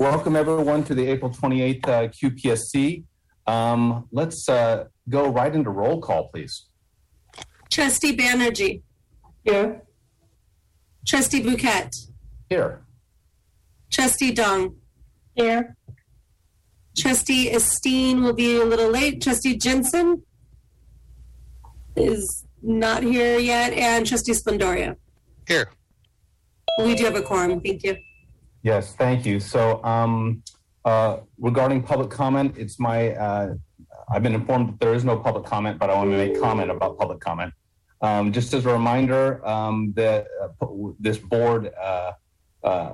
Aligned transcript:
Welcome 0.00 0.34
everyone 0.34 0.82
to 0.84 0.94
the 0.94 1.06
April 1.08 1.30
28th 1.30 1.86
uh, 1.86 2.08
QPSC. 2.08 3.04
Um, 3.46 4.08
let's 4.10 4.48
uh, 4.48 4.84
go 5.10 5.28
right 5.28 5.54
into 5.54 5.68
roll 5.68 6.00
call, 6.00 6.28
please. 6.28 6.68
Trustee 7.68 8.16
Banerjee. 8.16 8.80
Here. 9.44 9.82
Trustee 11.06 11.42
Bouquet. 11.42 11.90
Here. 12.48 12.80
Trustee 13.90 14.32
Dong. 14.32 14.76
Here. 15.34 15.76
Trustee 16.96 17.50
Esteen 17.50 18.22
will 18.22 18.32
be 18.32 18.56
a 18.56 18.64
little 18.64 18.88
late. 18.88 19.20
Trustee 19.20 19.58
Jensen 19.58 20.22
is 21.94 22.46
not 22.62 23.02
here 23.02 23.38
yet. 23.38 23.74
And 23.74 24.06
Trustee 24.06 24.32
Splendoria. 24.32 24.96
Here. 25.46 25.68
We 26.78 26.94
do 26.94 27.04
have 27.04 27.16
a 27.16 27.22
quorum. 27.22 27.60
Thank 27.60 27.82
you. 27.82 27.98
Yes, 28.62 28.94
thank 28.94 29.24
you. 29.24 29.40
So 29.40 29.82
um, 29.84 30.42
uh, 30.84 31.18
regarding 31.38 31.82
public 31.82 32.10
comment, 32.10 32.56
it's 32.58 32.78
my, 32.78 33.14
uh, 33.14 33.54
I've 34.10 34.22
been 34.22 34.34
informed 34.34 34.68
that 34.68 34.80
there 34.80 34.94
is 34.94 35.04
no 35.04 35.18
public 35.18 35.44
comment, 35.44 35.78
but 35.78 35.88
I 35.88 35.94
want 35.94 36.10
to 36.10 36.16
make 36.16 36.40
comment 36.40 36.70
about 36.70 36.98
public 36.98 37.20
comment. 37.20 37.54
Um, 38.02 38.32
just 38.32 38.52
as 38.54 38.66
a 38.66 38.72
reminder, 38.72 39.46
um, 39.46 39.92
that 39.96 40.26
uh, 40.42 40.66
this 40.98 41.18
board 41.18 41.70
uh, 41.80 42.12
uh, 42.62 42.92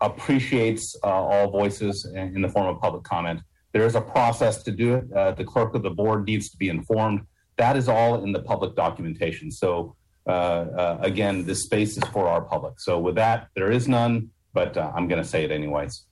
appreciates 0.00 0.96
uh, 1.02 1.06
all 1.06 1.50
voices 1.50 2.04
in, 2.12 2.36
in 2.36 2.42
the 2.42 2.48
form 2.48 2.66
of 2.66 2.80
public 2.80 3.04
comment. 3.04 3.40
There 3.72 3.86
is 3.86 3.94
a 3.94 4.00
process 4.00 4.62
to 4.64 4.72
do 4.72 4.94
it. 4.94 5.10
The 5.36 5.44
clerk 5.44 5.74
of 5.74 5.82
the 5.82 5.90
board 5.90 6.26
needs 6.26 6.48
to 6.50 6.56
be 6.56 6.68
informed. 6.68 7.20
That 7.56 7.76
is 7.76 7.88
all 7.88 8.22
in 8.24 8.32
the 8.32 8.40
public 8.40 8.74
documentation. 8.74 9.50
So 9.50 9.94
again, 10.26 11.44
this 11.44 11.64
space 11.64 11.96
is 11.96 12.04
for 12.04 12.26
our 12.26 12.40
public. 12.40 12.80
So 12.80 12.98
with 12.98 13.16
that, 13.16 13.48
there 13.54 13.70
is 13.70 13.86
none, 13.86 14.30
but 14.52 14.76
uh, 14.76 14.92
I'm 14.94 15.08
going 15.08 15.22
to 15.22 15.28
say 15.28 15.44
it 15.44 15.50
anyways. 15.50 16.04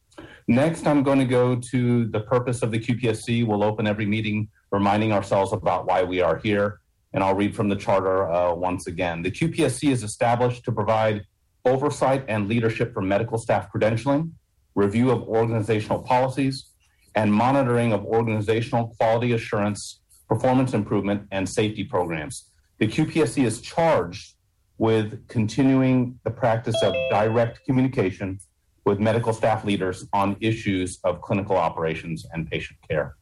Next, 0.49 0.87
I'm 0.87 1.03
going 1.03 1.19
to 1.19 1.25
go 1.25 1.57
to 1.57 2.07
the 2.07 2.21
purpose 2.21 2.63
of 2.63 2.71
the 2.71 2.79
QPSC. 2.79 3.47
We'll 3.47 3.65
open 3.65 3.87
every 3.87 4.07
meeting 4.07 4.49
reminding 4.71 5.13
ourselves 5.13 5.53
about 5.53 5.87
why 5.87 6.03
we 6.03 6.21
are 6.21 6.37
here. 6.37 6.81
And 7.13 7.23
I'll 7.23 7.35
read 7.35 7.55
from 7.55 7.69
the 7.69 7.77
charter 7.77 8.31
uh, 8.31 8.55
once 8.55 8.87
again. 8.87 9.23
The 9.23 9.31
QPSC 9.31 9.91
is 9.91 10.03
established 10.03 10.65
to 10.65 10.73
provide 10.73 11.25
oversight 11.65 12.25
and 12.29 12.49
leadership 12.49 12.93
for 12.93 13.01
medical 13.01 13.39
staff 13.39 13.73
credentialing, 13.73 14.31
review 14.75 15.11
of 15.11 15.23
organizational 15.23 16.03
policies, 16.03 16.67
and 17.15 17.33
monitoring 17.33 17.93
of 17.93 18.05
organizational 18.05 18.95
quality 18.99 19.33
assurance, 19.33 20.01
performance 20.29 20.75
improvement, 20.75 21.27
and 21.31 21.49
safety 21.49 21.85
programs. 21.85 22.51
The 22.79 22.87
QPSC 22.87 23.45
is 23.45 23.61
charged 23.63 24.35
with 24.79 25.27
continuing 25.29 26.19
the 26.25 26.31
practice 26.31 26.77
of 26.83 26.95
direct 27.11 27.65
communication 27.65 28.39
with 28.85 29.01
medical 29.01 29.33
staff 29.33 29.65
leaders 29.65 30.07
on 30.13 30.37
issues 30.41 30.99
of 31.05 31.21
clinical 31.21 31.57
operations 31.57 32.27
and 32.33 32.49
patient 32.51 32.79
care. 32.89 33.17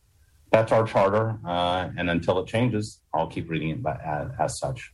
That's 0.50 0.72
our 0.72 0.84
charter, 0.86 1.38
uh, 1.46 1.88
and 1.96 2.10
until 2.10 2.38
it 2.40 2.46
changes, 2.46 3.00
I'll 3.12 3.26
keep 3.26 3.48
reading 3.50 3.70
it 3.70 3.78
as, 4.04 4.28
as 4.38 4.58
such. 4.58 4.92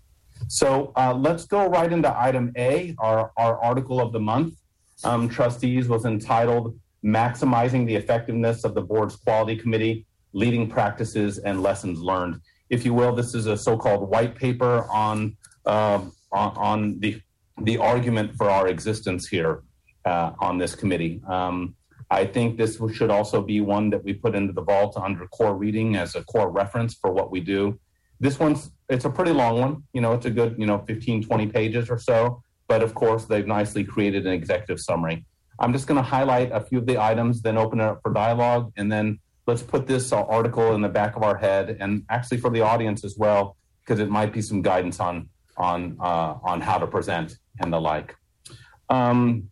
So 0.48 0.92
uh, 0.96 1.12
let's 1.12 1.44
go 1.44 1.66
right 1.68 1.92
into 1.92 2.18
item 2.18 2.52
A, 2.56 2.94
our, 2.98 3.30
our 3.36 3.58
article 3.62 4.00
of 4.00 4.12
the 4.12 4.20
month. 4.20 4.54
Um, 5.04 5.28
trustees 5.28 5.88
was 5.88 6.04
entitled 6.04 6.78
Maximizing 7.04 7.86
the 7.86 7.96
Effectiveness 7.96 8.64
of 8.64 8.74
the 8.74 8.80
Board's 8.80 9.16
Quality 9.16 9.56
Committee, 9.56 10.06
Leading 10.32 10.68
Practices 10.68 11.38
and 11.38 11.62
Lessons 11.62 12.00
Learned. 12.00 12.40
If 12.68 12.84
you 12.84 12.94
will, 12.94 13.14
this 13.14 13.34
is 13.34 13.46
a 13.46 13.56
so 13.56 13.76
called 13.76 14.08
white 14.08 14.34
paper 14.34 14.86
on, 14.90 15.36
uh, 15.66 16.02
on, 16.32 16.56
on, 16.56 17.00
the, 17.00 17.20
the 17.62 17.78
argument 17.78 18.34
for 18.36 18.48
our 18.50 18.68
existence 18.68 19.28
here 19.28 19.62
uh, 20.04 20.32
on 20.38 20.58
this 20.58 20.74
committee. 20.74 21.20
Um, 21.26 21.74
I 22.10 22.24
think 22.24 22.56
this 22.56 22.80
should 22.92 23.10
also 23.10 23.40
be 23.40 23.60
one 23.60 23.90
that 23.90 24.02
we 24.02 24.14
put 24.14 24.34
into 24.34 24.52
the 24.52 24.62
vault 24.62 24.96
under 24.96 25.26
core 25.28 25.54
reading 25.54 25.96
as 25.96 26.16
a 26.16 26.24
core 26.24 26.50
reference 26.50 26.94
for 26.94 27.12
what 27.12 27.30
we 27.30 27.40
do. 27.40 27.78
This 28.18 28.38
one's 28.38 28.70
it's 28.88 29.04
a 29.04 29.10
pretty 29.10 29.30
long 29.30 29.60
one. 29.60 29.82
You 29.92 30.00
know, 30.00 30.12
it's 30.12 30.26
a 30.26 30.30
good, 30.30 30.56
you 30.58 30.66
know, 30.66 30.78
15, 30.86 31.22
20 31.22 31.46
pages 31.46 31.88
or 31.88 31.98
so. 31.98 32.42
But 32.66 32.82
of 32.82 32.94
course, 32.94 33.24
they've 33.24 33.46
nicely 33.46 33.84
created 33.84 34.26
an 34.26 34.32
executive 34.32 34.80
summary. 34.80 35.24
I'm 35.60 35.72
just 35.72 35.86
going 35.86 35.96
to 35.96 36.08
highlight 36.08 36.50
a 36.52 36.60
few 36.60 36.78
of 36.78 36.86
the 36.86 36.98
items, 36.98 37.42
then 37.42 37.58
open 37.58 37.80
it 37.80 37.84
up 37.84 38.00
for 38.02 38.12
dialogue, 38.12 38.72
and 38.76 38.90
then 38.90 39.20
let's 39.46 39.62
put 39.62 39.86
this 39.86 40.12
uh, 40.12 40.22
article 40.24 40.74
in 40.74 40.80
the 40.80 40.88
back 40.88 41.16
of 41.16 41.22
our 41.22 41.36
head, 41.36 41.76
and 41.80 42.04
actually 42.08 42.38
for 42.38 42.50
the 42.50 42.62
audience 42.62 43.04
as 43.04 43.16
well, 43.18 43.56
because 43.80 44.00
it 44.00 44.08
might 44.08 44.32
be 44.32 44.40
some 44.40 44.62
guidance 44.62 45.00
on 45.00 45.28
on 45.60 45.96
uh, 46.00 46.34
on 46.42 46.60
how 46.60 46.78
to 46.78 46.86
present 46.86 47.36
and 47.60 47.72
the 47.72 47.80
like. 47.80 48.16
Um, 48.88 49.50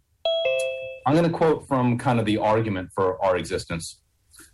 I'm 1.06 1.14
going 1.14 1.30
to 1.32 1.36
quote 1.42 1.66
from 1.68 1.96
kind 1.98 2.18
of 2.18 2.26
the 2.26 2.38
argument 2.38 2.90
for 2.94 3.22
our 3.24 3.36
existence. 3.36 4.02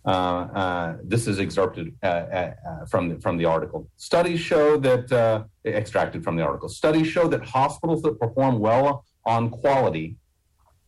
Uh, 0.06 0.10
uh, 0.10 0.96
this 1.02 1.26
is 1.26 1.40
excerpted 1.40 1.94
uh, 2.02 2.06
uh, 2.06 2.52
from 2.90 3.08
the, 3.08 3.20
from 3.20 3.38
the 3.38 3.44
article. 3.44 3.88
Studies 3.96 4.38
show 4.38 4.76
that 4.78 5.10
uh, 5.10 5.44
extracted 5.64 6.22
from 6.22 6.36
the 6.36 6.42
article. 6.42 6.68
Studies 6.68 7.06
show 7.06 7.26
that 7.28 7.42
hospitals 7.44 8.02
that 8.02 8.20
perform 8.20 8.58
well 8.58 9.04
on 9.24 9.50
quality 9.50 10.16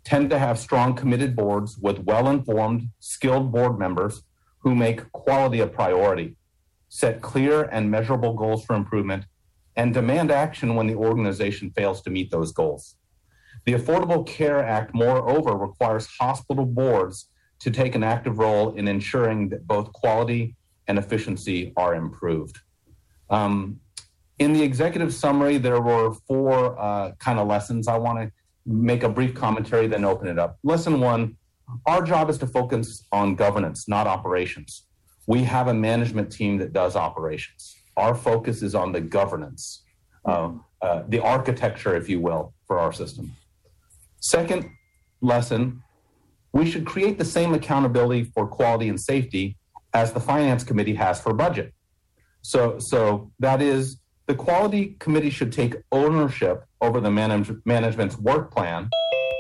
tend 0.05 0.31
to 0.31 0.39
have 0.39 0.59
strong, 0.59 0.95
committed 0.95 1.35
boards 1.35 1.79
with 1.79 1.99
well-informed, 2.01 2.91
skilled 3.01 3.51
board 3.51 3.79
members 3.79 4.23
who 4.59 4.75
make 4.75 5.11
quality 5.13 5.61
a 5.61 5.67
priority, 5.67 6.37
set 6.89 7.21
clear 7.23 7.63
and 7.73 7.91
measurable 7.91 8.35
goals 8.35 8.65
for 8.65 8.77
improvement, 8.77 9.25
and 9.77 9.93
demand 9.93 10.31
action 10.31 10.75
when 10.75 10.87
the 10.87 10.95
organization 10.95 11.71
fails 11.71 12.03
to 12.03 12.11
meet 12.11 12.31
those 12.31 12.53
goals. 12.53 12.97
The 13.65 13.75
Affordable 13.75 14.27
Care 14.27 14.65
Act, 14.65 14.95
moreover, 14.95 15.57
requires 15.57 16.07
hospital 16.19 16.65
boards 16.65 17.29
to 17.61 17.71
take 17.71 17.95
an 17.95 18.03
active 18.03 18.39
role 18.39 18.75
in 18.75 18.87
ensuring 18.89 19.49
that 19.49 19.67
both 19.67 19.93
quality 19.93 20.57
and 20.89 20.99
efficiency 20.99 21.73
are 21.77 21.95
improved. 21.95 22.61
Um, 23.29 23.81
in 24.39 24.53
the 24.53 24.63
executive 24.63 25.13
summary, 25.13 25.59
there 25.59 25.81
were 25.81 26.15
four 26.29 26.79
uh, 26.79 27.13
kind 27.19 27.39
of 27.39 27.49
lessons. 27.49 27.89
I 27.89 27.97
want 27.97 28.19
to 28.21 28.33
make 28.67 29.03
a 29.03 29.09
brief 29.09 29.35
commentary, 29.35 29.87
then 29.87 30.05
open 30.05 30.29
it 30.29 30.39
up. 30.39 30.59
Lesson 30.63 31.01
one 31.01 31.37
our 31.85 32.03
job 32.03 32.31
is 32.31 32.39
to 32.39 32.47
focus 32.47 33.05
on 33.11 33.35
governance, 33.35 33.89
not 33.89 34.07
operations. 34.07 34.87
We 35.27 35.43
have 35.43 35.67
a 35.67 35.75
management 35.75 36.31
team 36.31 36.59
that 36.59 36.73
does 36.73 36.95
operations. 36.95 37.76
Our 37.97 38.15
focus 38.15 38.63
is 38.63 38.75
on 38.75 38.93
the 38.93 39.01
governance, 39.01 39.83
uh, 40.25 40.53
uh, 40.83 41.03
the 41.09 41.21
architecture, 41.21 41.97
if 41.97 42.09
you 42.09 42.21
will, 42.21 42.55
for 42.67 42.79
our 42.79 42.93
system. 42.93 43.35
Second 44.21 44.71
lesson 45.21 45.83
we 46.57 46.71
should 46.71 46.87
create 46.87 47.19
the 47.19 47.25
same 47.25 47.53
accountability 47.53 48.25
for 48.25 48.47
quality 48.47 48.89
and 48.89 48.99
safety 48.99 49.59
as 49.93 50.13
the 50.13 50.21
finance 50.21 50.65
committee 50.65 50.95
has 50.95 51.21
for 51.21 51.35
budget. 51.35 51.75
So, 52.41 52.79
so 52.79 53.31
that 53.41 53.61
is 53.61 53.99
the 54.27 54.35
quality 54.35 54.97
committee 54.99 55.29
should 55.29 55.53
take 55.53 55.75
ownership 55.93 56.65
over 56.81 56.99
the 57.01 57.11
manage, 57.11 57.53
management's 57.67 58.17
work 58.17 58.51
plan 58.51 58.89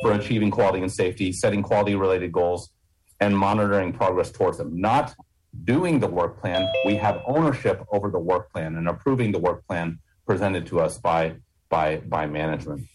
for 0.03 0.13
achieving 0.13 0.51
quality 0.51 0.83
and 0.83 0.93
safety, 0.93 1.33
setting 1.33 1.63
quality 1.63 1.95
related 1.95 2.33
goals, 2.33 2.71
and 3.19 3.37
monitoring 3.37 3.95
progress 3.95 4.31
towards 4.31 4.59
them. 4.59 4.79
Not 4.79 5.15
doing 5.65 6.01
the 6.01 6.07
work 6.07 6.41
plan, 6.41 6.71
we 6.85 6.97
have 6.97 7.23
ownership 7.27 7.85
over 7.91 8.11
the 8.11 8.19
work 8.19 8.53
plan 8.53 8.77
and 8.77 8.89
approving 8.89 9.33
the 9.33 9.39
work 9.39 9.67
plan 9.67 9.99
presented 10.27 10.67
to 10.67 10.81
us 10.81 10.99
by 10.99 11.37
by 11.69 11.97
by 11.99 12.27
management. 12.27 12.87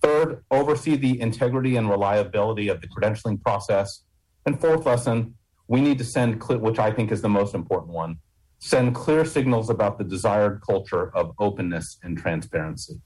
Third, 0.00 0.44
oversee 0.50 0.96
the 0.96 1.20
integrity 1.20 1.76
and 1.76 1.88
reliability 1.90 2.68
of 2.68 2.80
the 2.80 2.88
credentialing 2.88 3.42
process. 3.42 4.04
And 4.46 4.58
fourth 4.58 4.86
lesson, 4.86 5.34
we 5.68 5.80
need 5.80 5.98
to 5.98 6.04
send, 6.04 6.42
which 6.42 6.78
I 6.78 6.90
think 6.90 7.12
is 7.12 7.20
the 7.20 7.28
most 7.28 7.54
important 7.54 7.92
one, 7.92 8.18
send 8.58 8.94
clear 8.94 9.24
signals 9.24 9.68
about 9.68 9.98
the 9.98 10.04
desired 10.04 10.62
culture 10.66 11.14
of 11.14 11.32
openness 11.38 11.98
and 12.02 12.16
transparency. 12.16 13.00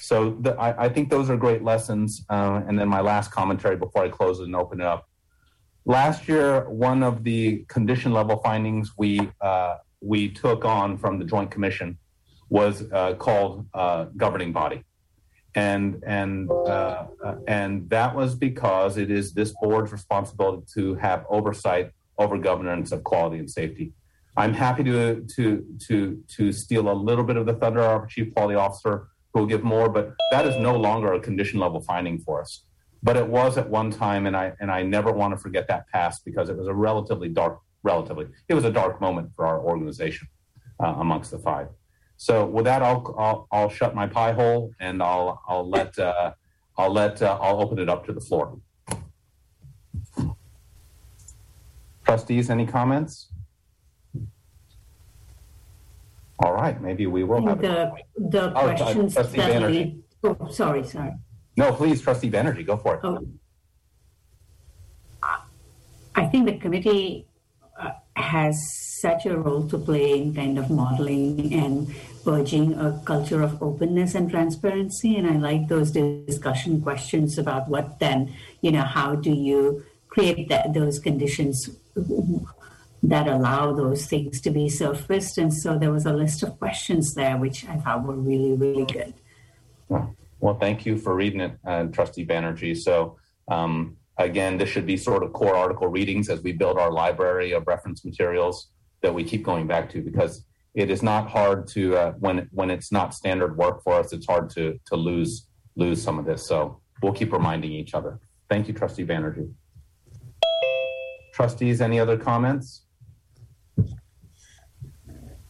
So 0.00 0.36
the, 0.40 0.54
I, 0.60 0.84
I, 0.84 0.88
think 0.90 1.08
those 1.08 1.30
are 1.30 1.36
great 1.36 1.62
lessons. 1.62 2.24
Uh, 2.28 2.60
and 2.68 2.78
then 2.78 2.88
my 2.88 3.00
last 3.00 3.30
commentary 3.30 3.76
before 3.76 4.04
I 4.04 4.08
close 4.08 4.40
and 4.40 4.54
open 4.54 4.80
it 4.80 4.86
up. 4.86 5.08
Last 5.86 6.28
year, 6.28 6.68
one 6.68 7.02
of 7.02 7.24
the 7.24 7.64
condition 7.68 8.12
level 8.12 8.38
findings 8.38 8.92
we 8.96 9.30
uh, 9.40 9.76
we 10.00 10.30
took 10.30 10.64
on 10.64 10.98
from 10.98 11.18
the 11.18 11.24
Joint 11.24 11.50
Commission 11.50 11.98
was 12.48 12.84
uh, 12.92 13.14
called 13.14 13.66
uh, 13.74 14.06
governing 14.16 14.52
body 14.52 14.84
and 15.54 16.02
and 16.06 16.50
uh, 16.50 17.06
uh, 17.24 17.36
and 17.46 17.88
that 17.90 18.14
was 18.14 18.34
because 18.34 18.96
it 18.96 19.10
is 19.10 19.32
this 19.32 19.54
board's 19.60 19.92
responsibility 19.92 20.64
to 20.74 20.94
have 20.96 21.24
oversight 21.28 21.90
over 22.18 22.38
governance 22.38 22.92
of 22.92 23.04
quality 23.04 23.38
and 23.38 23.50
safety. 23.50 23.92
I'm 24.36 24.52
happy 24.52 24.84
to 24.84 25.24
to 25.36 25.64
to 25.86 26.22
to 26.36 26.52
steal 26.52 26.90
a 26.90 26.92
little 26.92 27.24
bit 27.24 27.36
of 27.36 27.46
the 27.46 27.54
thunder 27.54 27.80
of 27.80 27.86
our 27.86 28.06
chief 28.06 28.34
quality 28.34 28.56
officer 28.56 29.08
who 29.32 29.40
will 29.40 29.46
give 29.46 29.62
more, 29.62 29.88
but 29.88 30.12
that 30.32 30.46
is 30.46 30.56
no 30.56 30.76
longer 30.76 31.12
a 31.12 31.20
condition 31.20 31.60
level 31.60 31.80
finding 31.80 32.18
for 32.18 32.40
us. 32.40 32.64
But 33.04 33.16
it 33.18 33.28
was 33.28 33.58
at 33.58 33.68
one 33.68 33.90
time, 33.90 34.26
and 34.26 34.34
I 34.36 34.54
and 34.60 34.70
I 34.70 34.82
never 34.82 35.12
want 35.12 35.32
to 35.34 35.36
forget 35.36 35.68
that 35.68 35.86
past 35.90 36.24
because 36.24 36.48
it 36.48 36.56
was 36.56 36.66
a 36.68 36.74
relatively 36.74 37.28
dark, 37.28 37.60
relatively 37.82 38.26
it 38.48 38.54
was 38.54 38.64
a 38.64 38.72
dark 38.72 39.00
moment 39.00 39.34
for 39.36 39.46
our 39.46 39.60
organization 39.60 40.26
uh, 40.82 40.94
amongst 40.98 41.30
the 41.30 41.38
five. 41.38 41.68
So 42.16 42.46
with 42.46 42.64
that, 42.64 42.82
I'll, 42.82 43.14
I'll, 43.18 43.48
I'll 43.50 43.68
shut 43.68 43.94
my 43.94 44.06
pie 44.06 44.32
hole 44.32 44.72
and 44.80 45.02
I'll, 45.02 45.42
I'll 45.48 45.68
let, 45.68 45.98
uh, 45.98 46.32
I'll 46.78 46.92
let, 46.92 47.20
uh, 47.20 47.38
I'll 47.40 47.60
open 47.60 47.78
it 47.78 47.88
up 47.88 48.06
to 48.06 48.12
the 48.12 48.20
floor. 48.20 48.58
Trustees, 52.04 52.50
any 52.50 52.66
comments? 52.66 53.28
All 56.44 56.52
right, 56.52 56.80
maybe 56.80 57.06
we 57.06 57.24
will 57.24 57.46
have. 57.46 57.60
The, 57.60 57.92
the 58.16 58.52
Oh, 58.56 58.74
questions 58.76 59.14
that 59.14 59.62
lead, 59.62 60.02
oh, 60.22 60.48
sorry, 60.50 60.84
sorry. 60.84 61.14
No, 61.56 61.72
please, 61.72 62.00
Trustee 62.00 62.30
Banerjee, 62.30 62.66
go 62.66 62.76
for 62.76 62.96
it. 62.96 63.00
Oh. 63.04 63.26
I 66.16 66.26
think 66.26 66.46
the 66.46 66.58
committee 66.58 67.26
uh, 67.80 67.90
has 68.16 68.56
such 69.00 69.26
a 69.26 69.36
role 69.36 69.68
to 69.68 69.78
play 69.78 70.20
in 70.20 70.34
kind 70.34 70.58
of 70.58 70.70
modeling 70.70 71.52
and 71.52 71.94
urging 72.26 72.74
a 72.74 73.00
culture 73.04 73.42
of 73.42 73.62
openness 73.62 74.14
and 74.14 74.30
transparency. 74.30 75.16
And 75.16 75.26
I 75.26 75.36
like 75.36 75.68
those 75.68 75.90
discussion 75.90 76.80
questions 76.80 77.36
about 77.38 77.68
what 77.68 77.98
then, 77.98 78.32
you 78.60 78.72
know, 78.72 78.82
how 78.82 79.14
do 79.14 79.30
you 79.30 79.84
create 80.08 80.48
that, 80.48 80.72
those 80.72 80.98
conditions 80.98 81.68
that 83.02 83.28
allow 83.28 83.72
those 83.72 84.06
things 84.06 84.40
to 84.40 84.50
be 84.50 84.68
surfaced? 84.68 85.36
And 85.36 85.52
so 85.52 85.78
there 85.78 85.90
was 85.90 86.06
a 86.06 86.12
list 86.12 86.42
of 86.42 86.58
questions 86.58 87.14
there, 87.14 87.36
which 87.36 87.66
I 87.68 87.76
thought 87.76 88.04
were 88.04 88.14
really, 88.14 88.54
really 88.54 88.86
good. 88.86 89.14
Well, 90.44 90.58
thank 90.58 90.84
you 90.84 90.98
for 90.98 91.14
reading 91.14 91.40
it, 91.40 91.52
uh, 91.66 91.84
Trustee 91.84 92.26
Banerjee. 92.26 92.76
So, 92.76 93.16
um, 93.48 93.96
again, 94.18 94.58
this 94.58 94.68
should 94.68 94.84
be 94.84 94.98
sort 94.98 95.22
of 95.22 95.32
core 95.32 95.56
article 95.56 95.88
readings 95.88 96.28
as 96.28 96.42
we 96.42 96.52
build 96.52 96.76
our 96.76 96.92
library 96.92 97.52
of 97.52 97.66
reference 97.66 98.04
materials 98.04 98.68
that 99.00 99.14
we 99.14 99.24
keep 99.24 99.42
going 99.42 99.66
back 99.66 99.88
to 99.92 100.02
because 100.02 100.44
it 100.74 100.90
is 100.90 101.02
not 101.02 101.30
hard 101.30 101.66
to 101.68 101.96
uh, 101.96 102.12
when 102.18 102.46
when 102.52 102.68
it's 102.68 102.92
not 102.92 103.14
standard 103.14 103.56
work 103.56 103.82
for 103.82 103.94
us. 103.94 104.12
It's 104.12 104.26
hard 104.26 104.50
to 104.50 104.78
to 104.84 104.96
lose 104.96 105.46
lose 105.76 106.02
some 106.02 106.18
of 106.18 106.26
this. 106.26 106.46
So 106.46 106.78
we'll 107.00 107.14
keep 107.14 107.32
reminding 107.32 107.72
each 107.72 107.94
other. 107.94 108.20
Thank 108.50 108.68
you, 108.68 108.74
Trustee 108.74 109.06
Banerjee. 109.06 109.50
Trustees, 111.32 111.80
any 111.80 111.98
other 111.98 112.18
comments? 112.18 112.84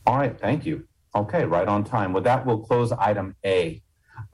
All 0.06 0.18
right, 0.18 0.38
thank 0.38 0.64
you. 0.64 0.86
Okay, 1.16 1.44
right 1.44 1.66
on 1.66 1.82
time. 1.82 2.12
With 2.12 2.22
that, 2.22 2.46
we'll 2.46 2.60
close 2.60 2.92
item 2.92 3.34
A. 3.44 3.82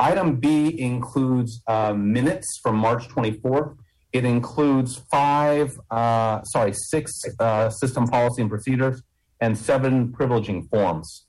Item 0.01 0.37
B 0.37 0.81
includes 0.81 1.63
uh, 1.67 1.93
minutes 1.93 2.59
from 2.63 2.77
March 2.77 3.07
24th. 3.09 3.77
It 4.15 4.25
includes 4.25 4.97
five, 5.11 5.79
uh, 5.91 6.43
sorry, 6.45 6.73
six 6.73 7.13
uh, 7.39 7.69
system 7.69 8.07
policy 8.07 8.41
and 8.41 8.51
procedures 8.51 9.03
and 9.43 9.57
seven 9.57 10.09
privileging 10.09 10.71
forms. 10.71 11.27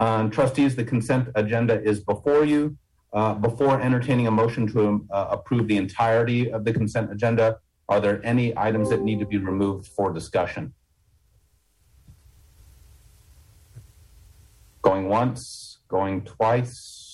Um, 0.00 0.30
trustees, 0.30 0.76
the 0.76 0.84
consent 0.84 1.28
agenda 1.34 1.82
is 1.82 2.00
before 2.00 2.46
you. 2.46 2.78
Uh, 3.12 3.34
before 3.34 3.80
entertaining 3.82 4.26
a 4.26 4.30
motion 4.30 4.66
to 4.66 5.06
uh, 5.10 5.28
approve 5.30 5.68
the 5.68 5.76
entirety 5.76 6.50
of 6.50 6.64
the 6.64 6.72
consent 6.72 7.12
agenda, 7.12 7.58
are 7.90 8.00
there 8.00 8.24
any 8.24 8.56
items 8.56 8.88
that 8.88 9.02
need 9.02 9.20
to 9.20 9.26
be 9.26 9.36
removed 9.36 9.88
for 9.88 10.10
discussion? 10.10 10.72
Going 14.80 15.08
once, 15.08 15.78
going 15.88 16.22
twice, 16.22 17.05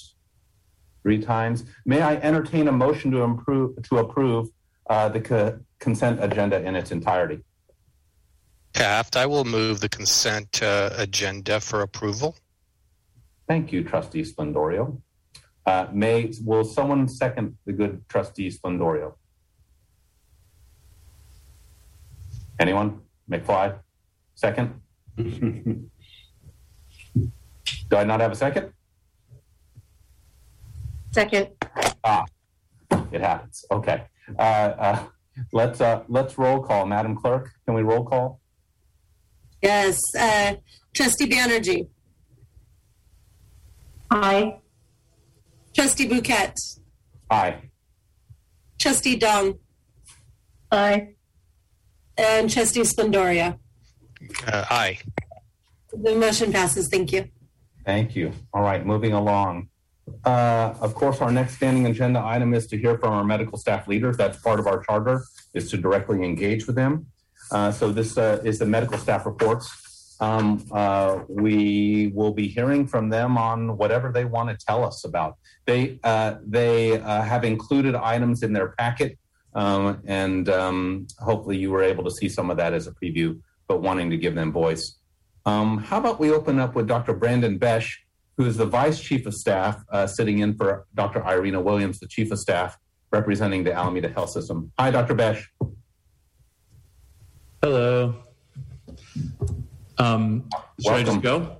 three 1.02 1.20
times. 1.20 1.64
May 1.84 2.00
I 2.00 2.14
entertain 2.16 2.68
a 2.68 2.72
motion 2.72 3.10
to 3.10 3.22
improve 3.22 3.82
to 3.82 3.98
approve 3.98 4.48
uh, 4.88 5.08
the 5.08 5.20
co- 5.20 5.58
consent 5.78 6.22
agenda 6.22 6.62
in 6.62 6.76
its 6.76 6.92
entirety? 6.92 7.40
Taft, 8.72 9.16
I 9.16 9.26
will 9.26 9.44
move 9.44 9.80
the 9.80 9.88
consent 9.88 10.62
uh, 10.62 10.90
agenda 10.96 11.60
for 11.60 11.82
approval. 11.82 12.36
Thank 13.46 13.72
you, 13.72 13.84
Trustee 13.84 14.22
Splendorio. 14.22 15.00
Uh, 15.66 15.88
may 15.92 16.32
will 16.44 16.64
someone 16.64 17.06
second 17.08 17.56
the 17.66 17.72
good 17.72 18.02
Trustee 18.08 18.50
Splendorio? 18.50 19.14
Anyone? 22.58 23.00
McFly? 23.30 23.78
Second? 24.34 24.80
Do 25.16 25.88
I 27.92 28.04
not 28.04 28.20
have 28.20 28.32
a 28.32 28.36
second? 28.36 28.72
Second. 31.12 31.48
Ah, 32.04 32.24
It 33.12 33.20
happens. 33.20 33.64
Okay. 33.70 34.04
Uh, 34.38 34.42
uh, 34.42 35.04
let's 35.52 35.80
uh, 35.80 36.02
let's 36.08 36.38
roll 36.38 36.62
call, 36.62 36.86
Madam 36.86 37.14
Clerk. 37.16 37.50
Can 37.66 37.74
we 37.74 37.82
roll 37.82 38.04
call? 38.04 38.40
Yes. 39.62 39.98
Uh, 40.18 40.54
Trustee 40.94 41.28
Banerjee. 41.28 41.88
Aye. 44.10 44.58
Trustee 45.74 46.06
Bouquet. 46.08 46.52
Aye. 47.30 47.56
Trustee 48.78 49.16
Dong. 49.16 49.58
Aye. 50.70 51.14
And 52.18 52.50
Trustee 52.50 52.80
Splendoria. 52.82 53.58
Uh, 54.46 54.64
aye. 54.70 54.98
The 55.92 56.14
motion 56.14 56.52
passes. 56.52 56.88
Thank 56.88 57.12
you. 57.12 57.28
Thank 57.84 58.14
you. 58.16 58.32
All 58.54 58.62
right, 58.62 58.84
moving 58.84 59.12
along. 59.12 59.68
Uh, 60.24 60.74
of 60.80 60.94
course, 60.94 61.20
our 61.20 61.30
next 61.30 61.56
standing 61.56 61.86
agenda 61.86 62.20
item 62.24 62.54
is 62.54 62.66
to 62.68 62.78
hear 62.78 62.98
from 62.98 63.12
our 63.12 63.24
medical 63.24 63.58
staff 63.58 63.88
leaders. 63.88 64.16
That's 64.16 64.40
part 64.40 64.60
of 64.60 64.66
our 64.66 64.82
charter, 64.82 65.24
is 65.54 65.70
to 65.70 65.76
directly 65.76 66.22
engage 66.24 66.66
with 66.66 66.76
them. 66.76 67.06
Uh, 67.50 67.70
so 67.70 67.92
this 67.92 68.16
uh, 68.16 68.40
is 68.44 68.58
the 68.58 68.66
medical 68.66 68.98
staff 68.98 69.26
reports. 69.26 70.16
Um, 70.20 70.64
uh, 70.70 71.20
we 71.28 72.12
will 72.14 72.32
be 72.32 72.46
hearing 72.46 72.86
from 72.86 73.10
them 73.10 73.36
on 73.36 73.76
whatever 73.76 74.12
they 74.12 74.24
want 74.24 74.48
to 74.50 74.66
tell 74.66 74.84
us 74.84 75.04
about. 75.04 75.36
They 75.66 75.98
uh, 76.04 76.36
they 76.46 77.00
uh, 77.00 77.22
have 77.22 77.44
included 77.44 77.94
items 77.94 78.42
in 78.42 78.52
their 78.52 78.68
packet, 78.68 79.18
um, 79.54 80.00
and 80.06 80.48
um, 80.48 81.08
hopefully 81.18 81.58
you 81.58 81.70
were 81.70 81.82
able 81.82 82.04
to 82.04 82.10
see 82.10 82.28
some 82.28 82.50
of 82.50 82.56
that 82.58 82.72
as 82.72 82.86
a 82.86 82.92
preview. 82.92 83.40
But 83.66 83.82
wanting 83.82 84.10
to 84.10 84.16
give 84.16 84.34
them 84.34 84.52
voice. 84.52 84.98
Um, 85.44 85.78
how 85.78 85.98
about 85.98 86.20
we 86.20 86.30
open 86.30 86.60
up 86.60 86.74
with 86.74 86.86
Dr. 86.86 87.14
Brandon 87.14 87.58
Besh, 87.58 87.98
who 88.42 88.48
is 88.48 88.56
the 88.56 88.66
Vice 88.66 89.00
Chief 89.00 89.24
of 89.26 89.34
Staff, 89.34 89.84
uh, 89.92 90.04
sitting 90.04 90.40
in 90.40 90.54
for 90.54 90.86
Dr. 90.94 91.22
Irina 91.24 91.60
Williams, 91.60 92.00
the 92.00 92.08
Chief 92.08 92.32
of 92.32 92.40
Staff, 92.40 92.76
representing 93.12 93.62
the 93.62 93.72
Alameda 93.72 94.08
Health 94.08 94.30
System. 94.30 94.72
Hi, 94.80 94.90
Dr. 94.90 95.14
Besh. 95.14 95.48
Hello. 97.62 98.16
Um, 99.98 100.48
should 100.82 100.92
I 100.92 101.02
just 101.04 101.20
go? 101.20 101.58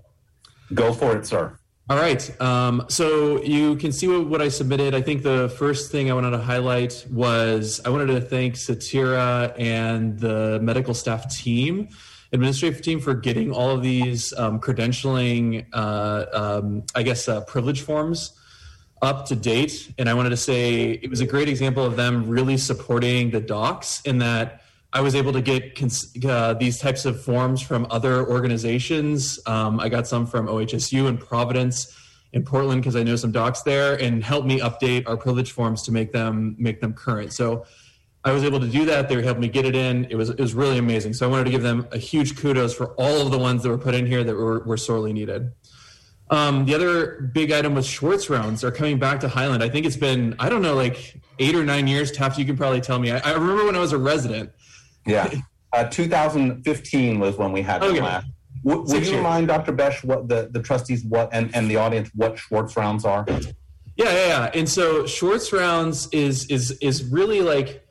Go 0.75 0.93
for 0.93 1.17
it, 1.17 1.25
sir. 1.25 1.56
All 1.88 1.99
right. 1.99 2.40
Um, 2.40 2.87
so 2.88 3.40
you 3.43 3.76
can 3.76 3.93
see 3.93 4.08
what, 4.08 4.26
what 4.26 4.43
I 4.43 4.49
submitted. 4.49 4.93
I 4.93 5.02
think 5.02 5.23
the 5.23 5.55
first 5.56 5.93
thing 5.93 6.11
I 6.11 6.14
wanted 6.14 6.31
to 6.31 6.38
highlight 6.38 7.06
was 7.11 7.81
I 7.84 7.90
wanted 7.90 8.06
to 8.06 8.20
thank 8.20 8.55
Satira 8.55 9.55
and 9.56 10.19
the 10.19 10.58
medical 10.61 10.94
staff 10.94 11.32
team, 11.32 11.90
administrative 12.32 12.82
team, 12.82 13.01
for 13.01 13.15
getting 13.15 13.53
all 13.53 13.70
of 13.70 13.82
these 13.82 14.32
um, 14.34 14.60
credentialing, 14.60 15.67
uh, 15.72 16.27
um, 16.32 16.84
I 16.94 17.03
guess, 17.03 17.29
uh, 17.29 17.43
privilege 17.43 17.82
forms 17.82 18.32
up 19.03 19.27
to 19.27 19.36
date. 19.36 19.93
And 19.98 20.08
I 20.08 20.15
wanted 20.15 20.31
to 20.31 20.36
say 20.36 20.93
it 20.93 21.10
was 21.10 21.20
a 21.20 21.27
great 21.27 21.48
example 21.48 21.84
of 21.84 21.96
them 21.96 22.29
really 22.29 22.56
supporting 22.56 23.31
the 23.31 23.41
docs 23.41 24.01
in 24.03 24.19
that 24.19 24.62
I 24.93 25.01
was 25.01 25.15
able 25.15 25.32
to 25.32 25.41
get 25.41 25.74
cons- 25.74 26.15
uh, 26.24 26.55
these 26.55 26.79
types 26.79 27.05
of 27.05 27.22
forms 27.22 27.62
from 27.62 27.86
other 27.91 28.27
organizations. 28.29 29.41
Um, 29.46 29.81
I 29.81 29.89
got 29.89 30.06
some 30.06 30.27
from 30.27 30.46
OHSU 30.46 31.08
and 31.08 31.19
Providence 31.19 31.98
in 32.32 32.44
Portland 32.44 32.82
because 32.82 32.96
I 32.96 33.03
know 33.03 33.17
some 33.17 33.32
docs 33.32 33.62
there, 33.62 33.94
and 34.01 34.22
helped 34.22 34.46
me 34.46 34.60
update 34.60 35.08
our 35.08 35.17
privilege 35.17 35.53
forms 35.53 35.82
to 35.82 35.93
make 35.93 36.12
them 36.12 36.56
make 36.58 36.81
them 36.81 36.93
current. 36.93 37.32
So 37.32 37.65
I 38.24 38.32
was 38.32 38.44
able 38.44 38.60
to 38.60 38.69
do 38.69 38.84
that. 38.86 39.08
They 39.08 39.20
helped 39.22 39.41
me 39.41 39.48
get 39.48 39.64
it 39.64 39.74
in. 39.74 40.06
It 40.10 40.14
was 40.14 40.31
it 40.31 40.38
was 40.38 40.55
really 40.55 40.79
amazing. 40.79 41.12
So 41.14 41.26
I 41.26 41.31
wanted 41.31 41.44
to 41.44 41.50
give 41.50 41.62
them 41.62 41.86
a 41.91 41.98
huge 41.98 42.36
kudos 42.36 42.72
for 42.74 42.88
all 42.94 43.20
of 43.24 43.32
the 43.32 43.38
ones 43.38 43.62
that 43.62 43.69
were 43.69 43.79
put 43.79 43.94
in 43.94 44.06
here 44.06 44.22
that 44.22 44.34
were, 44.34 44.60
were 44.60 44.76
sorely 44.76 45.12
needed. 45.12 45.52
Um, 46.31 46.64
the 46.64 46.74
other 46.74 47.31
big 47.34 47.50
item 47.52 47.74
was 47.74 47.86
Schwartz 47.86 48.31
rounds 48.31 48.62
are 48.64 48.70
coming 48.70 48.98
back 48.98 49.20
to 49.20 49.29
Highland. 49.29 49.62
I 49.62 49.69
think 49.69 49.86
it's 49.86 49.96
been 49.96 50.34
I 50.38 50.48
don't 50.48 50.62
know 50.62 50.74
like 50.74 51.20
eight 51.41 51.55
or 51.55 51.64
nine 51.64 51.86
years. 51.88 52.12
Taft, 52.12 52.38
you 52.38 52.44
can 52.44 52.56
probably 52.56 52.81
tell 52.81 52.98
me. 52.98 53.10
I, 53.10 53.19
I 53.19 53.32
remember 53.32 53.64
when 53.67 53.74
I 53.76 53.81
was 53.81 53.93
a 53.93 53.98
resident. 53.98 54.50
Yeah. 55.05 55.29
Uh, 55.72 55.84
2015 55.84 57.19
was 57.19 57.36
when 57.36 57.50
we 57.50 57.62
had 57.62 57.82
them 57.82 57.91
Okay. 57.93 58.00
last. 58.00 58.26
W- 58.64 58.84
would 58.86 59.06
you 59.06 59.20
mind, 59.20 59.48
Dr. 59.48 59.72
Besh, 59.72 60.05
what 60.05 60.29
the, 60.29 60.48
the 60.52 60.60
trustees, 60.62 61.05
what 61.05 61.29
and, 61.32 61.52
and 61.56 61.69
the 61.69 61.76
audience, 61.76 62.10
what 62.14 62.38
Schwartz 62.38 62.76
rounds 62.76 63.05
are? 63.05 63.24
Yeah, 63.29 63.43
yeah, 63.96 64.26
yeah. 64.26 64.50
And 64.55 64.69
so 64.69 65.06
Schwartz 65.06 65.52
rounds 65.52 66.08
is 66.12 66.46
is 66.46 66.70
is 66.81 67.05
really 67.05 67.41
like 67.41 67.81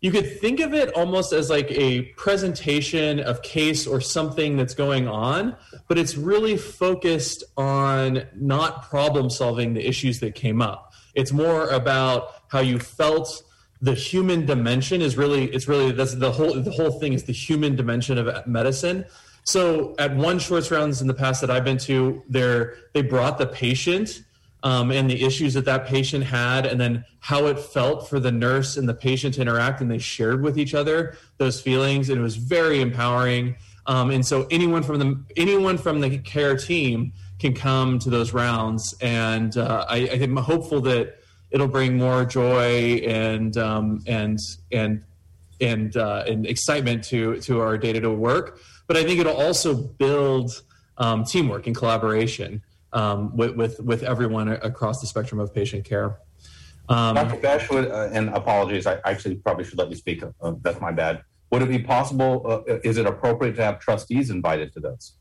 you 0.00 0.10
could 0.10 0.40
think 0.40 0.60
of 0.60 0.72
it 0.72 0.90
almost 0.94 1.32
as 1.32 1.50
like 1.50 1.70
a 1.70 2.02
presentation 2.16 3.20
of 3.20 3.42
case 3.42 3.86
or 3.86 4.00
something 4.00 4.56
that's 4.56 4.74
going 4.74 5.06
on, 5.06 5.56
but 5.88 5.98
it's 5.98 6.16
really 6.16 6.56
focused 6.56 7.44
on 7.56 8.22
not 8.34 8.88
problem 8.88 9.28
solving 9.28 9.74
the 9.74 9.86
issues 9.86 10.20
that 10.20 10.34
came 10.34 10.62
up. 10.62 10.94
It's 11.14 11.32
more 11.32 11.68
about 11.68 12.34
how 12.48 12.60
you 12.60 12.78
felt 12.78 13.42
the 13.82 13.94
human 13.94 14.46
dimension 14.46 15.00
is 15.00 15.16
really 15.16 15.46
it's 15.52 15.66
really 15.66 15.90
that's 15.92 16.14
the 16.14 16.30
whole 16.30 16.54
the 16.54 16.70
whole 16.70 17.00
thing 17.00 17.14
is 17.14 17.24
the 17.24 17.32
human 17.32 17.76
dimension 17.76 18.18
of 18.18 18.46
medicine. 18.46 19.04
So 19.44 19.94
at 19.98 20.14
one 20.14 20.38
Schwartz 20.38 20.70
rounds 20.70 21.00
in 21.00 21.08
the 21.08 21.14
past 21.14 21.40
that 21.40 21.50
I've 21.50 21.64
been 21.64 21.78
to, 21.78 22.22
there 22.28 22.74
they 22.92 23.02
brought 23.02 23.38
the 23.38 23.46
patient 23.46 24.22
um, 24.62 24.90
and 24.90 25.10
the 25.10 25.24
issues 25.24 25.54
that 25.54 25.64
that 25.64 25.86
patient 25.86 26.24
had, 26.24 26.66
and 26.66 26.80
then 26.80 27.04
how 27.20 27.46
it 27.46 27.58
felt 27.58 28.08
for 28.08 28.20
the 28.20 28.32
nurse 28.32 28.76
and 28.76 28.88
the 28.88 28.94
patient 28.94 29.34
to 29.34 29.40
interact, 29.40 29.80
and 29.80 29.90
they 29.90 29.98
shared 29.98 30.42
with 30.42 30.58
each 30.58 30.74
other 30.74 31.16
those 31.38 31.60
feelings, 31.60 32.10
and 32.10 32.18
it 32.18 32.22
was 32.22 32.36
very 32.36 32.80
empowering. 32.80 33.56
Um, 33.86 34.10
and 34.10 34.24
so 34.24 34.46
anyone 34.50 34.82
from 34.82 34.98
the 34.98 35.24
anyone 35.36 35.78
from 35.78 36.00
the 36.00 36.18
care 36.18 36.56
team 36.56 37.12
can 37.38 37.54
come 37.54 37.98
to 38.00 38.10
those 38.10 38.32
rounds, 38.32 38.94
and 39.00 39.56
uh, 39.56 39.86
I, 39.88 39.98
am 39.98 40.36
hopeful 40.36 40.80
that 40.82 41.18
it'll 41.50 41.68
bring 41.68 41.96
more 41.96 42.24
joy 42.24 43.02
and 43.06 43.56
um, 43.56 44.02
and 44.06 44.38
and 44.70 45.02
and 45.60 45.96
uh, 45.96 46.24
and 46.26 46.46
excitement 46.46 47.04
to 47.04 47.40
to 47.40 47.60
our 47.60 47.78
day 47.78 47.92
to 47.94 48.00
day 48.00 48.06
work. 48.06 48.60
But 48.86 48.96
I 48.96 49.04
think 49.04 49.20
it'll 49.20 49.40
also 49.40 49.74
build 49.74 50.62
um, 50.98 51.24
teamwork 51.24 51.66
and 51.66 51.74
collaboration 51.74 52.62
um, 52.92 53.36
with, 53.36 53.56
with, 53.56 53.80
with 53.80 54.02
everyone 54.02 54.48
across 54.48 55.00
the 55.00 55.06
spectrum 55.06 55.40
of 55.40 55.54
patient 55.54 55.84
care. 55.84 56.18
Um, 56.88 57.14
Dr. 57.14 57.40
Bashwood, 57.40 57.90
uh, 57.90 58.08
and 58.12 58.30
apologies, 58.30 58.86
I 58.86 58.98
actually 59.04 59.36
probably 59.36 59.64
should 59.64 59.78
let 59.78 59.90
you 59.90 59.96
speak. 59.96 60.22
Uh, 60.22 60.52
that's 60.62 60.80
my 60.80 60.90
bad. 60.90 61.22
Would 61.50 61.62
it 61.62 61.68
be 61.68 61.78
possible? 61.78 62.64
Uh, 62.68 62.78
is 62.82 62.96
it 62.96 63.06
appropriate 63.06 63.54
to 63.56 63.64
have 63.64 63.78
trustees 63.78 64.30
invited 64.30 64.72
to 64.74 64.80
those? 64.80 65.12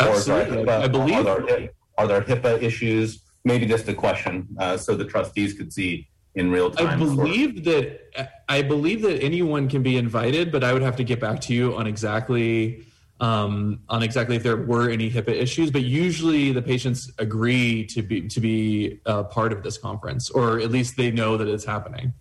Absolutely, 0.00 0.64
HIPAA, 0.64 0.82
I 0.82 0.88
believe. 0.88 1.26
Are 1.26 1.46
there, 1.46 1.70
are 1.96 2.06
there, 2.06 2.20
HIPAA 2.20 2.62
issues? 2.62 3.22
Maybe 3.44 3.66
just 3.66 3.88
a 3.88 3.94
question, 3.94 4.48
uh, 4.58 4.76
so 4.76 4.94
the 4.94 5.04
trustees 5.04 5.54
could 5.54 5.72
see 5.72 6.08
in 6.34 6.50
real 6.50 6.70
time. 6.70 6.88
I 6.88 6.96
believe 6.96 7.64
that 7.64 8.00
I 8.48 8.62
believe 8.62 9.02
that 9.02 9.22
anyone 9.22 9.68
can 9.68 9.82
be 9.82 9.96
invited, 9.96 10.50
but 10.50 10.64
I 10.64 10.72
would 10.72 10.82
have 10.82 10.96
to 10.96 11.04
get 11.04 11.20
back 11.20 11.40
to 11.42 11.54
you 11.54 11.76
on 11.76 11.86
exactly 11.86 12.84
um, 13.24 13.80
on 13.88 14.02
exactly 14.02 14.36
if 14.36 14.42
there 14.42 14.56
were 14.56 14.90
any 14.90 15.10
HIPAA 15.10 15.34
issues, 15.40 15.70
but 15.70 15.82
usually 15.82 16.52
the 16.52 16.60
patients 16.60 17.10
agree 17.18 17.86
to 17.86 18.02
be 18.02 18.28
to 18.28 18.38
be 18.40 19.00
a 19.06 19.24
part 19.24 19.50
of 19.52 19.62
this 19.62 19.78
conference, 19.78 20.28
or 20.28 20.60
at 20.60 20.70
least 20.70 20.98
they 20.98 21.10
know 21.10 21.38
that 21.38 21.48
it's 21.48 21.64
happening. 21.64 22.12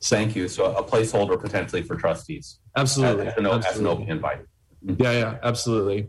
So, 0.00 0.16
Thank 0.16 0.34
you. 0.34 0.48
So 0.48 0.64
a 0.74 0.82
placeholder 0.82 1.40
potentially 1.40 1.82
for 1.82 1.94
trustees. 1.94 2.58
Absolutely. 2.76 3.28
As, 3.28 3.40
no, 3.40 3.52
absolutely. 3.52 4.04
no 4.06 4.10
invite. 4.12 4.40
Yeah, 4.82 5.12
yeah, 5.12 5.38
absolutely. 5.42 6.08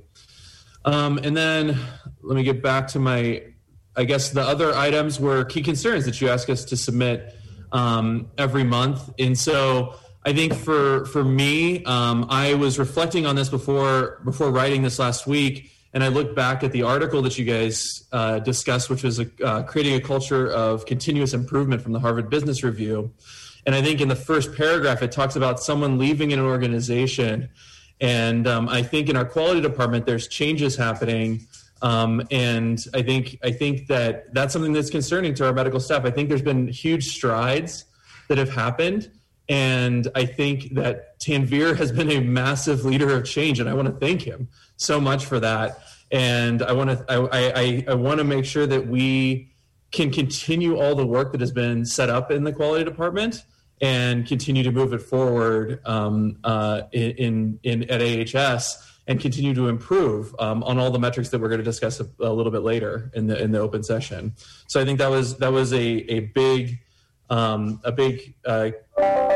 Um, 0.86 1.20
and 1.24 1.38
then 1.38 1.78
let 2.22 2.36
me 2.36 2.44
get 2.44 2.64
back 2.64 2.88
to 2.90 3.00
my. 3.00 3.44
I 3.96 4.06
guess 4.06 4.30
the 4.30 4.42
other 4.42 4.74
items 4.74 5.20
were 5.20 5.44
key 5.44 5.62
concerns 5.62 6.06
that 6.06 6.22
you 6.22 6.30
asked 6.30 6.50
us 6.50 6.64
to 6.66 6.78
submit 6.78 7.36
um, 7.72 8.32
every 8.38 8.64
month, 8.64 9.10
and 9.20 9.38
so 9.38 9.96
I 10.26 10.34
think 10.34 10.54
for 10.54 11.06
for 11.06 11.24
me, 11.24 11.84
um, 11.86 12.26
I 12.30 12.54
was 12.56 12.78
reflecting 12.78 13.26
on 13.26 13.36
this 13.36 13.50
before 13.50 14.20
before 14.26 14.52
writing 14.52 14.82
this 14.82 15.00
last 15.00 15.26
week, 15.26 15.72
and 15.94 16.04
I 16.04 16.10
looked 16.10 16.36
back 16.36 16.64
at 16.64 16.72
the 16.72 16.84
article 16.84 17.22
that 17.22 17.38
you 17.38 17.46
guys 17.46 18.04
uh, 18.12 18.40
discussed, 18.40 18.90
which 18.90 19.04
was 19.04 19.20
a, 19.20 19.30
uh, 19.44 19.64
creating 19.64 19.96
a 19.96 20.02
culture 20.02 20.52
of 20.52 20.86
continuous 20.86 21.34
improvement 21.34 21.82
from 21.82 21.94
the 21.94 22.00
Harvard 22.00 22.30
Business 22.30 22.64
Review. 22.64 23.12
And 23.66 23.74
I 23.74 23.82
think 23.82 24.02
in 24.02 24.08
the 24.08 24.16
first 24.16 24.56
paragraph, 24.56 25.02
it 25.02 25.12
talks 25.12 25.36
about 25.36 25.62
someone 25.62 25.98
leaving 25.98 26.34
an 26.34 26.40
organization, 26.40 27.50
and 28.02 28.46
um, 28.46 28.68
I 28.68 28.84
think 28.84 29.10
in 29.10 29.16
our 29.16 29.26
quality 29.26 29.62
department, 29.62 30.06
there's 30.06 30.28
changes 30.28 30.76
happening. 30.76 31.48
Um, 31.82 32.28
and 32.30 32.84
I 32.94 33.02
think 33.04 33.40
I 33.42 33.52
think 33.52 33.88
that 33.88 34.34
that's 34.34 34.52
something 34.52 34.74
that's 34.74 34.90
concerning 34.90 35.34
to 35.36 35.46
our 35.46 35.54
medical 35.54 35.80
staff. 35.80 36.04
I 36.04 36.12
think 36.12 36.28
there's 36.28 36.42
been 36.42 36.68
huge 36.68 37.08
strides 37.16 37.86
that 38.28 38.38
have 38.38 38.50
happened, 38.50 39.10
and 39.50 40.08
I 40.14 40.26
think 40.26 40.76
that 40.76 41.20
Tanvir 41.20 41.76
has 41.76 41.92
been 41.92 42.12
a 42.12 42.22
massive 42.22 42.86
leader 42.86 43.16
of 43.16 43.26
change, 43.26 43.60
and 43.60 43.68
I 43.68 43.74
want 43.74 43.88
to 43.88 43.94
thank 43.94 44.22
him 44.22 44.48
so 44.78 45.02
much 45.02 45.26
for 45.26 45.40
that. 45.40 45.82
And 46.12 46.62
I 46.62 46.72
want 46.72 46.92
to 46.92 47.06
I, 47.10 47.52
I, 47.56 47.86
I 47.90 47.94
want 47.96 48.20
to 48.20 48.24
make 48.24 48.46
sure 48.46 48.68
that 48.68 48.88
we 48.88 49.52
can 49.92 50.12
continue 50.12 50.78
all 50.78 50.96
the 50.96 51.06
work 51.06 51.32
that 51.32 51.42
has 51.42 51.52
been 51.52 51.84
set 51.86 52.10
up 52.10 52.30
in 52.30 52.44
the 52.44 52.54
quality 52.54 52.84
department 52.84 53.44
and 53.82 54.28
continue 54.28 54.62
to 54.62 54.72
move 54.72 54.94
it 54.94 55.02
forward 55.02 55.82
um, 55.86 56.38
uh, 56.44 56.82
in, 56.92 57.60
in 57.64 57.90
at 57.90 58.02
AHS 58.02 58.86
and 59.08 59.20
continue 59.20 59.56
to 59.56 59.68
improve 59.68 60.36
um, 60.38 60.64
on 60.64 60.78
all 60.78 60.92
the 60.92 61.00
metrics 61.00 61.30
that 61.30 61.42
we're 61.42 61.48
going 61.48 61.60
to 61.60 61.64
discuss 61.64 62.00
a, 62.00 62.08
a, 62.20 62.32
little 62.32 62.52
bit 62.52 62.62
later 62.62 63.10
in 63.16 63.26
the 63.26 63.42
in 63.42 63.52
the 63.52 63.60
open 63.60 63.82
session. 63.82 64.34
So 64.68 64.80
I 64.80 64.86
think 64.86 65.00
that 65.00 65.10
was 65.10 65.38
that 65.38 65.52
was 65.52 65.74
a 65.74 65.80
a 65.80 66.20
big 66.20 66.80
um, 67.30 67.80
a 67.84 67.92
big 67.92 68.36
uh, 68.46 68.72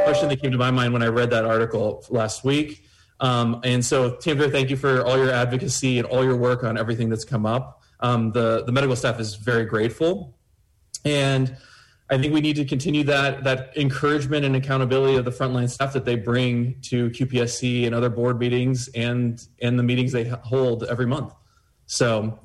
question 0.04 0.30
that 0.30 0.42
came 0.42 0.52
to 0.52 0.58
my 0.58 0.72
mind 0.72 0.94
when 0.94 1.04
I 1.04 1.08
read 1.08 1.30
that 1.32 1.46
article 1.46 2.06
last 2.10 2.44
week. 2.44 2.86
Um, 3.20 3.62
and 3.64 3.84
so, 3.86 4.12
Tanvir, 4.12 4.52
thank 4.52 4.70
you 4.70 4.76
for 4.76 5.04
all 5.06 5.18
your 5.18 5.32
advocacy 5.32 5.98
and 5.98 6.08
all 6.08 6.24
your 6.24 6.36
work 6.36 6.64
on 6.64 6.78
everything 6.78 7.10
that's 7.10 7.26
come 7.26 7.46
up. 7.46 7.82
Um, 8.00 8.32
the 8.32 8.64
the 8.66 8.72
medical 8.72 8.96
staff 8.96 9.20
is 9.20 9.36
very 9.36 9.66
grateful, 9.66 10.38
and 11.06 11.56
I 12.10 12.18
think 12.18 12.34
we 12.34 12.42
need 12.42 12.58
to 12.58 12.66
continue 12.66 13.04
that 13.06 13.46
that 13.46 13.78
encouragement 13.78 14.46
and 14.46 14.56
accountability 14.56 15.16
of 15.16 15.24
the 15.26 15.32
frontline 15.32 15.70
staff 15.70 15.94
that 15.94 16.04
they 16.04 16.16
bring 16.16 16.82
to 16.82 17.10
QPSC 17.12 17.86
and 17.86 17.96
other 17.96 18.10
board 18.10 18.40
meetings 18.40 18.90
and 18.90 19.42
and 19.62 19.80
the 19.80 19.84
meetings 19.84 20.12
they 20.12 20.26
hold 20.26 20.84
every 20.84 21.06
month. 21.06 21.34
So 21.86 22.40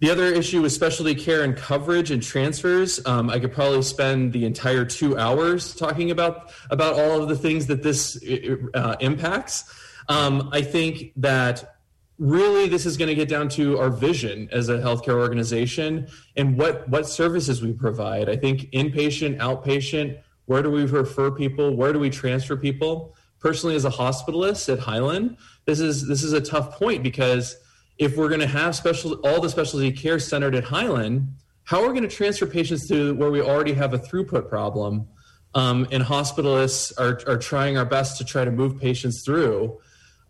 the 0.00 0.10
other 0.10 0.26
issue 0.26 0.64
is 0.64 0.74
specialty 0.74 1.14
care 1.14 1.42
and 1.42 1.56
coverage 1.56 2.10
and 2.10 2.22
transfers. 2.22 3.04
Um, 3.04 3.30
I 3.30 3.40
could 3.40 3.52
probably 3.52 3.82
spend 3.82 4.32
the 4.32 4.44
entire 4.44 4.84
two 4.84 5.18
hours 5.18 5.74
talking 5.74 6.10
about 6.10 6.52
about 6.70 6.94
all 6.94 7.20
of 7.20 7.28
the 7.28 7.36
things 7.36 7.66
that 7.66 7.82
this 7.82 8.18
uh, 8.74 8.96
impacts. 9.00 9.64
Um, 10.08 10.50
I 10.52 10.62
think 10.62 11.12
that 11.16 11.78
really 12.18 12.68
this 12.68 12.86
is 12.86 12.96
going 12.96 13.08
to 13.08 13.14
get 13.14 13.28
down 13.28 13.48
to 13.48 13.78
our 13.78 13.90
vision 13.90 14.48
as 14.50 14.68
a 14.68 14.78
healthcare 14.78 15.14
organization 15.14 16.08
and 16.36 16.56
what 16.56 16.88
what 16.88 17.08
services 17.08 17.60
we 17.60 17.72
provide. 17.72 18.28
I 18.28 18.36
think 18.36 18.70
inpatient, 18.70 19.38
outpatient. 19.38 20.20
Where 20.46 20.62
do 20.62 20.70
we 20.70 20.84
refer 20.84 21.30
people? 21.30 21.74
Where 21.74 21.92
do 21.92 21.98
we 21.98 22.08
transfer 22.08 22.56
people? 22.56 23.16
Personally, 23.40 23.76
as 23.76 23.84
a 23.84 23.90
hospitalist 23.90 24.72
at 24.72 24.78
Highland, 24.78 25.36
this 25.64 25.80
is 25.80 26.06
this 26.06 26.22
is 26.22 26.32
a 26.32 26.40
tough 26.40 26.72
point 26.78 27.02
because 27.02 27.56
if 27.98 28.16
we're 28.16 28.28
going 28.28 28.40
to 28.40 28.46
have 28.46 28.76
special 28.76 29.14
all 29.24 29.40
the 29.40 29.50
specialty 29.50 29.92
care 29.92 30.18
centered 30.18 30.54
at 30.54 30.64
Highland, 30.64 31.28
how 31.64 31.82
are 31.82 31.88
we 31.88 31.98
going 31.98 32.08
to 32.08 32.14
transfer 32.14 32.46
patients 32.46 32.88
to 32.88 33.14
where 33.16 33.30
we 33.30 33.42
already 33.42 33.74
have 33.74 33.92
a 33.92 33.98
throughput 33.98 34.48
problem? 34.48 35.06
Um, 35.54 35.86
and 35.90 36.02
hospitalists 36.02 36.92
are, 36.98 37.20
are 37.30 37.38
trying 37.38 37.76
our 37.76 37.84
best 37.84 38.18
to 38.18 38.24
try 38.24 38.44
to 38.44 38.50
move 38.50 38.78
patients 38.78 39.22
through. 39.24 39.78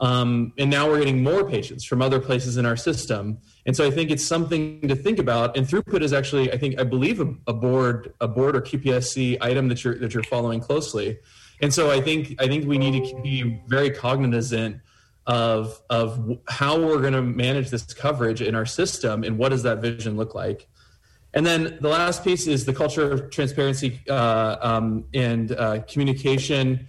Um, 0.00 0.52
and 0.58 0.70
now 0.70 0.88
we're 0.88 1.00
getting 1.00 1.22
more 1.22 1.48
patients 1.48 1.84
from 1.84 2.00
other 2.00 2.20
places 2.20 2.56
in 2.56 2.64
our 2.64 2.76
system. 2.76 3.38
And 3.66 3.76
so 3.76 3.84
I 3.84 3.90
think 3.90 4.10
it's 4.10 4.24
something 4.24 4.86
to 4.86 4.94
think 4.94 5.18
about. 5.18 5.56
And 5.56 5.66
throughput 5.66 6.02
is 6.02 6.12
actually, 6.12 6.52
I 6.52 6.56
think, 6.56 6.80
I 6.80 6.84
believe 6.84 7.20
a, 7.20 7.34
a 7.48 7.52
board, 7.52 8.14
a 8.20 8.28
board 8.28 8.56
or 8.56 8.60
QPSC 8.60 9.38
item 9.40 9.68
that 9.68 9.82
you're 9.82 9.98
that 9.98 10.14
you're 10.14 10.22
following 10.22 10.60
closely. 10.60 11.18
And 11.60 11.74
so 11.74 11.90
I 11.90 12.00
think 12.00 12.40
I 12.40 12.46
think 12.46 12.66
we 12.66 12.78
need 12.78 13.08
to 13.10 13.22
be 13.22 13.60
very 13.66 13.90
cognizant 13.90 14.80
of 15.28 15.80
of 15.90 16.38
how 16.48 16.80
we're 16.80 17.00
going 17.00 17.12
to 17.12 17.22
manage 17.22 17.68
this 17.68 17.84
coverage 17.92 18.40
in 18.40 18.54
our 18.54 18.64
system 18.64 19.22
and 19.22 19.36
what 19.38 19.50
does 19.50 19.62
that 19.62 19.78
vision 19.78 20.16
look 20.16 20.34
like. 20.34 20.66
And 21.34 21.46
then 21.46 21.76
the 21.82 21.88
last 21.88 22.24
piece 22.24 22.46
is 22.46 22.64
the 22.64 22.72
culture 22.72 23.12
of 23.12 23.30
transparency 23.30 24.00
uh, 24.08 24.56
um, 24.62 25.04
and 25.12 25.52
uh, 25.52 25.82
communication 25.82 26.88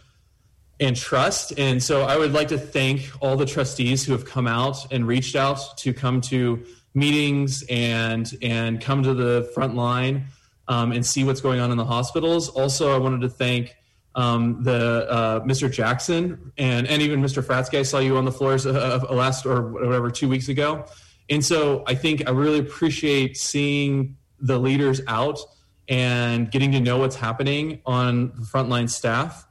and 0.79 0.95
trust. 0.95 1.59
And 1.59 1.83
so 1.83 2.03
i 2.03 2.15
would 2.15 2.31
like 2.31 2.47
to 2.47 2.57
thank 2.57 3.11
all 3.19 3.35
the 3.35 3.45
trustees 3.45 4.05
who 4.05 4.13
have 4.13 4.25
come 4.25 4.47
out 4.47 4.91
and 4.91 5.05
reached 5.05 5.35
out 5.35 5.77
to 5.79 5.93
come 5.93 6.21
to 6.21 6.65
meetings 6.93 7.63
and 7.69 8.31
and 8.41 8.81
come 8.81 9.03
to 9.03 9.13
the 9.13 9.51
front 9.53 9.75
line 9.75 10.27
um, 10.69 10.93
and 10.93 11.05
see 11.05 11.25
what's 11.25 11.41
going 11.41 11.59
on 11.59 11.71
in 11.71 11.77
the 11.77 11.85
hospitals. 11.85 12.47
Also 12.47 12.95
i 12.95 12.97
wanted 12.97 13.19
to 13.19 13.29
thank 13.29 13.75
um, 14.19 14.63
the 14.63 15.09
uh, 15.09 15.39
Mr. 15.45 15.71
Jackson 15.71 16.51
and 16.57 16.85
and 16.87 17.01
even 17.01 17.21
Mr. 17.21 17.41
Fratsky. 17.41 17.79
I 17.79 17.83
saw 17.83 17.99
you 17.99 18.17
on 18.17 18.25
the 18.25 18.31
floors 18.33 18.65
of 18.65 19.09
last 19.09 19.45
or 19.45 19.61
whatever 19.71 20.11
two 20.11 20.27
weeks 20.27 20.49
ago, 20.49 20.85
and 21.29 21.43
so 21.43 21.83
I 21.87 21.95
think 21.95 22.27
I 22.27 22.31
really 22.31 22.59
appreciate 22.59 23.37
seeing 23.37 24.17
the 24.41 24.59
leaders 24.59 24.99
out 25.07 25.39
and 25.87 26.51
getting 26.51 26.73
to 26.73 26.81
know 26.81 26.97
what's 26.97 27.15
happening 27.15 27.81
on 27.85 28.33
the 28.35 28.45
frontline 28.45 28.89
staff. 28.89 29.47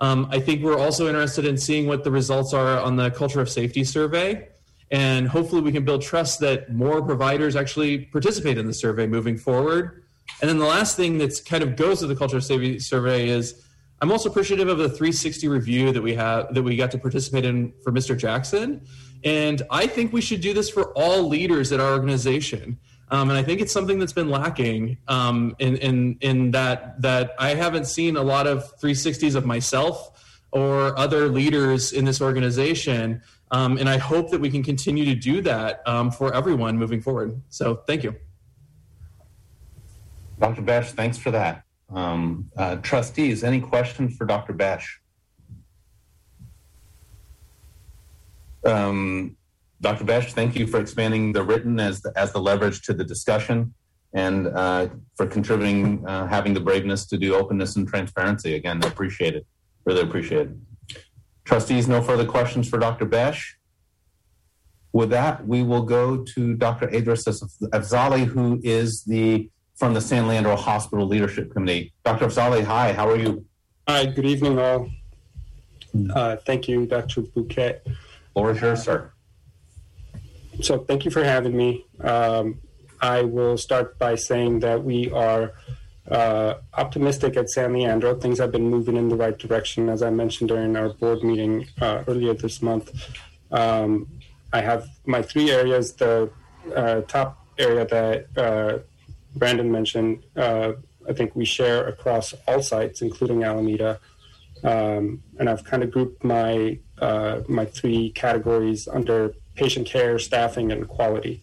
Um, 0.00 0.28
I 0.30 0.40
think 0.40 0.62
we're 0.62 0.78
also 0.78 1.08
interested 1.08 1.44
in 1.44 1.58
seeing 1.58 1.86
what 1.86 2.02
the 2.02 2.10
results 2.10 2.54
are 2.54 2.80
on 2.80 2.96
the 2.96 3.10
culture 3.10 3.40
of 3.40 3.50
safety 3.50 3.84
survey. 3.84 4.48
And 4.90 5.28
hopefully, 5.28 5.60
we 5.60 5.72
can 5.72 5.84
build 5.84 6.00
trust 6.00 6.40
that 6.40 6.72
more 6.72 7.02
providers 7.02 7.54
actually 7.54 8.06
participate 8.06 8.56
in 8.56 8.66
the 8.66 8.74
survey 8.74 9.06
moving 9.06 9.36
forward. 9.36 10.04
And 10.40 10.48
then 10.48 10.58
the 10.58 10.66
last 10.66 10.96
thing 10.96 11.18
that 11.18 11.32
kind 11.44 11.62
of 11.62 11.76
goes 11.76 12.00
to 12.00 12.06
the 12.06 12.16
culture 12.16 12.36
of 12.38 12.44
safety 12.44 12.78
survey 12.78 13.28
is 13.28 13.65
I'm 14.00 14.12
also 14.12 14.28
appreciative 14.28 14.68
of 14.68 14.78
the 14.78 14.88
360 14.88 15.48
review 15.48 15.92
that 15.92 16.02
we 16.02 16.14
have 16.14 16.52
that 16.54 16.62
we 16.62 16.76
got 16.76 16.90
to 16.90 16.98
participate 16.98 17.44
in 17.44 17.72
for 17.82 17.92
Mr. 17.92 18.16
Jackson, 18.16 18.86
and 19.24 19.62
I 19.70 19.86
think 19.86 20.12
we 20.12 20.20
should 20.20 20.40
do 20.40 20.52
this 20.52 20.68
for 20.68 20.92
all 20.92 21.26
leaders 21.28 21.72
at 21.72 21.80
our 21.80 21.92
organization. 21.92 22.78
Um, 23.08 23.30
and 23.30 23.38
I 23.38 23.42
think 23.42 23.60
it's 23.60 23.72
something 23.72 23.98
that's 23.98 24.12
been 24.12 24.28
lacking 24.28 24.98
um, 25.08 25.54
in, 25.58 25.76
in 25.76 26.18
in 26.20 26.50
that 26.50 27.00
that 27.02 27.34
I 27.38 27.54
haven't 27.54 27.86
seen 27.86 28.16
a 28.16 28.22
lot 28.22 28.46
of 28.46 28.78
360s 28.80 29.34
of 29.34 29.46
myself 29.46 30.44
or 30.50 30.98
other 30.98 31.28
leaders 31.28 31.92
in 31.92 32.04
this 32.04 32.20
organization. 32.20 33.22
Um, 33.50 33.78
and 33.78 33.88
I 33.88 33.98
hope 33.98 34.30
that 34.30 34.40
we 34.40 34.50
can 34.50 34.62
continue 34.62 35.04
to 35.04 35.14
do 35.14 35.40
that 35.42 35.86
um, 35.86 36.10
for 36.10 36.34
everyone 36.34 36.76
moving 36.76 37.00
forward. 37.00 37.40
So, 37.48 37.76
thank 37.86 38.02
you. 38.02 38.16
Dr. 40.38 40.62
Bash, 40.62 40.92
thanks 40.92 41.16
for 41.16 41.30
that. 41.30 41.65
Um, 41.94 42.50
uh, 42.56 42.76
trustees, 42.76 43.44
any 43.44 43.60
questions 43.60 44.16
for 44.16 44.26
Dr. 44.26 44.52
Bash? 44.52 45.00
Um, 48.64 49.36
Dr. 49.80 50.04
Bash, 50.04 50.32
thank 50.32 50.56
you 50.56 50.66
for 50.66 50.80
expanding 50.80 51.32
the 51.32 51.42
written 51.42 51.78
as 51.78 52.02
the, 52.02 52.12
as 52.16 52.32
the 52.32 52.40
leverage 52.40 52.82
to 52.82 52.94
the 52.94 53.04
discussion 53.04 53.74
and 54.12 54.48
uh, 54.48 54.88
for 55.14 55.26
contributing, 55.26 56.04
uh, 56.06 56.26
having 56.26 56.54
the 56.54 56.60
braveness 56.60 57.06
to 57.06 57.18
do 57.18 57.34
openness 57.34 57.76
and 57.76 57.86
transparency. 57.86 58.54
Again, 58.54 58.82
I 58.82 58.88
appreciate 58.88 59.34
it. 59.34 59.46
Really 59.84 60.00
appreciate 60.00 60.48
it. 60.48 60.96
Trustees, 61.44 61.86
no 61.86 62.02
further 62.02 62.24
questions 62.24 62.68
for 62.68 62.78
Dr. 62.78 63.04
Bash? 63.04 63.58
With 64.92 65.10
that, 65.10 65.46
we 65.46 65.62
will 65.62 65.82
go 65.82 66.24
to 66.24 66.54
Dr. 66.54 66.88
Idris 66.88 67.24
Afzali, 67.26 68.24
who 68.24 68.58
is 68.64 69.04
the 69.04 69.50
from 69.76 69.92
the 69.92 70.00
San 70.00 70.26
Leandro 70.26 70.56
Hospital 70.56 71.06
Leadership 71.06 71.52
Committee. 71.52 71.92
Dr. 72.04 72.26
Afzali, 72.26 72.64
hi, 72.64 72.92
how 72.94 73.08
are 73.08 73.16
you? 73.16 73.44
Hi, 73.86 74.06
good 74.06 74.24
evening, 74.24 74.58
all. 74.58 74.90
Uh, 76.14 76.36
thank 76.36 76.66
you, 76.66 76.86
Dr. 76.86 77.22
Bouquet. 77.22 77.80
Is 78.36 78.60
yours, 78.60 78.82
sir. 78.82 79.12
So, 80.62 80.78
thank 80.78 81.04
you 81.04 81.10
for 81.10 81.22
having 81.22 81.56
me. 81.56 81.86
Um, 82.00 82.58
I 83.00 83.22
will 83.22 83.58
start 83.58 83.98
by 83.98 84.14
saying 84.14 84.60
that 84.60 84.82
we 84.82 85.10
are 85.10 85.52
uh, 86.10 86.54
optimistic 86.74 87.36
at 87.36 87.50
San 87.50 87.74
Leandro. 87.74 88.14
Things 88.14 88.38
have 88.38 88.52
been 88.52 88.70
moving 88.70 88.96
in 88.96 89.08
the 89.08 89.16
right 89.16 89.36
direction, 89.36 89.88
as 89.90 90.02
I 90.02 90.10
mentioned 90.10 90.48
during 90.48 90.76
our 90.76 90.90
board 90.90 91.22
meeting 91.22 91.66
uh, 91.80 92.04
earlier 92.06 92.32
this 92.32 92.62
month. 92.62 92.92
Um, 93.50 94.08
I 94.52 94.62
have 94.62 94.88
my 95.04 95.20
three 95.20 95.50
areas. 95.50 95.92
The 95.92 96.30
uh, 96.74 97.02
top 97.02 97.46
area 97.58 97.86
that 97.86 98.26
uh, 98.36 98.78
Brandon 99.36 99.70
mentioned, 99.70 100.24
uh, 100.36 100.72
I 101.08 101.12
think 101.12 101.36
we 101.36 101.44
share 101.44 101.86
across 101.86 102.34
all 102.48 102.62
sites, 102.62 103.02
including 103.02 103.44
Alameda. 103.44 104.00
Um, 104.64 105.22
and 105.38 105.48
I've 105.48 105.64
kind 105.64 105.82
of 105.82 105.90
grouped 105.90 106.24
my 106.24 106.78
uh, 106.98 107.42
my 107.46 107.66
three 107.66 108.10
categories 108.10 108.88
under 108.88 109.34
patient 109.54 109.86
care, 109.86 110.18
staffing, 110.18 110.72
and 110.72 110.88
quality. 110.88 111.42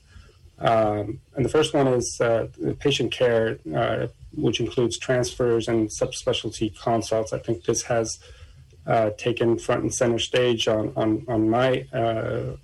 Um, 0.59 1.19
and 1.35 1.45
the 1.45 1.49
first 1.49 1.73
one 1.73 1.87
is 1.87 2.19
uh, 2.19 2.47
patient 2.79 3.11
care, 3.11 3.59
uh, 3.73 4.07
which 4.35 4.59
includes 4.59 4.97
transfers 4.97 5.67
and 5.67 5.89
subspecialty 5.89 6.75
consults. 6.77 7.33
I 7.33 7.39
think 7.39 7.65
this 7.65 7.83
has 7.83 8.19
uh, 8.87 9.11
taken 9.11 9.57
front 9.59 9.83
and 9.83 9.93
center 9.93 10.19
stage 10.19 10.67
on 10.67 10.91
on 10.95 11.23
on 11.27 11.49
my 11.49 11.85
uh, 11.93 12.55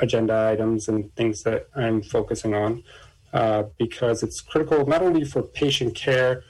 agenda 0.00 0.48
items 0.52 0.88
and 0.88 1.14
things 1.14 1.42
that 1.44 1.68
I'm 1.74 2.02
focusing 2.02 2.54
on. 2.54 2.82
Uh, 3.36 3.64
because 3.76 4.22
it's 4.22 4.40
critical 4.40 4.86
not 4.86 5.02
only 5.02 5.22
for 5.22 5.42
patient 5.42 5.94
care, 5.94 6.42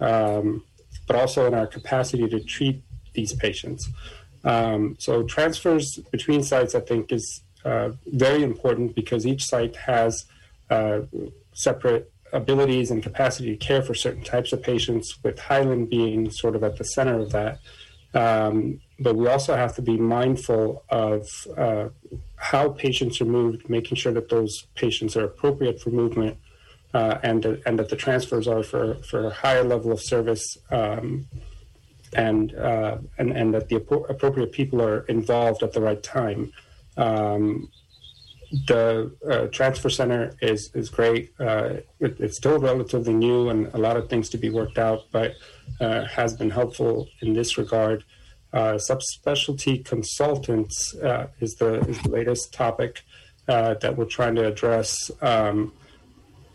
um, 0.00 0.64
but 1.06 1.14
also 1.14 1.46
in 1.46 1.54
our 1.54 1.68
capacity 1.68 2.26
to 2.28 2.40
treat 2.40 2.82
these 3.12 3.32
patients. 3.32 3.88
Um, 4.42 4.96
so 4.98 5.22
transfers 5.22 6.00
between 6.10 6.42
sites, 6.42 6.74
I 6.74 6.80
think, 6.80 7.12
is 7.12 7.44
uh, 7.64 7.90
very 8.06 8.42
important 8.42 8.96
because 8.96 9.24
each 9.24 9.44
site 9.44 9.76
has 9.76 10.24
uh, 10.68 11.02
separate 11.52 12.10
abilities 12.32 12.90
and 12.90 13.04
capacity 13.04 13.56
to 13.56 13.66
care 13.68 13.82
for 13.82 13.94
certain 13.94 14.24
types 14.24 14.52
of 14.52 14.64
patients, 14.64 15.06
with 15.22 15.38
Highland 15.38 15.90
being 15.90 16.28
sort 16.32 16.56
of 16.56 16.64
at 16.64 16.76
the 16.76 16.84
center 16.96 17.20
of 17.20 17.30
that. 17.38 17.60
Um, 18.14 18.80
but 18.98 19.14
we 19.14 19.28
also 19.28 19.54
have 19.54 19.76
to 19.76 19.82
be 19.82 19.96
mindful 19.96 20.82
of 20.88 21.28
uh, 21.56 21.88
how 22.42 22.68
patients 22.70 23.20
are 23.20 23.24
moved, 23.24 23.70
making 23.70 23.96
sure 23.96 24.12
that 24.12 24.28
those 24.28 24.66
patients 24.74 25.16
are 25.16 25.24
appropriate 25.24 25.80
for 25.80 25.90
movement, 25.90 26.36
uh, 26.92 27.18
and 27.22 27.44
and 27.66 27.78
that 27.78 27.88
the 27.88 27.94
transfers 27.94 28.48
are 28.48 28.64
for 28.64 28.96
for 29.08 29.26
a 29.28 29.30
higher 29.30 29.62
level 29.62 29.92
of 29.92 30.00
service, 30.00 30.58
um, 30.72 31.28
and 32.14 32.54
uh, 32.56 32.98
and 33.16 33.30
and 33.30 33.54
that 33.54 33.68
the 33.68 33.76
appropriate 33.76 34.50
people 34.50 34.82
are 34.82 35.02
involved 35.02 35.62
at 35.62 35.72
the 35.72 35.80
right 35.80 36.02
time. 36.02 36.52
Um, 36.96 37.70
the 38.66 39.14
uh, 39.30 39.46
transfer 39.58 39.88
center 39.88 40.34
is 40.42 40.70
is 40.74 40.90
great. 40.90 41.32
Uh, 41.38 41.74
it, 42.00 42.18
it's 42.18 42.36
still 42.36 42.58
relatively 42.58 43.14
new 43.14 43.50
and 43.50 43.72
a 43.72 43.78
lot 43.78 43.96
of 43.96 44.10
things 44.10 44.28
to 44.30 44.36
be 44.36 44.50
worked 44.50 44.78
out, 44.78 45.02
but 45.12 45.34
uh, 45.80 46.04
has 46.06 46.34
been 46.34 46.50
helpful 46.50 47.08
in 47.20 47.34
this 47.34 47.56
regard. 47.56 48.02
Uh, 48.52 48.74
subspecialty 48.74 49.84
consultants 49.84 50.94
uh, 50.96 51.28
is 51.40 51.54
the 51.54 51.80
is 51.88 52.00
the 52.02 52.10
latest 52.10 52.52
topic 52.52 53.02
uh, 53.48 53.74
that 53.74 53.96
we're 53.96 54.04
trying 54.04 54.34
to 54.34 54.46
address. 54.46 55.10
Um, 55.20 55.72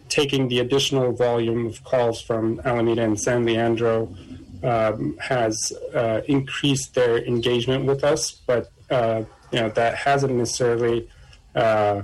taking 0.09 0.47
the 0.47 0.59
additional 0.59 1.11
volume 1.11 1.65
of 1.67 1.83
calls 1.83 2.21
from 2.21 2.61
Alameda 2.63 3.03
and 3.03 3.19
San 3.19 3.45
Leandro 3.45 4.15
um, 4.63 5.17
has 5.17 5.73
uh, 5.93 6.21
increased 6.27 6.95
their 6.95 7.17
engagement 7.25 7.85
with 7.85 8.03
us, 8.03 8.31
but 8.31 8.71
uh, 8.89 9.23
you 9.51 9.59
know 9.59 9.69
that 9.69 9.95
hasn't 9.95 10.33
necessarily 10.33 11.09
uh, 11.55 12.03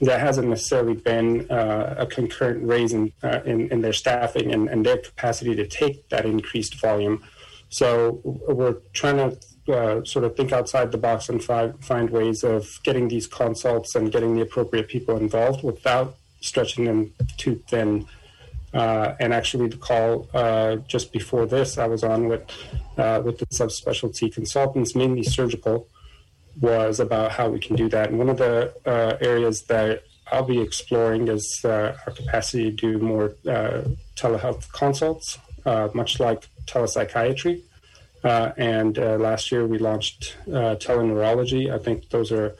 that 0.00 0.20
hasn't 0.20 0.48
necessarily 0.48 0.94
been 0.94 1.50
uh, 1.50 1.96
a 1.98 2.06
concurrent 2.06 2.66
raise 2.66 2.92
in, 2.92 3.12
uh, 3.22 3.40
in, 3.44 3.70
in, 3.70 3.80
their 3.80 3.92
staffing 3.92 4.52
and, 4.52 4.68
and, 4.68 4.86
their 4.86 4.96
capacity 4.96 5.54
to 5.54 5.66
take 5.66 6.08
that 6.08 6.24
increased 6.24 6.80
volume. 6.80 7.22
So 7.70 8.20
we're 8.24 8.76
trying 8.92 9.16
to 9.16 9.72
uh, 9.72 10.04
sort 10.04 10.24
of 10.24 10.36
think 10.36 10.52
outside 10.52 10.90
the 10.90 10.98
box 10.98 11.28
and 11.28 11.42
fi- 11.42 11.72
find 11.80 12.10
ways 12.10 12.42
of 12.42 12.80
getting 12.82 13.08
these 13.08 13.26
consults 13.26 13.94
and 13.94 14.10
getting 14.10 14.34
the 14.34 14.42
appropriate 14.42 14.88
people 14.88 15.16
involved 15.16 15.62
without 15.62 16.16
stretching 16.40 16.84
them 16.84 17.12
too 17.36 17.62
thin. 17.68 18.06
Uh, 18.74 19.14
and 19.20 19.32
actually, 19.32 19.68
the 19.68 19.76
call 19.76 20.28
uh, 20.34 20.76
just 20.88 21.12
before 21.12 21.46
this, 21.46 21.78
I 21.78 21.86
was 21.86 22.04
on 22.04 22.28
with 22.28 22.42
uh, 22.96 23.20
with 23.24 23.38
the 23.38 23.46
subspecialty 23.46 24.32
consultants, 24.32 24.94
mainly 24.94 25.22
surgical, 25.22 25.88
was 26.60 27.00
about 27.00 27.32
how 27.32 27.48
we 27.48 27.58
can 27.58 27.76
do 27.76 27.88
that. 27.88 28.10
And 28.10 28.18
one 28.18 28.28
of 28.28 28.38
the 28.38 28.72
uh, 28.86 29.16
areas 29.20 29.62
that 29.62 30.04
I'll 30.30 30.44
be 30.44 30.60
exploring 30.60 31.26
is 31.26 31.64
uh, 31.64 31.96
our 32.06 32.12
capacity 32.12 32.70
to 32.70 32.76
do 32.76 32.98
more 32.98 33.34
telehealth 34.16 34.70
consults, 34.70 35.38
much 35.92 36.20
like 36.20 36.48
telepsychiatry. 36.66 37.62
Uh, 38.22 38.52
and 38.56 38.98
uh, 38.98 39.16
last 39.16 39.50
year 39.50 39.66
we 39.66 39.78
launched 39.78 40.36
uh, 40.48 40.76
teleneurology. 40.76 41.72
I 41.72 41.78
think 41.78 42.10
those 42.10 42.30
are 42.32 42.54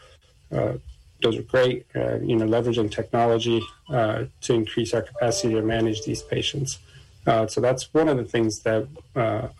uh, 0.51 0.75
those 1.23 1.37
are 1.37 1.43
great. 1.43 1.87
Uh, 1.95 2.17
you 2.17 2.37
know, 2.37 2.47
leveraging 2.47 2.91
technology 2.91 3.61
uh, 3.91 4.25
to 4.41 4.55
increase 4.55 4.95
our 4.95 5.03
capacity 5.03 5.55
to 5.55 5.63
manage 5.63 6.03
these 6.05 6.23
patients. 6.23 6.79
so 7.27 7.61
that's 7.61 7.93
one 7.93 8.09
of 8.09 8.17
the 8.17 8.25
things 8.25 8.61
that 8.61 8.89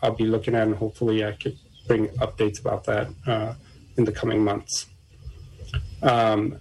I'll 0.01 0.15
be 0.15 0.25
looking 0.25 0.55
at, 0.55 0.63
and 0.63 0.75
hopefully 0.75 1.23
I 1.23 1.33
could 1.33 1.57
bring 1.87 2.07
updates 2.25 2.59
about 2.59 2.85
that 2.85 3.07
in 3.97 4.05
the 4.05 4.11
coming 4.11 4.43
months. 4.43 4.87
Um, 6.01 6.57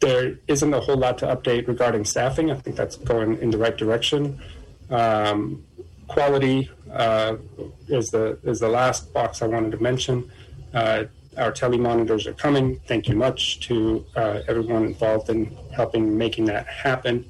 there 0.00 0.38
isn't 0.48 0.74
a 0.74 0.80
whole 0.80 0.96
lot 0.96 1.18
to 1.18 1.26
update 1.26 1.68
regarding 1.68 2.04
staffing. 2.04 2.50
I 2.50 2.56
think 2.56 2.76
that's 2.76 2.96
going 2.96 3.38
in 3.38 3.50
the 3.50 3.58
right 3.58 3.76
direction. 3.76 4.40
Um, 4.90 5.64
quality 6.08 6.70
uh, 6.94 7.36
is 7.88 8.10
the 8.10 8.38
is 8.44 8.60
the 8.60 8.68
last 8.68 9.12
box 9.12 9.42
I 9.42 9.46
wanted 9.46 9.72
to 9.72 9.82
mention. 9.82 10.30
Uh, 10.72 11.04
our 11.36 11.50
telemonitors 11.50 12.26
are 12.26 12.32
coming. 12.32 12.78
Thank 12.86 13.08
you 13.08 13.16
much 13.16 13.60
to 13.66 14.04
uh, 14.14 14.40
everyone 14.46 14.84
involved 14.84 15.28
in 15.28 15.56
helping 15.74 16.16
making 16.16 16.44
that 16.46 16.66
happen. 16.68 17.28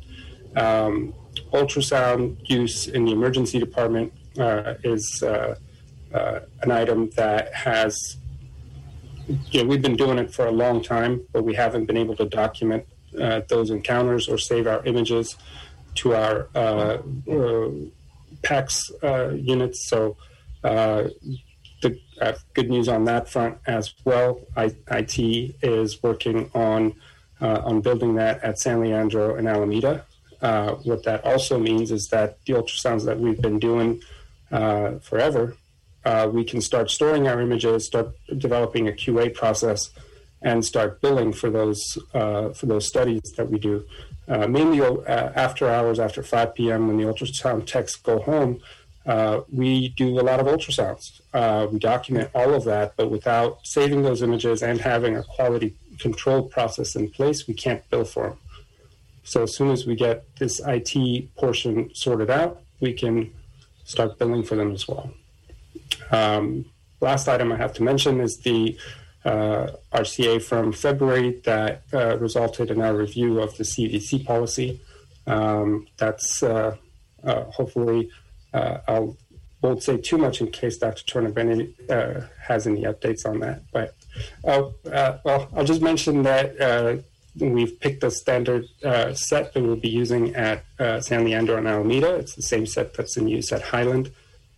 Um, 0.57 1.15
ultrasound 1.53 2.49
use 2.49 2.87
in 2.87 3.07
the 3.07 3.13
emergency 3.13 3.59
department 3.59 4.13
uh, 4.39 4.75
is 4.85 5.23
uh, 5.23 5.57
an 6.13 6.71
item 6.71 7.11
that 7.11 7.53
has. 7.55 8.19
You 9.51 9.63
know, 9.63 9.69
we've 9.71 9.81
been 9.81 9.97
doing 9.97 10.19
it 10.19 10.35
for 10.35 10.47
a 10.47 10.53
long 10.53 10.83
time, 10.83 11.23
but 11.33 11.45
we 11.45 11.55
haven't 11.55 11.87
been 11.87 11.97
able 11.97 12.15
to 12.17 12.27
document 12.27 12.87
those 13.49 13.71
encounters 13.71 14.29
or 14.29 14.37
save 14.37 14.67
our 14.67 14.85
images 14.85 15.37
to 15.95 16.15
our 16.15 16.49
PACS 18.45 18.91
uh, 19.03 19.31
units. 19.35 19.89
So 19.89 20.17
uh, 20.63 21.09
the 21.83 21.99
uh, 22.21 22.33
good 22.55 22.71
news 22.71 22.89
on 22.89 23.05
that 23.05 23.29
front 23.29 23.59
as 23.67 23.95
well. 24.05 24.41
I, 24.57 24.75
IT 24.91 25.19
is 25.63 26.03
working 26.03 26.51
on 26.55 26.95
on 27.41 27.83
building 27.83 28.15
that 28.15 28.43
at 28.43 28.59
San 28.59 28.81
Leandro 28.81 29.35
and 29.35 29.47
Alameda. 29.47 30.07
what 30.41 31.05
that 31.05 31.23
also 31.27 31.59
means 31.59 31.91
is 31.91 32.09
that 32.09 32.39
the 32.47 32.55
ultrasounds 32.55 33.05
that 33.05 33.21
we've 33.21 33.43
been 33.43 33.59
doing 33.59 34.01
forever 35.03 35.55
uh, 36.05 36.29
we 36.31 36.45
can 36.45 36.61
start 36.61 36.91
storing 36.91 37.27
our 37.29 37.41
images, 37.41 37.87
start 37.87 38.15
developing 38.37 38.89
a 38.89 38.93
QA 38.93 39.33
process, 39.33 39.91
and 40.43 40.65
start 40.65 41.01
billing 41.01 41.33
for 41.33 41.49
those 41.51 41.99
uh, 42.13 42.51
for 42.51 42.67
those 42.67 42.87
studies 42.87 43.23
that 43.37 43.51
we 43.51 43.59
do 43.59 43.85
uh, 44.29 44.47
mainly 44.47 44.81
uh, 44.81 45.33
after 45.35 45.69
hours, 45.69 45.99
after 45.99 46.23
5 46.23 46.55
p.m., 46.55 46.89
when 46.89 46.97
the 46.97 47.05
ultrasound 47.05 47.67
techs 47.67 47.97
go 47.97 48.21
home, 48.21 48.61
uh, 49.07 49.41
we 49.53 49.91
do 49.91 50.19
a 50.19 50.23
lot 50.23 50.41
of 50.41 50.47
ultrasounds. 50.47 51.21
We 51.71 51.79
document 51.79 52.31
all 52.35 52.55
of 52.55 52.65
that, 52.65 52.97
but 52.97 53.11
without 53.11 53.67
saving 53.67 54.03
those 54.03 54.23
images 54.23 54.63
and 54.63 54.81
having 54.81 55.17
a 55.17 55.23
quality 55.23 55.75
control 55.99 56.43
process 56.43 56.97
in 56.97 57.11
place, 57.11 57.47
we 57.47 57.55
can't 57.55 57.89
bill 57.91 58.05
for 58.05 58.31
them. 58.31 58.39
So 59.25 59.43
as 59.43 59.55
soon 59.55 59.71
as 59.71 59.87
we 59.87 59.95
get 59.95 60.25
this 60.37 60.61
IT 60.67 61.35
portion 61.35 61.95
sorted 61.95 62.31
out, 62.31 62.61
we 62.81 62.93
can 62.93 63.33
start 63.85 64.19
billing 64.19 64.43
for 64.43 64.55
them 64.57 64.73
as 64.73 64.87
well. 64.87 65.13
Um, 66.11 66.67
last 67.01 67.29
item 67.29 67.53
I 67.53 67.57
have 67.57 67.73
to 67.75 67.83
mention 67.83 68.21
is 68.21 68.39
the 68.39 68.79
RCA 69.25 70.43
from 70.43 70.73
February 70.73 71.41
that 71.45 71.83
uh, 71.93 72.19
resulted 72.19 72.71
in 72.71 72.81
our 72.83 72.95
review 72.95 73.41
of 73.41 73.57
the 73.57 73.65
CDC 73.65 74.25
policy. 74.25 74.81
Um, 75.27 75.87
that's 75.97 76.43
uh, 76.43 76.77
uh 77.23 77.45
hopefully, 77.45 78.11
uh, 78.53 78.79
I 78.87 79.09
won't 79.63 79.83
say 79.83 79.97
too 79.97 80.19
much 80.19 80.41
in 80.41 80.51
case 80.51 80.77
Dr. 80.77 81.05
Turner 81.05 81.69
uh, 81.89 82.27
has 82.47 82.67
any 82.67 82.83
updates 82.83 83.25
on 83.27 83.41
that. 83.41 83.63
But 83.73 83.95
well, 84.43 84.75
I'll 85.57 85.65
just 85.65 85.81
mention 85.81 86.23
that 86.25 87.03
we've 87.37 87.81
picked 87.81 88.05
a 88.05 88.11
standard 88.11 88.67
set 89.15 89.55
that 89.55 89.63
we'll 89.63 89.77
be 89.77 89.89
using 89.89 90.35
at 90.35 90.65
San 91.03 91.25
Leandro 91.25 91.57
and 91.57 91.67
Alameda. 91.67 92.15
It's 92.17 92.35
the 92.35 92.43
same 92.43 92.67
set 92.67 92.93
that's 92.95 93.17
in 93.17 93.27
use 93.27 93.53
at 93.53 93.63
Highland. 93.63 94.13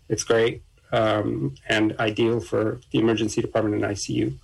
It's 0.09 0.25
great 0.25 0.63
um, 0.93 1.55
and 1.69 1.97
ideal 1.99 2.41
for 2.41 2.81
the 2.91 2.99
emergency 2.99 3.41
department 3.41 3.83
and 3.83 3.85
ICU. 3.85 4.39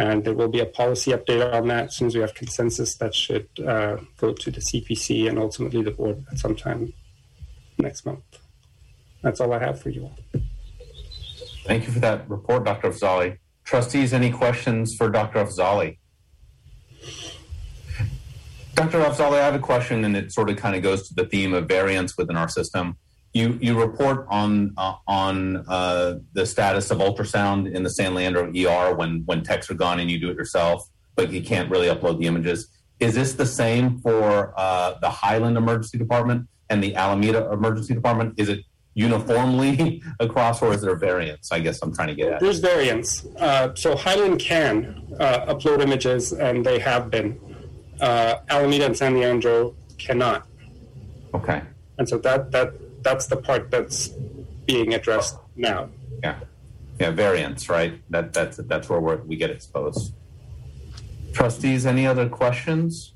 And 0.00 0.24
there 0.24 0.32
will 0.32 0.48
be 0.48 0.60
a 0.60 0.66
policy 0.66 1.10
update 1.10 1.52
on 1.52 1.68
that 1.68 1.88
as 1.88 1.96
soon 1.96 2.06
as 2.06 2.14
we 2.14 2.22
have 2.22 2.32
consensus. 2.32 2.94
That 2.96 3.14
should 3.14 3.46
uh, 3.58 3.98
go 4.16 4.32
to 4.32 4.50
the 4.50 4.60
CPC 4.60 5.28
and 5.28 5.38
ultimately 5.38 5.82
the 5.82 5.90
board 5.90 6.24
at 6.32 6.38
some 6.38 6.56
time 6.56 6.94
next 7.76 8.06
month. 8.06 8.24
That's 9.22 9.42
all 9.42 9.52
I 9.52 9.58
have 9.58 9.78
for 9.78 9.90
you 9.90 10.04
all. 10.04 10.18
Thank 11.66 11.86
you 11.86 11.92
for 11.92 11.98
that 11.98 12.30
report, 12.30 12.64
Dr. 12.64 12.88
Afzali. 12.88 13.36
Trustees, 13.64 14.14
any 14.14 14.30
questions 14.30 14.94
for 14.96 15.10
Dr. 15.10 15.44
Afzali? 15.44 15.98
Dr. 18.76 19.00
Afzali, 19.00 19.38
I 19.38 19.44
have 19.44 19.54
a 19.54 19.58
question, 19.58 20.06
and 20.06 20.16
it 20.16 20.32
sort 20.32 20.48
of 20.48 20.56
kind 20.56 20.74
of 20.74 20.82
goes 20.82 21.06
to 21.08 21.14
the 21.14 21.26
theme 21.26 21.52
of 21.52 21.68
variance 21.68 22.16
within 22.16 22.38
our 22.38 22.48
system 22.48 22.96
you 23.32 23.58
you 23.60 23.80
report 23.80 24.26
on 24.28 24.74
uh, 24.76 24.94
on 25.06 25.64
uh, 25.68 26.18
the 26.32 26.44
status 26.44 26.90
of 26.90 26.98
ultrasound 26.98 27.72
in 27.72 27.82
the 27.82 27.90
San 27.90 28.14
Leandro 28.14 28.50
ER 28.50 28.94
when 28.94 29.22
when 29.26 29.42
techs 29.42 29.70
are 29.70 29.74
gone 29.74 30.00
and 30.00 30.10
you 30.10 30.18
do 30.18 30.30
it 30.30 30.36
yourself, 30.36 30.88
but 31.14 31.30
you 31.30 31.42
can't 31.42 31.70
really 31.70 31.86
upload 31.86 32.18
the 32.18 32.26
images. 32.26 32.68
Is 32.98 33.14
this 33.14 33.34
the 33.34 33.46
same 33.46 33.98
for 34.00 34.52
uh, 34.56 34.98
the 35.00 35.08
Highland 35.08 35.56
Emergency 35.56 35.96
Department 35.96 36.48
and 36.68 36.82
the 36.82 36.94
Alameda 36.96 37.50
Emergency 37.50 37.94
Department? 37.94 38.34
Is 38.36 38.48
it 38.48 38.60
uniformly 38.94 40.02
across, 40.20 40.60
or 40.60 40.72
is 40.72 40.82
there 40.82 40.96
variance? 40.96 41.52
I 41.52 41.60
guess 41.60 41.80
I'm 41.82 41.94
trying 41.94 42.08
to 42.08 42.14
get 42.14 42.32
at. 42.32 42.40
There's 42.40 42.58
variance. 42.58 43.24
Uh, 43.38 43.74
so 43.74 43.96
Highland 43.96 44.40
can 44.40 45.14
uh, 45.20 45.54
upload 45.54 45.80
images, 45.80 46.32
and 46.32 46.66
they 46.66 46.78
have 46.80 47.10
been. 47.10 47.38
Uh, 48.00 48.40
Alameda 48.48 48.86
and 48.86 48.96
San 48.96 49.14
Leandro 49.14 49.76
cannot. 49.98 50.46
Okay. 51.34 51.62
And 51.98 52.08
so 52.08 52.16
that 52.18 52.50
that 52.50 52.72
that's 53.02 53.26
the 53.26 53.36
part 53.36 53.70
that's 53.70 54.08
being 54.66 54.94
addressed 54.94 55.38
now. 55.56 55.88
Yeah, 56.22 56.40
yeah, 56.98 57.10
variance, 57.10 57.68
right? 57.68 58.00
That 58.10 58.32
that's 58.32 58.58
that's 58.58 58.88
where 58.88 59.00
we 59.00 59.16
we 59.16 59.36
get 59.36 59.50
exposed. 59.50 60.14
Trustees, 61.32 61.86
any 61.86 62.06
other 62.06 62.28
questions? 62.28 63.14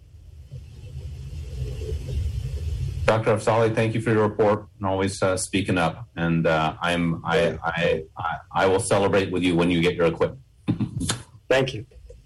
Dr. 3.04 3.36
Afzali, 3.36 3.74
thank 3.74 3.94
you 3.94 4.00
for 4.00 4.10
your 4.12 4.22
report 4.22 4.66
and 4.78 4.86
always 4.86 5.22
uh, 5.22 5.36
speaking 5.36 5.76
up. 5.76 6.08
And 6.16 6.46
uh, 6.46 6.74
I'm 6.80 7.22
I, 7.24 7.58
I, 7.62 8.04
I 8.16 8.36
I 8.52 8.66
will 8.66 8.80
celebrate 8.80 9.30
with 9.30 9.42
you 9.42 9.54
when 9.54 9.70
you 9.70 9.82
get 9.82 9.94
your 9.94 10.06
equipment. 10.06 10.40
thank 11.48 11.74
you. 11.74 11.84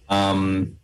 Um, 0.09 0.77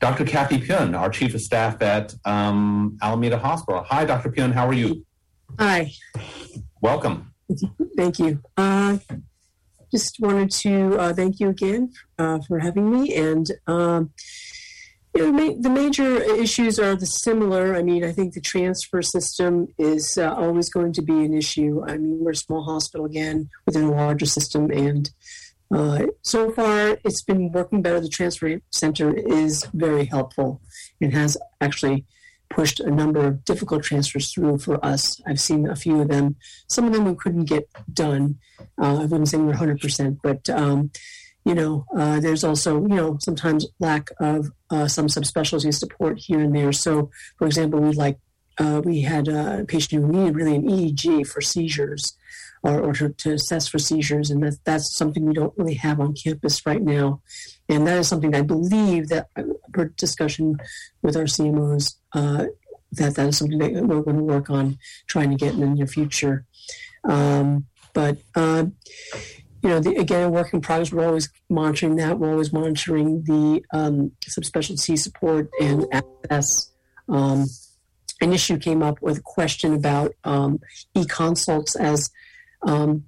Dr. 0.00 0.24
Kathy 0.24 0.58
Pune, 0.58 0.98
our 0.98 1.10
chief 1.10 1.34
of 1.34 1.42
staff 1.42 1.82
at 1.82 2.14
um, 2.24 2.98
Alameda 3.02 3.38
Hospital. 3.38 3.84
Hi, 3.88 4.06
Dr. 4.06 4.30
Pune. 4.30 4.52
How 4.52 4.66
are 4.66 4.72
you? 4.72 5.04
Hi. 5.58 5.92
Welcome. 6.80 7.34
Thank 7.96 8.18
you. 8.18 8.40
Uh, 8.56 8.98
just 9.90 10.16
wanted 10.20 10.50
to 10.50 10.96
uh, 10.98 11.12
thank 11.12 11.40
you 11.40 11.48
again 11.48 11.92
uh, 12.18 12.38
for 12.46 12.58
having 12.58 12.90
me. 12.90 13.14
And 13.14 13.50
um, 13.66 14.10
you 15.14 15.22
know, 15.22 15.32
ma- 15.32 15.56
the 15.58 15.70
major 15.70 16.22
issues 16.22 16.78
are 16.78 16.94
the 16.94 17.06
similar. 17.06 17.74
I 17.74 17.82
mean, 17.82 18.04
I 18.04 18.12
think 18.12 18.34
the 18.34 18.40
transfer 18.40 19.02
system 19.02 19.68
is 19.78 20.16
uh, 20.16 20.32
always 20.34 20.70
going 20.70 20.92
to 20.94 21.02
be 21.02 21.24
an 21.24 21.34
issue. 21.34 21.82
I 21.86 21.98
mean, 21.98 22.20
we're 22.20 22.30
a 22.30 22.36
small 22.36 22.62
hospital 22.62 23.06
again 23.06 23.50
within 23.66 23.84
a 23.84 23.90
larger 23.90 24.26
system, 24.26 24.70
and 24.70 25.10
uh, 25.74 26.06
so 26.22 26.52
far 26.52 26.98
it's 27.04 27.22
been 27.22 27.50
working 27.52 27.82
better. 27.82 28.00
The 28.00 28.08
transfer 28.08 28.60
center 28.70 29.12
is 29.14 29.66
very 29.74 30.04
helpful 30.04 30.60
and 31.00 31.12
has 31.12 31.36
actually 31.60 32.06
pushed 32.50 32.80
a 32.80 32.90
number 32.90 33.24
of 33.26 33.44
difficult 33.44 33.84
transfers 33.84 34.32
through 34.32 34.58
for 34.58 34.84
us. 34.84 35.20
I've 35.26 35.40
seen 35.40 35.68
a 35.68 35.76
few 35.76 36.00
of 36.00 36.08
them. 36.08 36.36
Some 36.68 36.86
of 36.86 36.92
them 36.92 37.04
we 37.04 37.14
couldn't 37.14 37.44
get 37.44 37.68
done. 37.92 38.38
Uh, 38.80 38.98
I 39.02 39.04
wouldn't 39.06 39.28
say 39.28 39.38
we're 39.38 39.54
100%, 39.54 40.18
but 40.22 40.50
um, 40.50 40.90
you 41.44 41.54
know, 41.54 41.86
uh, 41.96 42.20
there's 42.20 42.44
also, 42.44 42.82
you 42.82 42.94
know, 42.94 43.16
sometimes 43.20 43.66
lack 43.78 44.10
of 44.20 44.50
uh, 44.70 44.88
some 44.88 45.06
subspecialty 45.06 45.72
support 45.72 46.18
here 46.18 46.40
and 46.40 46.54
there. 46.54 46.72
So, 46.72 47.10
for 47.38 47.46
example, 47.46 47.80
we 47.80 47.92
like 47.92 48.18
uh, 48.58 48.82
we 48.84 49.00
had 49.00 49.28
a 49.28 49.64
patient 49.66 50.02
who 50.02 50.12
needed 50.12 50.36
really 50.36 50.56
an 50.56 50.68
EEG 50.68 51.26
for 51.26 51.40
seizures. 51.40 52.16
Or, 52.62 52.78
or 52.78 52.92
to, 52.92 53.08
to, 53.08 53.32
assess 53.32 53.68
for 53.68 53.78
seizures, 53.78 54.30
and 54.30 54.42
that, 54.42 54.58
that's 54.66 54.94
something 54.94 55.24
we 55.24 55.32
don't 55.32 55.56
really 55.56 55.76
have 55.76 55.98
on 55.98 56.12
campus 56.12 56.66
right 56.66 56.82
now. 56.82 57.22
And 57.70 57.86
that 57.86 57.96
is 57.96 58.06
something 58.06 58.34
I 58.34 58.42
believe 58.42 59.08
that 59.08 59.28
per 59.72 59.86
discussion 59.86 60.58
with 61.00 61.16
our 61.16 61.24
CMOs, 61.24 61.94
uh, 62.14 62.46
that 62.92 63.14
that 63.14 63.28
is 63.28 63.38
something 63.38 63.58
that 63.58 63.86
we're 63.86 64.02
going 64.02 64.16
to 64.16 64.22
work 64.22 64.50
on 64.50 64.78
trying 65.06 65.30
to 65.30 65.36
get 65.36 65.54
in 65.54 65.60
the 65.60 65.66
near 65.66 65.86
future. 65.86 66.44
Um, 67.04 67.66
but 67.92 68.18
uh, 68.34 68.66
you 69.62 69.68
know, 69.68 69.80
the, 69.80 69.96
again, 69.96 70.30
work 70.30 70.52
in 70.54 70.60
progress. 70.60 70.92
We're 70.92 71.06
always 71.06 71.28
monitoring 71.48 71.96
that. 71.96 72.18
We're 72.18 72.30
always 72.30 72.52
monitoring 72.52 73.22
the 73.24 73.62
um, 73.72 74.12
subspecialty 74.24 74.98
support 74.98 75.50
and 75.60 75.86
access. 75.92 76.70
Um, 77.08 77.46
an 78.22 78.32
issue 78.32 78.58
came 78.58 78.82
up 78.82 79.00
with 79.02 79.18
a 79.18 79.22
question 79.22 79.74
about 79.74 80.14
um, 80.24 80.60
e-consults 80.94 81.76
as 81.76 82.10
um, 82.62 83.04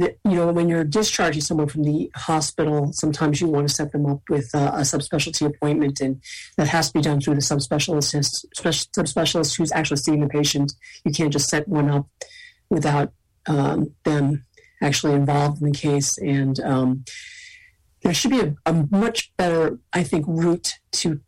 you 0.00 0.34
know 0.36 0.52
when 0.52 0.68
you're 0.68 0.84
discharging 0.84 1.42
someone 1.42 1.68
from 1.68 1.84
the 1.84 2.10
hospital 2.14 2.90
sometimes 2.92 3.40
you 3.40 3.46
want 3.46 3.68
to 3.68 3.74
set 3.74 3.92
them 3.92 4.06
up 4.06 4.20
with 4.28 4.48
uh, 4.54 4.72
a 4.74 4.80
subspecialty 4.80 5.46
appointment 5.46 6.00
and 6.00 6.20
that 6.56 6.68
has 6.68 6.88
to 6.88 6.98
be 6.98 7.02
done 7.02 7.20
through 7.20 7.34
the 7.34 7.40
subspecialist 7.40 8.14
subspecialist 8.56 9.56
who's 9.56 9.72
actually 9.72 9.96
seeing 9.96 10.20
the 10.20 10.28
patient. 10.28 10.72
You 11.04 11.12
can't 11.12 11.32
just 11.32 11.48
set 11.48 11.68
one 11.68 11.90
up 11.90 12.06
without 12.68 13.12
um, 13.46 13.92
them 14.04 14.44
actually 14.82 15.14
involved 15.14 15.60
in 15.60 15.70
the 15.70 15.78
case 15.78 16.16
and 16.18 16.58
um, 16.60 17.04
there 18.02 18.14
should 18.14 18.30
be 18.30 18.40
a, 18.40 18.54
a, 18.66 18.86
much 18.90 19.32
better 19.36 19.78
i 19.92 20.02
think 20.02 20.24
route 20.26 20.74
to 20.90 21.20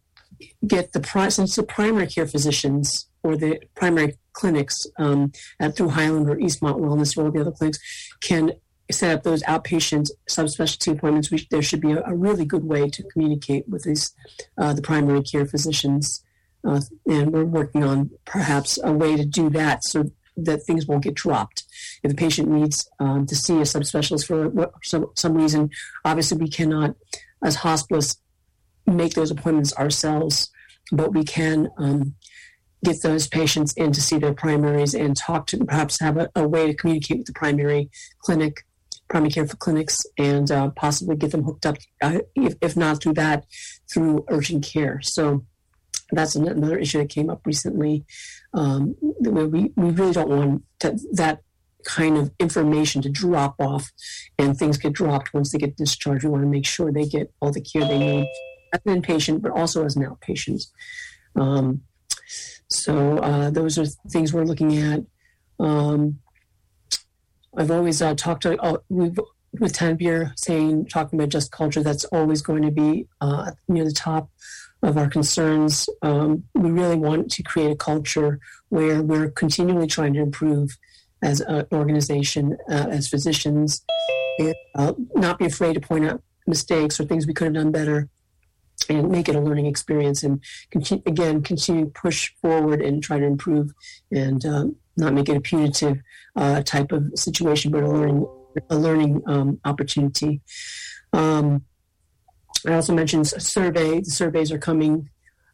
get 0.66 0.92
the 0.92 1.30
since 1.30 1.56
the 1.56 1.62
primary 1.62 2.06
care 2.06 2.26
physicians 2.26 3.08
or 3.22 3.36
the 3.36 3.60
primary 3.74 4.16
clinics 4.32 4.86
um, 4.98 5.32
at 5.60 5.76
through 5.76 5.90
Highland 5.90 6.28
or 6.28 6.36
Eastmont 6.36 6.80
Wellness 6.80 7.16
or 7.16 7.26
all 7.26 7.30
the 7.30 7.40
other 7.40 7.52
clinics 7.52 7.78
can 8.20 8.52
set 8.90 9.14
up 9.14 9.22
those 9.22 9.42
outpatient 9.44 10.10
subspecialty 10.28 10.92
appointments. 10.92 11.30
We, 11.30 11.46
there 11.50 11.62
should 11.62 11.80
be 11.80 11.92
a, 11.92 12.02
a, 12.04 12.14
really 12.14 12.44
good 12.44 12.64
way 12.64 12.88
to 12.90 13.02
communicate 13.04 13.68
with 13.68 13.84
these 13.84 14.14
uh, 14.58 14.72
the 14.74 14.82
primary 14.82 15.22
care 15.22 15.46
physicians, 15.46 16.22
uh, 16.66 16.80
and 17.06 17.32
we're 17.32 17.44
working 17.44 17.84
on 17.84 18.10
perhaps 18.24 18.78
a 18.82 18.92
way 18.92 19.16
to 19.16 19.24
do 19.24 19.50
that 19.50 19.84
so 19.84 20.10
that 20.36 20.62
things 20.62 20.86
won't 20.86 21.04
get 21.04 21.14
dropped. 21.14 21.64
If 22.02 22.10
the 22.10 22.16
patient 22.16 22.48
needs 22.48 22.88
um, 22.98 23.26
to 23.26 23.36
see 23.36 23.54
a 23.54 23.62
subspecialist 23.62 24.26
for 24.26 24.70
some, 24.82 25.06
some 25.14 25.34
reason, 25.34 25.70
obviously 26.04 26.38
we 26.38 26.48
cannot, 26.48 26.94
as 27.42 27.58
hospitalists, 27.58 28.16
make 28.86 29.14
those 29.14 29.30
appointments 29.30 29.76
ourselves, 29.76 30.50
but 30.90 31.12
we 31.12 31.24
can 31.24 31.70
um, 31.78 32.14
get 32.84 33.02
those 33.02 33.26
patients 33.28 33.72
in 33.74 33.92
to 33.92 34.00
see 34.00 34.18
their 34.18 34.34
primaries 34.34 34.94
and 34.94 35.16
talk 35.16 35.46
to 35.46 35.64
perhaps 35.64 36.00
have 36.00 36.16
a, 36.16 36.28
a 36.34 36.46
way 36.46 36.66
to 36.66 36.74
communicate 36.74 37.18
with 37.18 37.26
the 37.26 37.32
primary 37.32 37.90
clinic 38.20 38.64
primary 39.08 39.30
care 39.30 39.46
for 39.46 39.56
clinics 39.56 40.06
and 40.16 40.50
uh, 40.50 40.70
possibly 40.70 41.14
get 41.14 41.32
them 41.32 41.42
hooked 41.42 41.66
up 41.66 41.76
uh, 42.02 42.20
if, 42.34 42.54
if, 42.62 42.76
not 42.78 43.02
through 43.02 43.12
that 43.12 43.44
through 43.92 44.24
urgent 44.28 44.64
care. 44.64 45.02
So 45.02 45.44
that's 46.12 46.34
another 46.34 46.78
issue 46.78 46.98
that 46.98 47.10
came 47.10 47.28
up 47.28 47.42
recently 47.44 48.06
um, 48.54 48.96
we, 49.00 49.72
we 49.76 49.90
really 49.90 50.12
don't 50.12 50.28
want 50.28 50.62
to, 50.80 50.98
that 51.12 51.40
kind 51.84 52.16
of 52.16 52.30
information 52.38 53.02
to 53.02 53.08
drop 53.08 53.56
off 53.58 53.90
and 54.38 54.56
things 54.56 54.78
get 54.78 54.92
dropped 54.92 55.34
once 55.34 55.52
they 55.52 55.58
get 55.58 55.76
discharged. 55.76 56.24
We 56.24 56.30
want 56.30 56.42
to 56.42 56.48
make 56.48 56.66
sure 56.66 56.92
they 56.92 57.06
get 57.06 57.32
all 57.40 57.52
the 57.52 57.60
care 57.60 57.84
they 57.84 57.98
need 57.98 58.28
as 58.72 58.80
an 58.86 59.02
inpatient 59.02 59.42
but 59.42 59.52
also 59.52 59.84
as 59.84 59.96
an 59.96 60.04
outpatient. 60.04 60.66
Um, 61.34 61.82
so 62.72 63.18
uh, 63.18 63.50
those 63.50 63.78
are 63.78 63.86
things 64.10 64.32
we're 64.32 64.44
looking 64.44 64.78
at. 64.78 65.00
Um, 65.58 66.18
I've 67.56 67.70
always 67.70 68.00
uh, 68.00 68.14
talked 68.14 68.42
to 68.42 68.60
uh, 68.60 68.78
with 68.88 69.74
Tanvir 69.74 70.32
saying 70.38 70.86
talking 70.86 71.18
about 71.18 71.28
just 71.28 71.52
culture. 71.52 71.82
That's 71.82 72.04
always 72.06 72.42
going 72.42 72.62
to 72.62 72.70
be 72.70 73.06
uh, 73.20 73.52
near 73.68 73.84
the 73.84 73.92
top 73.92 74.30
of 74.82 74.96
our 74.96 75.08
concerns. 75.08 75.88
Um, 76.00 76.44
we 76.54 76.70
really 76.70 76.96
want 76.96 77.30
to 77.32 77.42
create 77.42 77.70
a 77.70 77.76
culture 77.76 78.40
where 78.70 79.02
we're 79.02 79.30
continually 79.30 79.86
trying 79.86 80.14
to 80.14 80.20
improve 80.20 80.76
as 81.22 81.40
an 81.40 81.66
organization, 81.72 82.56
uh, 82.68 82.86
as 82.90 83.08
physicians, 83.08 83.84
and 84.38 84.54
uh, 84.74 84.92
not 85.14 85.38
be 85.38 85.44
afraid 85.44 85.74
to 85.74 85.80
point 85.80 86.06
out 86.06 86.22
mistakes 86.46 86.98
or 86.98 87.04
things 87.04 87.26
we 87.26 87.34
could 87.34 87.44
have 87.44 87.54
done 87.54 87.70
better 87.70 88.08
and 88.88 89.10
make 89.10 89.28
it 89.28 89.36
a 89.36 89.40
learning 89.40 89.66
experience 89.66 90.22
and 90.22 90.42
continue, 90.70 91.02
again 91.06 91.42
continue 91.42 91.86
to 91.86 91.90
push 91.90 92.32
forward 92.40 92.80
and 92.80 93.02
try 93.02 93.18
to 93.18 93.24
improve 93.24 93.72
and 94.10 94.44
um, 94.44 94.76
not 94.96 95.14
make 95.14 95.28
it 95.28 95.36
a 95.36 95.40
punitive 95.40 95.98
uh, 96.36 96.62
type 96.62 96.92
of 96.92 97.10
situation 97.14 97.70
but 97.70 97.82
a 97.82 97.88
learning 97.88 98.26
a 98.68 98.76
learning 98.76 99.22
um, 99.26 99.60
opportunity. 99.64 100.40
Um, 101.12 101.64
i 102.66 102.74
also 102.74 102.94
mentioned 102.94 103.32
a 103.34 103.40
survey. 103.40 104.00
The 104.00 104.10
surveys 104.10 104.52
are 104.52 104.58
coming 104.58 105.08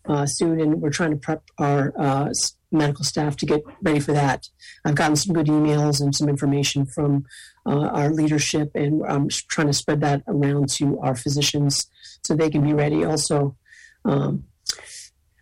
uh, 0.09 0.27
soon 0.27 0.61
and 0.61 0.81
we're 0.81 0.91
trying 0.91 1.11
to 1.11 1.17
prep 1.17 1.43
our 1.59 1.93
uh, 1.99 2.33
medical 2.71 3.05
staff 3.05 3.37
to 3.37 3.47
get 3.47 3.63
ready 3.83 3.99
for 3.99 4.13
that 4.13 4.47
i've 4.85 4.95
gotten 4.95 5.17
some 5.17 5.35
good 5.35 5.47
emails 5.47 6.01
and 6.01 6.15
some 6.15 6.29
information 6.29 6.85
from 6.85 7.25
uh, 7.67 7.89
our 7.89 8.11
leadership 8.11 8.71
and 8.75 9.03
i'm 9.09 9.29
trying 9.29 9.67
to 9.67 9.73
spread 9.73 10.01
that 10.01 10.23
around 10.27 10.69
to 10.69 10.99
our 11.01 11.15
physicians 11.15 11.87
so 12.23 12.35
they 12.35 12.51
can 12.51 12.63
be 12.63 12.75
ready. 12.75 13.05
Also, 13.05 13.57
um, 14.05 14.45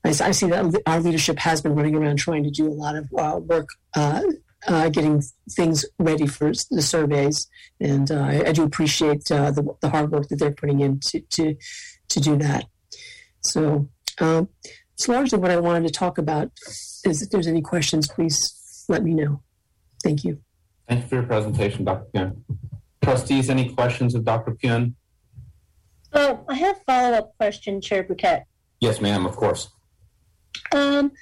I, 0.05 0.11
I, 0.11 0.31
see 0.31 0.47
that 0.47 0.83
our 0.87 1.01
leadership 1.01 1.39
has 1.41 1.61
been 1.61 1.75
running 1.75 1.97
around 1.97 2.17
trying 2.19 2.45
to 2.45 2.51
do 2.51 2.69
a 2.69 2.73
lot 2.73 2.95
of 2.97 3.09
uh, 3.17 3.39
work, 3.39 3.69
uh, 3.95 4.23
uh, 4.69 4.89
getting 4.89 5.23
things 5.51 5.85
ready 5.99 6.27
for 6.27 6.53
the 6.71 6.83
surveys, 6.83 7.49
and 7.81 8.11
uh, 8.11 8.21
I, 8.21 8.49
I, 8.49 8.53
do 8.53 8.63
appreciate 8.63 9.31
uh, 9.31 9.51
the, 9.51 9.77
the, 9.81 9.91
hard 9.91 10.11
work 10.13 10.29
that 10.29 10.37
they're 10.37 10.53
putting 10.53 10.81
in 10.81 11.01
to 11.01 11.21
to, 11.21 11.57
to 12.09 12.21
do 12.21 12.37
that. 12.37 12.67
So 13.41 13.89
um, 14.21 14.49
it's 14.97 15.09
largely 15.09 15.39
what 15.39 15.51
I 15.51 15.59
wanted 15.59 15.87
to 15.87 15.93
talk 15.93 16.17
about. 16.17 16.51
Is 17.05 17.21
if 17.21 17.31
there's 17.31 17.47
any 17.47 17.61
questions, 17.61 18.09
please 18.09 18.39
let 18.89 19.05
me 19.05 19.13
know. 19.13 19.43
Thank 20.03 20.25
you. 20.25 20.41
Thank 20.89 21.03
you 21.03 21.09
for 21.09 21.15
your 21.17 21.25
presentation, 21.25 21.85
Dr. 21.85 22.07
Pune. 22.15 22.37
Trustees, 23.03 23.51
any 23.51 23.69
questions 23.75 24.15
of 24.15 24.25
Dr. 24.25 24.53
Pune? 24.53 24.95
Uh, 26.13 26.37
I 26.49 26.55
have 26.55 26.77
a 26.77 26.81
follow 26.87 27.17
up 27.19 27.37
question, 27.37 27.81
Chair 27.83 28.05
Bouquet. 28.05 28.45
Yes, 28.81 29.01
ma'am, 29.01 29.27
of 29.27 29.37
course. 29.37 29.69
Um, 30.73 31.13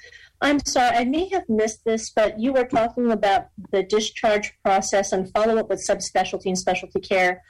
I'm 0.41 0.59
sorry, 0.65 0.95
I 0.95 1.03
may 1.03 1.27
have 1.29 1.43
missed 1.49 1.83
this, 1.83 2.11
but 2.11 2.39
you 2.39 2.53
were 2.53 2.65
talking 2.65 3.11
about 3.11 3.47
the 3.71 3.83
discharge 3.83 4.53
process 4.63 5.11
and 5.11 5.29
follow 5.31 5.57
up 5.57 5.69
with 5.69 5.85
subspecialty 5.85 6.45
and 6.45 6.57
specialty 6.57 7.01
care. 7.01 7.43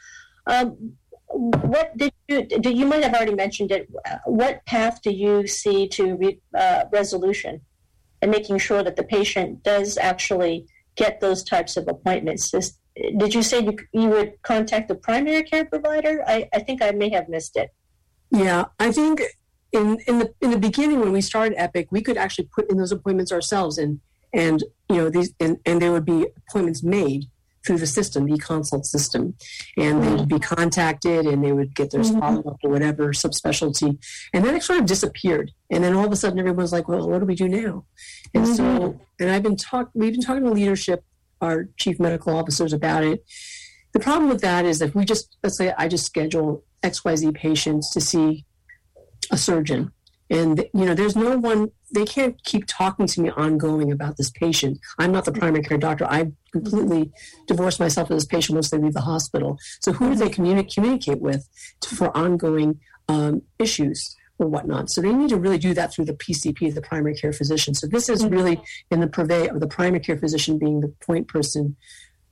Um, 0.47 0.93
what 1.35 1.97
did 1.97 2.13
you 2.27 2.43
do? 2.43 2.71
You 2.71 2.85
might 2.85 3.03
have 3.03 3.13
already 3.13 3.35
mentioned 3.35 3.71
it. 3.71 3.89
What 4.25 4.65
path 4.65 5.01
do 5.01 5.11
you 5.11 5.47
see 5.47 5.87
to 5.89 6.15
re, 6.15 6.39
uh, 6.57 6.85
resolution 6.91 7.61
and 8.21 8.31
making 8.31 8.57
sure 8.59 8.83
that 8.83 8.95
the 8.95 9.03
patient 9.03 9.61
does 9.63 9.97
actually 9.97 10.65
get 10.95 11.19
those 11.19 11.43
types 11.43 11.75
of 11.75 11.87
appointments? 11.89 12.51
Did 12.51 13.33
you 13.33 13.43
say 13.43 13.59
you, 13.59 13.77
you 13.91 14.07
would 14.09 14.41
contact 14.43 14.87
the 14.87 14.95
primary 14.95 15.43
care 15.43 15.65
provider? 15.65 16.23
I, 16.25 16.47
I 16.53 16.59
think 16.59 16.81
I 16.81 16.91
may 16.91 17.09
have 17.09 17.27
missed 17.27 17.57
it. 17.57 17.71
Yeah, 18.31 18.65
I 18.79 18.91
think 18.91 19.21
in 19.73 19.99
in 20.07 20.19
the 20.19 20.33
in 20.39 20.51
the 20.51 20.57
beginning 20.57 21.01
when 21.01 21.11
we 21.11 21.21
started 21.21 21.55
Epic, 21.57 21.87
we 21.91 22.01
could 22.01 22.17
actually 22.17 22.47
put 22.55 22.69
in 22.71 22.77
those 22.77 22.93
appointments 22.93 23.31
ourselves, 23.33 23.77
and 23.77 23.99
and 24.33 24.63
you 24.89 24.95
know 24.95 25.09
these 25.09 25.33
and, 25.39 25.57
and 25.65 25.81
there 25.81 25.91
would 25.91 26.05
be 26.05 26.27
appointments 26.47 26.81
made 26.81 27.25
through 27.65 27.79
the 27.79 27.87
system, 27.87 28.25
the 28.25 28.37
consult 28.37 28.85
system, 28.85 29.35
and 29.77 30.03
they 30.03 30.13
would 30.13 30.29
be 30.29 30.39
contacted 30.39 31.25
and 31.25 31.43
they 31.43 31.51
would 31.51 31.73
get 31.73 31.91
their 31.91 32.01
mm-hmm. 32.01 32.19
follow 32.19 32.39
up 32.41 32.57
or 32.63 32.69
whatever 32.69 33.09
subspecialty, 33.09 33.97
and 34.33 34.43
then 34.43 34.55
it 34.55 34.63
sort 34.63 34.79
of 34.79 34.85
disappeared, 34.85 35.51
and 35.69 35.83
then 35.83 35.93
all 35.93 36.05
of 36.05 36.11
a 36.11 36.15
sudden 36.15 36.39
everyone's 36.39 36.71
like, 36.71 36.87
well, 36.87 37.09
what 37.09 37.19
do 37.19 37.25
we 37.25 37.35
do 37.35 37.47
now? 37.47 37.85
And 38.33 38.45
mm-hmm. 38.45 38.53
so, 38.53 38.99
and 39.19 39.31
I've 39.31 39.43
been 39.43 39.57
talk, 39.57 39.89
we've 39.93 40.13
been 40.13 40.21
talking 40.21 40.43
to 40.43 40.51
leadership 40.51 41.03
our 41.41 41.67
chief 41.77 41.99
medical 41.99 42.35
officers 42.35 42.73
about 42.73 43.03
it. 43.03 43.25
The 43.93 43.99
problem 43.99 44.29
with 44.29 44.41
that 44.41 44.65
is 44.65 44.81
if 44.81 44.93
we 44.95 45.05
just, 45.05 45.37
let's 45.43 45.57
say 45.57 45.73
I 45.77 45.87
just 45.87 46.05
schedule 46.05 46.63
XYZ 46.83 47.33
patients 47.33 47.91
to 47.93 48.01
see 48.01 48.45
a 49.31 49.37
surgeon, 49.37 49.91
and 50.29 50.65
you 50.73 50.85
know 50.85 50.93
there's 50.93 51.15
no 51.15 51.37
one 51.37 51.71
they 51.93 52.05
can't 52.05 52.43
keep 52.43 52.65
talking 52.67 53.07
to 53.07 53.21
me 53.21 53.29
ongoing 53.31 53.91
about 53.91 54.17
this 54.17 54.31
patient 54.31 54.79
i'm 54.99 55.11
not 55.11 55.25
the 55.25 55.31
primary 55.31 55.63
care 55.63 55.77
doctor 55.77 56.05
i 56.05 56.31
completely 56.51 57.11
divorced 57.47 57.79
myself 57.79 58.07
from 58.07 58.17
this 58.17 58.25
patient 58.25 58.55
once 58.55 58.69
they 58.69 58.77
leave 58.77 58.93
the 58.93 59.01
hospital 59.01 59.57
so 59.81 59.91
who 59.93 60.09
do 60.09 60.15
they 60.15 60.29
communi- 60.29 60.73
communicate 60.73 61.21
with 61.21 61.47
to, 61.81 61.95
for 61.95 62.15
ongoing 62.15 62.79
um, 63.07 63.41
issues 63.59 64.15
or 64.37 64.47
whatnot. 64.47 64.89
So 64.89 65.01
they 65.01 65.13
need 65.13 65.29
to 65.29 65.37
really 65.37 65.57
do 65.57 65.73
that 65.73 65.93
through 65.93 66.05
the 66.05 66.13
PCP, 66.13 66.73
the 66.73 66.81
primary 66.81 67.15
care 67.15 67.33
physician. 67.33 67.73
So 67.73 67.87
this 67.87 68.09
is 68.09 68.25
really 68.25 68.61
in 68.91 68.99
the 68.99 69.07
purvey 69.07 69.47
of 69.47 69.59
the 69.59 69.67
primary 69.67 70.01
care 70.01 70.17
physician 70.17 70.57
being 70.57 70.81
the 70.81 70.93
point 71.05 71.27
person. 71.27 71.75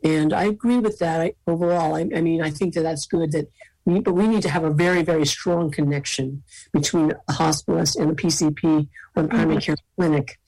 And 0.03 0.33
I 0.33 0.43
agree 0.43 0.79
with 0.79 0.99
that 0.99 1.21
I, 1.21 1.33
overall. 1.47 1.95
I, 1.95 2.01
I, 2.01 2.21
mean, 2.21 2.41
I 2.41 2.49
think 2.49 2.73
that 2.73 2.83
that's 2.83 3.05
good 3.05 3.31
that 3.31 3.49
we, 3.85 3.99
but 3.99 4.13
we 4.13 4.27
need 4.27 4.41
to 4.43 4.49
have 4.49 4.63
a 4.63 4.69
very, 4.69 5.03
very 5.03 5.25
strong 5.25 5.71
connection 5.71 6.43
between 6.71 7.11
a 7.11 7.33
hospitalist 7.33 7.99
and 7.99 8.11
a 8.11 8.15
PCP 8.15 8.87
or 9.15 9.23
the 9.23 9.29
primary 9.29 9.57
mm-hmm. 9.57 9.59
care 9.59 9.75
clinic. 9.97 10.39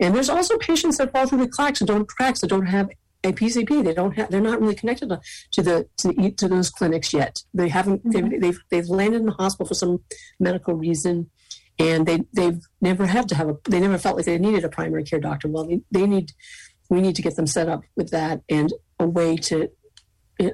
And 0.00 0.14
there's 0.14 0.28
also 0.28 0.58
patients 0.58 0.98
that 0.98 1.12
fall 1.12 1.26
through 1.26 1.38
the 1.38 1.48
cracks 1.48 1.80
that 1.80 1.86
don't 1.86 2.06
cracks 2.06 2.40
that 2.40 2.48
don't 2.48 2.66
have 2.66 2.90
a 3.24 3.32
PCP. 3.32 3.84
They 3.84 3.94
don't 3.94 4.12
have. 4.12 4.30
They're 4.30 4.40
not 4.40 4.60
really 4.60 4.74
connected 4.74 5.08
to, 5.08 5.20
to 5.52 5.62
the 5.62 5.88
to, 5.98 6.30
to 6.30 6.48
those 6.48 6.70
clinics 6.70 7.12
yet. 7.12 7.42
They 7.54 7.68
haven't. 7.68 8.04
Mm-hmm. 8.04 8.30
They've, 8.30 8.40
they've 8.40 8.58
they've 8.70 8.88
landed 8.88 9.20
in 9.20 9.26
the 9.26 9.32
hospital 9.32 9.66
for 9.66 9.74
some 9.74 10.02
medical 10.38 10.74
reason, 10.74 11.30
and 11.78 12.06
they 12.06 12.24
they've 12.34 12.60
never 12.80 13.06
had 13.06 13.28
to 13.30 13.34
have 13.34 13.48
a. 13.48 13.56
They 13.68 13.80
never 13.80 13.98
felt 13.98 14.16
like 14.16 14.26
they 14.26 14.38
needed 14.38 14.64
a 14.64 14.68
primary 14.68 15.04
care 15.04 15.20
doctor. 15.20 15.48
Well, 15.48 15.66
they, 15.66 15.80
they 15.90 16.06
need. 16.06 16.32
We 16.88 17.00
need 17.00 17.16
to 17.16 17.22
get 17.22 17.34
them 17.34 17.48
set 17.48 17.68
up 17.68 17.82
with 17.96 18.10
that 18.10 18.42
and 18.48 18.72
a 19.00 19.06
way 19.06 19.36
to. 19.36 19.70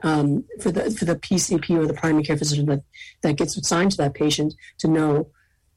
Um, 0.04 0.44
for 0.60 0.70
the 0.70 0.92
for 0.92 1.04
the 1.04 1.16
PCP 1.16 1.76
or 1.76 1.86
the 1.86 1.94
primary 1.94 2.22
care 2.22 2.36
physician 2.36 2.66
that 2.66 2.84
that 3.22 3.34
gets 3.34 3.56
assigned 3.56 3.90
to 3.92 3.96
that 3.96 4.14
patient 4.14 4.54
to 4.78 4.86
know 4.86 5.28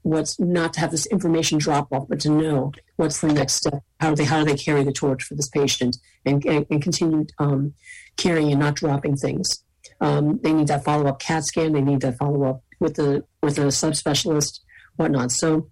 what's 0.06 0.40
not 0.40 0.74
to 0.74 0.80
have 0.80 0.92
this 0.92 1.08
information 1.08 1.58
drop 1.58 1.92
off, 1.92 2.08
but 2.08 2.20
to 2.20 2.30
know 2.30 2.72
what's 2.98 3.22
the 3.22 3.34
next 3.34 3.56
step. 3.56 3.82
How 4.00 4.12
do 4.12 4.16
they 4.16 4.26
how 4.26 4.44
do 4.44 4.46
they 4.46 4.58
carry 4.58 4.84
the 4.84 4.92
torch 4.92 5.24
for 5.24 5.34
this 5.34 5.50
patient 5.50 5.98
and 6.24 6.46
and, 6.46 6.66
and 6.70 6.82
continue 6.82 7.26
um, 7.40 7.74
carrying 8.16 8.52
and 8.52 8.60
not 8.60 8.76
dropping 8.76 9.18
things. 9.18 9.64
Um, 10.00 10.40
they 10.44 10.54
need 10.54 10.68
that 10.68 10.84
follow 10.84 11.08
up 11.08 11.20
CAT 11.20 11.44
scan. 11.46 11.74
They 11.74 11.82
need 11.82 12.02
that 12.02 12.18
follow 12.18 12.44
up 12.44 12.64
with 12.80 12.96
the 12.96 13.26
with 13.42 13.58
a 13.58 13.66
subspecialist, 13.66 14.60
whatnot. 14.96 15.32
So. 15.32 15.70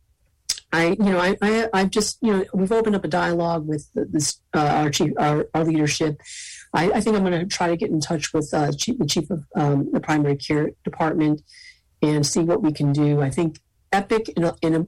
I, 0.75 0.87
you 0.87 0.95
know, 0.97 1.19
I, 1.19 1.37
I, 1.39 1.69
I've 1.71 1.91
just, 1.91 2.17
you 2.19 2.33
know, 2.33 2.45
we've 2.51 2.71
opened 2.71 2.95
up 2.95 3.05
a 3.05 3.07
dialogue 3.07 3.67
with 3.67 3.87
this, 3.93 4.41
uh, 4.55 4.59
our 4.59 4.89
chief, 4.89 5.11
our, 5.19 5.47
our 5.53 5.63
leadership. 5.63 6.19
I, 6.73 6.91
I 6.91 7.01
think 7.01 7.15
I'm 7.15 7.23
going 7.23 7.39
to 7.39 7.45
try 7.45 7.67
to 7.67 7.77
get 7.77 7.91
in 7.91 7.99
touch 7.99 8.33
with 8.33 8.53
uh, 8.53 8.71
chief, 8.71 8.97
the 8.97 9.05
chief 9.05 9.29
of 9.29 9.45
um, 9.55 9.91
the 9.91 9.99
primary 9.99 10.35
care 10.35 10.71
department 10.83 11.41
and 12.01 12.25
see 12.25 12.41
what 12.41 12.61
we 12.61 12.73
can 12.73 12.91
do. 12.91 13.21
I 13.21 13.29
think 13.29 13.59
Epic 13.91 14.29
in, 14.29 14.43
a, 14.43 14.55
in 14.61 14.75
a, 14.75 14.87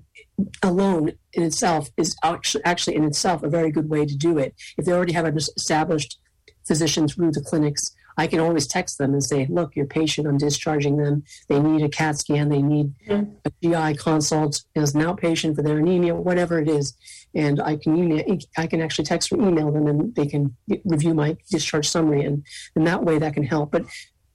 alone 0.67 1.13
in 1.34 1.43
itself 1.43 1.89
is 1.95 2.15
actually 2.24 2.95
in 2.95 3.04
itself 3.04 3.43
a 3.43 3.50
very 3.50 3.71
good 3.71 3.89
way 3.89 4.06
to 4.06 4.15
do 4.15 4.38
it. 4.38 4.56
If 4.78 4.86
they 4.86 4.91
already 4.91 5.13
have 5.13 5.26
an 5.26 5.38
established 5.38 6.17
physician 6.65 7.08
through 7.08 7.32
the 7.32 7.41
clinics, 7.41 7.91
I 8.17 8.28
can 8.28 8.39
always 8.39 8.65
text 8.65 8.98
them 8.98 9.13
and 9.13 9.24
say, 9.24 9.45
"Look, 9.50 9.76
your 9.76 9.86
patient, 9.86 10.28
I'm 10.28 10.38
discharging 10.38 10.98
them. 10.98 11.24
They 11.50 11.60
need 11.60 11.84
a 11.84 11.89
CAT 11.89 12.17
scan. 12.17 12.50
They 12.50 12.62
need 12.62 12.93
mm-hmm. 13.08 13.32
a 13.43 13.52
GI 13.62 13.98
consult 13.98 14.63
as 14.76 14.95
an 14.95 15.02
outpatient 15.02 15.56
for 15.56 15.62
their 15.62 15.78
anemia, 15.78 16.15
whatever 16.15 16.60
it 16.60 16.69
is." 16.69 16.93
And 17.36 17.62
I 17.62 17.76
can 17.76 17.98
email, 17.98 18.24
I 18.58 18.65
can 18.65 18.82
actually 18.82 19.06
text 19.06 19.32
or 19.32 19.36
email 19.36 19.71
them, 19.71 19.88
and 19.88 20.15
they 20.15 20.26
can 20.26 20.56
review 20.86 21.13
my 21.13 21.38
discharge 21.52 21.88
summary, 21.88 22.24
and 22.24 22.45
in 22.76 22.86
that 22.86 23.04
way 23.04 23.19
that 23.19 23.34
can 23.34 23.43
help. 23.43 23.71
But 23.71 23.86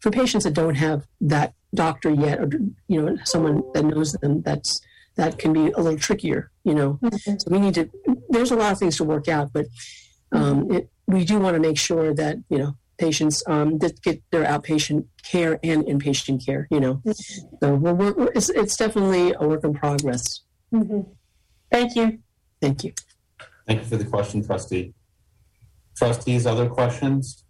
for 0.00 0.10
patients 0.10 0.44
that 0.44 0.54
don't 0.54 0.74
have 0.74 1.06
that 1.22 1.54
doctor 1.74 2.10
yet, 2.10 2.40
or 2.40 2.50
you 2.88 3.02
know, 3.02 3.16
someone 3.24 3.62
that 3.74 3.84
knows 3.84 4.12
them, 4.12 4.42
that's 4.42 4.80
that 5.16 5.38
can 5.38 5.52
be 5.52 5.70
a 5.72 5.80
little 5.80 5.98
trickier. 5.98 6.50
You 6.64 6.74
know, 6.74 6.98
mm-hmm. 7.02 7.36
so 7.38 7.50
we 7.50 7.58
need 7.58 7.74
to. 7.74 7.90
There's 8.28 8.50
a 8.50 8.56
lot 8.56 8.72
of 8.72 8.78
things 8.78 8.96
to 8.98 9.04
work 9.04 9.28
out, 9.28 9.52
but 9.52 9.66
um, 10.32 10.64
mm-hmm. 10.64 10.74
it, 10.74 10.90
we 11.06 11.24
do 11.24 11.38
want 11.38 11.54
to 11.54 11.60
make 11.60 11.78
sure 11.78 12.12
that 12.14 12.36
you 12.48 12.58
know 12.58 12.76
patients 12.98 13.42
um, 13.46 13.78
that 13.78 14.02
get 14.02 14.22
their 14.30 14.44
outpatient 14.44 15.06
care 15.22 15.58
and 15.62 15.84
inpatient 15.84 16.44
care. 16.44 16.68
You 16.70 16.80
know, 16.80 16.94
mm-hmm. 16.96 17.56
so 17.62 17.74
we're, 17.74 17.94
we're, 18.12 18.32
it's, 18.34 18.50
it's 18.50 18.76
definitely 18.76 19.34
a 19.38 19.46
work 19.46 19.64
in 19.64 19.74
progress. 19.74 20.40
Mm-hmm. 20.72 21.10
Thank 21.70 21.96
you. 21.96 22.18
Thank 22.60 22.84
you. 22.84 22.92
Thank 23.66 23.80
you 23.80 23.86
for 23.86 23.96
the 23.96 24.04
question, 24.04 24.44
trustee. 24.44 24.94
Trustees, 25.96 26.46
other 26.46 26.68
questions? 26.68 27.44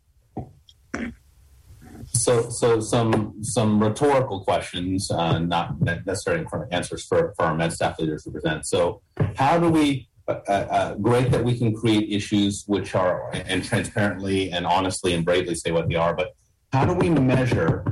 so 2.13 2.51
so 2.51 2.81
some 2.81 3.35
some 3.43 3.83
rhetorical 3.83 4.41
questions, 4.41 5.11
uh, 5.11 5.39
not 5.39 5.81
necessarily 5.81 6.45
answers 6.71 7.05
for, 7.05 7.33
for 7.37 7.47
our 7.47 7.55
med 7.55 7.73
staff 7.73 7.99
leaders 7.99 8.25
to 8.25 8.31
present. 8.31 8.67
So, 8.67 9.03
how 9.37 9.59
do 9.59 9.69
we? 9.69 10.09
Uh, 10.29 10.41
uh, 10.49 10.53
uh, 10.53 10.95
great 10.97 11.29
that 11.33 11.43
we 11.43 11.59
can 11.59 11.75
create 11.75 12.09
issues 12.13 12.63
which 12.69 12.95
are 12.95 13.33
and 13.33 13.65
transparently 13.65 14.53
and 14.53 14.65
honestly 14.65 15.13
and 15.15 15.25
bravely 15.25 15.57
say 15.57 15.73
what 15.73 15.89
they 15.89 15.97
are, 15.97 16.15
but 16.15 16.37
how 16.73 16.85
do 16.85 16.93
we 16.93 17.09
measure 17.09 17.85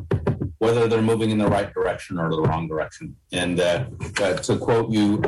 whether 0.59 0.87
they're 0.87 1.03
moving 1.03 1.31
in 1.31 1.39
the 1.39 1.49
right 1.49 1.73
direction 1.75 2.17
or 2.19 2.31
the 2.31 2.41
wrong 2.43 2.69
direction. 2.69 3.17
And 3.33 3.59
uh, 3.59 3.87
uh, 4.21 4.35
to 4.35 4.57
quote 4.57 4.91
you, 4.93 5.19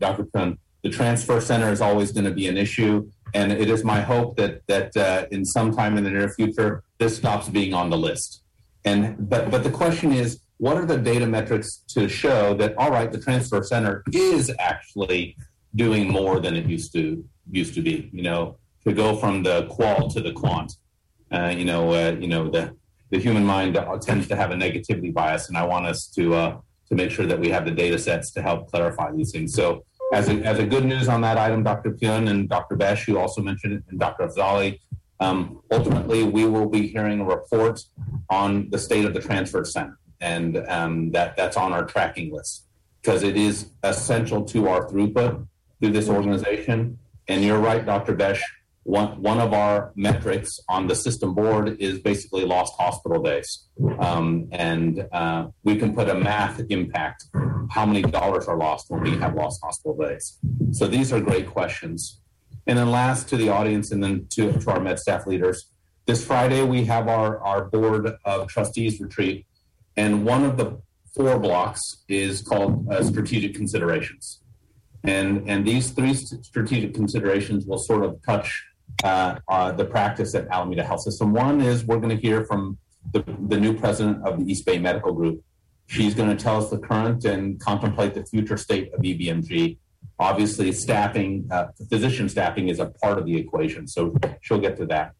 Dr. 0.00 0.26
Kuhn, 0.34 0.58
the 0.82 0.90
transfer 0.90 1.40
center 1.40 1.70
is 1.70 1.80
always 1.80 2.12
going 2.12 2.24
to 2.24 2.30
be 2.30 2.48
an 2.48 2.56
issue. 2.56 3.08
And 3.34 3.50
it 3.50 3.70
is 3.70 3.82
my 3.82 4.00
hope 4.00 4.36
that 4.36 4.66
that 4.66 4.94
uh, 4.96 5.26
in 5.30 5.44
some 5.44 5.74
time 5.74 5.96
in 5.96 6.04
the 6.04 6.10
near 6.10 6.28
future, 6.28 6.82
this 6.98 7.16
stops 7.16 7.48
being 7.48 7.72
on 7.72 7.88
the 7.88 7.96
list. 7.96 8.42
And 8.84 9.28
but 9.28 9.50
but 9.50 9.64
the 9.64 9.70
question 9.70 10.12
is, 10.12 10.40
what 10.58 10.76
are 10.76 10.84
the 10.84 10.98
data 10.98 11.26
metrics 11.26 11.78
to 11.94 12.08
show 12.08 12.54
that 12.54 12.76
all 12.76 12.90
right, 12.90 13.10
the 13.10 13.20
transfer 13.20 13.62
center 13.62 14.02
is 14.12 14.52
actually 14.58 15.36
doing 15.74 16.08
more 16.08 16.40
than 16.40 16.56
it 16.56 16.66
used 16.66 16.92
to 16.92 17.24
used 17.50 17.74
to 17.74 17.80
be? 17.80 18.10
You 18.12 18.22
know, 18.22 18.58
to 18.84 18.92
go 18.92 19.16
from 19.16 19.42
the 19.42 19.66
qual 19.66 20.10
to 20.10 20.20
the 20.20 20.32
quant. 20.32 20.72
Uh, 21.30 21.54
you 21.56 21.64
know, 21.64 21.92
uh, 21.92 22.14
you 22.20 22.28
know 22.28 22.50
the 22.50 22.76
the 23.10 23.18
human 23.18 23.44
mind 23.44 23.78
tends 24.02 24.28
to 24.28 24.36
have 24.36 24.50
a 24.50 24.54
negativity 24.54 25.12
bias, 25.12 25.48
and 25.48 25.56
I 25.56 25.64
want 25.64 25.86
us 25.86 26.06
to 26.16 26.34
uh, 26.34 26.58
to 26.88 26.94
make 26.94 27.10
sure 27.10 27.24
that 27.26 27.40
we 27.40 27.48
have 27.48 27.64
the 27.64 27.70
data 27.70 27.98
sets 27.98 28.30
to 28.32 28.42
help 28.42 28.70
clarify 28.70 29.10
these 29.12 29.32
things. 29.32 29.54
So 29.54 29.84
as 30.12 30.28
a, 30.28 30.34
as 30.44 30.58
a 30.58 30.66
good 30.66 30.84
news 30.84 31.08
on 31.08 31.22
that 31.22 31.38
item, 31.38 31.62
Dr. 31.62 31.92
Pyun 31.92 32.28
and 32.28 32.48
Dr. 32.48 32.76
Besh, 32.76 33.06
who 33.06 33.18
also 33.18 33.40
mentioned 33.40 33.72
it, 33.72 33.82
and 33.88 33.98
Dr. 33.98 34.28
Afzali, 34.28 34.78
um, 35.20 35.62
ultimately, 35.70 36.22
we 36.24 36.44
will 36.44 36.68
be 36.68 36.86
hearing 36.86 37.20
a 37.20 37.24
report 37.24 37.80
on 38.28 38.68
the 38.70 38.78
state 38.78 39.04
of 39.04 39.14
the 39.14 39.20
transfer 39.20 39.64
center, 39.64 39.98
and 40.20 40.58
um, 40.68 41.12
that 41.12 41.36
that's 41.36 41.56
on 41.56 41.72
our 41.72 41.84
tracking 41.84 42.32
list 42.32 42.66
because 43.00 43.22
it 43.22 43.36
is 43.36 43.70
essential 43.84 44.44
to 44.44 44.68
our 44.68 44.88
throughput 44.88 45.46
through 45.80 45.92
this 45.92 46.08
organization. 46.08 46.98
And 47.28 47.44
you're 47.44 47.60
right, 47.60 47.86
Dr. 47.86 48.14
Besh 48.14 48.42
one, 48.84 49.22
one 49.22 49.38
of 49.38 49.52
our 49.52 49.92
metrics 49.94 50.58
on 50.68 50.88
the 50.88 50.94
system 50.94 51.34
board 51.34 51.80
is 51.80 52.00
basically 52.00 52.44
lost 52.44 52.74
hospital 52.76 53.22
days. 53.22 53.68
Um, 53.98 54.48
and 54.50 55.06
uh, 55.12 55.48
we 55.62 55.76
can 55.76 55.94
put 55.94 56.08
a 56.08 56.14
math 56.14 56.60
impact 56.68 57.26
how 57.70 57.86
many 57.86 58.02
dollars 58.02 58.48
are 58.48 58.56
lost 58.56 58.90
when 58.90 59.02
we 59.02 59.16
have 59.18 59.34
lost 59.34 59.60
hospital 59.62 59.96
days. 59.96 60.38
So 60.72 60.86
these 60.86 61.12
are 61.12 61.20
great 61.20 61.48
questions. 61.48 62.20
And 62.66 62.78
then 62.78 62.90
last 62.90 63.28
to 63.28 63.36
the 63.36 63.48
audience 63.48 63.92
and 63.92 64.02
then 64.02 64.26
to, 64.30 64.52
to 64.52 64.70
our 64.70 64.80
med 64.80 64.98
staff 64.98 65.26
leaders, 65.26 65.68
this 66.06 66.24
Friday 66.24 66.62
we 66.62 66.84
have 66.84 67.08
our, 67.08 67.38
our 67.40 67.66
board 67.66 68.12
of 68.24 68.48
trustees 68.48 69.00
retreat. 69.00 69.46
And 69.96 70.24
one 70.24 70.44
of 70.44 70.56
the 70.56 70.80
four 71.14 71.38
blocks 71.38 71.80
is 72.08 72.42
called 72.42 72.90
uh, 72.90 73.04
strategic 73.04 73.54
considerations. 73.54 74.40
And, 75.04 75.48
and 75.48 75.66
these 75.66 75.90
three 75.90 76.14
strategic 76.14 76.94
considerations 76.94 77.66
will 77.66 77.78
sort 77.78 78.04
of 78.04 78.20
touch 78.24 78.64
uh, 79.04 79.38
uh, 79.48 79.72
the 79.72 79.84
practice 79.84 80.34
at 80.34 80.48
Alameda 80.48 80.84
Health 80.84 81.02
System. 81.02 81.32
One 81.32 81.60
is 81.60 81.84
we're 81.84 81.98
going 81.98 82.16
to 82.16 82.20
hear 82.20 82.44
from 82.44 82.78
the, 83.12 83.24
the 83.48 83.58
new 83.58 83.76
president 83.76 84.24
of 84.26 84.38
the 84.38 84.50
East 84.50 84.64
Bay 84.64 84.78
Medical 84.78 85.12
Group. 85.12 85.42
She's 85.86 86.14
going 86.14 86.34
to 86.34 86.42
tell 86.42 86.62
us 86.62 86.70
the 86.70 86.78
current 86.78 87.24
and 87.24 87.60
contemplate 87.60 88.14
the 88.14 88.24
future 88.24 88.56
state 88.56 88.92
of 88.94 89.00
EBMG. 89.00 89.78
Obviously, 90.18 90.72
staffing, 90.72 91.48
uh, 91.50 91.68
physician 91.88 92.28
staffing 92.28 92.68
is 92.68 92.78
a 92.78 92.86
part 92.86 93.18
of 93.18 93.26
the 93.26 93.36
equation, 93.36 93.86
so 93.88 94.14
she'll 94.40 94.60
get 94.60 94.76
to 94.76 94.86
that. 94.86 95.12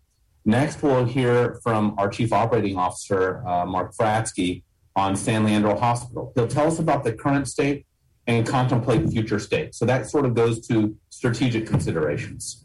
Next, 0.45 0.83
we'll 0.83 1.05
hear 1.05 1.61
from 1.63 1.95
our 1.99 2.09
Chief 2.09 2.33
Operating 2.33 2.77
Officer, 2.77 3.47
uh, 3.47 3.65
Mark 3.67 3.95
Fratzke, 3.95 4.63
on 4.95 5.17
San 5.17 5.45
Leandro 5.45 5.79
Hospital. 5.79 6.33
He'll 6.35 6.49
tell 6.49 6.67
us 6.67 6.79
about 6.79 7.05
the 7.05 7.13
current 7.13 7.49
state 7.49 7.87
and 8.27 8.47
contemplate 8.47 9.09
future 9.11 9.39
state. 9.39 9.75
So 9.75 9.85
that 9.87 10.09
sort 10.09 10.27
of 10.27 10.35
goes 10.35 10.67
to 10.69 10.97
strategic 11.11 11.67
considerations. 11.67 12.65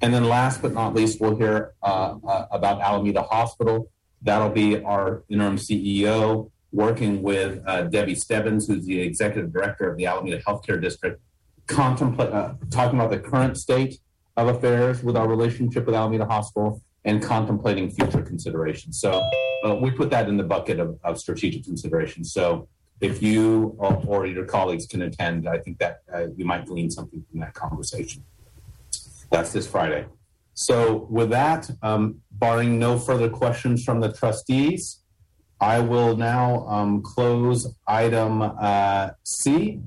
And 0.00 0.14
then 0.14 0.24
last 0.24 0.62
but 0.62 0.72
not 0.72 0.94
least, 0.94 1.20
we'll 1.20 1.36
hear 1.36 1.74
uh, 1.82 2.16
uh, 2.26 2.46
about 2.50 2.80
Alameda 2.80 3.22
Hospital. 3.22 3.90
That'll 4.22 4.50
be 4.50 4.82
our 4.82 5.24
interim 5.28 5.56
CEO 5.56 6.50
working 6.70 7.22
with 7.22 7.62
uh, 7.66 7.82
Debbie 7.84 8.14
Stebbins, 8.14 8.66
who's 8.66 8.84
the 8.84 9.00
executive 9.00 9.52
director 9.52 9.90
of 9.90 9.96
the 9.96 10.06
Alameda 10.06 10.40
Healthcare 10.42 10.80
District, 10.80 11.20
uh, 11.70 12.54
talking 12.70 12.98
about 12.98 13.10
the 13.10 13.18
current 13.18 13.56
state 13.56 13.98
of 14.36 14.48
affairs 14.48 15.02
with 15.02 15.16
our 15.16 15.26
relationship 15.26 15.86
with 15.86 15.94
Alameda 15.94 16.26
Hospital 16.26 16.80
and 17.04 17.22
contemplating 17.22 17.90
future 17.90 18.22
considerations. 18.22 19.00
So 19.00 19.22
uh, 19.64 19.74
we 19.76 19.90
put 19.90 20.10
that 20.10 20.28
in 20.28 20.36
the 20.36 20.44
bucket 20.44 20.78
of, 20.78 20.98
of 21.02 21.18
strategic 21.18 21.64
considerations. 21.64 22.32
So 22.32 22.68
if 23.00 23.22
you 23.22 23.74
or, 23.78 24.02
or, 24.06 24.26
your 24.26 24.44
colleagues 24.44 24.86
can 24.86 25.02
attend, 25.02 25.48
I 25.48 25.58
think 25.58 25.78
that 25.78 26.00
uh, 26.12 26.26
you 26.36 26.44
might 26.44 26.66
glean 26.66 26.90
something 26.90 27.24
from 27.30 27.40
that 27.40 27.54
conversation. 27.54 28.24
That's 29.30 29.52
this 29.52 29.66
Friday. 29.66 30.06
So, 30.54 31.06
with 31.10 31.30
that, 31.30 31.70
um, 31.82 32.20
barring 32.32 32.78
no 32.78 32.98
further 32.98 33.28
questions 33.28 33.84
from 33.84 34.00
the 34.00 34.12
trustees, 34.12 35.00
I 35.60 35.80
will 35.80 36.16
now 36.16 36.66
um, 36.66 37.02
close 37.02 37.72
item 37.86 38.42
uh, 38.42 39.10
C, 39.24 39.80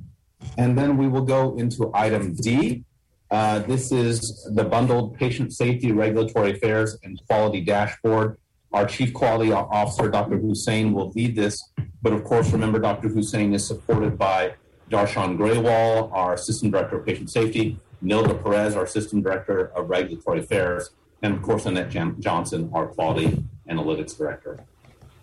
and 0.57 0.77
then 0.77 0.97
we 0.97 1.07
will 1.07 1.23
go 1.23 1.55
into 1.57 1.91
item 1.93 2.35
D. 2.35 2.83
Uh, 3.29 3.59
this 3.59 3.91
is 3.91 4.47
the 4.53 4.63
bundled 4.63 5.15
patient 5.17 5.53
safety, 5.53 5.91
regulatory 5.91 6.51
affairs, 6.51 6.97
and 7.03 7.21
quality 7.27 7.61
dashboard. 7.61 8.37
Our 8.73 8.85
Chief 8.85 9.13
Quality 9.13 9.51
Officer, 9.51 10.09
Dr. 10.09 10.37
Hussain, 10.37 10.93
will 10.93 11.11
lead 11.11 11.35
this. 11.35 11.61
But 12.01 12.13
of 12.13 12.23
course, 12.23 12.51
remember, 12.51 12.79
Dr. 12.79 13.09
Hussain 13.09 13.53
is 13.53 13.65
supported 13.65 14.17
by 14.17 14.55
Darshan 14.89 15.37
Grewal, 15.37 16.11
our 16.13 16.33
Assistant 16.33 16.71
Director 16.71 16.99
of 16.99 17.05
Patient 17.05 17.29
Safety, 17.29 17.77
Nilda 18.03 18.41
Perez, 18.41 18.75
our 18.75 18.87
System 18.87 19.21
Director 19.21 19.71
of 19.75 19.89
Regulatory 19.89 20.39
Affairs, 20.39 20.91
and 21.21 21.33
of 21.35 21.41
course 21.41 21.65
Annette 21.65 21.89
Johnson, 22.19 22.69
our 22.73 22.87
Quality 22.87 23.43
Analytics 23.69 24.17
Director. 24.17 24.59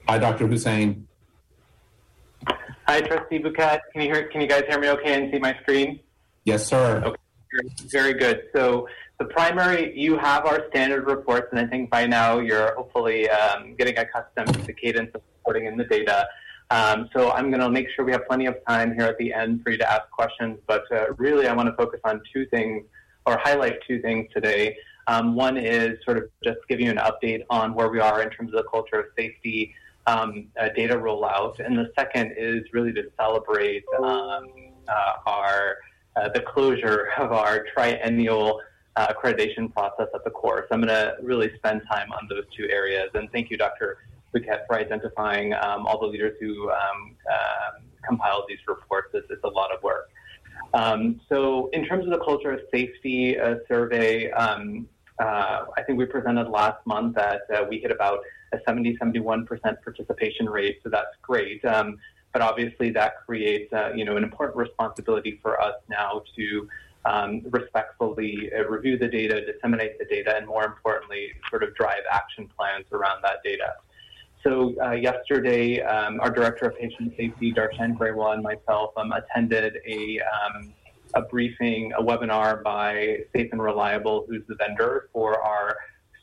Hi, 0.08 0.18
Dr. 0.18 0.46
Hussain. 0.46 1.06
Hi, 2.86 3.00
Trustee 3.02 3.38
Bhuket. 3.40 3.80
Can 3.92 4.02
you 4.02 4.14
hear? 4.14 4.28
Can 4.28 4.40
you 4.40 4.46
guys 4.46 4.64
hear 4.66 4.80
me 4.80 4.88
okay 4.88 5.22
and 5.22 5.30
see 5.32 5.38
my 5.38 5.54
screen? 5.60 6.00
Yes, 6.44 6.66
sir. 6.66 7.02
Okay, 7.04 7.16
very 7.90 8.14
good. 8.14 8.44
So 8.54 8.88
the 9.18 9.26
primary, 9.26 9.98
you 9.98 10.16
have 10.16 10.46
our 10.46 10.66
standard 10.70 11.06
reports, 11.06 11.48
and 11.50 11.60
I 11.60 11.66
think 11.66 11.90
by 11.90 12.06
now 12.06 12.38
you're 12.38 12.74
hopefully 12.76 13.28
um, 13.28 13.74
getting 13.76 13.98
accustomed 13.98 14.54
to 14.54 14.60
the 14.60 14.72
cadence 14.72 15.10
of 15.14 15.20
reporting 15.36 15.66
in 15.66 15.76
the 15.76 15.84
data. 15.84 16.26
Um, 16.70 17.08
so 17.14 17.30
I'm 17.30 17.50
going 17.50 17.60
to 17.60 17.70
make 17.70 17.88
sure 17.94 18.04
we 18.04 18.12
have 18.12 18.26
plenty 18.26 18.46
of 18.46 18.56
time 18.66 18.94
here 18.94 19.06
at 19.06 19.16
the 19.18 19.32
end 19.32 19.62
for 19.62 19.70
you 19.70 19.78
to 19.78 19.90
ask 19.90 20.10
questions. 20.10 20.58
But 20.66 20.84
uh, 20.92 21.14
really, 21.16 21.46
I 21.46 21.54
want 21.54 21.68
to 21.68 21.74
focus 21.74 22.00
on 22.04 22.20
two 22.32 22.46
things 22.46 22.84
or 23.26 23.38
highlight 23.38 23.78
two 23.86 24.00
things 24.00 24.28
today. 24.34 24.76
Um, 25.06 25.34
one 25.34 25.56
is 25.56 25.98
sort 26.04 26.18
of 26.18 26.24
just 26.44 26.58
giving 26.68 26.86
you 26.86 26.92
an 26.92 26.98
update 26.98 27.44
on 27.48 27.74
where 27.74 27.88
we 27.88 28.00
are 28.00 28.22
in 28.22 28.30
terms 28.30 28.52
of 28.52 28.62
the 28.62 28.68
culture 28.70 28.96
of 29.00 29.06
safety 29.16 29.74
um, 30.06 30.46
uh, 30.60 30.68
data 30.74 30.94
rollout, 30.94 31.58
and 31.64 31.76
the 31.76 31.90
second 31.98 32.34
is 32.36 32.62
really 32.72 32.92
to 32.94 33.10
celebrate 33.18 33.84
um, 34.02 34.46
uh, 34.88 35.12
our 35.26 35.76
uh, 36.16 36.28
the 36.30 36.40
closure 36.40 37.08
of 37.18 37.32
our 37.32 37.64
triennial 37.74 38.60
uh, 38.96 39.12
accreditation 39.12 39.72
process 39.72 40.08
at 40.14 40.24
the 40.24 40.30
core. 40.30 40.66
So 40.68 40.74
I'm 40.74 40.80
going 40.80 40.88
to 40.88 41.14
really 41.22 41.54
spend 41.56 41.82
time 41.90 42.10
on 42.12 42.26
those 42.28 42.44
two 42.56 42.68
areas. 42.68 43.10
And 43.14 43.30
thank 43.30 43.50
you, 43.50 43.56
Dr. 43.56 43.98
Bhuket 44.34 44.66
for 44.66 44.76
identifying 44.76 45.54
um, 45.54 45.86
all 45.86 45.98
the 46.00 46.06
leaders 46.06 46.36
who 46.40 46.70
um, 46.70 47.16
uh, 47.30 47.80
compiled 48.06 48.44
these 48.48 48.58
reports. 48.66 49.08
It's, 49.14 49.26
it's, 49.30 49.44
a 49.44 49.48
lot 49.48 49.74
of 49.74 49.82
work. 49.82 50.10
Um, 50.74 51.20
so, 51.28 51.70
in 51.72 51.86
terms 51.86 52.04
of 52.04 52.10
the 52.10 52.24
culture 52.24 52.52
of 52.52 52.60
safety 52.70 53.38
uh, 53.38 53.56
survey, 53.68 54.30
um, 54.32 54.88
uh, 55.18 55.64
I 55.76 55.82
think 55.82 55.98
we 55.98 56.04
presented 56.04 56.48
last 56.48 56.84
month 56.86 57.14
that 57.16 57.42
uh, 57.54 57.64
we 57.68 57.78
hit 57.78 57.90
about 57.90 58.20
a 58.52 58.58
70 58.66 58.96
71% 58.96 59.46
participation 59.82 60.48
rate, 60.48 60.80
so 60.82 60.90
that's 60.90 61.14
great. 61.22 61.64
Um, 61.64 61.98
but 62.32 62.42
obviously, 62.42 62.90
that 62.90 63.24
creates 63.24 63.72
uh, 63.72 63.92
you 63.94 64.04
know 64.04 64.16
an 64.16 64.24
important 64.24 64.56
responsibility 64.56 65.38
for 65.42 65.60
us 65.60 65.74
now 65.88 66.22
to 66.36 66.68
um, 67.04 67.42
respectfully 67.50 68.50
uh, 68.56 68.64
review 68.64 68.98
the 68.98 69.08
data, 69.08 69.44
disseminate 69.44 69.98
the 69.98 70.04
data, 70.04 70.36
and 70.36 70.46
more 70.46 70.64
importantly, 70.64 71.32
sort 71.48 71.62
of 71.62 71.74
drive 71.74 72.02
action 72.12 72.48
plans 72.56 72.84
around 72.92 73.22
that 73.22 73.42
data. 73.42 73.74
So 74.44 74.74
uh, 74.80 74.92
yesterday, 74.92 75.80
um, 75.82 76.20
our 76.20 76.30
director 76.30 76.66
of 76.66 76.78
patient 76.78 77.14
safety, 77.16 77.52
Darshan 77.52 77.96
Grewal, 77.96 78.34
and 78.34 78.42
myself 78.42 78.92
um, 78.96 79.12
attended 79.12 79.78
a, 79.86 80.20
um, 80.20 80.72
a 81.14 81.22
briefing, 81.22 81.92
a 81.98 82.02
webinar 82.02 82.62
by 82.62 83.18
Safe 83.34 83.48
and 83.50 83.60
Reliable, 83.60 84.26
who's 84.28 84.42
the 84.46 84.54
vendor 84.54 85.08
for 85.12 85.42
our 85.42 85.76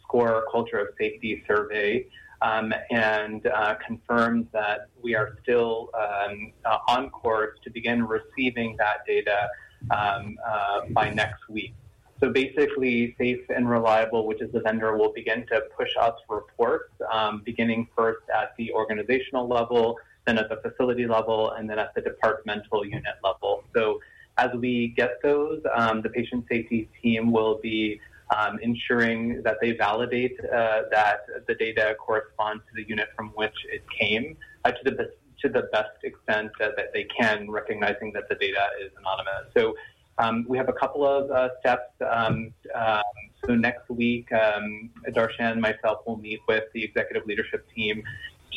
SCORE 0.04 0.46
Culture 0.50 0.78
of 0.78 0.88
Safety 0.98 1.44
survey, 1.46 2.08
um, 2.42 2.74
and 2.90 3.48
uh, 3.48 3.76
confirmed 3.86 4.48
that 4.54 4.88
we 5.02 5.14
are 5.14 5.38
still 5.44 5.90
um, 5.94 6.54
uh, 6.64 6.78
on 6.88 7.10
course 7.10 7.58
to 7.64 7.70
begin 7.70 8.06
receiving 8.08 8.78
that 8.78 9.06
data 9.06 9.50
um, 9.92 10.38
uh, 10.48 10.82
by 10.92 11.10
next 11.10 11.50
week. 11.50 11.74
So 12.22 12.32
basically, 12.32 13.16
Safe 13.18 13.42
and 13.50 13.70
Reliable, 13.70 14.26
which 14.26 14.42
is 14.42 14.52
the 14.52 14.62
vendor, 14.62 14.98
will 14.98 15.12
begin 15.12 15.46
to 15.48 15.64
push 15.78 15.90
us 16.00 16.14
reports, 16.30 16.92
um, 17.12 17.42
beginning 17.46 17.88
first 17.96 18.24
at 18.34 18.56
the 18.58 18.72
organizational 18.72 19.48
level, 19.48 19.98
then 20.26 20.38
at 20.38 20.50
the 20.50 20.58
facility 20.58 21.08
level, 21.08 21.52
and 21.52 21.70
then 21.70 21.78
at 21.78 21.94
the 21.94 22.02
departmental 22.02 22.86
unit 22.86 23.16
level. 23.24 23.64
So 23.76 24.00
as 24.38 24.50
we 24.56 24.94
get 24.96 25.22
those, 25.22 25.62
um, 25.76 26.02
the 26.02 26.10
patient 26.10 26.46
safety 26.50 26.90
team 27.02 27.32
will 27.32 27.60
be 27.62 28.00
um, 28.36 28.60
ensuring 28.62 29.44
that 29.44 29.58
they 29.62 29.74
validate 29.74 30.38
uh, 30.46 30.84
that 30.92 31.20
the 31.48 31.56
data 31.56 31.96
corresponds 32.00 32.64
to 32.70 32.82
the 32.82 32.90
unit 32.90 33.10
from 33.16 33.30
which 33.36 33.56
it 33.72 33.84
came. 34.00 34.36
uh, 34.66 34.72
to 34.84 34.92
the 34.92 35.14
to 35.42 35.50
the 35.50 35.64
best 35.72 35.98
extent 36.04 36.52
that, 36.60 36.76
that 36.76 36.92
they 36.94 37.04
can, 37.04 37.50
recognizing 37.52 38.12
that 38.14 38.28
the 38.30 38.36
data 38.36 38.68
is 38.82 38.92
anonymous. 38.98 39.52
So 39.56 39.76
um, 40.18 40.46
we 40.48 40.58
have 40.58 40.70
a 40.70 40.74
couple 40.74 41.06
of 41.06 41.30
uh, 41.32 41.50
steps. 41.60 41.92
Um, 42.02 42.54
um, 42.74 43.02
so 43.46 43.56
next 43.56 43.90
week, 43.90 44.32
um, 44.32 44.90
Darshan 45.10 45.52
and 45.52 45.62
myself 45.62 46.00
will 46.08 46.18
meet 46.18 46.40
with 46.48 46.64
the 46.74 46.84
executive 46.84 47.26
leadership 47.26 47.68
team 47.76 48.04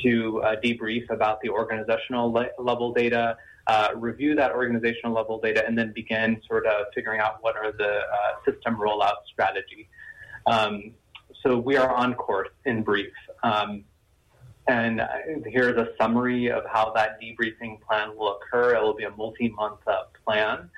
to 0.03 0.41
uh, 0.43 0.57
debrief 0.63 1.11
about 1.11 1.41
the 1.41 1.49
organizational 1.49 2.33
le- 2.33 2.51
level 2.59 2.93
data, 2.93 3.37
uh, 3.67 3.89
review 3.97 4.35
that 4.37 4.53
organizational 4.53 5.13
level 5.13 5.41
data, 5.41 5.67
and 5.67 5.77
then 5.77 5.93
begin 5.93 6.41
sort 6.47 6.67
of 6.67 6.87
figuring 6.95 7.21
out 7.21 7.39
what 7.43 7.57
are 7.57 7.73
the 7.73 7.99
uh, 7.99 8.51
system 8.51 8.77
rollout 8.77 9.27
strategy. 9.31 9.89
Um, 10.47 10.93
so 11.43 11.59
we 11.59 11.77
are 11.77 11.93
on 11.93 12.15
course 12.15 12.49
in 12.65 12.83
brief. 12.83 13.13
Um, 13.43 13.85
and 14.69 15.01
here's 15.47 15.77
a 15.79 15.89
summary 15.99 16.51
of 16.51 16.63
how 16.71 16.93
that 16.95 17.21
debriefing 17.21 17.81
plan 17.81 18.17
will 18.17 18.37
occur. 18.37 18.77
It 18.77 18.83
will 18.83 18.95
be 18.95 19.05
a 19.05 19.11
multi-month 19.11 19.81
uh, 19.87 20.03
plan. 20.25 20.71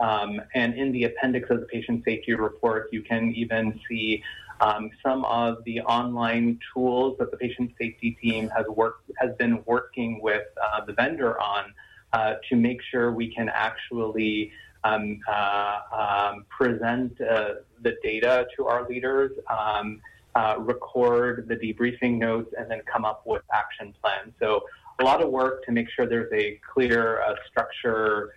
Um, 0.00 0.40
and 0.54 0.74
in 0.74 0.92
the 0.92 1.04
appendix 1.04 1.48
of 1.50 1.60
the 1.60 1.66
patient 1.66 2.04
safety 2.04 2.34
report, 2.34 2.88
you 2.92 3.02
can 3.02 3.32
even 3.34 3.80
see 3.88 4.22
um, 4.60 4.90
some 5.02 5.24
of 5.24 5.62
the 5.64 5.80
online 5.82 6.58
tools 6.72 7.16
that 7.18 7.30
the 7.30 7.36
patient 7.36 7.72
safety 7.78 8.16
team 8.22 8.48
has 8.50 8.66
worked 8.68 9.10
has 9.18 9.34
been 9.36 9.62
working 9.66 10.20
with 10.22 10.46
uh, 10.62 10.84
the 10.84 10.92
vendor 10.92 11.40
on 11.40 11.72
uh, 12.12 12.34
to 12.48 12.56
make 12.56 12.80
sure 12.90 13.12
we 13.12 13.32
can 13.32 13.48
actually 13.48 14.52
um, 14.84 15.20
uh, 15.28 15.80
um, 15.92 16.44
present 16.48 17.20
uh, 17.20 17.54
the 17.82 17.96
data 18.02 18.46
to 18.56 18.66
our 18.66 18.88
leaders, 18.88 19.32
um, 19.50 20.00
uh, 20.34 20.54
record 20.58 21.48
the 21.48 21.56
debriefing 21.56 22.18
notes, 22.18 22.52
and 22.58 22.70
then 22.70 22.80
come 22.90 23.04
up 23.04 23.26
with 23.26 23.42
action 23.52 23.94
plans. 24.00 24.32
So 24.38 24.64
a 25.00 25.04
lot 25.04 25.22
of 25.22 25.30
work 25.30 25.64
to 25.64 25.72
make 25.72 25.88
sure 25.90 26.06
there's 26.06 26.32
a 26.32 26.60
clear 26.72 27.22
uh, 27.22 27.34
structure 27.50 28.32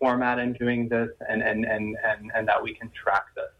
format 0.00 0.38
in 0.38 0.54
doing 0.54 0.88
this 0.88 1.10
and, 1.28 1.42
and, 1.42 1.64
and, 1.64 1.96
and, 2.08 2.32
and 2.34 2.48
that 2.48 2.60
we 2.62 2.74
can 2.74 2.90
track 2.90 3.26
this. 3.36 3.52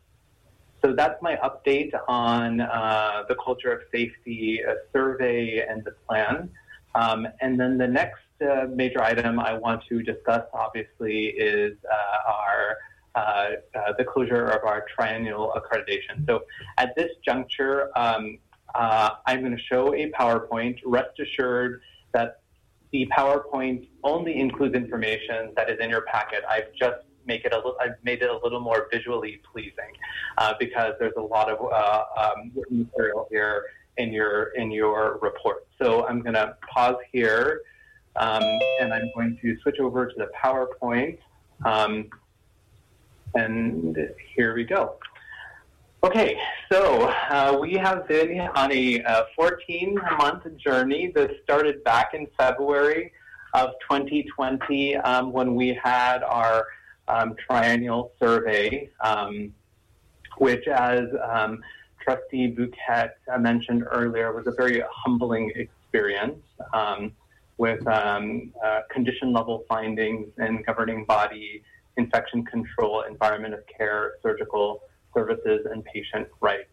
So 0.83 0.95
that's 0.95 1.21
my 1.23 1.37
update 1.37 1.93
on 2.09 2.63
uh, 2.63 3.25
the 3.29 3.37
culture 3.37 3.71
of 3.71 3.83
safety 3.93 4.61
uh, 4.67 4.75
survey 4.93 5.65
and 5.69 5.85
the 5.85 5.93
plan. 6.07 6.51
Um, 6.95 7.29
and 7.43 7.61
then 7.61 7.77
the 7.77 7.87
next 7.87 8.23
uh, 8.41 8.67
major 8.75 9.03
item 9.03 9.39
I 9.39 9.53
want 9.53 9.85
to 9.91 10.03
discuss, 10.03 10.45
obviously, 10.55 11.27
is 11.27 11.77
uh, 11.85 12.33
our 12.33 12.77
uh, 13.15 13.49
uh, 13.75 13.93
the 13.99 14.05
closure 14.05 14.47
of 14.47 14.65
our 14.65 14.87
triennial 14.95 15.53
accreditation. 15.57 16.25
So 16.27 16.45
at 16.79 16.95
this 16.95 17.11
juncture, 17.25 17.91
um, 17.97 18.39
I'm 18.75 19.41
going 19.41 19.57
to 19.57 19.63
show 19.63 19.95
a 19.95 20.11
PowerPoint. 20.13 20.79
Rest 20.87 21.19
assured 21.19 21.83
that 22.13 22.40
the 22.93 23.07
PowerPoint 23.17 23.89
only 24.03 24.39
includes 24.39 24.75
information 24.75 25.53
that 25.57 25.71
is 25.71 25.79
in 25.81 25.91
your 25.91 26.03
packet. 26.03 26.43
I've 26.49 26.73
just 26.75 27.05
make 27.27 27.45
it 27.45 27.53
a 27.53 27.57
little, 27.57 27.77
I've 27.81 28.03
made 28.03 28.23
it 28.23 28.31
a 28.31 28.39
little 28.43 28.61
more 28.61 28.89
visually 28.91 29.41
pleasing 29.53 29.93
uh, 30.39 30.55
because 30.59 30.95
there's 30.99 31.15
a 31.17 31.23
lot 31.23 31.49
of 31.49 31.59
uh, 31.73 32.05
um, 32.17 32.53
material 32.71 33.29
here 33.31 33.67
in 33.97 34.13
your 34.13 34.51
in 34.57 34.71
your 34.71 35.19
report. 35.23 35.67
So 35.81 36.07
I'm 36.07 36.21
going 36.23 36.35
to 36.35 36.57
pause 36.69 36.97
here, 37.13 37.63
um, 38.17 38.43
and 38.81 38.93
I'm 38.93 39.11
going 39.15 39.39
to 39.43 39.57
switch 39.63 39.79
over 39.79 40.07
to 40.07 40.15
the 40.17 40.31
PowerPoint. 40.43 41.19
Um, 41.65 42.09
and 43.35 43.97
here 44.35 44.55
we 44.55 44.65
go. 44.65 44.97
Okay, 46.03 46.39
so 46.73 47.13
uh, 47.29 47.59
we 47.61 47.75
have 47.75 48.09
been 48.09 48.41
on 48.41 48.73
a 48.73 49.03
14 49.37 49.95
month 50.17 50.45
journey 50.57 51.13
that 51.15 51.31
started 51.45 51.85
back 51.85 52.15
in 52.15 52.27
February 52.39 53.13
of 53.53 53.73
2020 53.83 54.97
um, 54.97 55.31
when 55.31 55.55
we 55.55 55.79
had 55.83 56.23
our 56.23 56.67
um, 57.07 57.35
triennial 57.47 58.13
survey, 58.19 58.89
um, 59.03 59.53
which, 60.39 60.67
as 60.69 61.03
um, 61.23 61.61
Trustee 62.03 62.57
Bhuket 62.57 63.11
mentioned 63.39 63.85
earlier, 63.93 64.33
was 64.33 64.47
a 64.47 64.53
very 64.53 64.83
humbling 64.91 65.53
experience 65.55 66.43
um, 66.73 67.13
with 67.59 67.87
um, 67.87 68.55
uh, 68.65 68.81
condition 68.91 69.35
level 69.35 69.67
findings 69.69 70.29
and 70.39 70.65
governing 70.65 71.05
body, 71.05 71.63
infection 71.99 72.43
control, 72.47 73.03
environment 73.03 73.53
of 73.53 73.61
care, 73.67 74.13
surgical 74.23 74.81
services, 75.15 75.67
and 75.71 75.85
patient 75.85 76.29
rights. 76.41 76.69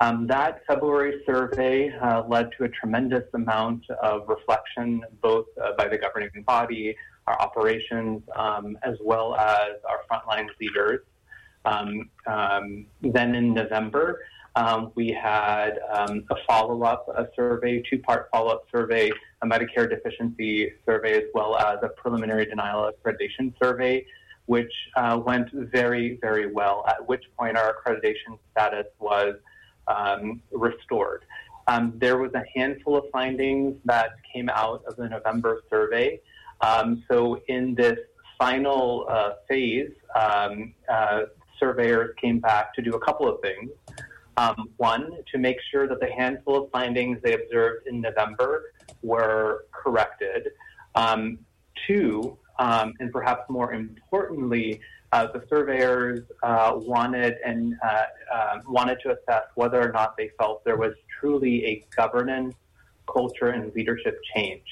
Um, 0.00 0.26
that 0.28 0.62
February 0.66 1.22
survey 1.26 1.90
uh, 1.90 2.22
led 2.26 2.50
to 2.56 2.64
a 2.64 2.68
tremendous 2.68 3.24
amount 3.34 3.84
of 4.02 4.26
reflection, 4.28 5.02
both 5.20 5.44
uh, 5.62 5.72
by 5.76 5.88
the 5.88 5.98
governing 5.98 6.30
body, 6.46 6.96
our 7.26 7.38
operations, 7.38 8.22
um, 8.34 8.78
as 8.82 8.94
well 9.04 9.34
as 9.36 9.72
our 9.86 10.00
frontline 10.10 10.48
leaders. 10.60 11.00
Um, 11.66 12.08
um 12.26 12.86
then 13.02 13.34
in 13.34 13.52
November, 13.52 14.20
um, 14.56 14.90
we 14.94 15.08
had 15.10 15.78
um, 15.92 16.24
a 16.30 16.36
follow-up 16.46 17.06
a 17.14 17.28
survey, 17.36 17.82
two-part 17.88 18.28
follow-up 18.32 18.64
survey, 18.72 19.10
a 19.42 19.46
Medicare 19.46 19.88
deficiency 19.88 20.72
survey, 20.86 21.18
as 21.18 21.24
well 21.34 21.56
as 21.56 21.78
a 21.82 21.88
preliminary 21.88 22.46
denial 22.46 22.90
accreditation 22.90 23.52
survey 23.62 24.04
which 24.50 24.72
uh, 24.96 25.16
went 25.24 25.48
very, 25.52 26.18
very 26.20 26.48
well, 26.50 26.84
at 26.88 26.98
which 27.06 27.22
point 27.38 27.56
our 27.56 27.68
accreditation 27.72 28.36
status 28.50 28.88
was 28.98 29.36
um, 29.86 30.42
restored. 30.50 31.24
Um, 31.68 31.92
there 31.98 32.18
was 32.18 32.32
a 32.34 32.42
handful 32.56 32.96
of 32.96 33.04
findings 33.12 33.76
that 33.84 34.08
came 34.32 34.48
out 34.48 34.82
of 34.88 34.96
the 34.96 35.08
November 35.08 35.62
survey. 35.70 36.20
Um, 36.62 37.04
so 37.08 37.40
in 37.46 37.76
this 37.76 37.98
final 38.40 39.06
uh, 39.08 39.34
phase, 39.48 39.92
um, 40.20 40.74
uh, 40.92 41.20
surveyors 41.60 42.12
came 42.20 42.40
back 42.40 42.74
to 42.74 42.82
do 42.82 42.94
a 42.94 43.00
couple 43.06 43.28
of 43.32 43.40
things. 43.42 43.70
Um, 44.36 44.70
one, 44.78 45.12
to 45.30 45.38
make 45.38 45.58
sure 45.70 45.86
that 45.86 46.00
the 46.00 46.10
handful 46.10 46.64
of 46.64 46.72
findings 46.72 47.18
they 47.22 47.34
observed 47.34 47.86
in 47.86 48.00
November 48.00 48.72
were 49.02 49.66
corrected. 49.70 50.48
Um, 50.96 51.38
two, 51.86 52.36
um, 52.60 52.92
and 53.00 53.10
perhaps 53.10 53.48
more 53.48 53.72
importantly, 53.72 54.80
uh, 55.12 55.26
the 55.32 55.42
surveyors 55.48 56.20
uh, 56.42 56.72
wanted 56.76 57.34
and 57.44 57.74
uh, 57.82 58.04
um, 58.32 58.62
wanted 58.68 58.98
to 59.00 59.16
assess 59.16 59.44
whether 59.56 59.80
or 59.82 59.90
not 59.90 60.16
they 60.16 60.30
felt 60.38 60.62
there 60.64 60.76
was 60.76 60.92
truly 61.18 61.64
a 61.64 61.84
governance, 61.96 62.54
culture, 63.12 63.48
and 63.48 63.74
leadership 63.74 64.20
change. 64.34 64.62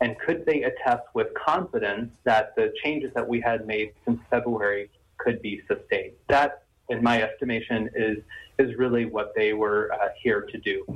And 0.00 0.18
could 0.20 0.46
they 0.46 0.62
attest 0.62 1.02
with 1.14 1.28
confidence 1.34 2.14
that 2.22 2.54
the 2.56 2.72
changes 2.82 3.12
that 3.14 3.28
we 3.28 3.40
had 3.40 3.66
made 3.66 3.92
since 4.04 4.20
February 4.30 4.88
could 5.18 5.42
be 5.42 5.60
sustained? 5.68 6.12
That, 6.28 6.62
in 6.88 7.02
my 7.02 7.20
estimation, 7.22 7.90
is 7.94 8.18
is 8.58 8.76
really 8.76 9.04
what 9.04 9.34
they 9.34 9.52
were 9.52 9.90
uh, 9.92 10.08
here 10.22 10.42
to 10.42 10.58
do. 10.58 10.86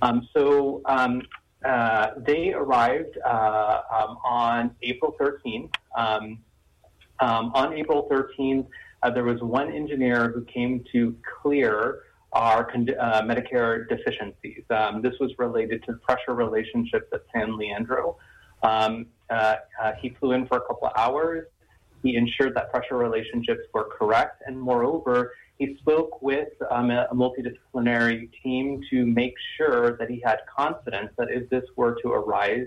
Um, 0.00 0.26
so 0.32 0.80
um, 0.86 1.22
uh, 1.64 2.10
they 2.18 2.52
arrived 2.52 3.18
uh, 3.24 3.80
um, 3.90 4.18
on 4.24 4.70
April 4.82 5.14
13th. 5.20 5.72
Um, 5.96 6.38
um, 7.20 7.52
on 7.54 7.72
April 7.72 8.08
13th, 8.10 8.66
uh, 9.02 9.10
there 9.10 9.24
was 9.24 9.40
one 9.40 9.72
engineer 9.72 10.30
who 10.30 10.44
came 10.44 10.84
to 10.92 11.16
clear 11.40 12.02
our 12.32 12.68
uh, 12.68 13.22
Medicare 13.22 13.88
deficiencies. 13.88 14.64
Um, 14.70 15.00
this 15.00 15.14
was 15.20 15.32
related 15.38 15.84
to 15.84 15.94
pressure 15.94 16.34
relationships 16.34 17.06
at 17.12 17.22
San 17.32 17.56
Leandro. 17.56 18.16
Um, 18.62 19.06
uh, 19.30 19.56
he 20.00 20.10
flew 20.18 20.32
in 20.32 20.46
for 20.46 20.58
a 20.58 20.60
couple 20.62 20.88
of 20.88 20.92
hours. 20.96 21.46
He 22.02 22.16
ensured 22.16 22.54
that 22.56 22.70
pressure 22.70 22.98
relationships 22.98 23.62
were 23.72 23.84
correct, 23.84 24.42
and 24.46 24.60
moreover, 24.60 25.32
he 25.58 25.76
spoke 25.76 26.20
with 26.20 26.48
um, 26.70 26.90
a 26.90 27.08
multidisciplinary 27.12 28.30
team 28.42 28.82
to 28.90 29.06
make 29.06 29.34
sure 29.56 29.96
that 29.98 30.10
he 30.10 30.20
had 30.20 30.40
confidence 30.54 31.10
that 31.16 31.30
if 31.30 31.48
this 31.48 31.64
were 31.76 31.96
to 32.02 32.08
arise 32.12 32.66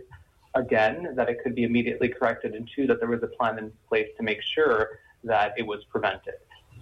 again, 0.55 1.13
that 1.15 1.29
it 1.29 1.43
could 1.43 1.53
be 1.53 1.63
immediately 1.63 2.07
corrected, 2.07 2.53
and 2.55 2.69
two, 2.73 2.87
that 2.87 2.99
there 2.99 3.09
was 3.09 3.21
a 3.23 3.27
plan 3.27 3.59
in 3.59 3.71
place 3.89 4.07
to 4.17 4.23
make 4.23 4.41
sure 4.41 4.99
that 5.23 5.53
it 5.57 5.63
was 5.63 5.83
prevented. 5.85 6.35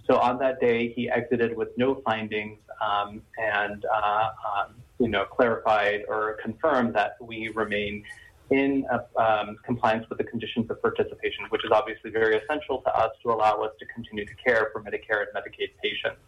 So 0.08 0.18
on 0.18 0.38
that 0.40 0.60
day, 0.60 0.94
he 0.94 1.10
exited 1.10 1.58
with 1.58 1.70
no 1.78 1.96
findings 2.06 2.60
um, 2.80 3.24
and 3.38 3.84
uh, 3.86 4.30
um, 4.58 4.76
you 5.00 5.08
know 5.08 5.26
clarified 5.26 6.04
or 6.08 6.38
confirmed 6.42 6.94
that 6.96 7.18
we 7.20 7.50
remain 7.50 8.04
in 8.52 8.86
uh, 8.92 9.22
um, 9.22 9.58
compliance 9.66 10.08
with 10.10 10.18
the 10.18 10.24
conditions 10.24 10.70
of 10.70 10.82
participation, 10.82 11.46
which 11.50 11.66
is 11.66 11.72
obviously 11.72 12.12
very 12.12 12.38
essential 12.38 12.82
to 12.82 12.96
us 12.96 13.12
to 13.24 13.32
allow 13.32 13.62
us 13.62 13.72
to 13.80 13.86
continue 13.88 14.26
to 14.26 14.36
care 14.36 14.70
for 14.72 14.82
Medicare 14.82 15.26
and 15.26 15.30
Medicaid 15.36 15.70
patients. 15.82 16.20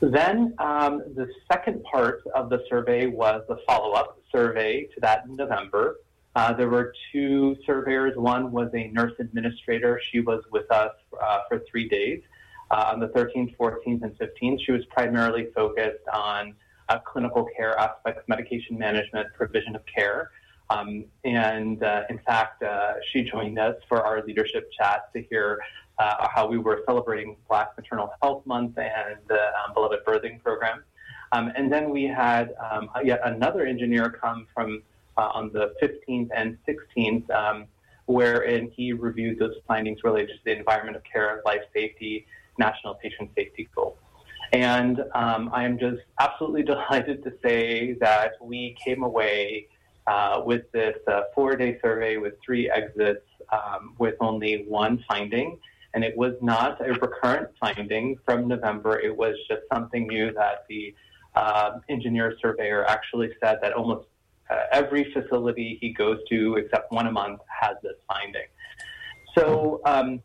Then 0.00 0.54
um, 0.58 0.98
the 1.14 1.28
second 1.50 1.82
part 1.84 2.22
of 2.34 2.50
the 2.50 2.62
survey 2.68 3.06
was 3.06 3.42
the 3.48 3.58
follow-up 3.66 4.20
survey 4.30 4.84
to 4.94 5.00
that 5.00 5.24
in 5.26 5.36
November. 5.36 5.96
Uh, 6.34 6.52
there 6.52 6.68
were 6.68 6.92
two 7.12 7.56
surveyors. 7.64 8.16
One 8.16 8.52
was 8.52 8.68
a 8.74 8.88
nurse 8.88 9.14
administrator. 9.18 10.00
She 10.10 10.20
was 10.20 10.44
with 10.52 10.70
us 10.70 10.92
uh, 11.20 11.38
for 11.48 11.62
three 11.70 11.88
days 11.88 12.22
uh, 12.70 12.92
on 12.92 13.00
the 13.00 13.08
13th, 13.08 13.56
14th, 13.56 14.02
and 14.02 14.18
15th. 14.18 14.60
She 14.64 14.72
was 14.72 14.84
primarily 14.86 15.48
focused 15.54 16.06
on 16.12 16.54
uh, 16.88 16.98
clinical 16.98 17.48
care 17.56 17.78
aspects, 17.78 18.22
medication 18.28 18.78
management, 18.78 19.28
provision 19.34 19.74
of 19.74 19.82
care. 19.86 20.30
Um, 20.68 21.04
and 21.24 21.82
uh, 21.82 22.02
in 22.10 22.18
fact, 22.18 22.62
uh, 22.62 22.94
she 23.12 23.22
joined 23.22 23.58
us 23.58 23.76
for 23.88 24.04
our 24.04 24.24
leadership 24.24 24.70
chat 24.76 25.12
to 25.14 25.22
hear 25.22 25.60
uh, 25.98 26.28
how 26.28 26.46
we 26.46 26.58
were 26.58 26.82
celebrating 26.86 27.36
Black 27.48 27.76
Maternal 27.76 28.10
Health 28.20 28.44
Month 28.46 28.76
and 28.78 29.16
the 29.28 29.40
um, 29.40 29.74
Beloved 29.74 30.00
Birthing 30.06 30.42
Program. 30.42 30.82
Um, 31.32 31.52
and 31.56 31.72
then 31.72 31.90
we 31.90 32.04
had 32.04 32.54
um, 32.70 32.90
yet 33.04 33.20
another 33.24 33.64
engineer 33.66 34.10
come 34.10 34.46
from 34.54 34.82
uh, 35.16 35.28
on 35.32 35.50
the 35.52 35.72
15th 35.82 36.28
and 36.34 36.58
16th, 36.68 37.30
um, 37.30 37.66
wherein 38.06 38.70
he 38.70 38.92
reviewed 38.92 39.38
those 39.38 39.54
findings 39.66 40.04
related 40.04 40.36
to 40.36 40.44
the 40.44 40.56
environment 40.56 40.96
of 40.96 41.02
care, 41.04 41.42
life 41.44 41.62
safety, 41.74 42.26
national 42.58 42.94
patient 42.94 43.30
safety 43.34 43.68
goals. 43.74 43.96
And 44.52 45.00
um, 45.14 45.50
I 45.52 45.64
am 45.64 45.78
just 45.78 46.02
absolutely 46.20 46.62
delighted 46.74 47.24
to 47.24 47.32
say 47.42 47.94
that 48.00 48.32
we 48.40 48.76
came 48.84 49.02
away 49.02 49.68
uh, 50.06 50.42
with 50.44 50.70
this 50.72 50.96
uh, 51.08 51.22
four 51.34 51.56
day 51.56 51.78
survey 51.82 52.16
with 52.16 52.34
three 52.44 52.70
exits 52.70 53.26
um, 53.50 53.94
with 53.98 54.14
only 54.20 54.64
one 54.68 55.04
finding. 55.08 55.58
And 55.94 56.04
it 56.04 56.16
was 56.16 56.34
not 56.42 56.86
a 56.86 56.92
recurrent 56.92 57.48
finding 57.58 58.18
from 58.24 58.48
November. 58.48 58.98
It 58.98 59.16
was 59.16 59.34
just 59.48 59.62
something 59.72 60.06
new 60.06 60.32
that 60.34 60.64
the 60.68 60.94
uh, 61.34 61.78
engineer 61.88 62.36
surveyor 62.40 62.84
actually 62.86 63.30
said 63.42 63.58
that 63.62 63.72
almost 63.72 64.06
uh, 64.50 64.56
every 64.72 65.12
facility 65.12 65.78
he 65.80 65.92
goes 65.92 66.18
to, 66.30 66.56
except 66.56 66.92
one 66.92 67.06
a 67.06 67.12
month, 67.12 67.40
has 67.48 67.76
this 67.82 67.96
finding. 68.08 68.46
So, 69.36 69.80
um, 69.84 70.22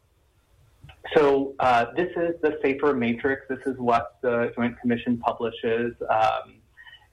so 1.16 1.56
uh, 1.60 1.86
this 1.96 2.10
is 2.16 2.36
the 2.42 2.60
SAFER 2.62 2.94
matrix. 2.94 3.44
This 3.50 3.60
is 3.66 3.78
what 3.78 4.18
the 4.22 4.52
Joint 4.56 4.80
Commission 4.80 5.18
publishes. 5.18 5.94
Um, 6.10 6.61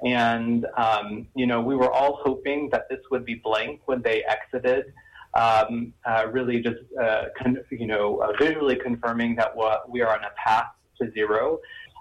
and, 0.05 0.67
um, 0.77 1.27
you 1.35 1.47
know, 1.47 1.61
we 1.61 1.75
were 1.75 1.91
all 1.91 2.21
hoping 2.23 2.69
that 2.71 2.89
this 2.89 3.01
would 3.11 3.25
be 3.25 3.35
blank 3.35 3.81
when 3.87 4.01
they 4.03 4.23
exited, 4.25 4.93
um, 5.35 5.93
uh, 6.05 6.27
really 6.31 6.61
just, 6.61 6.79
uh, 7.01 7.25
con- 7.37 7.65
you 7.71 7.87
know, 7.87 8.19
uh, 8.19 8.33
visually 8.39 8.77
confirming 8.77 9.35
that 9.37 9.55
what 9.57 9.91
we 9.91 10.01
are 10.01 10.13
on 10.17 10.25
a 10.25 10.31
path 10.37 10.71
to 11.01 11.11
zero. 11.13 11.59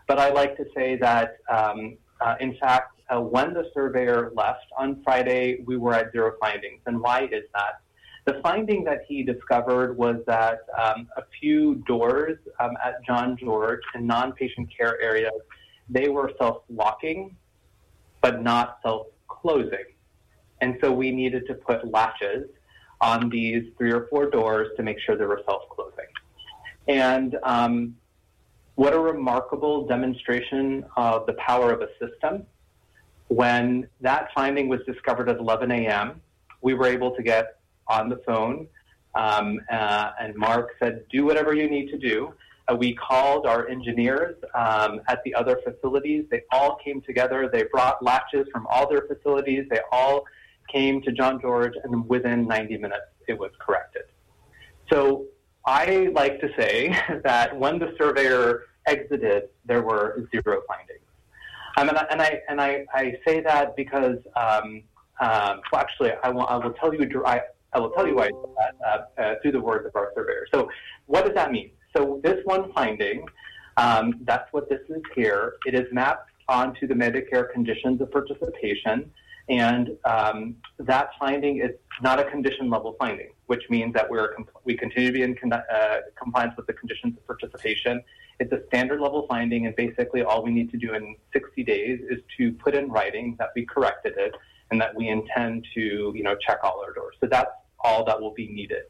But 0.07 0.19
I 0.19 0.29
like 0.29 0.55
to 0.57 0.65
say 0.75 0.95
that, 0.97 1.37
um, 1.49 1.97
uh, 2.21 2.35
in 2.39 2.55
fact, 2.57 3.01
uh, 3.09 3.19
when 3.19 3.53
the 3.53 3.69
surveyor 3.73 4.31
left 4.35 4.65
on 4.77 5.01
Friday, 5.03 5.63
we 5.65 5.77
were 5.77 5.93
at 5.93 6.11
zero 6.11 6.33
findings. 6.39 6.81
And 6.85 7.01
why 7.01 7.21
is 7.31 7.43
that? 7.53 7.81
The 8.25 8.41
finding 8.43 8.83
that 8.83 9.05
he 9.07 9.23
discovered 9.23 9.97
was 9.97 10.17
that 10.27 10.59
um, 10.77 11.07
a 11.15 11.23
few 11.39 11.75
doors 11.87 12.37
um, 12.59 12.71
at 12.83 13.03
John 13.05 13.37
George 13.37 13.81
in 13.95 14.05
non-patient 14.05 14.69
care 14.75 15.01
areas, 15.01 15.31
they 15.89 16.09
were 16.09 16.31
self-locking 16.37 17.35
but 18.27 18.43
not 18.43 18.79
self-closing. 18.83 19.85
And 20.59 20.77
so 20.81 20.91
we 20.91 21.11
needed 21.11 21.47
to 21.47 21.53
put 21.53 21.89
latches 21.89 22.49
on 22.99 23.29
these 23.29 23.63
three 23.77 23.93
or 23.93 24.07
four 24.09 24.29
doors 24.29 24.67
to 24.75 24.83
make 24.83 24.97
sure 24.99 25.15
they 25.15 25.25
were 25.25 25.41
self-closing. 25.45 26.09
And 26.89 27.37
um, 27.43 27.95
what 28.75 28.93
a 28.93 28.99
remarkable 28.99 29.87
demonstration 29.87 30.83
of 30.97 31.25
the 31.25 31.33
power 31.33 31.71
of 31.71 31.81
a 31.81 31.87
system. 32.01 32.45
When 33.29 33.87
that 34.01 34.27
finding 34.35 34.67
was 34.67 34.81
discovered 34.85 35.29
at 35.29 35.37
11 35.37 35.71
a.m., 35.71 36.21
we 36.61 36.73
were 36.73 36.87
able 36.87 37.15
to 37.15 37.23
get 37.23 37.59
on 37.87 38.09
the 38.09 38.17
phone, 38.25 38.67
um, 39.15 39.61
uh, 39.71 40.11
and 40.19 40.35
Mark 40.35 40.71
said, 40.79 41.05
"Do 41.09 41.23
whatever 41.25 41.53
you 41.53 41.69
need 41.69 41.89
to 41.91 41.97
do." 41.97 42.33
Uh, 42.69 42.75
we 42.75 42.93
called 42.95 43.45
our 43.45 43.67
engineers 43.67 44.35
um, 44.53 44.99
at 45.07 45.23
the 45.23 45.33
other 45.33 45.59
facilities. 45.63 46.25
They 46.29 46.41
all 46.51 46.77
came 46.83 47.01
together. 47.01 47.49
They 47.51 47.63
brought 47.63 48.03
latches 48.03 48.47
from 48.51 48.67
all 48.67 48.89
their 48.89 49.03
facilities. 49.07 49.65
They 49.69 49.79
all 49.91 50.25
came 50.71 51.01
to 51.03 51.11
John 51.11 51.39
George, 51.39 51.73
and 51.83 52.07
within 52.09 52.45
90 52.45 52.77
minutes, 52.77 53.05
it 53.27 53.37
was 53.37 53.51
corrected. 53.59 54.03
So 54.91 55.25
I 55.65 56.09
like 56.13 56.39
to 56.41 56.49
say 56.57 56.97
that 57.23 57.57
when 57.57 57.79
the 57.79 57.93
surveyor 57.97 58.63
exited, 58.85 59.43
there 59.65 59.81
were 59.81 60.27
zero 60.31 60.61
findings. 60.67 61.01
Um, 61.77 61.89
and, 61.89 61.97
I, 61.97 62.05
and, 62.09 62.21
I, 62.21 62.41
and 62.49 62.61
I, 62.61 62.85
I 62.93 63.13
say 63.25 63.41
that 63.41 63.75
because, 63.75 64.17
um, 64.35 64.83
um, 65.19 65.61
well, 65.71 65.81
actually, 65.81 66.11
I 66.23 66.29
will, 66.29 66.47
I 66.47 66.57
will 66.57 66.73
tell 66.73 66.93
you, 66.93 67.23
I, 67.25 67.41
I 67.73 67.79
will 67.79 67.91
tell 67.91 68.07
you 68.07 68.15
why 68.15 68.25
I 68.25 68.29
said 68.29 68.73
that 68.79 69.11
uh, 69.17 69.21
uh, 69.21 69.35
through 69.41 69.51
the 69.51 69.61
words 69.61 69.85
of 69.85 69.95
our 69.95 70.11
surveyor. 70.15 70.47
So, 70.53 70.69
what 71.05 71.25
does 71.25 71.35
that 71.35 71.51
mean? 71.51 71.71
So 71.97 72.19
this 72.23 72.39
one 72.45 72.71
finding, 72.73 73.25
um, 73.77 74.19
that's 74.23 74.51
what 74.53 74.69
this 74.69 74.81
is 74.87 75.01
here. 75.15 75.55
It 75.65 75.73
is 75.73 75.91
mapped 75.91 76.29
onto 76.47 76.85
the 76.85 76.93
Medicare 76.93 77.51
conditions 77.51 77.99
of 78.01 78.11
participation. 78.11 79.11
And 79.49 79.97
um, 80.05 80.57
that 80.77 81.09
finding 81.17 81.61
is 81.61 81.71
not 82.01 82.19
a 82.19 82.25
condition 82.25 82.69
level 82.69 82.95
finding, 82.99 83.31
which 83.47 83.63
means 83.69 83.93
that 83.93 84.07
we're 84.09 84.35
we 84.65 84.75
continue 84.75 85.09
to 85.09 85.13
be 85.13 85.23
in 85.23 85.35
con- 85.35 85.53
uh, 85.53 85.97
compliance 86.21 86.53
with 86.57 86.67
the 86.67 86.73
conditions 86.73 87.17
of 87.17 87.25
participation. 87.25 88.03
It's 88.39 88.51
a 88.51 88.61
standard 88.67 88.99
level 89.01 89.25
finding, 89.27 89.65
and 89.65 89.75
basically 89.75 90.21
all 90.21 90.43
we 90.43 90.51
need 90.51 90.69
to 90.71 90.77
do 90.77 90.93
in 90.93 91.15
60 91.33 91.63
days 91.63 92.01
is 92.09 92.19
to 92.37 92.51
put 92.51 92.75
in 92.75 92.91
writing 92.91 93.35
that 93.39 93.49
we 93.55 93.65
corrected 93.65 94.13
it 94.17 94.35
and 94.69 94.79
that 94.81 94.93
we 94.95 95.07
intend 95.07 95.65
to, 95.73 96.11
you 96.13 96.23
know, 96.23 96.35
check 96.35 96.59
all 96.61 96.83
our 96.85 96.93
doors. 96.93 97.15
So 97.21 97.27
that's 97.27 97.49
all 97.79 98.03
that 98.05 98.21
will 98.21 98.33
be 98.33 98.49
needed. 98.49 98.83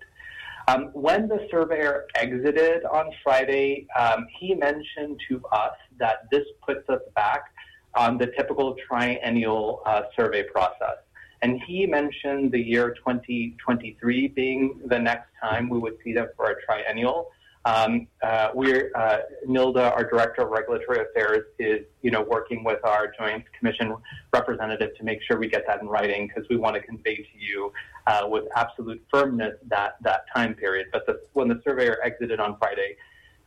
Um, 0.68 0.90
when 0.92 1.30
the 1.30 1.48
surveyor 1.50 2.08
exited 2.16 2.84
on 2.84 3.10
Friday, 3.24 3.88
um, 3.98 4.28
he 4.38 4.54
mentioned 4.54 5.18
to 5.30 5.42
us 5.54 5.72
that 5.98 6.30
this 6.30 6.44
puts 6.66 6.88
us 6.90 7.00
back 7.16 7.54
on 7.96 8.18
the 8.18 8.28
typical 8.38 8.76
triennial 8.86 9.82
uh, 9.86 10.04
survey 10.14 10.44
process. 10.44 10.98
And 11.42 11.62
he 11.66 11.86
mentioned 11.86 12.52
the 12.52 12.60
year 12.60 12.90
2023 12.96 14.28
being 14.30 14.82
the 14.86 15.00
next 15.00 15.30
time 15.42 15.70
we 15.70 15.80
would 15.80 15.96
see 16.04 16.12
them 16.12 16.28
for 16.36 16.52
a 16.52 16.62
triennial. 16.66 17.30
Um, 17.68 18.08
uh, 18.24 18.50
we're 18.54 18.92
uh, 18.96 19.18
Nilda, 19.46 19.92
our 19.92 20.10
director 20.10 20.44
of 20.44 20.52
regulatory 20.52 21.02
affairs, 21.02 21.44
is 21.60 21.86
you 22.02 22.12
know 22.12 22.22
working 22.22 22.64
with 22.64 22.80
our 22.86 23.12
Joint 23.20 23.44
Commission 23.58 23.94
representative 24.34 24.96
to 24.96 25.04
make 25.04 25.20
sure 25.22 25.38
we 25.38 25.50
get 25.50 25.66
that 25.68 25.82
in 25.82 25.88
writing 25.88 26.28
because 26.28 26.48
we 26.50 26.56
want 26.56 26.76
to 26.76 26.82
convey 26.82 27.18
to 27.18 27.38
you 27.38 27.74
uh, 28.06 28.26
with 28.30 28.46
absolute 28.56 29.06
firmness 29.12 29.56
that 29.68 29.96
that 30.02 30.22
time 30.34 30.54
period. 30.54 30.88
But 30.94 31.06
the, 31.08 31.20
when 31.34 31.50
the 31.50 31.60
surveyor 31.66 31.98
exited 32.06 32.40
on 32.40 32.58
Friday, 32.58 32.96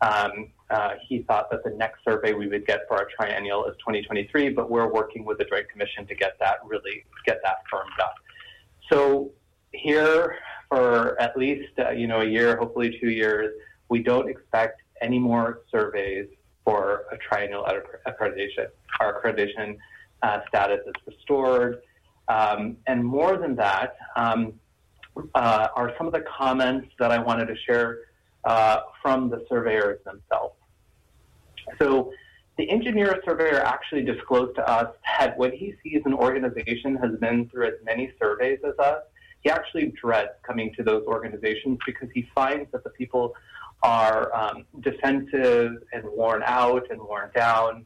um, 0.03 0.49
uh, 0.69 0.91
he 1.09 1.23
thought 1.23 1.51
that 1.51 1.65
the 1.65 1.71
next 1.71 2.05
survey 2.05 2.35
we 2.35 2.47
would 2.47 2.67
get 2.67 2.81
for 2.89 2.99
our 2.99 3.09
triennial 3.17 3.65
is 3.67 3.77
2023. 3.79 4.51
But 4.51 4.71
we're 4.71 4.93
working 4.93 5.25
with 5.25 5.39
the 5.39 5.45
Joint 5.47 5.71
Commission 5.71 6.07
to 6.07 6.15
get 6.15 6.33
that 6.41 6.59
really 6.67 7.07
get 7.25 7.41
that 7.43 7.63
firmed 7.71 7.99
up. 8.03 8.15
So 8.93 9.31
here 9.73 10.37
for 10.69 11.19
at 11.23 11.39
least 11.39 11.73
uh, 11.79 11.91
you 11.93 12.07
know 12.07 12.21
a 12.21 12.27
year, 12.27 12.59
hopefully 12.59 12.99
two 13.01 13.09
years 13.09 13.55
we 13.91 14.03
don't 14.03 14.31
expect 14.31 14.81
any 15.03 15.19
more 15.19 15.63
surveys 15.71 16.29
for 16.65 17.05
a 17.13 17.17
triennial 17.19 17.67
accreditation. 18.07 18.69
Our 19.01 19.21
accreditation 19.21 19.77
uh, 20.23 20.41
status 20.49 20.81
is 20.87 20.95
restored. 21.07 21.83
Um, 22.29 22.77
and 22.87 23.05
more 23.05 23.37
than 23.37 23.57
that, 23.57 23.97
um, 24.17 24.55
uh, 25.35 25.69
are 25.75 25.93
some 25.99 26.07
of 26.07 26.13
the 26.13 26.25
comments 26.39 26.89
that 26.99 27.11
I 27.11 27.19
wanted 27.19 27.47
to 27.47 27.57
share 27.67 27.99
uh, 28.45 28.81
from 29.03 29.29
the 29.29 29.45
surveyors 29.49 29.99
themselves. 30.05 30.55
So 31.81 32.13
the 32.57 32.71
engineer 32.71 33.21
surveyor 33.25 33.61
actually 33.61 34.03
disclosed 34.03 34.55
to 34.57 34.71
us 34.71 34.95
that 35.19 35.37
when 35.37 35.53
he 35.53 35.75
sees 35.83 36.03
an 36.05 36.15
organization 36.15 36.95
has 36.97 37.19
been 37.19 37.49
through 37.49 37.67
as 37.67 37.75
many 37.85 38.13
surveys 38.21 38.61
as 38.65 38.79
us, 38.79 39.03
he 39.43 39.51
actually 39.51 39.93
dreads 40.01 40.31
coming 40.47 40.73
to 40.77 40.83
those 40.83 41.03
organizations 41.07 41.79
because 41.87 42.09
he 42.15 42.29
finds 42.35 42.71
that 42.73 42.85
the 42.85 42.91
people 42.91 43.35
are 43.83 44.35
um, 44.35 44.65
defensive 44.81 45.83
and 45.93 46.05
worn 46.05 46.43
out 46.45 46.91
and 46.91 47.01
worn 47.01 47.31
down. 47.35 47.85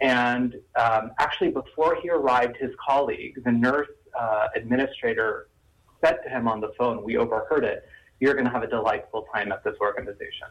And 0.00 0.56
um, 0.78 1.12
actually, 1.18 1.50
before 1.50 1.96
he 2.02 2.10
arrived, 2.10 2.56
his 2.58 2.70
colleague, 2.86 3.42
the 3.44 3.52
nurse 3.52 3.88
uh, 4.18 4.48
administrator, 4.54 5.48
said 6.04 6.18
to 6.24 6.28
him 6.28 6.46
on 6.46 6.60
the 6.60 6.72
phone, 6.78 7.02
We 7.02 7.16
overheard 7.16 7.64
it, 7.64 7.88
you're 8.20 8.34
going 8.34 8.44
to 8.44 8.50
have 8.50 8.62
a 8.62 8.66
delightful 8.66 9.26
time 9.32 9.52
at 9.52 9.64
this 9.64 9.76
organization. 9.80 10.48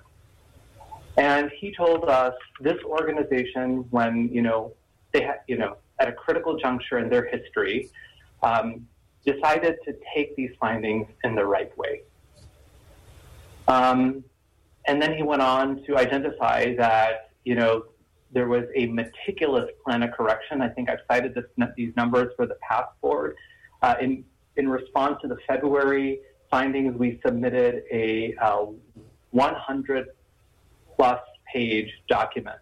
And 1.18 1.52
he 1.60 1.74
told 1.74 2.06
us 2.06 2.34
this 2.60 2.82
organization, 2.84 3.86
when, 3.92 4.30
you 4.34 4.42
know, 4.42 4.74
they 5.14 5.22
had, 5.22 5.42
you 5.48 5.58
know, 5.58 5.78
at 6.00 6.10
a 6.10 6.12
critical 6.12 6.58
juncture 6.58 6.98
in 6.98 7.10
their 7.10 7.26
history, 7.26 7.90
um, 8.44 8.86
decided 9.26 9.78
to 9.86 9.96
take 10.14 10.36
these 10.36 10.52
findings 10.60 11.08
in 11.24 11.36
the 11.36 11.46
right 11.46 11.76
way. 11.78 12.02
Um, 13.68 14.24
and 14.88 15.02
then 15.02 15.16
he 15.16 15.24
went 15.24 15.42
on 15.42 15.84
to 15.86 15.98
identify 15.98 16.76
that, 16.76 17.32
you 17.44 17.56
know, 17.56 17.86
there 18.32 18.48
was 18.48 18.66
a 18.76 18.88
meticulous 18.88 19.70
plan 19.84 20.04
of 20.04 20.12
correction. 20.12 20.62
I 20.62 20.70
think 20.70 20.90
I've 20.90 21.00
cited 21.10 21.34
this, 21.34 21.46
these 21.78 21.96
numbers 21.96 22.34
for 22.36 22.46
the 22.46 22.56
path 22.56 22.90
forward. 23.02 23.36
Uh, 23.82 23.96
in, 24.02 24.26
in 24.58 24.68
response 24.70 25.18
to 25.22 25.28
the 25.28 25.38
February 25.48 26.20
findings, 26.52 26.98
we 26.98 27.20
submitted 27.26 27.84
a 27.92 28.36
uh, 28.42 28.66
100 29.32 30.08
plus 30.96 31.20
page 31.52 31.90
document 32.08 32.58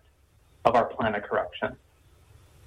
of 0.66 0.76
our 0.76 0.86
plan 0.86 1.16
of 1.16 1.24
correction, 1.24 1.76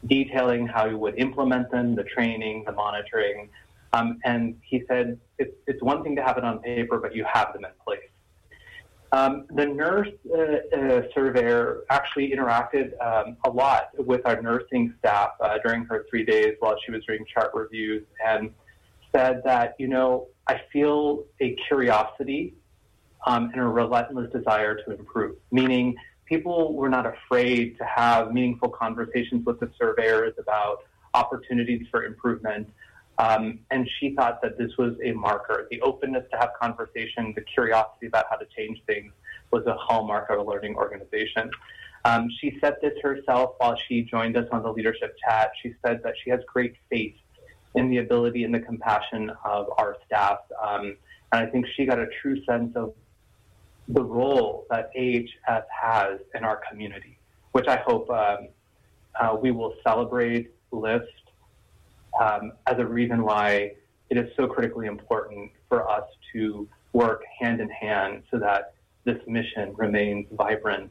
detailing 0.07 0.67
how 0.67 0.89
we 0.89 0.95
would 0.95 1.19
implement 1.19 1.71
them, 1.71 1.95
the 1.95 2.05
training, 2.05 2.65
the 2.67 2.73
monitoring, 2.73 3.49
Um, 3.93 4.19
and 4.25 4.59
he 4.63 4.83
said, 4.89 5.19
it's, 5.39 5.55
it's 5.67 5.83
one 5.83 6.03
thing 6.03 6.17
to 6.17 6.23
have 6.23 6.37
it 6.39 6.45
on 6.45 6.59
paper, 6.59 6.99
but 6.99 7.15
you 7.15 7.25
have 7.25 7.53
them 7.53 7.65
in 7.65 7.71
place. 7.85 8.11
Um, 9.17 9.47
the 9.49 9.65
nurse 9.65 10.11
uh, 10.31 10.77
uh, 10.77 11.03
surveyor 11.15 11.85
actually 11.89 12.33
interacted 12.33 12.93
um, 13.01 13.39
a 13.47 13.51
lot 13.51 13.89
with 13.97 14.21
our 14.27 14.43
nursing 14.43 14.93
staff 14.99 15.31
uh, 15.41 15.57
during 15.65 15.87
her 15.87 16.05
three 16.11 16.23
days 16.23 16.57
while 16.61 16.77
she 16.85 16.93
was 16.93 17.03
doing 17.07 17.25
chart 17.33 17.51
reviews 17.55 18.05
and 18.23 18.51
said 19.15 19.41
that, 19.47 19.75
you 19.79 19.89
know, 19.89 20.27
I 20.47 20.61
feel 20.71 21.25
a 21.41 21.57
curiosity 21.67 22.57
um, 23.27 23.45
and 23.53 23.63
a 23.63 23.65
relentless 23.65 24.31
desire 24.33 24.75
to 24.85 24.91
improve, 24.93 25.37
meaning 25.51 25.97
people 26.27 26.75
were 26.75 26.91
not 26.91 27.07
afraid 27.07 27.79
to 27.79 27.85
have 27.87 28.35
meaningful 28.35 28.69
conversations 28.69 29.47
with 29.47 29.59
the 29.61 29.71
surveyors 29.79 30.35
about 30.39 30.81
opportunities 31.15 31.87
for 31.91 32.05
improvement. 32.05 32.69
Um, 33.19 33.61
and 33.71 33.89
she 33.99 34.15
thought 34.15 34.43
that 34.43 34.59
this 34.59 34.73
was 34.77 34.95
a 35.03 35.13
marker. 35.13 35.67
The 35.71 35.81
openness 35.81 36.25
to 36.33 36.39
have 36.39 36.51
conversation, 36.61 37.33
the 37.35 37.43
curiosity 37.43 38.07
about 38.07 38.27
how 38.29 38.37
to 38.37 38.47
change 38.57 38.83
things 38.87 39.13
was 39.51 39.65
a 39.67 39.75
hallmark 39.75 40.29
of 40.31 40.39
a 40.39 40.43
learning 40.43 40.77
organization. 40.77 41.51
Um, 42.05 42.29
she 42.41 42.59
said 42.61 42.77
this 42.83 42.93
herself 43.03 43.55
while 43.59 43.77
she 43.89 44.03
joined 44.03 44.37
us 44.37 44.47
on 44.53 44.63
the 44.63 44.73
leadership 44.73 45.17
chat. 45.27 45.51
She 45.63 45.75
said 45.85 46.03
that 46.05 46.15
she 46.23 46.31
has 46.31 46.41
great 46.53 46.75
faith 46.91 47.17
in 47.75 47.91
the 47.91 47.99
ability 47.99 48.45
and 48.45 48.55
the 48.55 48.61
compassion 48.61 49.31
of 49.45 49.67
our 49.79 49.97
staff. 50.07 50.39
Um, 50.63 50.97
and 51.33 51.47
I 51.47 51.47
think 51.47 51.67
she 51.75 51.85
got 51.87 51.99
a 51.99 52.07
true 52.23 52.43
sense 52.45 52.75
of 52.77 52.95
the 53.89 54.03
role 54.03 54.67
that 54.71 54.91
AHS 54.97 55.65
has 55.71 56.21
in 56.35 56.45
our 56.45 56.61
community, 56.69 57.19
which 57.53 57.67
I 57.67 57.77
hope 57.77 58.11
um, 58.11 58.49
uh, 59.19 59.37
we 59.41 59.51
will 59.51 59.75
celebrate, 59.83 60.51
lift 60.71 61.07
um, 62.21 62.53
as 62.67 62.79
a 62.79 62.87
reason 62.87 63.23
why 63.23 63.73
it 64.11 64.17
is 64.17 64.31
so 64.37 64.47
critically 64.47 64.87
important 64.87 65.51
for 65.69 65.89
us 65.91 66.05
to 66.33 66.69
work 66.93 67.23
hand 67.41 67.61
in 67.61 67.69
hand 67.69 68.23
so 68.31 68.39
that 68.39 68.75
this 69.05 69.19
mission 69.27 69.75
remains 69.77 70.27
vibrant 70.33 70.91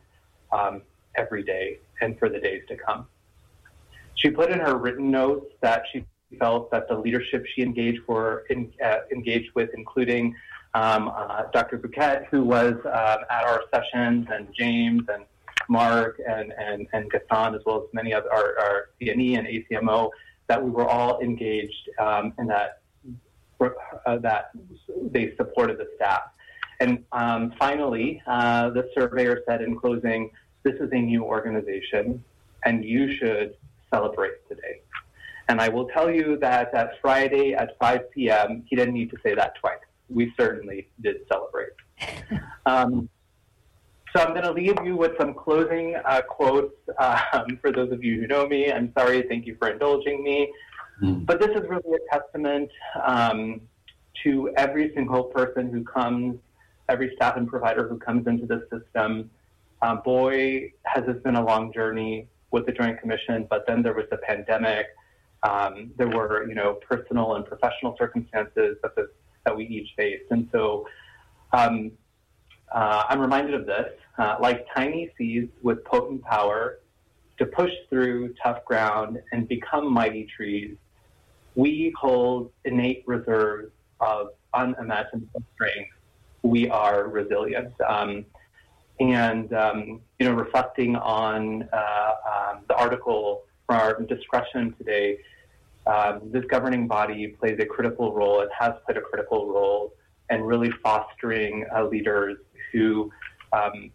um, 0.52 0.82
every 1.16 1.44
day 1.44 1.80
and 2.02 2.18
for 2.20 2.30
the 2.30 2.40
days 2.40 2.64
to 2.68 2.76
come. 2.76 3.08
She 4.16 4.30
put 4.30 4.52
in 4.52 4.60
her 4.60 4.78
written 4.78 5.12
notes 5.12 5.48
that 5.62 5.84
she 5.92 6.06
felt 6.40 6.72
that 6.72 6.88
the 6.88 6.98
leadership 6.98 7.46
she 7.54 7.62
engaged 7.62 8.02
for 8.06 8.44
in, 8.50 8.72
uh, 8.84 9.00
engaged 9.12 9.52
with, 9.56 9.70
including 9.76 10.36
um, 10.74 11.12
uh, 11.14 11.44
Dr. 11.54 11.78
Bhuket, 11.78 12.26
who 12.28 12.44
was 12.44 12.74
um, 12.86 13.26
at 13.30 13.44
our 13.46 13.64
sessions, 13.74 14.28
and 14.32 14.48
James 14.54 15.04
and 15.08 15.26
Mark 15.70 16.20
and, 16.28 16.54
and, 16.58 16.88
and 16.94 17.10
Gaston, 17.10 17.56
as 17.56 17.62
well 17.66 17.78
as 17.78 17.94
many 17.94 18.14
of 18.14 18.26
our, 18.26 18.60
our 18.60 18.90
CNE 19.02 19.38
and 19.38 19.48
ACMO, 19.48 20.10
that 20.48 20.64
we 20.64 20.70
were 20.70 20.88
all 20.88 21.20
engaged 21.22 21.90
um, 22.00 22.34
and 22.38 22.50
that, 22.50 22.82
uh, 23.62 24.18
that 24.18 24.52
they 25.12 25.36
supported 25.36 25.78
the 25.78 25.88
staff. 25.96 26.24
And 26.80 27.04
um, 27.12 27.54
finally, 27.58 28.22
uh, 28.28 28.70
the 28.70 28.90
surveyor 28.94 29.44
said 29.48 29.62
in 29.62 29.78
closing, 29.78 30.32
this 30.64 30.76
is 30.76 30.90
a 30.92 30.98
new 30.98 31.24
organization 31.24 32.24
and 32.66 32.84
you 32.84 33.16
should 33.16 33.56
celebrate 33.94 34.48
today. 34.50 34.82
And 35.48 35.62
I 35.62 35.70
will 35.70 35.88
tell 35.88 36.10
you 36.12 36.38
that 36.42 36.74
at 36.74 37.00
Friday 37.02 37.54
at 37.54 37.78
5 37.80 38.12
p.m., 38.12 38.64
he 38.68 38.76
didn't 38.76 38.96
need 38.96 39.12
to 39.12 39.18
say 39.24 39.36
that 39.36 39.54
twice 39.56 39.78
we 40.10 40.34
certainly 40.38 40.88
did 41.02 41.18
celebrate. 41.28 41.74
Um, 42.68 43.10
so 44.16 44.24
I'm 44.24 44.32
going 44.32 44.44
to 44.44 44.52
leave 44.52 44.78
you 44.84 44.96
with 44.96 45.12
some 45.20 45.34
closing 45.34 45.96
uh, 46.06 46.22
quotes 46.22 46.74
um, 47.00 47.58
for 47.62 47.72
those 47.72 47.92
of 47.92 48.02
you 48.02 48.22
who 48.22 48.28
know 48.28 48.48
me. 48.48 48.72
I'm 48.72 48.94
sorry, 48.98 49.24
thank 49.24 49.46
you 49.46 49.58
for 49.60 49.70
indulging 49.70 50.24
me. 50.24 50.54
Mm. 51.02 51.26
But 51.26 51.42
this 51.42 51.50
is 51.50 51.68
really 51.68 51.98
a 51.98 52.18
testament 52.18 52.72
um, 53.04 53.60
to 54.24 54.54
every 54.56 54.94
single 54.96 55.26
person 55.26 55.70
who 55.70 55.84
comes, 55.84 56.38
every 56.88 57.14
staff 57.18 57.36
and 57.36 57.46
provider 57.46 57.88
who 57.90 57.98
comes 57.98 58.26
into 58.28 58.46
the 58.46 58.66
system. 58.72 59.30
Uh, 59.82 59.96
boy, 59.96 60.72
has 60.84 61.06
this 61.06 61.18
been 61.24 61.36
a 61.36 61.44
long 61.44 61.74
journey 61.74 62.30
with 62.52 62.66
the 62.66 62.72
Joint 62.72 63.00
Commission, 63.02 63.46
but 63.50 63.68
then 63.68 63.84
there 63.84 63.94
was 63.94 64.06
the 64.12 64.18
pandemic. 64.18 64.88
Um, 65.44 65.92
there 65.98 66.08
were, 66.08 66.48
you 66.48 66.56
know, 66.56 66.76
personal 66.90 67.36
and 67.36 67.46
professional 67.46 67.98
circumstances 67.98 68.78
that 68.82 68.96
this 68.96 69.08
that 69.46 69.56
we 69.56 69.66
each 69.66 69.90
faced. 69.96 70.32
And 70.32 70.48
so 70.52 70.88
um, 71.52 71.92
uh, 72.76 73.04
I'm 73.08 73.22
reminded 73.22 73.54
of 73.54 73.66
this 73.66 73.88
uh, 74.18 74.36
like 74.42 74.68
tiny 74.76 75.10
seeds 75.18 75.52
with 75.64 75.84
potent 75.86 76.22
power 76.24 76.80
to 77.40 77.46
push 77.46 77.72
through 77.90 78.36
tough 78.44 78.66
ground 78.66 79.18
and 79.32 79.48
become 79.48 79.92
mighty 79.92 80.28
trees. 80.36 80.76
We 81.56 81.94
hold 81.98 82.52
innate 82.66 83.04
reserves 83.08 83.72
of 84.02 84.28
unimaginable 84.54 85.42
strength. 85.54 85.92
We 86.44 86.70
are 86.70 87.08
resilient. 87.08 87.74
Um, 87.88 88.26
and, 89.00 89.54
um, 89.54 90.02
you 90.20 90.28
know, 90.28 90.34
reflecting 90.34 90.98
on 90.98 91.68
uh, 91.72 92.14
um, 92.30 92.60
the 92.68 92.76
article 92.76 93.44
from 93.68 93.80
our 93.80 94.02
discussion 94.02 94.76
today, 94.78 95.18
um, 95.88 96.22
this 96.26 96.44
governing 96.50 96.88
body 96.88 97.28
plays 97.28 97.58
a 97.60 97.66
critical 97.66 98.14
role. 98.14 98.42
It 98.42 98.50
has 98.58 98.74
played 98.86 98.98
a 98.98 99.02
critical 99.02 99.48
role 99.48 99.94
in 100.30 100.42
really 100.42 100.72
fostering 100.84 101.66
uh, 101.74 101.86
leaders 101.86 102.38
who 102.76 103.12
um, 103.54 103.92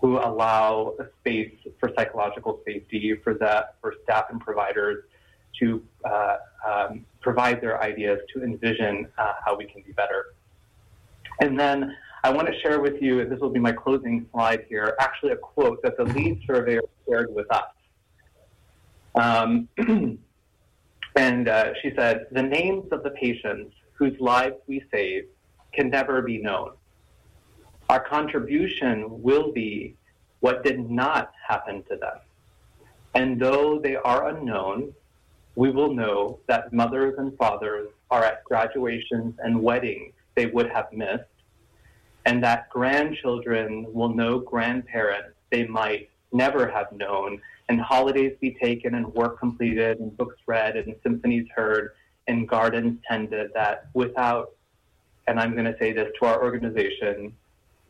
who 0.00 0.18
allow 0.18 0.94
a 0.98 1.04
space 1.20 1.54
for 1.78 1.92
psychological 1.96 2.60
safety 2.66 3.14
for 3.22 3.34
that 3.34 3.76
for 3.80 3.94
staff 4.02 4.26
and 4.30 4.40
providers 4.40 5.04
to 5.60 5.82
uh, 6.04 6.36
um, 6.68 7.04
provide 7.20 7.60
their 7.60 7.80
ideas 7.82 8.18
to 8.34 8.42
envision 8.42 9.06
uh, 9.18 9.34
how 9.44 9.56
we 9.56 9.64
can 9.66 9.82
be 9.82 9.92
better. 9.92 10.34
And 11.40 11.58
then 11.58 11.96
I 12.24 12.30
want 12.30 12.48
to 12.48 12.58
share 12.60 12.80
with 12.80 13.00
you, 13.00 13.24
this 13.28 13.38
will 13.38 13.50
be 13.50 13.60
my 13.60 13.72
closing 13.72 14.26
slide 14.32 14.64
here, 14.68 14.96
actually 14.98 15.32
a 15.32 15.36
quote 15.36 15.82
that 15.82 15.96
the 15.96 16.04
lead 16.04 16.42
surveyor 16.46 16.82
shared 17.06 17.32
with 17.32 17.46
us. 17.52 17.70
Um, 19.14 19.68
And 21.16 21.48
uh, 21.48 21.74
she 21.82 21.92
said, 21.96 22.26
the 22.32 22.42
names 22.42 22.86
of 22.90 23.02
the 23.02 23.10
patients 23.10 23.74
whose 23.92 24.18
lives 24.18 24.56
we 24.66 24.82
save 24.90 25.24
can 25.74 25.90
never 25.90 26.22
be 26.22 26.38
known. 26.38 26.72
Our 27.92 28.00
contribution 28.00 29.22
will 29.22 29.52
be 29.52 29.96
what 30.40 30.64
did 30.64 30.88
not 30.88 31.30
happen 31.46 31.82
to 31.90 31.96
them. 31.96 32.20
And 33.14 33.38
though 33.38 33.78
they 33.80 33.96
are 33.96 34.30
unknown, 34.30 34.94
we 35.56 35.68
will 35.68 35.92
know 35.92 36.38
that 36.46 36.72
mothers 36.72 37.16
and 37.18 37.36
fathers 37.36 37.90
are 38.10 38.24
at 38.24 38.44
graduations 38.44 39.34
and 39.44 39.62
weddings 39.62 40.14
they 40.36 40.46
would 40.46 40.70
have 40.70 40.90
missed, 40.90 41.36
and 42.24 42.42
that 42.42 42.70
grandchildren 42.70 43.84
will 43.92 44.14
know 44.14 44.38
grandparents 44.38 45.36
they 45.50 45.66
might 45.66 46.08
never 46.32 46.66
have 46.66 46.90
known 46.92 47.42
and 47.68 47.78
holidays 47.78 48.34
be 48.40 48.52
taken 48.52 48.94
and 48.94 49.06
work 49.12 49.38
completed 49.38 50.00
and 50.00 50.16
books 50.16 50.38
read 50.46 50.76
and 50.76 50.96
symphonies 51.02 51.46
heard 51.54 51.90
and 52.26 52.48
gardens 52.48 52.98
tended 53.06 53.50
that 53.52 53.88
without, 53.92 54.52
and 55.28 55.38
I'm 55.38 55.52
going 55.52 55.70
to 55.70 55.76
say 55.78 55.92
this 55.92 56.08
to 56.20 56.24
our 56.24 56.42
organization, 56.42 57.34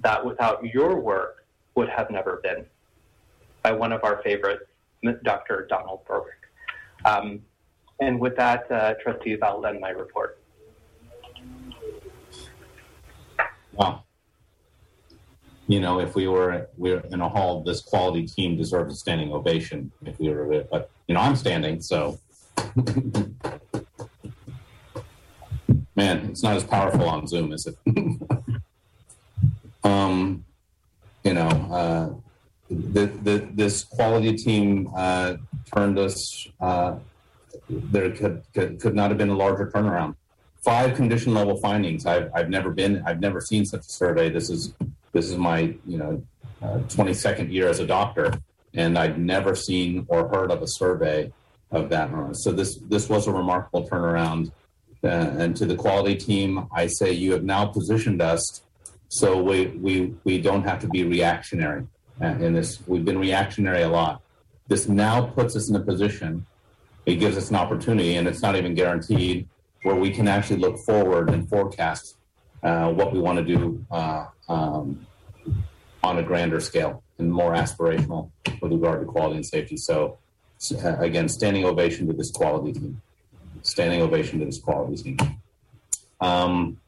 that 0.02 0.24
without 0.24 0.64
your 0.64 1.00
work 1.00 1.46
would 1.74 1.88
have 1.88 2.10
never 2.10 2.40
been 2.42 2.66
by 3.62 3.72
one 3.72 3.92
of 3.92 4.02
our 4.04 4.22
favorites, 4.22 4.64
Dr. 5.22 5.66
Donald 5.68 6.00
Berwick. 6.06 6.32
Um, 7.04 7.40
and 8.00 8.18
with 8.20 8.36
that, 8.36 8.70
uh, 8.70 8.94
trustees, 9.02 9.38
I'll 9.42 9.64
end 9.64 9.80
my 9.80 9.90
report. 9.90 10.38
Wow 13.72 14.04
you 15.72 15.80
know, 15.80 16.00
if 16.00 16.14
we 16.14 16.28
were 16.28 16.68
we 16.76 16.92
are 16.92 17.00
in 17.10 17.20
a 17.22 17.28
hall, 17.28 17.62
this 17.62 17.80
quality 17.80 18.26
team 18.26 18.56
deserves 18.56 18.92
a 18.94 18.96
standing 18.96 19.32
ovation 19.32 19.90
if 20.04 20.18
we 20.18 20.28
were 20.28 20.52
it. 20.52 20.68
But 20.70 20.90
you 21.06 21.14
know, 21.14 21.20
I'm 21.20 21.36
standing, 21.36 21.80
so 21.80 22.18
man, 25.96 26.26
it's 26.30 26.42
not 26.42 26.56
as 26.56 26.64
powerful 26.64 27.08
on 27.08 27.26
Zoom, 27.26 27.52
is 27.52 27.66
it? 27.66 27.76
um, 29.84 30.44
you 31.24 31.34
know, 31.34 31.48
uh, 31.48 32.08
the, 32.68 33.06
the, 33.06 33.48
this 33.52 33.84
quality 33.84 34.36
team 34.36 34.90
uh, 34.96 35.36
turned 35.74 35.98
us. 35.98 36.48
Uh, 36.60 36.96
there 37.68 38.10
could, 38.10 38.42
could 38.54 38.80
could 38.80 38.94
not 38.94 39.10
have 39.10 39.18
been 39.18 39.28
a 39.28 39.36
larger 39.36 39.70
turnaround. 39.70 40.14
Five 40.62 40.94
condition 40.96 41.34
level 41.34 41.58
findings. 41.58 42.06
I've 42.06 42.30
I've 42.34 42.48
never 42.48 42.70
been. 42.70 43.02
I've 43.06 43.20
never 43.20 43.40
seen 43.40 43.64
such 43.64 43.80
a 43.80 43.90
survey. 43.90 44.30
This 44.30 44.50
is 44.50 44.74
this 45.12 45.30
is 45.30 45.36
my 45.36 45.74
you 45.86 45.98
know 45.98 46.22
uh, 46.62 46.78
22nd 46.88 47.52
year 47.52 47.68
as 47.68 47.78
a 47.78 47.86
doctor, 47.86 48.32
and 48.74 48.98
I've 48.98 49.18
never 49.18 49.54
seen 49.54 50.06
or 50.08 50.28
heard 50.28 50.50
of 50.50 50.62
a 50.62 50.68
survey 50.68 51.32
of 51.70 51.88
that. 51.90 52.10
So 52.36 52.52
this 52.52 52.76
this 52.88 53.08
was 53.08 53.26
a 53.26 53.32
remarkable 53.32 53.88
turnaround. 53.88 54.52
Uh, 55.04 55.34
and 55.36 55.56
to 55.56 55.66
the 55.66 55.74
quality 55.74 56.14
team, 56.14 56.68
I 56.72 56.86
say 56.86 57.10
you 57.12 57.32
have 57.32 57.42
now 57.42 57.66
positioned 57.66 58.22
us 58.22 58.62
so 59.12 59.42
we 59.42 59.66
we 59.66 60.14
we 60.24 60.40
don't 60.40 60.64
have 60.64 60.78
to 60.78 60.88
be 60.88 61.04
reactionary. 61.04 61.86
In 62.18 62.54
this, 62.54 62.80
we've 62.86 63.04
been 63.04 63.18
reactionary 63.18 63.82
a 63.82 63.88
lot. 63.88 64.22
This 64.68 64.88
now 64.88 65.26
puts 65.26 65.54
us 65.54 65.68
in 65.68 65.76
a 65.76 65.80
position. 65.80 66.46
It 67.04 67.16
gives 67.16 67.36
us 67.36 67.50
an 67.50 67.56
opportunity, 67.56 68.14
and 68.16 68.26
it's 68.26 68.40
not 68.40 68.56
even 68.56 68.74
guaranteed 68.74 69.46
where 69.82 69.96
we 69.96 70.10
can 70.12 70.28
actually 70.28 70.60
look 70.60 70.78
forward 70.78 71.28
and 71.28 71.46
forecast 71.46 72.16
uh, 72.62 72.90
what 72.90 73.12
we 73.12 73.18
want 73.18 73.36
to 73.38 73.44
do 73.44 73.84
uh, 73.90 74.28
um, 74.48 75.06
on 76.02 76.16
a 76.16 76.22
grander 76.22 76.60
scale 76.60 77.02
and 77.18 77.30
more 77.30 77.52
aspirational 77.52 78.30
with 78.62 78.72
regard 78.72 79.00
to 79.00 79.06
quality 79.06 79.36
and 79.36 79.44
safety. 79.44 79.76
So, 79.76 80.16
uh, 80.82 80.96
again, 81.00 81.28
standing 81.28 81.66
ovation 81.66 82.06
to 82.06 82.14
this 82.14 82.30
quality 82.30 82.72
team. 82.72 83.02
Standing 83.60 84.00
ovation 84.00 84.38
to 84.38 84.46
this 84.46 84.58
quality 84.58 84.96
team. 85.02 85.18
Um, 86.18 86.78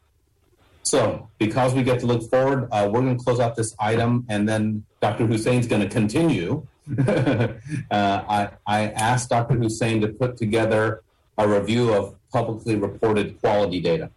so, 0.85 1.28
because 1.39 1.74
we 1.74 1.82
get 1.82 1.99
to 2.01 2.07
look 2.07 2.28
forward, 2.30 2.68
uh, 2.70 2.89
we're 2.93 3.01
going 3.01 3.16
to 3.16 3.24
close 3.24 3.41
out 3.41 3.57
this 3.57 3.74
item, 3.80 4.26
and 4.28 4.47
then 4.47 4.85
Dr. 5.01 5.26
Hussein's 5.26 5.66
going 5.66 5.80
to 5.80 5.89
continue. 5.89 6.66
uh, 6.99 7.49
I, 7.91 8.51
I 8.66 8.89
asked 8.91 9.30
Dr. 9.30 9.55
Hussein 9.55 10.03
to 10.03 10.09
put 10.09 10.37
together 10.37 11.03
a 11.39 11.49
review 11.49 11.93
of 11.93 12.16
publicly 12.30 12.76
reported 12.76 13.41
quality 13.41 13.80
data. 13.80 14.11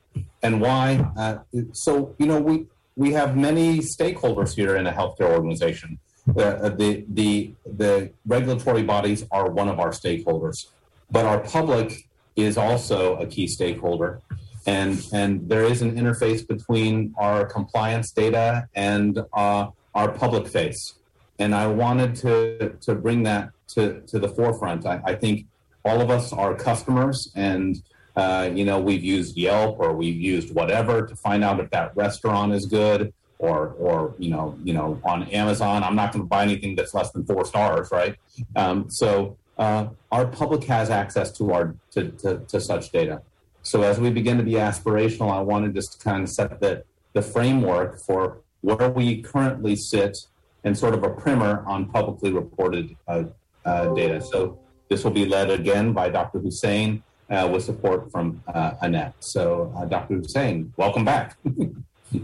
And 0.43 0.59
why? 0.59 1.09
Uh, 1.15 1.37
so, 1.71 2.13
you 2.17 2.25
know, 2.25 2.41
we, 2.41 2.67
we 2.97 3.13
have 3.13 3.37
many 3.37 3.79
stakeholders 3.79 4.53
here 4.53 4.75
in 4.75 4.87
a 4.87 4.91
healthcare 4.91 5.31
organization. 5.31 5.99
The, 6.25 6.75
the, 6.77 7.05
the, 7.07 7.53
the 7.65 8.11
regulatory 8.25 8.83
bodies 8.83 9.25
are 9.31 9.49
one 9.49 9.69
of 9.69 9.79
our 9.79 9.91
stakeholders, 9.91 10.67
but 11.09 11.25
our 11.25 11.39
public 11.39 12.09
is 12.35 12.57
also 12.57 13.15
a 13.15 13.25
key 13.25 13.47
stakeholder 13.47 14.21
and 14.67 15.07
and 15.13 15.47
there 15.49 15.63
is 15.63 15.81
an 15.81 15.95
interface 15.95 16.45
between 16.45 17.15
our 17.17 17.45
compliance 17.45 18.11
data 18.11 18.67
and 18.75 19.19
uh, 19.33 19.67
our 19.95 20.11
public 20.11 20.47
face. 20.47 20.93
And 21.39 21.55
i 21.55 21.65
wanted 21.65 22.15
to 22.17 22.75
to 22.81 22.93
bring 22.93 23.23
that 23.23 23.49
to 23.69 24.01
to 24.01 24.19
the 24.19 24.29
forefront. 24.29 24.85
I, 24.85 25.01
I 25.05 25.15
think 25.15 25.45
all 25.85 26.01
of 26.01 26.09
us 26.11 26.33
are 26.33 26.53
customers 26.53 27.31
and 27.35 27.81
uh, 28.17 28.49
you 28.53 28.65
know 28.65 28.79
we've 28.79 29.03
used 29.03 29.37
yelp 29.37 29.79
or 29.79 29.93
we've 29.93 30.19
used 30.19 30.53
whatever 30.53 31.07
to 31.07 31.15
find 31.15 31.43
out 31.43 31.59
if 31.59 31.69
that 31.69 31.95
restaurant 31.95 32.53
is 32.53 32.65
good 32.65 33.13
or 33.39 33.75
or 33.79 34.15
you 34.19 34.29
know 34.29 34.57
you 34.63 34.73
know 34.73 34.99
on 35.05 35.23
amazon. 35.29 35.83
I'm 35.83 35.95
not 35.95 36.11
going 36.11 36.25
to 36.25 36.29
buy 36.29 36.43
anything 36.43 36.75
that's 36.75 36.93
less 36.93 37.11
than 37.11 37.25
four 37.25 37.45
stars 37.45 37.89
right? 37.91 38.15
Um, 38.55 38.89
so 38.89 39.37
uh, 39.57 39.87
our 40.11 40.27
public 40.27 40.63
has 40.65 40.89
access 40.89 41.31
to 41.37 41.53
our 41.53 41.75
to, 41.91 42.09
to, 42.21 42.39
to 42.49 42.59
such 42.59 42.91
data 42.91 43.21
so 43.67 43.81
as 43.81 43.99
we 43.99 44.09
begin 44.09 44.37
to 44.37 44.43
be 44.43 44.53
aspirational, 44.53 45.29
I 45.29 45.41
wanted 45.41 45.75
just 45.75 45.99
to 45.99 45.99
kind 45.99 46.23
of 46.23 46.29
set 46.29 46.61
the, 46.61 46.85
the 47.11 47.21
framework 47.21 47.99
for 47.99 48.39
where 48.61 48.89
we 48.89 49.21
currently 49.21 49.75
sit 49.75 50.17
and 50.63 50.77
sort 50.77 50.93
of 50.93 51.03
a 51.03 51.09
primer 51.09 51.65
on 51.67 51.87
publicly 51.87 52.31
reported 52.31 52.95
uh, 53.09 53.25
uh, 53.65 53.93
data. 53.93 54.21
So 54.21 54.57
this 54.87 55.03
will 55.03 55.11
be 55.11 55.25
led 55.25 55.49
again 55.49 55.91
by 55.91 56.07
Dr. 56.07 56.39
Hussein 56.39 57.03
uh, 57.29 57.49
with 57.51 57.65
support 57.65 58.09
from 58.09 58.41
uh, 58.47 58.75
Annette. 58.81 59.15
So 59.19 59.73
uh, 59.75 59.83
Dr. 59.83 60.15
Hussein, 60.15 60.71
welcome 60.77 61.03
back. 61.03 61.35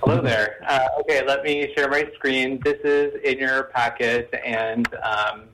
Hello 0.00 0.20
there. 0.20 0.56
Uh, 0.68 0.88
okay, 1.02 1.24
let 1.24 1.44
me 1.44 1.72
share 1.76 1.88
my 1.88 2.04
screen. 2.16 2.58
This 2.64 2.80
is 2.82 3.14
in 3.22 3.38
your 3.38 3.64
packet, 3.64 4.34
and 4.44 4.88
um, 5.04 5.44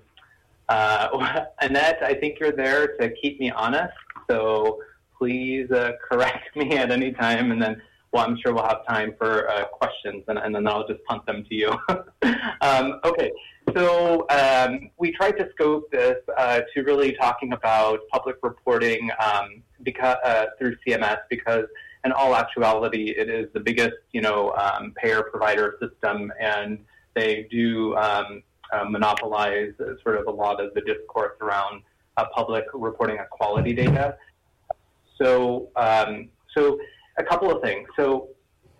Annette, 1.61 1.99
I 2.03 2.15
think 2.15 2.41
you're 2.41 2.53
there 2.53 2.97
to 2.97 3.11
keep 3.11 3.39
me 3.39 3.51
honest. 3.51 3.93
So 4.29 4.81
please 5.19 5.71
uh, 5.71 5.93
correct 6.09 6.57
me 6.57 6.77
at 6.77 6.91
any 6.91 7.13
time, 7.13 7.51
and 7.53 7.63
then 7.63 7.81
well, 8.13 8.27
I'm 8.27 8.37
sure 8.37 8.53
we'll 8.53 8.67
have 8.67 8.87
time 8.87 9.15
for 9.17 9.51
uh, 9.51 9.65
questions, 9.65 10.23
and, 10.29 10.39
and, 10.39 10.55
then 10.55 10.69
I'll 10.69 10.87
just 10.87 11.03
punt 11.05 11.25
them 11.25 11.45
to 11.49 11.55
you. 11.55 11.75
um, 12.61 13.01
okay, 13.05 13.33
so 13.75 14.27
um, 14.29 14.91
we 14.99 15.13
tried 15.13 15.39
to 15.39 15.49
scope 15.53 15.91
this 15.91 16.17
uh, 16.37 16.61
to 16.75 16.83
really 16.83 17.13
talking 17.15 17.55
about 17.55 18.01
public 18.11 18.37
reporting 18.43 19.11
um, 19.19 19.63
because, 19.83 20.19
uh, 20.25 20.47
through 20.59 20.77
CMS 20.87 21.21
because, 21.31 21.65
in 22.05 22.13
all 22.13 22.37
actuality, 22.37 23.15
it 23.17 23.31
is 23.31 23.49
the 23.55 23.61
biggest, 23.61 23.97
you 24.13 24.21
know, 24.21 24.53
um, 24.57 24.93
payer-provider 24.97 25.77
system, 25.81 26.31
and 26.39 26.81
they 27.15 27.47
do 27.51 27.97
um, 27.97 28.43
uh, 28.73 28.85
monopolize 28.85 29.73
sort 30.03 30.19
of 30.19 30.27
a 30.27 30.31
lot 30.31 30.61
of 30.61 30.75
the 30.75 30.83
discourse 30.83 31.37
around 31.41 31.83
uh, 32.17 32.25
public 32.35 32.65
reporting 32.75 33.19
of 33.19 33.29
quality 33.31 33.73
data. 33.73 34.17
So, 35.21 35.69
um, 35.77 36.29
so 36.57 36.79
a 37.19 37.25
couple 37.25 37.51
of 37.51 37.63
things. 37.63 37.89
So, 37.97 38.29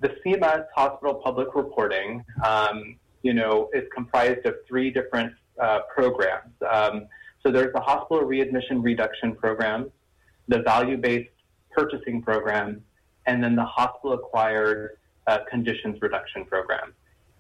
the 0.01 0.17
CMS 0.27 0.65
hospital 0.75 1.15
public 1.15 1.55
reporting, 1.55 2.25
um, 2.45 2.97
you 3.23 3.33
know, 3.33 3.71
is 3.73 3.85
comprised 3.95 4.45
of 4.47 4.57
three 4.67 4.91
different 4.91 5.33
uh, 5.61 5.81
programs. 5.95 6.53
Um, 6.69 7.07
so 7.43 7.53
there's 7.53 7.73
the 7.73 7.81
hospital 7.81 8.25
readmission 8.25 8.83
reduction 8.83 9.37
program, 9.37 9.93
the 10.49 10.61
value-based 10.63 11.31
purchasing 11.71 12.21
program, 12.21 12.83
and 13.27 13.43
then 13.43 13.55
the 13.55 13.65
hospital 13.65 14.15
acquired 14.15 14.99
uh, 15.29 15.39
conditions 15.49 15.99
reduction 16.03 16.45
program 16.45 16.95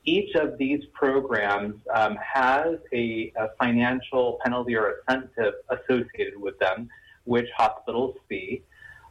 each 0.04 0.34
of 0.34 0.58
these 0.58 0.82
programs 0.92 1.74
um, 1.94 2.16
has 2.16 2.76
a, 2.92 3.32
a, 3.36 3.48
financial 3.58 4.38
penalty 4.44 4.74
or 4.76 4.96
incentive 5.08 5.54
associated 5.70 6.40
with 6.40 6.58
them, 6.58 6.88
which 7.24 7.46
hospitals 7.56 8.16
see. 8.28 8.62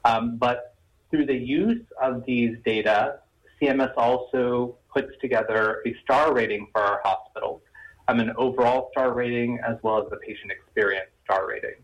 Um, 0.04 0.38
but 0.38 0.76
through 1.10 1.28
the 1.28 1.36
use 1.36 1.84
of 2.02 2.26
these 2.26 2.58
data, 2.66 3.20
CMS 3.62 3.94
also 3.96 4.76
puts 4.94 5.12
together 5.22 5.82
a 5.86 5.96
star 6.04 6.34
rating 6.34 6.68
for 6.74 6.82
our 6.82 7.02
hospitals, 7.04 7.62
um, 8.08 8.20
an 8.20 8.34
overall 8.38 8.90
star 8.92 9.14
rating 9.14 9.60
as 9.66 9.78
well 9.84 10.04
as 10.04 10.10
the 10.10 10.18
patient 10.18 10.52
experience 10.52 11.10
star 11.24 11.48
rating. 11.48 11.76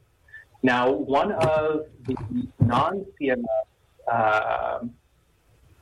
Now, 0.63 0.91
one 0.91 1.31
of 1.31 1.85
the 2.05 2.15
non 2.59 3.05
CMS 3.21 3.45
uh, 4.11 4.79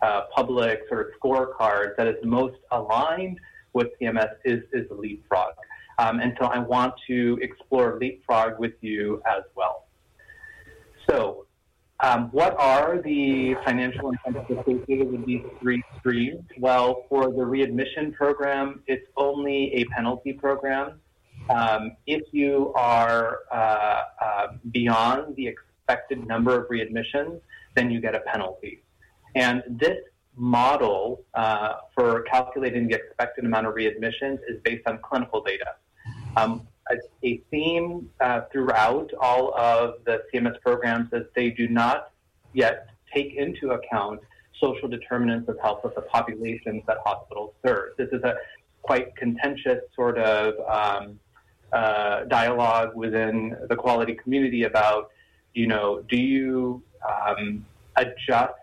uh, 0.05 0.21
public 0.35 0.81
sort 0.89 1.01
of 1.07 1.07
scorecard 1.19 1.95
that 1.97 2.07
is 2.07 2.15
most 2.23 2.57
aligned 2.71 3.39
with 3.73 3.87
CMS 3.99 4.33
is, 4.45 4.61
is 4.71 4.85
Leapfrog. 4.91 5.53
Um, 5.97 6.19
and 6.19 6.35
so 6.39 6.45
I 6.47 6.59
want 6.59 6.93
to 7.07 7.39
explore 7.41 7.97
Leapfrog 7.99 8.59
with 8.59 8.73
you 8.81 9.21
as 9.25 9.43
well. 9.55 9.87
So, 11.09 11.45
um, 12.01 12.29
what 12.31 12.55
are 12.59 13.01
the 13.01 13.55
financial 13.65 14.11
incentives 14.11 14.49
associated 14.51 15.11
with 15.11 15.25
these 15.25 15.45
three 15.61 15.81
streams? 15.99 16.43
Well, 16.59 17.05
for 17.09 17.31
the 17.31 17.45
readmission 17.45 18.11
program, 18.11 18.83
it's 18.87 19.07
only 19.15 19.73
a 19.75 19.85
penalty 19.85 20.33
program. 20.33 20.99
Um, 21.49 21.95
if 22.05 22.23
you 22.31 22.73
are 22.75 23.39
uh, 23.51 24.01
uh, 24.21 24.47
beyond 24.71 25.35
the 25.37 25.47
expected 25.47 26.27
number 26.27 26.59
of 26.59 26.67
readmissions, 26.69 27.39
then 27.75 27.89
you 27.91 28.01
get 28.01 28.13
a 28.13 28.19
penalty. 28.21 28.81
And 29.35 29.63
this 29.67 29.97
model 30.35 31.23
uh, 31.33 31.75
for 31.93 32.21
calculating 32.23 32.87
the 32.87 32.95
expected 32.95 33.45
amount 33.45 33.67
of 33.67 33.75
readmissions 33.75 34.39
is 34.47 34.59
based 34.63 34.87
on 34.87 34.99
clinical 35.01 35.41
data. 35.41 35.75
Um, 36.35 36.67
a, 36.91 36.95
a, 37.23 37.37
theme 37.49 38.09
uh, 38.19 38.41
throughout 38.51 39.11
all 39.19 39.57
of 39.57 39.95
the 40.05 40.23
CMS 40.33 40.59
programs 40.61 41.11
is 41.13 41.23
they 41.35 41.49
do 41.49 41.67
not 41.67 42.11
yet 42.53 42.89
take 43.13 43.35
into 43.35 43.71
account 43.71 44.19
social 44.61 44.87
determinants 44.87 45.49
of 45.49 45.57
health 45.59 45.83
of 45.83 45.95
the 45.95 46.01
populations 46.01 46.83
that 46.87 46.97
hospitals 47.05 47.53
serve. 47.65 47.91
This 47.97 48.09
is 48.11 48.23
a 48.23 48.35
quite 48.81 49.15
contentious 49.15 49.79
sort 49.95 50.17
of 50.17 50.53
um, 50.69 51.19
uh, 51.73 52.25
dialogue 52.25 52.95
within 52.95 53.55
the 53.67 53.75
quality 53.75 54.13
community 54.13 54.63
about, 54.63 55.11
you 55.53 55.67
know, 55.67 56.03
do 56.07 56.17
you 56.17 56.83
um, 57.09 57.65
adjust 57.95 58.53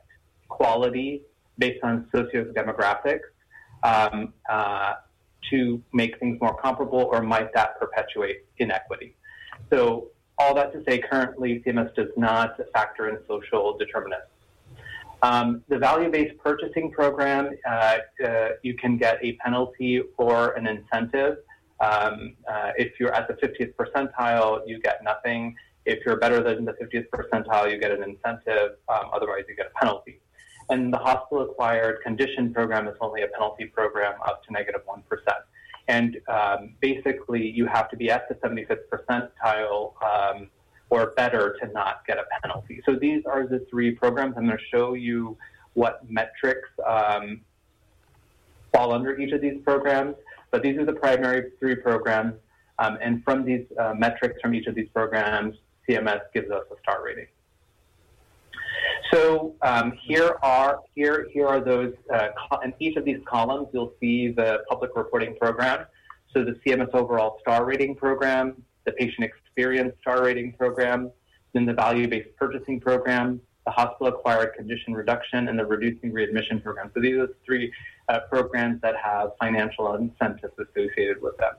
quality 0.56 1.22
based 1.58 1.82
on 1.82 2.08
sociodemographics 2.14 3.28
um, 3.82 4.32
uh, 4.50 4.94
to 5.50 5.82
make 5.92 6.18
things 6.20 6.40
more 6.40 6.56
comparable, 6.56 7.08
or 7.12 7.22
might 7.22 7.52
that 7.54 7.78
perpetuate 7.78 8.44
inequity? 8.58 9.14
So, 9.70 10.08
all 10.38 10.54
that 10.54 10.72
to 10.72 10.82
say, 10.88 10.98
currently 10.98 11.62
CMS 11.64 11.94
does 11.94 12.08
not 12.16 12.58
factor 12.72 13.08
in 13.08 13.18
social 13.28 13.76
determinants. 13.76 14.32
Um, 15.22 15.62
the 15.68 15.78
value-based 15.78 16.36
purchasing 16.38 16.90
program, 16.90 17.50
uh, 17.68 17.98
uh, 18.24 18.48
you 18.62 18.74
can 18.74 18.96
get 18.96 19.18
a 19.22 19.34
penalty 19.34 20.02
or 20.16 20.52
an 20.54 20.66
incentive. 20.66 21.36
Um, 21.78 22.34
uh, 22.50 22.72
if 22.76 22.98
you're 22.98 23.14
at 23.14 23.28
the 23.28 23.34
50th 23.34 23.74
percentile, 23.74 24.62
you 24.66 24.80
get 24.80 25.02
nothing. 25.04 25.54
If 25.84 26.04
you're 26.04 26.16
better 26.16 26.42
than 26.42 26.64
the 26.64 26.72
50th 26.72 27.06
percentile, 27.14 27.70
you 27.70 27.78
get 27.78 27.92
an 27.92 28.02
incentive. 28.02 28.72
Um, 28.88 29.10
otherwise, 29.12 29.44
you 29.48 29.54
get 29.54 29.66
a 29.66 29.78
penalty. 29.78 30.20
And 30.70 30.92
the 30.92 30.98
hospital 30.98 31.42
acquired 31.44 32.02
condition 32.02 32.52
program 32.52 32.88
is 32.88 32.94
only 33.00 33.22
a 33.22 33.28
penalty 33.28 33.66
program 33.66 34.14
up 34.24 34.44
to 34.44 34.52
negative 34.52 34.82
1. 34.84 35.02
And 35.88 36.20
um, 36.28 36.74
basically, 36.80 37.46
you 37.48 37.66
have 37.66 37.90
to 37.90 37.96
be 37.96 38.10
at 38.10 38.28
the 38.28 38.34
75th 38.36 38.84
percentile 38.90 39.92
um, 40.02 40.48
or 40.90 41.12
better 41.16 41.56
to 41.60 41.66
not 41.72 42.06
get 42.06 42.18
a 42.18 42.24
penalty. 42.42 42.80
So 42.86 42.94
these 42.94 43.24
are 43.26 43.46
the 43.46 43.66
three 43.70 43.90
programs. 43.90 44.34
I'm 44.36 44.46
going 44.46 44.56
to 44.56 44.64
show 44.70 44.94
you 44.94 45.36
what 45.74 46.08
metrics 46.08 46.68
um, 46.86 47.40
fall 48.72 48.92
under 48.92 49.18
each 49.18 49.32
of 49.32 49.40
these 49.40 49.60
programs. 49.64 50.16
But 50.50 50.62
these 50.62 50.78
are 50.78 50.84
the 50.84 50.92
primary 50.92 51.50
three 51.58 51.74
programs. 51.74 52.34
Um, 52.78 52.98
and 53.00 53.24
from 53.24 53.44
these 53.44 53.64
uh, 53.78 53.94
metrics 53.96 54.40
from 54.40 54.54
each 54.54 54.66
of 54.66 54.74
these 54.74 54.88
programs, 54.94 55.56
CMS 55.88 56.20
gives 56.34 56.50
us 56.50 56.64
a 56.70 56.78
star 56.82 57.04
rating. 57.04 57.26
So 59.12 59.54
um, 59.60 59.92
here 60.02 60.36
are 60.42 60.80
here 60.94 61.28
here 61.32 61.46
are 61.46 61.60
those. 61.60 61.92
Uh, 62.12 62.28
in 62.64 62.72
each 62.78 62.96
of 62.96 63.04
these 63.04 63.20
columns, 63.26 63.68
you'll 63.72 63.92
see 64.00 64.28
the 64.28 64.60
public 64.68 64.92
reporting 64.96 65.36
program. 65.36 65.84
So 66.32 66.44
the 66.44 66.58
CMS 66.64 66.94
overall 66.94 67.38
star 67.40 67.66
rating 67.66 67.94
program, 67.94 68.62
the 68.86 68.92
patient 68.92 69.24
experience 69.24 69.92
star 70.00 70.24
rating 70.24 70.54
program, 70.54 71.10
then 71.52 71.66
the 71.66 71.74
value-based 71.74 72.34
purchasing 72.36 72.80
program, 72.80 73.38
the 73.66 73.72
hospital-acquired 73.72 74.54
condition 74.54 74.94
reduction, 74.94 75.48
and 75.48 75.58
the 75.58 75.66
reducing 75.66 76.10
readmission 76.10 76.60
program. 76.62 76.90
So 76.94 77.02
these 77.02 77.16
are 77.16 77.26
the 77.26 77.34
three 77.44 77.70
uh, 78.08 78.20
programs 78.30 78.80
that 78.80 78.94
have 78.96 79.32
financial 79.38 79.94
incentives 79.94 80.54
associated 80.58 81.20
with 81.20 81.36
them. 81.36 81.52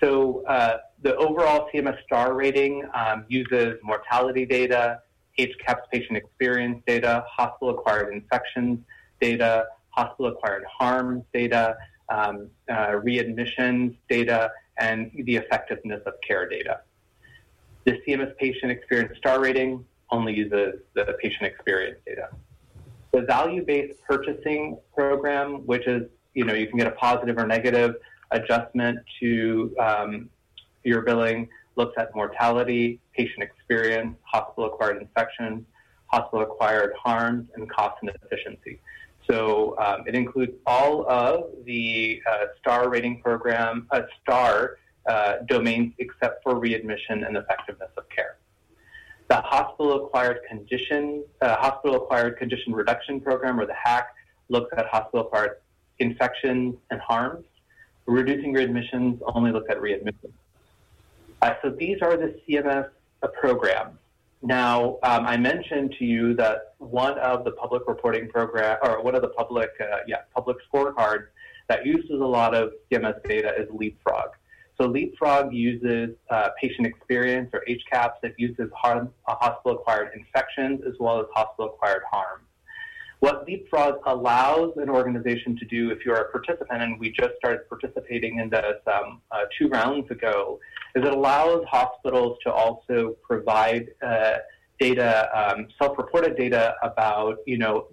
So 0.00 0.44
uh, 0.46 0.78
the 1.02 1.16
overall 1.16 1.68
CMS 1.74 2.00
star 2.04 2.34
rating 2.34 2.88
um, 2.94 3.24
uses 3.28 3.74
mortality 3.82 4.46
data, 4.46 5.00
HCAHPS 5.46 5.82
patient 5.92 6.16
experience 6.16 6.82
data, 6.86 7.24
hospital-acquired 7.28 8.12
infections 8.12 8.78
data, 9.20 9.66
hospital-acquired 9.90 10.64
harms 10.64 11.24
data, 11.32 11.76
um, 12.08 12.48
uh, 12.68 12.88
readmissions 13.04 13.96
data, 14.08 14.50
and 14.78 15.10
the 15.24 15.36
effectiveness 15.36 16.02
of 16.06 16.14
care 16.26 16.48
data. 16.48 16.80
The 17.84 18.00
CMS 18.06 18.36
patient 18.38 18.72
experience 18.72 19.16
star 19.18 19.40
rating 19.40 19.84
only 20.10 20.34
uses 20.34 20.80
the 20.94 21.16
patient 21.22 21.44
experience 21.44 21.98
data. 22.06 22.28
The 23.12 23.22
value-based 23.22 24.02
purchasing 24.08 24.78
program, 24.94 25.66
which 25.66 25.86
is, 25.86 26.08
you 26.34 26.44
know, 26.44 26.54
you 26.54 26.66
can 26.66 26.78
get 26.78 26.86
a 26.86 26.92
positive 26.92 27.38
or 27.38 27.46
negative 27.46 27.96
adjustment 28.30 28.98
to 29.20 29.74
um, 29.78 30.30
your 30.84 31.02
billing, 31.02 31.48
looks 31.80 31.94
at 32.02 32.14
mortality, 32.14 33.00
patient 33.16 33.42
experience, 33.48 34.14
hospital-acquired 34.34 34.98
infections, 35.00 35.58
hospital-acquired 36.14 36.92
harms, 37.02 37.48
and 37.54 37.62
cost 37.70 37.96
and 38.02 38.10
efficiency. 38.22 38.74
So 39.28 39.78
um, 39.78 39.98
it 40.06 40.14
includes 40.14 40.52
all 40.66 41.08
of 41.08 41.34
the 41.64 42.20
uh, 42.30 42.46
STAR 42.58 42.90
rating 42.94 43.22
program, 43.22 43.86
uh, 43.90 44.02
STAR 44.20 44.76
uh, 45.08 45.32
domains 45.46 45.94
except 45.98 46.42
for 46.42 46.52
readmission 46.58 47.24
and 47.24 47.36
effectiveness 47.42 47.92
of 47.96 48.04
care. 48.16 48.36
The 49.28 49.40
hospital-acquired 49.54 50.40
condition, 50.50 51.24
uh, 51.40 51.56
hospital-acquired 51.56 52.36
condition 52.36 52.74
reduction 52.74 53.20
program, 53.20 53.58
or 53.60 53.66
the 53.66 53.78
HAC, 53.84 54.08
looks 54.48 54.70
at 54.76 54.86
hospital-acquired 54.86 55.52
infections 56.00 56.74
and 56.90 57.00
harms. 57.00 57.46
Reducing 58.06 58.52
readmissions 58.52 59.20
only 59.34 59.52
looks 59.52 59.68
at 59.70 59.78
readmissions. 59.78 60.34
Uh, 61.42 61.54
so 61.62 61.70
these 61.70 61.98
are 62.02 62.16
the 62.16 62.38
CMS 62.46 62.88
uh, 63.22 63.28
programs. 63.28 63.96
Now, 64.42 64.98
um, 65.02 65.26
I 65.26 65.36
mentioned 65.36 65.94
to 65.98 66.04
you 66.04 66.34
that 66.36 66.74
one 66.78 67.18
of 67.18 67.44
the 67.44 67.50
public 67.52 67.82
reporting 67.86 68.28
program, 68.28 68.78
or 68.82 69.02
one 69.02 69.14
of 69.14 69.22
the 69.22 69.28
public, 69.28 69.70
uh, 69.80 69.98
yeah, 70.06 70.22
public 70.34 70.56
scorecards 70.72 71.26
that 71.68 71.84
uses 71.84 72.20
a 72.20 72.24
lot 72.24 72.54
of 72.54 72.72
CMS 72.90 73.22
data 73.24 73.52
is 73.58 73.68
Leapfrog. 73.68 74.30
So 74.80 74.88
Leapfrog 74.88 75.52
uses 75.52 76.16
uh, 76.30 76.48
patient 76.58 76.86
experience 76.86 77.50
or 77.52 77.62
HCAHPS. 77.68 78.14
It 78.22 78.34
uses 78.38 78.70
uh, 78.82 79.04
hospital-acquired 79.26 80.12
infections 80.14 80.80
as 80.86 80.94
well 80.98 81.20
as 81.20 81.26
hospital-acquired 81.34 82.02
harm. 82.10 82.40
What 83.20 83.46
Leapfrog 83.46 84.00
allows 84.06 84.72
an 84.76 84.88
organization 84.88 85.54
to 85.58 85.66
do, 85.66 85.90
if 85.90 86.06
you're 86.06 86.16
a 86.16 86.30
participant, 86.30 86.82
and 86.82 86.98
we 86.98 87.10
just 87.10 87.32
started 87.36 87.68
participating 87.68 88.38
in 88.38 88.48
this 88.48 88.76
um, 88.86 89.20
uh, 89.30 89.42
two 89.58 89.68
rounds 89.68 90.10
ago, 90.10 90.58
is 90.94 91.04
it 91.04 91.12
allows 91.12 91.62
hospitals 91.70 92.38
to 92.44 92.50
also 92.50 93.16
provide 93.22 93.88
uh, 94.02 94.36
data, 94.78 95.28
um, 95.38 95.68
self-reported 95.78 96.36
data 96.38 96.74
about, 96.82 97.36
you 97.46 97.58
know, 97.58 97.88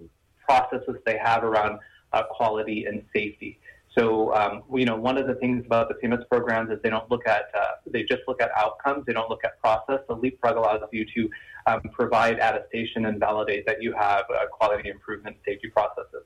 processes 0.46 0.96
they 1.04 1.18
have 1.22 1.44
around 1.44 1.78
uh, 2.14 2.22
quality 2.30 2.86
and 2.86 3.04
safety. 3.14 3.60
So, 3.96 4.34
um, 4.34 4.62
you 4.74 4.84
know, 4.84 4.96
one 4.96 5.16
of 5.16 5.26
the 5.26 5.34
things 5.36 5.64
about 5.66 5.88
the 5.88 5.94
CMS 5.94 6.28
programs 6.28 6.70
is 6.70 6.78
they 6.82 6.90
don't 6.90 7.10
look 7.10 7.26
at, 7.26 7.50
uh, 7.54 7.66
they 7.86 8.02
just 8.02 8.22
look 8.28 8.40
at 8.40 8.50
outcomes. 8.56 9.06
They 9.06 9.12
don't 9.12 9.30
look 9.30 9.44
at 9.44 9.58
process. 9.60 10.00
So 10.06 10.14
Leapfrog 10.14 10.56
allows 10.56 10.82
you 10.92 11.06
to 11.14 11.30
um, 11.66 11.80
provide 11.92 12.38
attestation 12.38 13.06
and 13.06 13.18
validate 13.18 13.66
that 13.66 13.82
you 13.82 13.92
have 13.94 14.24
uh, 14.30 14.46
quality 14.52 14.88
improvement 14.88 15.36
safety 15.44 15.68
processes. 15.68 16.24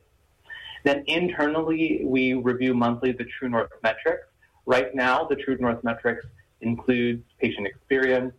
Then 0.85 1.05
internally, 1.07 2.03
we 2.05 2.35
review 2.35 2.75
monthly 2.75 3.13
the 3.13 3.25
True 3.39 3.49
North 3.49 3.71
metrics. 3.83 4.27
Right 4.67 4.95
now, 4.95 5.25
the 5.25 5.37
True 5.37 5.57
North 5.59 5.83
metrics 5.85 6.27
includes 6.61 7.23
patient 7.41 7.67
experience, 7.67 8.35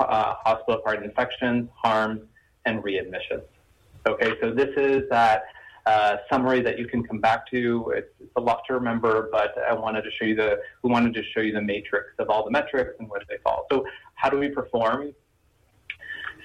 uh, 0.00 0.34
hospital-acquired 0.44 1.04
infections, 1.04 1.68
harms, 1.76 2.22
and 2.64 2.82
readmissions. 2.82 3.44
Okay, 4.06 4.34
so 4.40 4.52
this 4.52 4.70
is 4.76 5.08
that 5.10 5.44
uh, 5.86 6.16
summary 6.30 6.60
that 6.62 6.78
you 6.78 6.86
can 6.86 7.02
come 7.02 7.20
back 7.20 7.48
to. 7.50 7.92
It's, 7.96 8.08
it's, 8.20 8.30
a 8.36 8.40
lot 8.40 8.62
to 8.66 8.74
remember, 8.74 9.28
but 9.32 9.54
I 9.58 9.74
wanted 9.74 10.02
to 10.02 10.10
show 10.10 10.24
you 10.24 10.36
the 10.36 10.60
we 10.82 10.90
wanted 10.90 11.12
to 11.14 11.22
show 11.34 11.40
you 11.40 11.52
the 11.52 11.60
matrix 11.60 12.08
of 12.18 12.30
all 12.30 12.44
the 12.44 12.50
metrics 12.50 12.94
and 12.98 13.08
where 13.08 13.20
they 13.28 13.36
fall. 13.44 13.66
So 13.70 13.84
how 14.14 14.30
do 14.30 14.38
we 14.38 14.48
perform? 14.48 15.12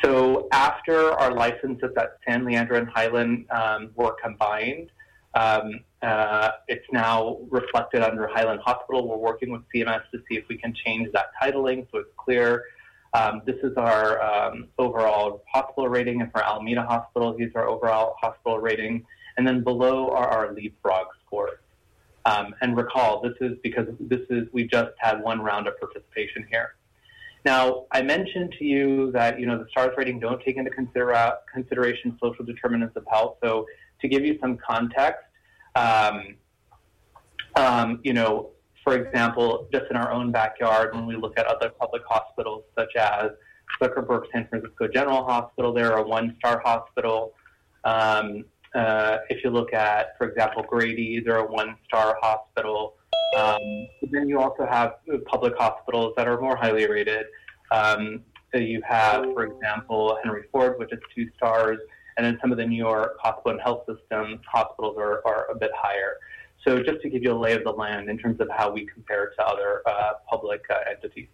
So 0.04 0.48
after 0.52 1.12
our 1.12 1.34
licenses 1.34 1.92
at 1.98 2.18
San 2.28 2.46
Leandro 2.46 2.78
and 2.78 2.88
Highland 2.90 3.46
um, 3.52 3.92
were 3.96 4.16
combined, 4.22 4.90
um, 5.34 5.80
uh, 6.02 6.52
it's 6.68 6.86
now 6.92 7.40
reflected 7.50 8.02
under 8.02 8.28
Highland 8.28 8.62
Hospital. 8.64 9.08
We're 9.08 9.18
working 9.18 9.52
with 9.52 9.62
CMS 9.74 10.02
to 10.12 10.20
see 10.28 10.38
if 10.38 10.48
we 10.50 10.58
can 10.58 10.74
change 10.74 11.10
that 11.14 11.28
titling 11.42 11.88
so 11.92 12.00
it's 12.00 12.10
clear. 12.18 12.64
Um, 13.14 13.42
this 13.46 13.56
is 13.64 13.76
our 13.78 14.22
um, 14.22 14.68
overall 14.78 15.44
hospital 15.52 15.88
rating, 15.88 16.22
and 16.22 16.32
for 16.32 16.44
Alameda 16.44 16.84
Hospital, 16.84 17.36
here's 17.38 17.56
our 17.56 17.68
overall 17.68 18.16
hospital 18.20 18.60
rating. 18.60 19.06
And 19.38 19.48
then 19.48 19.64
below 19.64 20.10
are 20.10 20.28
our 20.28 20.54
leapfrog 20.54 21.08
scores. 21.26 21.60
Um, 22.26 22.54
and 22.62 22.76
recall, 22.76 23.22
this 23.22 23.36
is 23.40 23.58
because 23.64 23.88
this 24.00 24.22
is 24.30 24.48
we 24.52 24.68
just 24.68 24.92
had 24.98 25.22
one 25.22 25.40
round 25.42 25.68
of 25.68 25.80
participation 25.80 26.46
here. 26.52 26.76
Now, 27.46 27.86
I 27.94 28.02
mentioned 28.02 28.54
to 28.60 28.66
you 28.66 29.12
that 29.14 29.40
you 29.40 29.46
know 29.46 29.58
the 29.58 29.70
STARS 29.70 29.96
rating 29.98 30.20
don't 30.20 30.44
take 30.44 30.58
into 30.58 30.70
consider- 30.72 31.36
consideration 31.54 32.18
social 32.22 32.44
determinants 32.44 32.98
of 32.98 33.06
health. 33.10 33.38
So, 33.42 33.66
to 34.02 34.08
give 34.10 34.26
you 34.26 34.38
some 34.42 34.58
context, 34.58 35.24
um, 35.76 36.36
um, 37.56 38.02
you 38.04 38.12
know, 38.14 38.50
for 38.84 38.96
example, 38.96 39.68
just 39.72 39.86
in 39.90 39.96
our 39.96 40.12
own 40.12 40.32
backyard, 40.32 40.94
when 40.94 41.06
we 41.06 41.16
look 41.16 41.40
at 41.40 41.46
other 41.46 41.70
public 41.70 42.02
hospitals 42.10 42.64
such 42.78 42.96
as 42.98 43.32
Zuckerberg 43.82 44.24
San 44.34 44.48
Francisco 44.50 44.88
General 44.88 45.24
Hospital, 45.24 45.74
they're 45.74 45.98
a 45.98 46.04
one-star 46.04 46.62
hospital. 46.66 47.34
Um, 47.84 48.44
uh, 48.78 49.18
if 49.30 49.44
you 49.44 49.50
look 49.50 49.74
at, 49.74 50.18
for 50.18 50.30
example, 50.30 50.64
Grady, 50.64 51.20
they're 51.20 51.38
a 51.38 51.52
one-star 51.52 52.18
hospital. 52.22 52.94
Um, 53.36 53.88
then 54.12 54.30
you 54.30 54.40
also 54.40 54.66
have 54.66 54.96
public 55.26 55.58
hospitals 55.58 56.14
that 56.16 56.28
are 56.28 56.40
more 56.40 56.56
highly 56.56 56.88
rated. 56.88 57.26
Um, 57.72 58.22
so 58.54 58.60
you 58.62 58.82
have, 58.88 59.24
for 59.34 59.44
example, 59.44 60.18
Henry 60.24 60.44
Ford, 60.52 60.78
which 60.80 60.94
is 60.94 61.00
two 61.14 61.28
stars, 61.36 61.80
and 62.16 62.26
then 62.26 62.38
some 62.40 62.52
of 62.52 62.58
the 62.58 62.66
New 62.66 62.78
York 62.78 63.18
hospital 63.20 63.52
and 63.52 63.62
health 63.62 63.84
system 63.88 64.40
hospitals 64.50 64.96
are, 64.98 65.22
are 65.26 65.48
a 65.52 65.56
bit 65.56 65.72
higher. 65.76 66.14
So 66.64 66.82
just 66.84 67.02
to 67.02 67.10
give 67.10 67.24
you 67.24 67.34
a 67.34 67.40
lay 67.46 67.54
of 67.54 67.64
the 67.64 67.72
land 67.72 68.10
in 68.10 68.18
terms 68.18 68.40
of 68.40 68.48
how 68.56 68.72
we 68.72 68.86
compare 68.86 69.32
to 69.38 69.46
other 69.46 69.82
uh, 69.86 70.14
public 70.30 70.62
uh, 70.70 70.76
entities. 70.90 71.28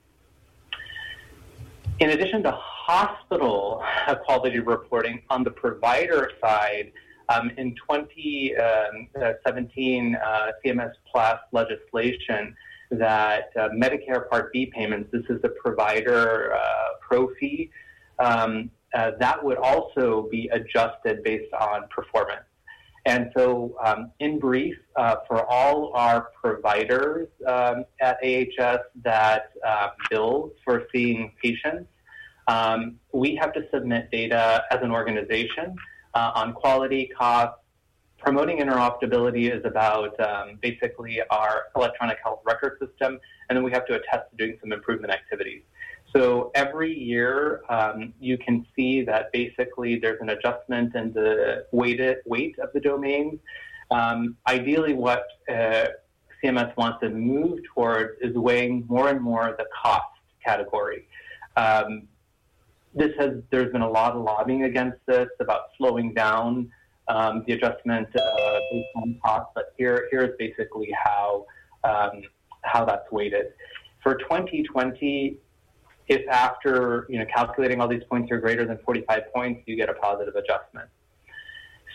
In 2.00 2.10
addition 2.10 2.42
to 2.44 2.52
hospital 2.52 3.84
quality 4.26 4.60
reporting, 4.60 5.22
on 5.30 5.44
the 5.44 5.52
provider 5.52 6.32
side, 6.42 6.92
um, 7.30 7.52
in 7.58 7.76
2017, 7.76 10.16
uh, 10.16 10.52
CMS 10.64 10.92
Plus 11.12 11.40
legislation 11.52 12.56
that 12.92 13.50
uh, 13.58 13.70
Medicare 13.70 14.30
Part 14.30 14.54
B 14.54 14.68
payments, 14.68 15.10
this 15.12 15.26
is 15.30 15.42
the 15.42 15.50
provider 15.50 16.54
uh, 16.54 16.60
pro 17.02 17.34
fee, 17.40 17.72
um, 18.20 18.70
uh, 18.94 19.12
that 19.20 19.44
would 19.44 19.58
also 19.58 20.28
be 20.30 20.48
adjusted 20.50 21.24
based 21.24 21.52
on 21.54 21.88
performance. 21.90 22.46
And 23.06 23.32
so, 23.36 23.76
um, 23.84 24.12
in 24.20 24.40
brief, 24.40 24.78
uh, 24.96 25.16
for 25.28 25.46
all 25.52 25.92
our 25.94 26.30
providers 26.42 27.28
um, 27.48 27.84
at 28.00 28.18
AHS 28.24 28.80
that 29.04 29.52
uh, 29.66 29.90
bill 30.10 30.54
for 30.64 30.88
seeing 30.94 31.34
patients, 31.42 31.90
um, 32.48 32.98
we 33.12 33.36
have 33.36 33.52
to 33.54 33.68
submit 33.74 34.10
data 34.12 34.64
as 34.72 34.80
an 34.82 34.92
organization 34.92 35.76
uh, 36.14 36.32
on 36.36 36.54
quality, 36.54 37.08
cost. 37.18 37.58
Promoting 38.20 38.60
interoperability 38.60 39.54
is 39.54 39.66
about 39.66 40.18
um, 40.20 40.58
basically 40.62 41.22
our 41.30 41.64
electronic 41.76 42.18
health 42.24 42.40
record 42.46 42.78
system, 42.80 43.20
and 43.50 43.58
then 43.58 43.64
we 43.64 43.72
have 43.72 43.86
to 43.88 43.96
attest 43.96 44.32
to 44.32 44.38
doing 44.38 44.58
some 44.62 44.72
improvement 44.72 45.12
activities. 45.12 45.62
So 46.16 46.52
every 46.54 46.98
year, 46.98 47.64
um, 47.70 48.14
you 48.20 48.38
can 48.38 48.66
see 48.76 49.02
that 49.04 49.32
basically 49.34 49.98
there's 49.98 50.22
an 50.22 50.30
adjustment 50.30 50.96
in 50.96 51.12
the 51.12 51.66
weighted 51.72 52.18
weight 52.26 52.58
of 52.60 52.70
the 52.74 52.80
domains. 52.80 53.40
Um, 53.92 54.38
ideally, 54.48 54.94
what 54.94 55.26
uh, 55.50 55.88
CMS 56.42 56.76
wants 56.78 57.00
to 57.02 57.10
move 57.10 57.60
towards 57.74 58.22
is 58.22 58.36
weighing 58.36 58.86
more 58.88 59.10
and 59.10 59.20
more 59.20 59.56
the 59.58 59.66
cost 59.82 60.06
category. 60.46 61.08
Um, 61.58 62.08
this 62.96 63.12
has 63.20 63.32
there's 63.50 63.72
been 63.72 63.82
a 63.82 63.90
lot 63.90 64.14
of 64.14 64.24
lobbying 64.24 64.64
against 64.64 65.00
this 65.06 65.28
about 65.40 65.62
slowing 65.78 66.14
down 66.14 66.72
um, 67.08 67.44
the 67.48 67.54
adjustment 67.54 68.08
uh, 68.16 68.60
based 68.72 68.88
on 68.96 69.20
cost. 69.24 69.48
But 69.56 69.74
here 69.78 70.08
here's 70.12 70.36
basically 70.38 70.90
how 71.04 71.46
um, 71.84 72.22
how 72.62 72.86
that's 72.86 73.12
weighted 73.12 73.54
for 74.02 74.16
2020. 74.16 75.38
If 76.10 76.28
after 76.30 77.08
you 77.10 77.20
know 77.20 77.26
calculating 77.34 77.82
all 77.82 77.88
these 77.88 78.04
points 78.10 78.32
are 78.32 78.40
greater 78.40 78.66
than 78.66 78.78
45 78.86 79.34
points, 79.34 79.62
you 79.66 79.76
get 79.76 79.90
a 79.90 79.94
positive 79.94 80.36
adjustment. 80.36 80.90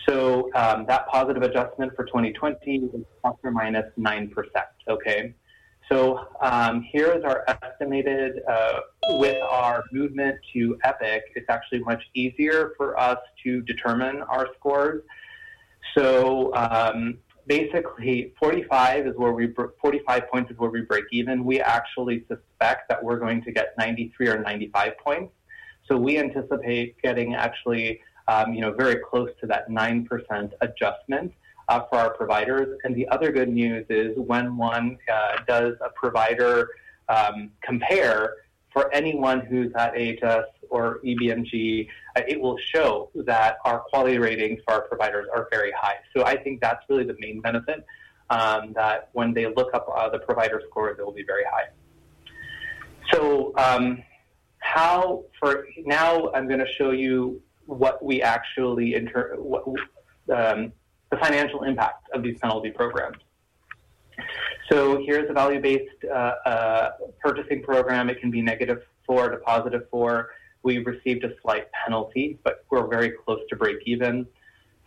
So 0.07 0.49
um, 0.55 0.85
that 0.87 1.07
positive 1.07 1.43
adjustment 1.43 1.95
for 1.95 2.05
2020 2.05 2.75
is 2.77 2.89
plus 3.21 3.35
or 3.43 3.51
minus 3.51 3.85
nine 3.97 4.29
percent. 4.29 4.65
Okay. 4.87 5.33
So 5.91 6.27
um, 6.39 6.83
here 6.83 7.11
is 7.11 7.23
our 7.23 7.43
estimated, 7.63 8.43
uh, 8.47 8.81
with 9.13 9.41
our 9.41 9.83
movement 9.91 10.37
to 10.53 10.77
EPIC, 10.83 11.21
it's 11.35 11.49
actually 11.49 11.79
much 11.79 12.03
easier 12.13 12.73
for 12.77 12.99
us 12.99 13.17
to 13.43 13.61
determine 13.61 14.21
our 14.23 14.47
scores. 14.57 15.01
So 15.97 16.53
um, 16.53 17.17
basically 17.47 18.33
45 18.39 19.07
is 19.07 19.15
where 19.17 19.31
we, 19.31 19.51
45 19.81 20.29
points 20.29 20.51
is 20.51 20.57
where 20.59 20.69
we 20.69 20.81
break 20.81 21.05
even. 21.11 21.43
We 21.43 21.59
actually 21.59 22.23
suspect 22.27 22.87
that 22.89 23.03
we're 23.03 23.17
going 23.17 23.43
to 23.43 23.51
get 23.51 23.73
93 23.79 24.27
or 24.27 24.39
95 24.39 24.97
points. 24.99 25.33
So 25.87 25.97
we 25.97 26.19
anticipate 26.19 27.01
getting 27.01 27.33
actually, 27.33 27.99
um, 28.27 28.53
you 28.53 28.61
know, 28.61 28.73
very 28.73 28.97
close 28.97 29.31
to 29.41 29.47
that 29.47 29.69
9% 29.69 30.51
adjustment 30.61 31.33
uh, 31.69 31.81
for 31.89 31.97
our 31.97 32.13
providers. 32.13 32.77
And 32.83 32.95
the 32.95 33.07
other 33.09 33.31
good 33.31 33.49
news 33.49 33.85
is 33.89 34.17
when 34.17 34.57
one 34.57 34.97
uh, 35.11 35.37
does 35.47 35.75
a 35.81 35.89
provider 35.89 36.69
um, 37.07 37.51
compare 37.61 38.35
for 38.73 38.93
anyone 38.93 39.41
who's 39.41 39.71
at 39.75 39.93
AHS 39.95 40.45
or 40.69 40.99
EBMG, 41.03 41.87
uh, 42.15 42.21
it 42.27 42.39
will 42.39 42.57
show 42.57 43.09
that 43.15 43.57
our 43.65 43.79
quality 43.79 44.17
ratings 44.17 44.59
for 44.65 44.73
our 44.75 44.81
providers 44.81 45.27
are 45.33 45.47
very 45.51 45.71
high. 45.71 45.95
So 46.15 46.23
I 46.25 46.37
think 46.37 46.61
that's 46.61 46.83
really 46.89 47.05
the 47.05 47.15
main 47.19 47.41
benefit. 47.41 47.85
Um, 48.31 48.73
that 48.73 49.09
when 49.13 49.33
they 49.33 49.47
look 49.47 49.73
up 49.73 49.87
uh, 49.91 50.07
the 50.09 50.19
provider 50.19 50.61
scores, 50.69 50.99
it 50.99 51.05
will 51.05 51.11
be 51.11 51.23
very 51.23 51.45
high. 51.45 51.69
So 53.11 53.53
um, 53.57 54.03
how 54.59 55.23
for 55.39 55.65
now, 55.83 56.31
I'm 56.33 56.47
going 56.47 56.59
to 56.59 56.71
show 56.77 56.91
you 56.91 57.41
what 57.65 58.03
we 58.03 58.21
actually 58.21 58.93
inter- 58.93 59.35
what, 59.37 59.63
um, 60.31 60.71
the 61.11 61.17
financial 61.17 61.63
impact 61.63 62.07
of 62.13 62.23
these 62.23 62.37
penalty 62.39 62.71
programs. 62.71 63.17
So 64.71 65.03
here's 65.03 65.29
a 65.29 65.33
value-based 65.33 66.05
uh, 66.05 66.33
uh, 66.45 66.89
purchasing 67.19 67.63
program. 67.63 68.09
It 68.09 68.19
can 68.19 68.29
be 68.29 68.41
negative 68.41 68.83
four 69.05 69.29
to 69.29 69.37
positive 69.37 69.83
four. 69.89 70.29
We 70.61 70.79
received 70.79 71.23
a 71.23 71.31
slight 71.41 71.71
penalty, 71.71 72.37
but 72.43 72.65
we're 72.69 72.85
very 72.87 73.11
close 73.11 73.39
to 73.49 73.55
break 73.55 73.77
even. 73.85 74.27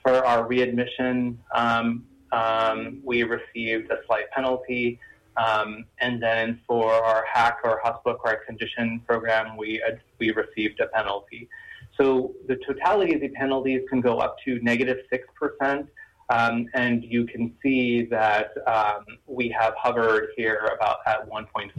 For 0.03 0.25
our 0.25 0.47
readmission, 0.47 1.39
um, 1.55 2.05
um, 2.31 3.01
we 3.05 3.23
received 3.25 3.91
a 3.91 3.99
slight 4.07 4.31
penalty. 4.31 5.01
Um, 5.37 5.87
and 5.99 6.23
then 6.23 6.61
for 6.67 6.93
our 6.93 7.25
HAC 7.33 7.61
or 7.65 7.81
hospital 7.83 8.13
acquired 8.17 8.47
condition 8.47 9.01
program, 9.07 9.57
we, 9.57 9.83
we 10.19 10.31
received 10.33 10.81
a 10.81 10.87
penalty. 10.89 11.49
So 11.97 12.35
the 12.49 12.57
totality 12.67 13.15
of 13.15 13.21
the 13.21 13.29
penalties 13.29 13.83
can 13.89 14.01
go 14.01 14.19
up 14.19 14.37
to 14.45 14.59
negative 14.63 14.99
6%. 15.13 15.89
Um, 16.31 16.69
and 16.75 17.05
you 17.05 17.27
can 17.27 17.55
see 17.63 18.05
that 18.07 18.53
um, 18.67 19.05
we 19.27 19.49
have 19.59 19.75
hovered 19.77 20.31
here 20.37 20.71
about 20.75 20.99
at 21.07 21.29
1.5%. 21.29 21.73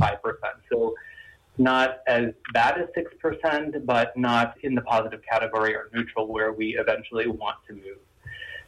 So 0.72 0.94
not 1.58 2.00
as 2.08 2.34
bad 2.54 2.80
as 2.80 2.88
6%, 2.96 3.86
but 3.86 4.16
not 4.18 4.56
in 4.64 4.76
the 4.76 4.82
positive 4.82 5.22
category 5.30 5.76
or 5.76 5.90
neutral 5.94 6.28
where 6.28 6.52
we 6.52 6.78
eventually 6.78 7.28
want 7.28 7.58
to 7.68 7.74
move. 7.74 8.00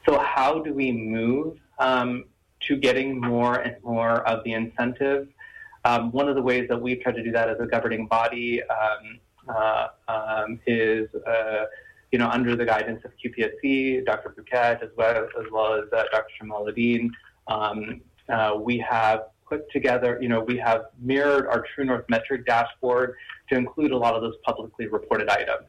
So 0.07 0.19
how 0.19 0.59
do 0.59 0.73
we 0.73 0.91
move 0.91 1.57
um, 1.79 2.25
to 2.61 2.77
getting 2.77 3.19
more 3.19 3.55
and 3.55 3.75
more 3.83 4.27
of 4.27 4.43
the 4.43 4.53
incentive? 4.53 5.27
Um, 5.83 6.11
one 6.11 6.29
of 6.29 6.35
the 6.35 6.41
ways 6.41 6.67
that 6.69 6.79
we've 6.79 7.01
tried 7.01 7.15
to 7.15 7.23
do 7.23 7.31
that 7.31 7.49
as 7.49 7.57
a 7.59 7.65
governing 7.65 8.07
body 8.07 8.61
um, 8.63 9.19
uh, 9.47 9.87
um, 10.07 10.59
is 10.65 11.07
uh, 11.27 11.65
you 12.11 12.19
know, 12.19 12.29
under 12.29 12.55
the 12.55 12.65
guidance 12.65 13.03
of 13.05 13.11
QPSC, 13.23 14.05
Dr. 14.05 14.35
Bhuket, 14.37 14.83
as 14.83 14.89
well 14.95 15.23
as, 15.23 15.45
well 15.51 15.73
as 15.73 15.85
uh, 15.91 16.03
Dr. 16.11 16.25
Jamaluddin, 16.41 17.09
um, 17.47 18.01
uh, 18.29 18.55
we 18.59 18.77
have 18.79 19.25
put 19.47 19.69
together, 19.71 20.17
you 20.21 20.29
know, 20.29 20.41
we 20.41 20.57
have 20.57 20.85
mirrored 20.99 21.47
our 21.47 21.65
True 21.73 21.85
North 21.85 22.05
metric 22.09 22.45
dashboard 22.45 23.15
to 23.49 23.55
include 23.55 23.91
a 23.91 23.97
lot 23.97 24.15
of 24.15 24.21
those 24.21 24.35
publicly 24.43 24.87
reported 24.87 25.29
items, 25.29 25.67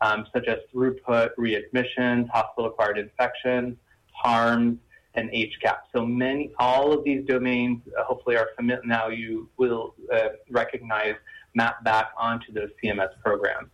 um, 0.00 0.26
such 0.32 0.46
as 0.48 0.58
throughput, 0.74 1.30
readmissions, 1.38 2.28
hospital-acquired 2.30 2.98
infections, 2.98 3.76
harms, 4.12 4.78
and 5.14 5.30
HCAHPS. 5.30 5.82
So 5.94 6.06
many, 6.06 6.52
all 6.58 6.92
of 6.92 7.04
these 7.04 7.24
domains, 7.26 7.82
uh, 7.98 8.04
hopefully, 8.04 8.36
are 8.36 8.48
familiar 8.56 8.82
now. 8.84 9.08
You 9.08 9.48
will 9.58 9.94
uh, 10.12 10.30
recognize 10.50 11.14
map 11.54 11.84
back 11.84 12.10
onto 12.16 12.52
those 12.52 12.70
CMS 12.82 13.10
programs. 13.22 13.68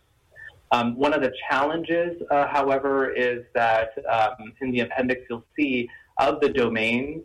Um, 0.71 0.95
one 0.95 1.13
of 1.13 1.21
the 1.21 1.33
challenges, 1.49 2.21
uh, 2.29 2.47
however, 2.47 3.11
is 3.11 3.43
that 3.55 3.91
um, 4.09 4.53
in 4.61 4.71
the 4.71 4.81
appendix 4.81 5.21
you'll 5.29 5.45
see 5.57 5.89
of 6.17 6.39
the 6.41 6.49
domains, 6.49 7.23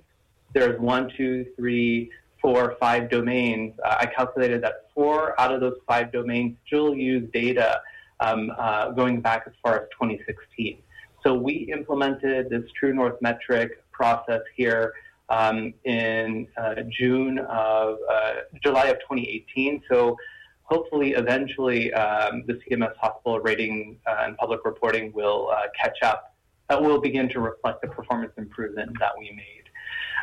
there's 0.55 0.81
one, 0.81 1.11
two, 1.17 1.47
three, 1.57 2.11
four, 2.41 2.77
five 2.81 3.11
domains. 3.11 3.75
Uh, 3.85 3.97
I 4.01 4.07
calculated 4.07 4.63
that 4.63 4.87
four 4.95 5.39
out 5.41 5.53
of 5.53 5.61
those 5.61 5.77
five 5.87 6.13
domains 6.13 6.57
still 6.67 6.95
use 6.95 7.29
data 7.33 7.81
um, 8.21 8.53
uh, 8.59 8.91
going 8.91 9.21
back 9.21 9.45
as 9.47 9.53
far 9.63 9.75
as 9.75 9.89
2016. 9.93 10.79
So 11.23 11.35
we 11.35 11.71
implemented 11.73 12.51
this 12.51 12.65
True 12.79 12.95
North 12.95 13.21
metric 13.21 13.83
process 13.93 14.43
here 14.55 14.93
um, 15.29 15.73
in 15.85 16.47
uh, 16.57 16.75
June 16.91 17.39
of 17.39 17.99
uh, 18.11 18.33
July 18.63 18.87
of 18.87 18.97
2018. 19.01 19.83
So 19.91 20.17
hopefully 20.65 21.13
eventually 21.13 21.93
um, 21.95 22.45
the 22.47 22.55
CMS 22.55 22.97
hospital 22.97 23.41
rating 23.41 23.99
uh, 24.07 24.25
and 24.25 24.37
public 24.37 24.61
reporting 24.65 25.13
will 25.13 25.51
uh, 25.51 25.63
catch 25.81 26.03
up. 26.03 26.35
That 26.69 26.83
will 26.83 27.01
begin 27.01 27.29
to 27.31 27.41
reflect 27.41 27.83
the 27.83 27.89
performance 27.89 28.33
improvement 28.39 28.97
that 28.99 29.13
we 29.19 29.31
made. 29.31 29.65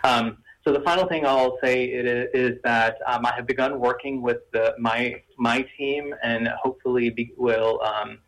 Um, 0.04 0.38
so 0.66 0.72
the 0.72 0.82
final 0.82 1.08
thing 1.08 1.26
I'll 1.26 1.58
say 1.64 1.86
is, 1.86 2.30
is 2.34 2.62
that 2.64 2.98
um, 3.08 3.26
I 3.26 3.34
have 3.36 3.48
begun 3.48 3.80
working 3.80 4.22
with 4.22 4.40
the, 4.52 4.76
my 4.80 5.22
my 5.38 5.66
team 5.78 6.14
and 6.24 6.48
hopefully 6.50 7.10
be, 7.10 7.34
will 7.38 7.82
um, 7.82 8.20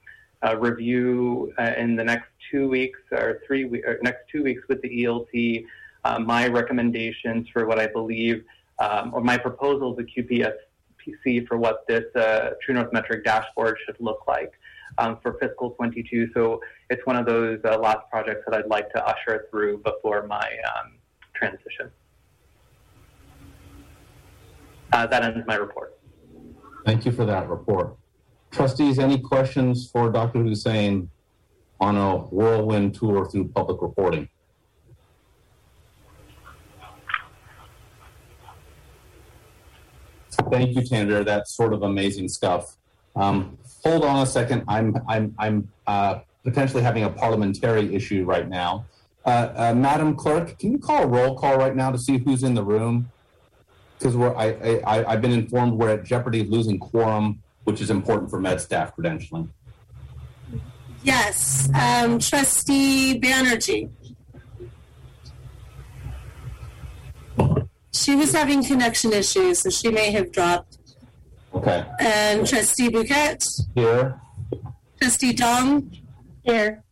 uh, 0.46 0.58
review 0.58 1.54
uh, 1.60 1.74
in 1.78 1.96
the 1.96 2.04
next 2.04 2.30
two 2.52 2.68
weeks 2.70 3.00
or 3.12 3.42
three 3.46 3.66
we- 3.66 3.84
or 3.84 4.00
next 4.02 4.30
two 4.32 4.44
weeks 4.44 4.64
with 4.68 4.82
the 4.82 5.04
ELT 5.04 5.66
uh, 6.06 6.20
my 6.20 6.48
recommendations 6.48 7.48
for 7.54 7.66
what 7.66 7.80
I 7.80 7.88
believe 7.88 8.44
um, 8.80 9.12
or 9.14 9.22
my 9.22 9.38
proposal 9.38 9.96
to 9.96 10.04
QPS 10.04 10.56
see 11.24 11.46
for 11.46 11.58
what 11.58 11.86
this 11.88 12.06
uh, 12.16 12.52
True 12.62 12.76
North 12.76 12.92
metric 12.94 13.24
dashboard 13.24 13.78
should 13.86 13.98
look 14.00 14.24
like 14.28 14.52
um, 14.98 15.18
for 15.22 15.38
fiscal 15.40 15.72
22. 15.72 16.30
So 16.34 16.62
it's 16.90 17.06
one 17.06 17.16
of 17.16 17.26
those 17.26 17.60
uh, 17.66 17.78
last 17.78 18.10
projects 18.10 18.44
that 18.48 18.58
I'd 18.58 18.68
like 18.68 18.92
to 18.92 19.06
usher 19.06 19.48
through 19.50 19.80
before 19.80 20.26
my 20.28 20.58
um, 20.76 20.98
transition. 21.36 21.92
Uh, 24.92 25.08
that 25.08 25.24
ends 25.24 25.46
my 25.48 25.56
report. 25.56 25.98
Thank 26.86 27.06
you 27.06 27.12
for 27.12 27.26
that 27.26 27.50
report. 27.50 27.96
Trustees, 28.52 29.00
any 29.00 29.20
questions 29.20 29.90
for 29.90 30.12
Dr. 30.12 30.44
Hussein 30.44 31.10
on 31.80 31.98
a 31.98 32.18
whirlwind 32.18 32.94
tour 32.94 33.28
through 33.30 33.48
public 33.48 33.82
reporting? 33.82 34.30
Thank 40.54 40.76
you, 40.76 40.84
Tanvir. 40.84 41.26
That's 41.26 41.56
sort 41.56 41.74
of 41.74 41.82
amazing 41.82 42.30
stuff. 42.30 42.78
Um, 43.16 43.58
hold 43.84 44.06
on 44.06 44.22
a 44.22 44.26
second. 44.28 44.64
I'm 44.68 44.96
I'm 45.10 45.34
I'm 45.40 45.68
uh, 45.88 46.20
potentially 46.44 46.84
having 46.84 47.06
a 47.06 47.10
parliamentary 47.10 47.96
issue 47.96 48.24
right 48.24 48.48
now. 48.48 48.86
Uh, 49.26 49.52
uh, 49.56 49.74
Madam 49.74 50.16
Clerk, 50.16 50.60
can 50.60 50.72
you 50.74 50.78
call 50.78 51.06
a 51.06 51.08
roll 51.08 51.36
call 51.36 51.58
right 51.58 51.76
now 51.76 51.90
to 51.90 51.98
see 51.98 52.20
who's 52.20 52.44
in 52.44 52.54
the 52.54 52.62
room? 52.62 53.10
Because 53.98 54.16
we're 54.16 54.36
I, 54.36 54.80
I 54.86 55.14
I've 55.14 55.24
been 55.24 55.32
informed 55.32 55.74
we're 55.74 55.90
at 55.90 56.04
jeopardy 56.04 56.42
of 56.42 56.50
losing 56.50 56.78
quorum, 56.78 57.42
which 57.64 57.82
is 57.82 57.90
important 57.90 58.30
for 58.30 58.40
med 58.40 58.62
staff 58.62 58.96
credentialing. 58.96 59.50
Yes, 61.02 61.68
um, 61.74 62.20
Trustee 62.20 63.20
Banerjee. 63.20 63.90
She 67.94 68.16
was 68.16 68.34
having 68.34 68.64
connection 68.64 69.14
issues, 69.14 69.62
so 69.62 69.70
she 69.70 69.90
may 69.90 70.12
have 70.12 70.32
dropped. 70.32 70.78
Okay. 71.54 71.86
And 72.00 72.48
Trustee 72.48 72.90
Bhuket, 72.90 73.44
Here. 73.76 74.20
Trustee 75.00 75.34
Dong, 75.34 75.92
Here. 76.44 76.84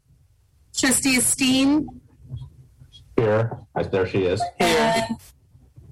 Trustee 0.76 1.18
Esteen, 1.18 1.88
Here. 3.18 3.52
There 3.92 4.08
she 4.08 4.26
is. 4.26 4.42
and 4.60 5.16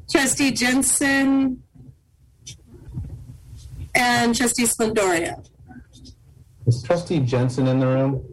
Trustee 0.10 0.52
Jensen, 0.52 1.64
and 3.96 4.36
Trustee 4.36 4.64
Splendoria. 4.66 5.44
Is 6.68 6.84
Trustee 6.84 7.20
Jensen 7.22 7.68
in 7.68 7.80
the 7.80 7.88
room? 7.88 8.24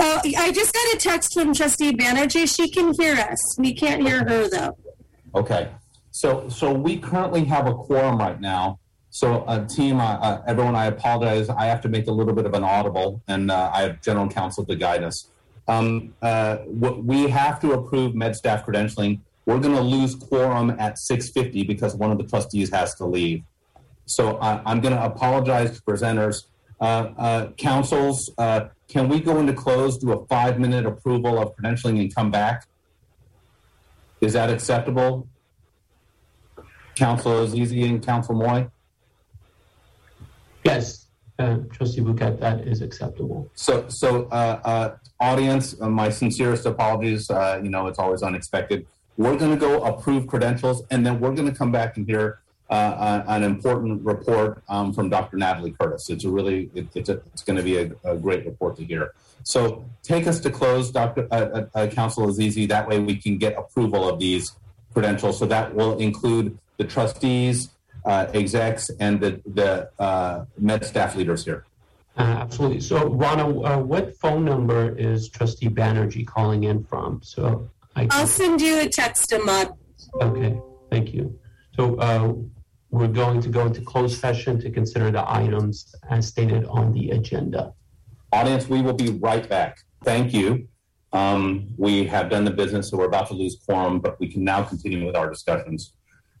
Oh, 0.00 0.20
I 0.24 0.52
just 0.52 0.72
got 0.72 0.94
a 0.94 0.96
text 0.98 1.34
from 1.34 1.54
Trustee 1.54 1.92
Banerjee. 1.92 2.54
She 2.54 2.70
can 2.70 2.94
hear 2.94 3.14
us. 3.14 3.58
We 3.58 3.74
can't 3.74 4.02
hear 4.02 4.20
her 4.20 4.48
though. 4.48 4.76
Okay. 5.34 5.70
So, 6.10 6.48
so 6.48 6.72
we 6.72 6.98
currently 6.98 7.44
have 7.44 7.66
a 7.66 7.74
quorum 7.74 8.18
right 8.18 8.40
now. 8.40 8.78
So, 9.10 9.42
uh, 9.42 9.66
team, 9.66 10.00
uh, 10.00 10.14
uh, 10.16 10.42
everyone, 10.46 10.74
I 10.74 10.86
apologize. 10.86 11.48
I 11.48 11.66
have 11.66 11.80
to 11.82 11.88
make 11.88 12.06
a 12.08 12.12
little 12.12 12.34
bit 12.34 12.44
of 12.44 12.54
an 12.54 12.62
audible, 12.62 13.22
and 13.26 13.50
uh, 13.50 13.70
I 13.72 13.82
have 13.82 14.02
general 14.02 14.28
counsel 14.28 14.64
to 14.66 14.76
guide 14.76 15.02
us. 15.02 15.28
Um, 15.66 16.14
uh, 16.22 16.56
w- 16.80 17.02
we 17.02 17.28
have 17.28 17.60
to 17.60 17.72
approve 17.72 18.14
med 18.14 18.36
staff 18.36 18.66
credentialing. 18.66 19.20
We're 19.46 19.60
going 19.60 19.74
to 19.74 19.80
lose 19.80 20.14
quorum 20.14 20.70
at 20.78 20.96
6:50 20.98 21.66
because 21.66 21.94
one 21.96 22.10
of 22.10 22.18
the 22.18 22.24
trustees 22.24 22.70
has 22.70 22.94
to 22.96 23.06
leave. 23.06 23.42
So, 24.06 24.38
I'm 24.40 24.80
going 24.80 24.94
to 24.94 25.04
apologize 25.04 25.76
to 25.76 25.82
presenters. 25.82 26.44
Uh, 26.80 26.84
uh, 26.84 27.52
councils, 27.52 28.30
uh, 28.38 28.68
can 28.88 29.08
we 29.08 29.20
go 29.20 29.38
into 29.38 29.52
close, 29.52 29.98
do 29.98 30.12
a 30.12 30.26
five-minute 30.26 30.86
approval 30.86 31.38
of 31.38 31.56
credentialing, 31.56 32.00
and 32.00 32.14
come 32.14 32.30
back? 32.30 32.66
Is 34.20 34.32
that 34.32 34.50
acceptable? 34.50 35.28
Counsel 36.94 37.46
Azizi 37.46 37.88
and 37.88 38.04
Counsel 38.04 38.34
Moy? 38.34 38.68
Yes, 40.64 41.06
uh, 41.38 41.58
Trustee 41.72 42.00
Bhuket, 42.00 42.40
that 42.40 42.66
is 42.66 42.82
acceptable. 42.82 43.50
So, 43.54 43.88
so 43.88 44.24
uh, 44.26 44.60
uh, 44.64 44.96
audience, 45.20 45.80
uh, 45.80 45.88
my 45.88 46.10
sincerest 46.10 46.66
apologies. 46.66 47.30
Uh, 47.30 47.60
you 47.62 47.70
know, 47.70 47.86
it's 47.86 47.98
always 47.98 48.22
unexpected. 48.22 48.86
We're 49.16 49.36
going 49.36 49.52
to 49.52 49.56
go 49.56 49.82
approve 49.82 50.26
credentials, 50.26 50.82
and 50.90 51.06
then 51.06 51.20
we're 51.20 51.34
going 51.34 51.48
to 51.48 51.54
come 51.54 51.72
back 51.72 51.96
and 51.96 52.06
hear 52.06 52.40
uh, 52.70 53.24
an 53.26 53.42
important 53.42 54.04
report 54.04 54.62
um, 54.68 54.92
from 54.92 55.08
Dr. 55.08 55.36
Natalie 55.36 55.72
Curtis. 55.72 56.10
It's 56.10 56.24
a 56.24 56.30
really, 56.30 56.70
it, 56.74 56.88
it's, 56.94 57.08
it's 57.08 57.42
going 57.42 57.56
to 57.56 57.62
be 57.62 57.78
a, 57.78 57.90
a, 58.04 58.16
great 58.16 58.44
report 58.44 58.76
to 58.76 58.84
hear. 58.84 59.14
So, 59.42 59.84
take 60.02 60.26
us 60.26 60.40
to 60.40 60.50
close, 60.50 60.90
Dr. 60.90 61.26
Uh, 61.30 61.64
uh, 61.74 61.86
Counsel 61.86 62.26
Azizi. 62.26 62.68
That 62.68 62.86
way, 62.86 62.98
we 62.98 63.16
can 63.16 63.38
get 63.38 63.56
approval 63.56 64.06
of 64.08 64.18
these 64.18 64.52
credentials. 64.92 65.38
So 65.38 65.46
that 65.46 65.74
will 65.74 65.98
include 65.98 66.58
the 66.76 66.84
trustees, 66.84 67.70
uh, 68.04 68.26
execs, 68.34 68.90
and 69.00 69.20
the 69.20 69.40
the 69.46 69.90
uh, 69.98 70.44
med 70.58 70.84
staff 70.84 71.14
leaders 71.16 71.44
here. 71.44 71.64
Uh, 72.16 72.22
absolutely. 72.22 72.80
So, 72.80 73.08
Rana, 73.08 73.46
uh, 73.48 73.78
what 73.78 74.16
phone 74.18 74.44
number 74.44 74.96
is 74.98 75.28
Trustee 75.28 75.68
Banerjee 75.68 76.26
calling 76.26 76.64
in 76.64 76.82
from? 76.82 77.20
So, 77.22 77.70
I 77.94 78.00
can... 78.02 78.10
I'll 78.12 78.26
send 78.26 78.60
you 78.60 78.80
a 78.80 78.88
text, 78.88 79.32
Ahmad. 79.32 79.70
Okay, 80.20 80.60
thank 80.90 81.14
you. 81.14 81.38
So, 81.76 81.94
uh, 81.96 82.34
we're 82.90 83.08
going 83.08 83.40
to 83.42 83.48
go 83.48 83.66
into 83.66 83.80
closed 83.80 84.18
session 84.18 84.60
to 84.60 84.70
consider 84.70 85.10
the 85.10 85.30
items 85.30 85.94
as 86.10 86.26
stated 86.26 86.64
on 86.66 86.92
the 86.92 87.10
agenda. 87.10 87.72
Audience, 88.32 88.68
we 88.68 88.82
will 88.82 88.94
be 88.94 89.10
right 89.10 89.48
back. 89.48 89.78
Thank 90.04 90.32
you. 90.32 90.68
Um, 91.12 91.68
we 91.76 92.04
have 92.06 92.30
done 92.30 92.44
the 92.44 92.50
business, 92.50 92.90
so 92.90 92.98
we're 92.98 93.06
about 93.06 93.28
to 93.28 93.34
lose 93.34 93.58
quorum, 93.64 94.00
but 94.00 94.18
we 94.20 94.28
can 94.28 94.44
now 94.44 94.62
continue 94.62 95.06
with 95.06 95.16
our 95.16 95.28
discussions. 95.28 95.92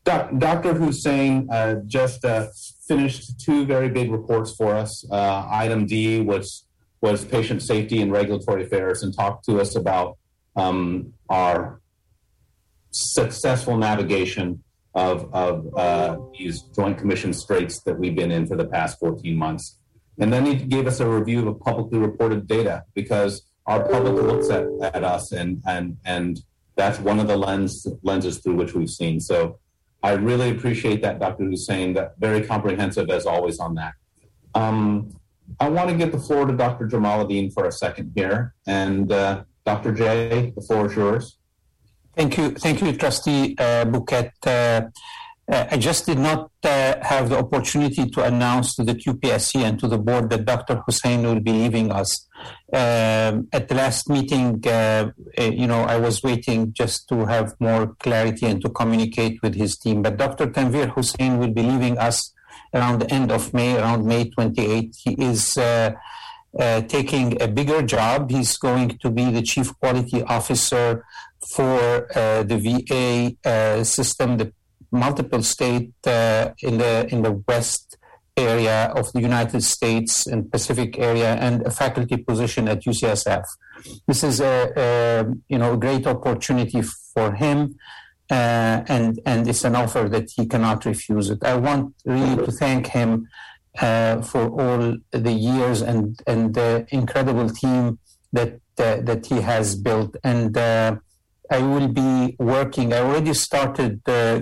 Dr. 0.04 0.72
Hussein 0.72 1.48
uh, 1.50 1.76
just 1.86 2.24
uh, 2.24 2.46
finished 2.86 3.40
two 3.40 3.66
very 3.66 3.90
big 3.90 4.10
reports 4.10 4.54
for 4.54 4.74
us. 4.74 5.04
Uh, 5.10 5.46
item 5.50 5.86
D 5.86 6.20
was 6.20 6.64
was 7.00 7.24
patient 7.24 7.62
safety 7.62 8.00
and 8.00 8.10
regulatory 8.10 8.64
affairs, 8.64 9.02
and 9.02 9.14
talked 9.14 9.44
to 9.44 9.60
us 9.60 9.76
about 9.76 10.16
um, 10.56 11.12
our 11.28 11.80
successful 12.90 13.76
navigation 13.76 14.64
of, 14.98 15.32
of 15.32 15.74
uh, 15.76 16.18
these 16.36 16.62
Joint 16.74 16.98
Commission 16.98 17.32
straits 17.32 17.80
that 17.82 17.98
we've 17.98 18.16
been 18.16 18.32
in 18.32 18.46
for 18.46 18.56
the 18.56 18.66
past 18.66 18.98
14 18.98 19.36
months. 19.36 19.78
And 20.18 20.32
then 20.32 20.44
he 20.44 20.56
gave 20.56 20.86
us 20.88 20.98
a 20.98 21.08
review 21.08 21.48
of 21.48 21.60
publicly 21.60 21.98
reported 21.98 22.48
data 22.48 22.84
because 22.94 23.42
our 23.66 23.88
public 23.88 24.14
looks 24.14 24.50
at, 24.50 24.66
at 24.82 25.04
us, 25.04 25.30
and 25.30 25.62
and 25.66 25.98
and 26.04 26.40
that's 26.74 26.98
one 26.98 27.20
of 27.20 27.28
the 27.28 27.36
lens 27.36 27.86
lenses 28.02 28.38
through 28.38 28.56
which 28.56 28.74
we've 28.74 28.90
seen. 28.90 29.20
So 29.20 29.60
I 30.02 30.12
really 30.12 30.50
appreciate 30.50 31.02
that, 31.02 31.20
Dr. 31.20 31.44
Hussein. 31.44 31.94
That 31.94 32.18
very 32.18 32.42
comprehensive 32.44 33.10
as 33.10 33.26
always 33.26 33.60
on 33.60 33.76
that. 33.76 33.92
Um, 34.54 35.12
I 35.60 35.68
want 35.68 35.90
to 35.90 35.96
give 35.96 36.10
the 36.10 36.18
floor 36.18 36.46
to 36.46 36.56
Dr. 36.56 36.88
Jamaluddin 36.88 37.52
for 37.52 37.66
a 37.66 37.72
second 37.72 38.12
here, 38.16 38.54
and 38.66 39.12
uh, 39.12 39.44
Dr. 39.64 39.92
J, 39.92 40.52
the 40.56 40.62
floor 40.62 40.86
is 40.86 40.96
yours. 40.96 41.38
Thank 42.18 42.36
you, 42.36 42.50
thank 42.50 42.80
you, 42.80 42.92
Trustee 42.94 43.54
uh, 43.56 43.84
Bhuket. 43.84 44.32
Uh, 44.44 44.88
uh, 45.54 45.66
I 45.70 45.76
just 45.76 46.04
did 46.04 46.18
not 46.18 46.50
uh, 46.64 46.96
have 47.00 47.28
the 47.28 47.38
opportunity 47.38 48.10
to 48.10 48.24
announce 48.24 48.74
to 48.74 48.82
the 48.82 48.94
QPSC 48.94 49.62
and 49.62 49.78
to 49.78 49.86
the 49.86 49.98
board 49.98 50.28
that 50.30 50.44
Dr. 50.44 50.82
Hussein 50.84 51.22
will 51.22 51.38
be 51.38 51.52
leaving 51.52 51.92
us. 51.92 52.26
Um, 52.72 53.46
at 53.52 53.68
the 53.68 53.76
last 53.76 54.10
meeting, 54.10 54.60
uh, 54.66 55.12
uh, 55.38 55.42
you 55.44 55.68
know, 55.68 55.82
I 55.82 55.96
was 55.98 56.24
waiting 56.24 56.72
just 56.72 57.08
to 57.10 57.24
have 57.26 57.54
more 57.60 57.94
clarity 58.00 58.46
and 58.46 58.60
to 58.62 58.68
communicate 58.68 59.40
with 59.40 59.54
his 59.54 59.78
team. 59.78 60.02
But 60.02 60.16
Dr. 60.16 60.48
Tanvir 60.48 60.90
Hussein 60.90 61.38
will 61.38 61.52
be 61.52 61.62
leaving 61.62 61.98
us 61.98 62.34
around 62.74 62.98
the 62.98 63.14
end 63.14 63.30
of 63.30 63.54
May, 63.54 63.76
around 63.76 64.06
May 64.06 64.28
28. 64.28 64.96
He 65.04 65.12
is 65.22 65.56
uh, 66.56 66.62
uh, 66.62 66.80
taking 66.82 67.40
a 67.42 67.48
bigger 67.48 67.82
job. 67.82 68.30
He's 68.30 68.56
going 68.56 68.98
to 68.98 69.10
be 69.10 69.30
the 69.30 69.42
chief 69.42 69.76
quality 69.80 70.22
officer 70.22 71.04
for 71.54 72.06
the 72.50 72.56
VA 73.44 73.84
system, 73.84 74.36
the 74.38 74.52
multiple 74.90 75.42
state 75.42 75.92
uh, 76.06 76.50
in 76.62 76.78
the 76.78 77.06
in 77.12 77.22
the 77.22 77.42
west 77.46 77.96
area 78.36 78.92
of 78.94 79.12
the 79.12 79.20
United 79.20 79.62
States 79.62 80.26
and 80.26 80.50
Pacific 80.50 80.98
area, 80.98 81.34
and 81.34 81.66
a 81.66 81.70
faculty 81.70 82.16
position 82.16 82.68
at 82.68 82.82
UCSF. 82.82 83.44
This 84.06 84.22
is 84.22 84.40
a, 84.40 84.72
a 84.76 85.32
you 85.48 85.58
know 85.58 85.74
a 85.74 85.76
great 85.76 86.06
opportunity 86.06 86.82
for 86.82 87.32
him. 87.32 87.76
Uh, 88.30 88.84
and 88.88 89.18
and 89.24 89.48
it's 89.48 89.64
an 89.64 89.74
offer 89.74 90.06
that 90.06 90.28
he 90.36 90.46
cannot 90.46 90.84
refuse 90.84 91.30
it. 91.30 91.42
I 91.42 91.54
want 91.54 91.94
really 92.04 92.36
to 92.44 92.52
thank 92.52 92.88
him 92.88 93.26
uh, 93.80 94.22
for 94.22 94.48
all 94.60 94.96
the 95.10 95.32
years 95.32 95.82
and 95.82 96.20
and 96.26 96.54
the 96.54 96.86
incredible 96.90 97.48
team 97.50 97.98
that 98.32 98.60
uh, 98.78 99.00
that 99.02 99.26
he 99.26 99.40
has 99.40 99.74
built. 99.76 100.16
And 100.24 100.56
uh, 100.56 100.96
I 101.50 101.60
will 101.60 101.88
be 101.88 102.36
working. 102.38 102.92
I 102.92 102.98
already 102.98 103.32
started 103.34 104.00
uh, 104.06 104.40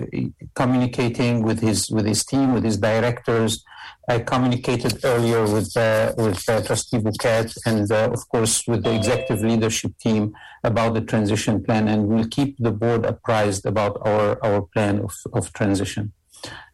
communicating 0.55 1.43
with 1.43 1.61
his 1.61 1.91
with 1.91 2.07
his 2.07 2.25
team, 2.25 2.53
with 2.53 2.65
his 2.65 2.79
directors. 2.79 3.65
I 4.09 4.21
communicated 4.21 5.05
earlier 5.05 5.43
with 5.43 5.77
uh, 5.77 6.15
with 6.17 6.49
uh, 6.49 6.63
Trustee 6.63 6.99
Bhuket 6.99 7.57
and 7.67 7.91
uh, 7.91 8.11
of 8.13 8.29
course 8.29 8.67
with 8.67 8.85
the 8.85 8.95
executive 8.95 9.43
leadership 9.43 9.99
team 9.99 10.35
about 10.65 10.95
the 10.95 11.01
transition 11.01 11.63
plan, 11.63 11.89
and 11.89 12.09
we'll 12.09 12.29
keep 12.29 12.57
the 12.59 12.73
board 12.73 13.05
apprised 13.05 13.67
about 13.67 13.99
our 14.05 14.39
our 14.45 14.63
plan 14.63 15.01
of, 15.01 15.15
of 15.33 15.53
transition. 15.53 16.13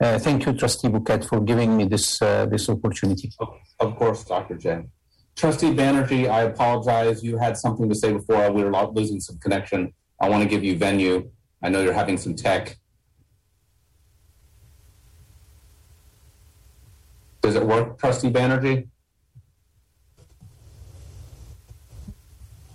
Uh, 0.01 0.19
thank 0.19 0.45
you, 0.47 0.53
Trustee 0.53 0.89
Bhuket, 0.89 1.29
for 1.29 1.41
giving 1.41 1.77
me 1.77 1.85
this 1.85 2.21
uh, 2.21 2.47
this 2.47 2.69
opportunity. 2.69 3.31
Of 3.81 3.97
course, 3.97 4.25
Dr. 4.25 4.57
J. 4.57 4.85
Trustee 5.35 5.73
Banerjee, 5.73 6.29
I 6.29 6.43
apologize. 6.43 7.23
You 7.25 7.39
had 7.39 7.57
something 7.57 7.89
to 7.89 7.95
say 7.95 8.13
before. 8.13 8.53
We 8.53 8.65
were 8.65 8.87
losing 8.89 9.21
some 9.21 9.39
connection. 9.39 9.95
I 10.21 10.29
want 10.29 10.43
to 10.43 10.49
give 10.49 10.63
you 10.63 10.77
venue. 10.77 11.31
I 11.63 11.69
know 11.69 11.81
you're 11.83 11.93
having 11.93 12.19
some 12.19 12.35
tech. 12.35 12.77
Does 17.41 17.57
it 17.57 17.67
work, 17.67 17.99
Trustee 17.99 18.31
Banerjee? 18.31 18.89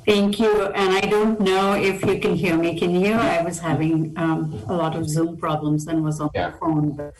Thank 0.08 0.40
you. 0.40 0.68
And 0.68 0.96
I 0.96 1.02
don't 1.02 1.38
know 1.42 1.74
if 1.74 2.02
you 2.06 2.18
can 2.18 2.34
hear 2.34 2.58
me. 2.58 2.80
Can 2.80 2.96
you? 2.96 3.12
I 3.12 3.42
was 3.42 3.60
having 3.60 4.14
um, 4.16 4.64
a 4.70 4.74
lot 4.74 4.96
of 4.96 5.10
Zoom 5.10 5.36
problems 5.36 5.86
and 5.86 6.02
was 6.02 6.22
on 6.22 6.30
yeah. 6.34 6.52
the 6.52 6.58
phone. 6.58 6.96
But, 6.96 7.14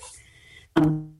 um, 0.78 1.14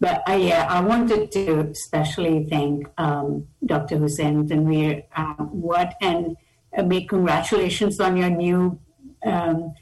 but 0.00 0.22
I, 0.26 0.36
yeah, 0.36 0.66
I 0.70 0.80
wanted 0.80 1.30
to 1.32 1.68
especially 1.68 2.46
thank 2.48 2.88
um, 2.96 3.46
Dr. 3.66 3.98
Hussein 3.98 4.48
Tanvir. 4.48 5.04
Uh, 5.14 5.44
what 5.52 5.96
and 6.00 6.34
uh, 6.74 6.82
make 6.82 7.10
congratulations 7.10 8.00
on 8.00 8.16
your 8.16 8.30
new 8.30 8.80
um, 9.22 9.74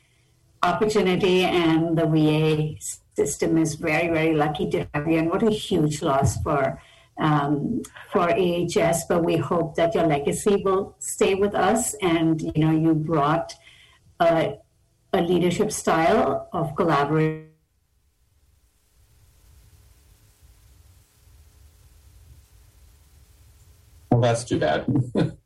opportunity. 0.65 1.45
And 1.45 1.97
the 1.97 2.07
VA 2.07 2.75
system 3.15 3.57
is 3.57 3.77
very, 3.77 4.09
very 4.09 4.35
lucky 4.35 4.69
to 4.71 4.89
have 4.93 5.07
you. 5.07 5.19
And 5.19 5.31
what 5.31 5.45
a 5.45 5.51
huge 5.51 6.03
loss 6.03 6.43
for 6.43 6.83
um, 7.19 7.83
for 8.13 8.31
AHS. 8.31 9.07
But 9.07 9.25
we 9.25 9.37
hope 9.37 9.77
that 9.77 9.95
your 9.95 10.07
legacy 10.07 10.63
will 10.65 10.97
stay 10.99 11.35
with 11.35 11.55
us. 11.55 11.95
And 11.95 12.41
you 12.41 12.53
know, 12.57 12.71
you 12.71 12.95
brought 12.95 13.55
a, 14.21 14.57
a 15.13 15.23
leadership 15.23 15.73
style 15.73 16.49
of 16.53 16.75
collaboration. 16.77 17.49
Well, 24.11 24.21
that's 24.21 24.45
too 24.45 24.59
bad. 24.59 24.87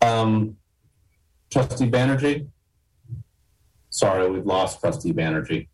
Um, 0.00 0.56
Trustee 1.50 1.90
Banerjee? 1.90 2.48
Sorry, 3.90 4.30
we've 4.30 4.44
lost 4.44 4.80
Trustee 4.80 5.12
Banerjee. 5.12 5.68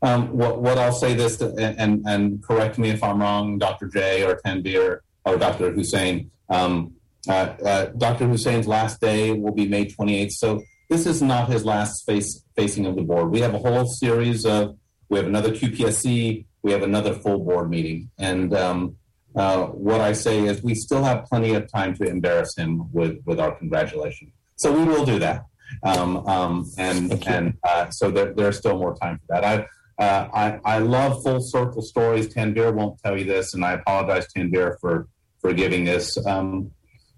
Um, 0.00 0.36
what, 0.36 0.62
what 0.62 0.78
I'll 0.78 0.92
say 0.92 1.14
this, 1.14 1.38
to, 1.38 1.52
and, 1.56 2.04
and 2.06 2.42
correct 2.42 2.78
me 2.78 2.90
if 2.90 3.02
I'm 3.02 3.20
wrong, 3.20 3.58
Dr. 3.58 3.88
J 3.88 4.24
or 4.24 4.40
Tanvir 4.44 5.00
or 5.24 5.36
Dr. 5.36 5.72
Hussein. 5.72 6.30
Um, 6.48 6.94
uh, 7.28 7.32
uh, 7.64 7.86
Dr. 7.96 8.28
Hussein's 8.28 8.66
last 8.66 9.00
day 9.00 9.32
will 9.32 9.52
be 9.52 9.68
May 9.68 9.86
28th. 9.86 10.32
So 10.32 10.62
this 10.88 11.06
is 11.06 11.20
not 11.20 11.48
his 11.48 11.64
last 11.64 12.06
face 12.06 12.44
facing 12.56 12.86
of 12.86 12.94
the 12.96 13.02
board. 13.02 13.30
We 13.30 13.40
have 13.40 13.54
a 13.54 13.58
whole 13.58 13.86
series 13.86 14.46
of, 14.46 14.76
we 15.08 15.18
have 15.18 15.26
another 15.26 15.50
QPSC, 15.50 16.46
we 16.62 16.72
have 16.72 16.82
another 16.82 17.14
full 17.14 17.38
board 17.40 17.68
meeting. 17.68 18.10
And 18.18 18.54
um, 18.54 18.96
uh, 19.34 19.66
what 19.66 20.00
I 20.00 20.12
say 20.12 20.44
is 20.44 20.62
we 20.62 20.74
still 20.74 21.02
have 21.02 21.24
plenty 21.26 21.54
of 21.54 21.70
time 21.70 21.94
to 21.96 22.04
embarrass 22.04 22.56
him 22.56 22.92
with, 22.92 23.18
with 23.26 23.40
our 23.40 23.54
congratulations. 23.56 24.32
So 24.56 24.72
we 24.72 24.84
will 24.84 25.04
do 25.04 25.18
that. 25.18 25.44
Um, 25.82 26.26
um, 26.26 26.70
and 26.78 27.26
and 27.26 27.54
uh, 27.62 27.90
so 27.90 28.10
there, 28.10 28.32
there's 28.32 28.56
still 28.56 28.78
more 28.78 28.96
time 28.96 29.18
for 29.18 29.34
that. 29.34 29.44
I, 29.44 29.66
uh, 29.98 30.28
I, 30.32 30.60
I 30.64 30.78
love 30.78 31.22
full 31.22 31.40
circle 31.40 31.82
stories. 31.82 32.32
Tanvir 32.32 32.72
won't 32.72 33.00
tell 33.02 33.18
you 33.18 33.24
this, 33.24 33.54
and 33.54 33.64
I 33.64 33.72
apologize, 33.72 34.26
Tanvir, 34.32 34.78
for, 34.80 35.08
for 35.40 35.52
giving 35.52 35.84
this. 35.84 36.24
Um, 36.24 36.70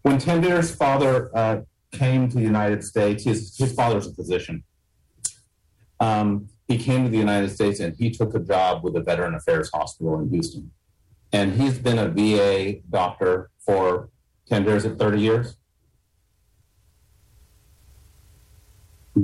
when 0.02 0.18
Tanvir's 0.18 0.74
father 0.74 1.30
uh, 1.36 1.60
came 1.92 2.28
to 2.28 2.36
the 2.36 2.42
United 2.42 2.82
States, 2.82 3.24
his, 3.24 3.56
his 3.56 3.74
father's 3.74 4.06
a 4.06 4.14
physician. 4.14 4.64
Um, 5.98 6.48
he 6.68 6.78
came 6.78 7.04
to 7.04 7.10
the 7.10 7.18
United 7.18 7.50
States 7.50 7.80
and 7.80 7.94
he 7.96 8.10
took 8.10 8.34
a 8.34 8.38
job 8.38 8.82
with 8.84 8.96
a 8.96 9.00
Veteran 9.00 9.34
Affairs 9.34 9.70
Hospital 9.74 10.18
in 10.20 10.30
Houston. 10.30 10.70
And 11.32 11.60
he's 11.60 11.78
been 11.78 11.98
a 11.98 12.08
VA 12.08 12.80
doctor 12.88 13.50
for 13.58 14.08
Tanvir's 14.50 14.86
at 14.86 14.98
30 14.98 15.20
years. 15.20 15.56
Uh, 19.16 19.20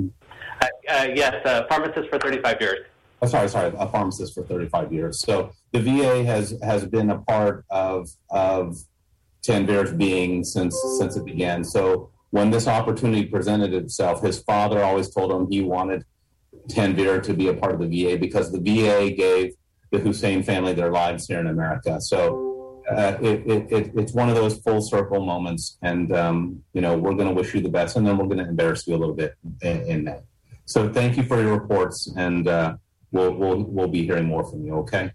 uh, 0.89 1.07
yes, 1.15 1.35
uh, 1.45 1.63
pharmacist 1.67 2.09
for 2.09 2.19
35 2.19 2.57
years. 2.61 2.85
Oh, 3.21 3.27
sorry, 3.27 3.49
sorry, 3.49 3.73
a 3.77 3.87
pharmacist 3.87 4.33
for 4.35 4.43
35 4.43 4.93
years. 4.93 5.21
So 5.21 5.51
the 5.71 5.79
VA 5.79 6.23
has 6.23 6.57
has 6.61 6.85
been 6.85 7.09
a 7.09 7.19
part 7.19 7.65
of 7.69 8.09
of 8.29 8.77
Tanvir's 9.45 9.91
being 9.91 10.43
since 10.43 10.77
since 10.99 11.15
it 11.15 11.25
began. 11.25 11.63
So 11.63 12.11
when 12.29 12.51
this 12.51 12.67
opportunity 12.67 13.25
presented 13.25 13.73
itself, 13.73 14.21
his 14.21 14.39
father 14.43 14.83
always 14.83 15.09
told 15.09 15.31
him 15.31 15.49
he 15.49 15.61
wanted 15.61 16.03
Tanvir 16.69 17.23
to 17.23 17.33
be 17.33 17.47
a 17.47 17.53
part 17.53 17.73
of 17.73 17.79
the 17.79 18.03
VA 18.03 18.17
because 18.17 18.51
the 18.51 18.59
VA 18.59 19.11
gave 19.11 19.53
the 19.91 19.99
Hussein 19.99 20.43
family 20.43 20.73
their 20.73 20.91
lives 20.91 21.27
here 21.27 21.39
in 21.39 21.47
America. 21.47 22.01
So 22.01 22.81
uh, 22.89 23.17
it, 23.21 23.47
it, 23.47 23.71
it, 23.71 23.91
it's 23.95 24.13
one 24.13 24.29
of 24.29 24.35
those 24.35 24.57
full 24.59 24.81
circle 24.81 25.25
moments, 25.25 25.77
and 25.81 26.13
um, 26.15 26.63
you 26.73 26.81
know 26.81 26.97
we're 26.97 27.13
going 27.13 27.27
to 27.27 27.33
wish 27.33 27.53
you 27.53 27.61
the 27.61 27.69
best, 27.69 27.95
and 27.95 28.05
then 28.05 28.17
we're 28.17 28.25
going 28.25 28.37
to 28.37 28.47
embarrass 28.47 28.87
you 28.87 28.95
a 28.95 28.97
little 28.97 29.15
bit 29.15 29.35
in, 29.61 29.81
in 29.81 30.03
that. 30.05 30.23
So 30.65 30.91
thank 30.91 31.17
you 31.17 31.23
for 31.23 31.41
your 31.41 31.53
reports, 31.53 32.11
and 32.15 32.47
uh, 32.47 32.77
we'll 33.11 33.33
we'll 33.33 33.63
we'll 33.63 33.87
be 33.87 34.05
hearing 34.05 34.25
more 34.25 34.43
from 34.43 34.65
you. 34.65 34.75
Okay. 34.75 35.11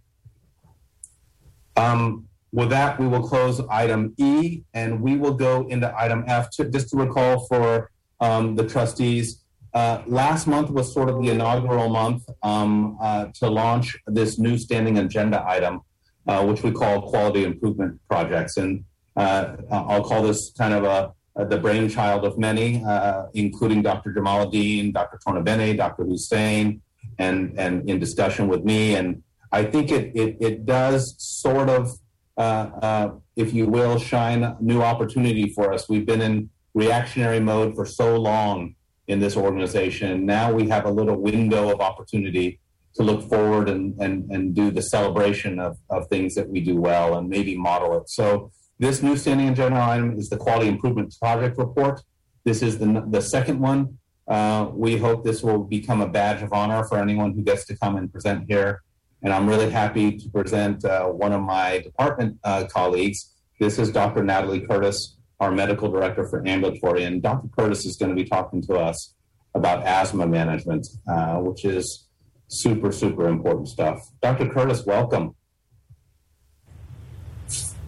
Um, 1.77 2.29
with 2.53 2.69
that, 2.69 3.01
we 3.01 3.07
will 3.07 3.27
close 3.27 3.61
item 3.71 4.15
E, 4.19 4.63
and 4.75 5.01
we 5.01 5.17
will 5.17 5.33
go 5.33 5.67
into 5.69 5.93
item 5.99 6.25
F. 6.27 6.51
To, 6.51 6.69
just 6.69 6.91
to 6.91 6.99
recall 6.99 7.47
for 7.47 7.91
um, 8.21 8.57
the 8.57 8.69
trustees, 8.69 9.43
uh, 9.73 10.03
last 10.07 10.47
month 10.47 10.69
was 10.71 10.93
sort 10.93 11.09
of 11.09 11.23
the 11.23 11.31
inaugural 11.31 11.89
month 11.89 12.25
um, 12.43 12.99
uh, 13.01 13.27
to 13.41 13.49
launch 13.49 13.97
this 14.07 14.39
new 14.39 14.59
standing 14.59 14.99
agenda 14.99 15.43
item, 15.47 15.81
uh, 16.27 16.45
which 16.45 16.63
we 16.63 16.71
call 16.71 17.09
quality 17.09 17.45
improvement 17.45 17.99
projects, 18.07 18.59
and 18.59 18.85
uh, 19.17 19.57
I'll 19.71 20.05
call 20.05 20.23
this 20.23 20.53
kind 20.57 20.75
of 20.75 20.85
a 20.85 21.13
the 21.35 21.57
brainchild 21.57 22.25
of 22.25 22.39
many, 22.39 22.85
uh, 22.85 23.27
including 23.33 23.81
Dr. 23.81 24.13
Jamaluddin, 24.13 24.93
Dr. 24.93 25.19
Tonabene, 25.27 25.77
Dr. 25.77 26.05
Hussein, 26.05 26.83
and 27.19 27.59
and 27.59 27.89
in 27.89 27.99
discussion 27.99 28.49
with 28.49 28.65
me. 28.65 28.95
And 28.95 29.23
I 29.51 29.65
think 29.65 29.91
it 29.91 30.13
it, 30.15 30.37
it 30.41 30.67
does 30.67 31.15
sort 31.19 31.69
of, 31.69 31.93
uh, 32.37 32.41
uh, 32.41 33.11
if 33.37 33.53
you 33.53 33.67
will, 33.67 33.99
shine 33.99 34.57
new 34.61 34.83
opportunity 34.83 35.53
for 35.53 35.73
us. 35.73 35.89
We've 35.89 36.07
been 36.07 36.23
in 36.23 36.51
reactionary 36.75 37.41
mode 37.41 37.75
for 37.75 37.85
so 37.85 38.17
long 38.17 38.75
in 39.07 39.21
this 39.21 39.37
organization. 39.37 40.25
Now 40.25 40.53
we 40.53 40.69
have 40.69 40.85
a 40.87 40.91
little 40.91 41.17
window 41.17 41.71
of 41.73 41.81
opportunity 41.81 42.61
to 42.95 43.03
look 43.03 43.29
forward 43.29 43.69
and 43.69 43.99
and, 44.01 44.31
and 44.31 44.55
do 44.55 44.71
the 44.71 44.83
celebration 44.83 45.59
of, 45.59 45.77
of 45.91 46.09
things 46.09 46.35
that 46.35 46.49
we 46.49 46.61
do 46.61 46.77
well 46.77 47.17
and 47.17 47.29
maybe 47.29 47.57
model 47.57 47.99
it. 47.99 48.09
So 48.09 48.53
this 48.79 49.03
new 49.03 49.17
standing 49.17 49.49
agenda 49.49 49.81
item 49.81 50.19
is 50.19 50.29
the 50.29 50.37
quality 50.37 50.69
improvement 50.69 51.15
project 51.21 51.57
report. 51.59 52.03
This 52.45 52.63
is 52.63 52.79
the, 52.79 53.05
the 53.09 53.23
second 53.23 53.61
one. 53.61 53.99
Uh, 54.29 54.71
we 54.73 54.97
hope 54.97 55.25
this 55.25 55.43
will 55.43 55.59
become 55.65 56.01
a 56.01 56.09
badge 56.09 56.43
of 56.43 56.53
honor 56.53 56.85
for 56.85 56.99
anyone 56.99 57.33
who 57.33 57.43
gets 57.43 57.65
to 57.67 57.77
come 57.77 57.97
and 57.97 58.13
present 58.13 58.45
here. 58.49 58.83
And 59.23 59.33
I'm 59.33 59.49
really 59.49 59.71
happy 59.71 60.17
to 60.17 60.29
present 60.31 60.85
uh, 60.85 61.07
one 61.07 61.33
of 61.33 61.43
my 61.43 61.79
department 61.79 62.39
uh, 62.45 62.65
colleagues. 62.65 63.35
This 63.61 63.79
is 63.79 63.91
Dr. 63.91 64.25
Natalie 64.25 64.67
Curtis, 64.67 65.17
our 65.39 65.53
medical 65.53 65.91
director 65.91 66.27
for 66.27 66.47
ambulatory. 66.47 67.05
And 67.05 67.23
Dr. 67.23 67.49
Curtis 67.57 67.85
is 67.85 67.97
going 67.97 68.11
to 68.11 68.17
be 68.21 68.29
talking 68.29 68.63
to 68.63 68.75
us 68.75 69.15
about 69.55 69.85
asthma 69.85 70.27
management, 70.27 70.87
uh, 71.09 71.37
which 71.37 71.65
is 71.65 72.09
super, 72.49 72.91
super 72.91 73.29
important 73.29 73.69
stuff. 73.69 74.11
Dr. 74.21 74.49
Curtis, 74.49 74.85
welcome. 74.85 75.35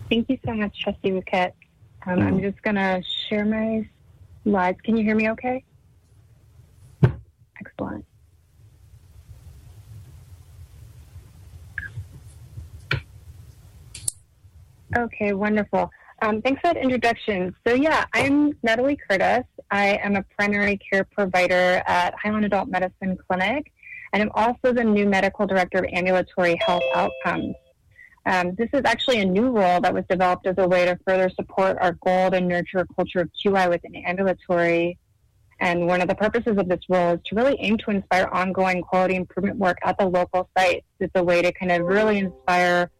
Thank 0.08 0.28
you 0.28 0.38
so 0.44 0.54
much, 0.54 0.78
Trustee 0.80 1.10
Bhuket. 1.10 1.52
Um, 2.06 2.20
I'm 2.20 2.40
just 2.40 2.62
going 2.62 2.76
to 2.76 3.02
share 3.28 3.44
my 3.44 3.88
slides. 4.44 4.78
Can 4.82 4.96
you 4.96 5.04
hear 5.04 5.16
me 5.16 5.30
okay? 5.30 5.64
Okay, 14.96 15.32
wonderful. 15.32 15.90
Um, 16.22 16.40
thanks 16.40 16.60
for 16.60 16.72
that 16.72 16.76
introduction. 16.76 17.54
So, 17.66 17.74
yeah, 17.74 18.04
I'm 18.14 18.56
Natalie 18.62 18.96
Curtis. 18.96 19.44
I 19.70 19.98
am 20.02 20.14
a 20.14 20.22
primary 20.38 20.78
care 20.78 21.04
provider 21.04 21.82
at 21.86 22.14
Highland 22.14 22.44
Adult 22.44 22.68
Medicine 22.68 23.18
Clinic, 23.28 23.72
and 24.12 24.22
I'm 24.22 24.30
also 24.34 24.72
the 24.72 24.84
new 24.84 25.06
medical 25.06 25.46
director 25.46 25.78
of 25.78 25.86
ambulatory 25.92 26.56
health 26.64 26.84
outcomes. 26.94 27.56
Um, 28.26 28.54
this 28.54 28.70
is 28.72 28.82
actually 28.84 29.20
a 29.20 29.24
new 29.24 29.50
role 29.50 29.80
that 29.80 29.92
was 29.92 30.04
developed 30.08 30.46
as 30.46 30.54
a 30.58 30.66
way 30.66 30.86
to 30.86 30.98
further 31.06 31.28
support 31.28 31.76
our 31.80 31.92
goal 31.92 32.30
to 32.30 32.40
nurture 32.40 32.78
a 32.78 32.86
culture 32.94 33.20
of 33.20 33.30
QI 33.44 33.68
within 33.68 33.96
ambulatory. 33.96 34.96
And 35.60 35.86
one 35.86 36.00
of 36.00 36.08
the 36.08 36.14
purposes 36.14 36.56
of 36.58 36.68
this 36.68 36.80
role 36.88 37.14
is 37.14 37.20
to 37.26 37.36
really 37.36 37.56
aim 37.60 37.78
to 37.78 37.90
inspire 37.90 38.28
ongoing 38.32 38.82
quality 38.82 39.16
improvement 39.16 39.58
work 39.58 39.78
at 39.82 39.98
the 39.98 40.06
local 40.06 40.48
sites. 40.56 40.86
It's 41.00 41.12
a 41.14 41.22
way 41.22 41.42
to 41.42 41.52
kind 41.52 41.72
of 41.72 41.86
really 41.86 42.18
inspire 42.18 42.90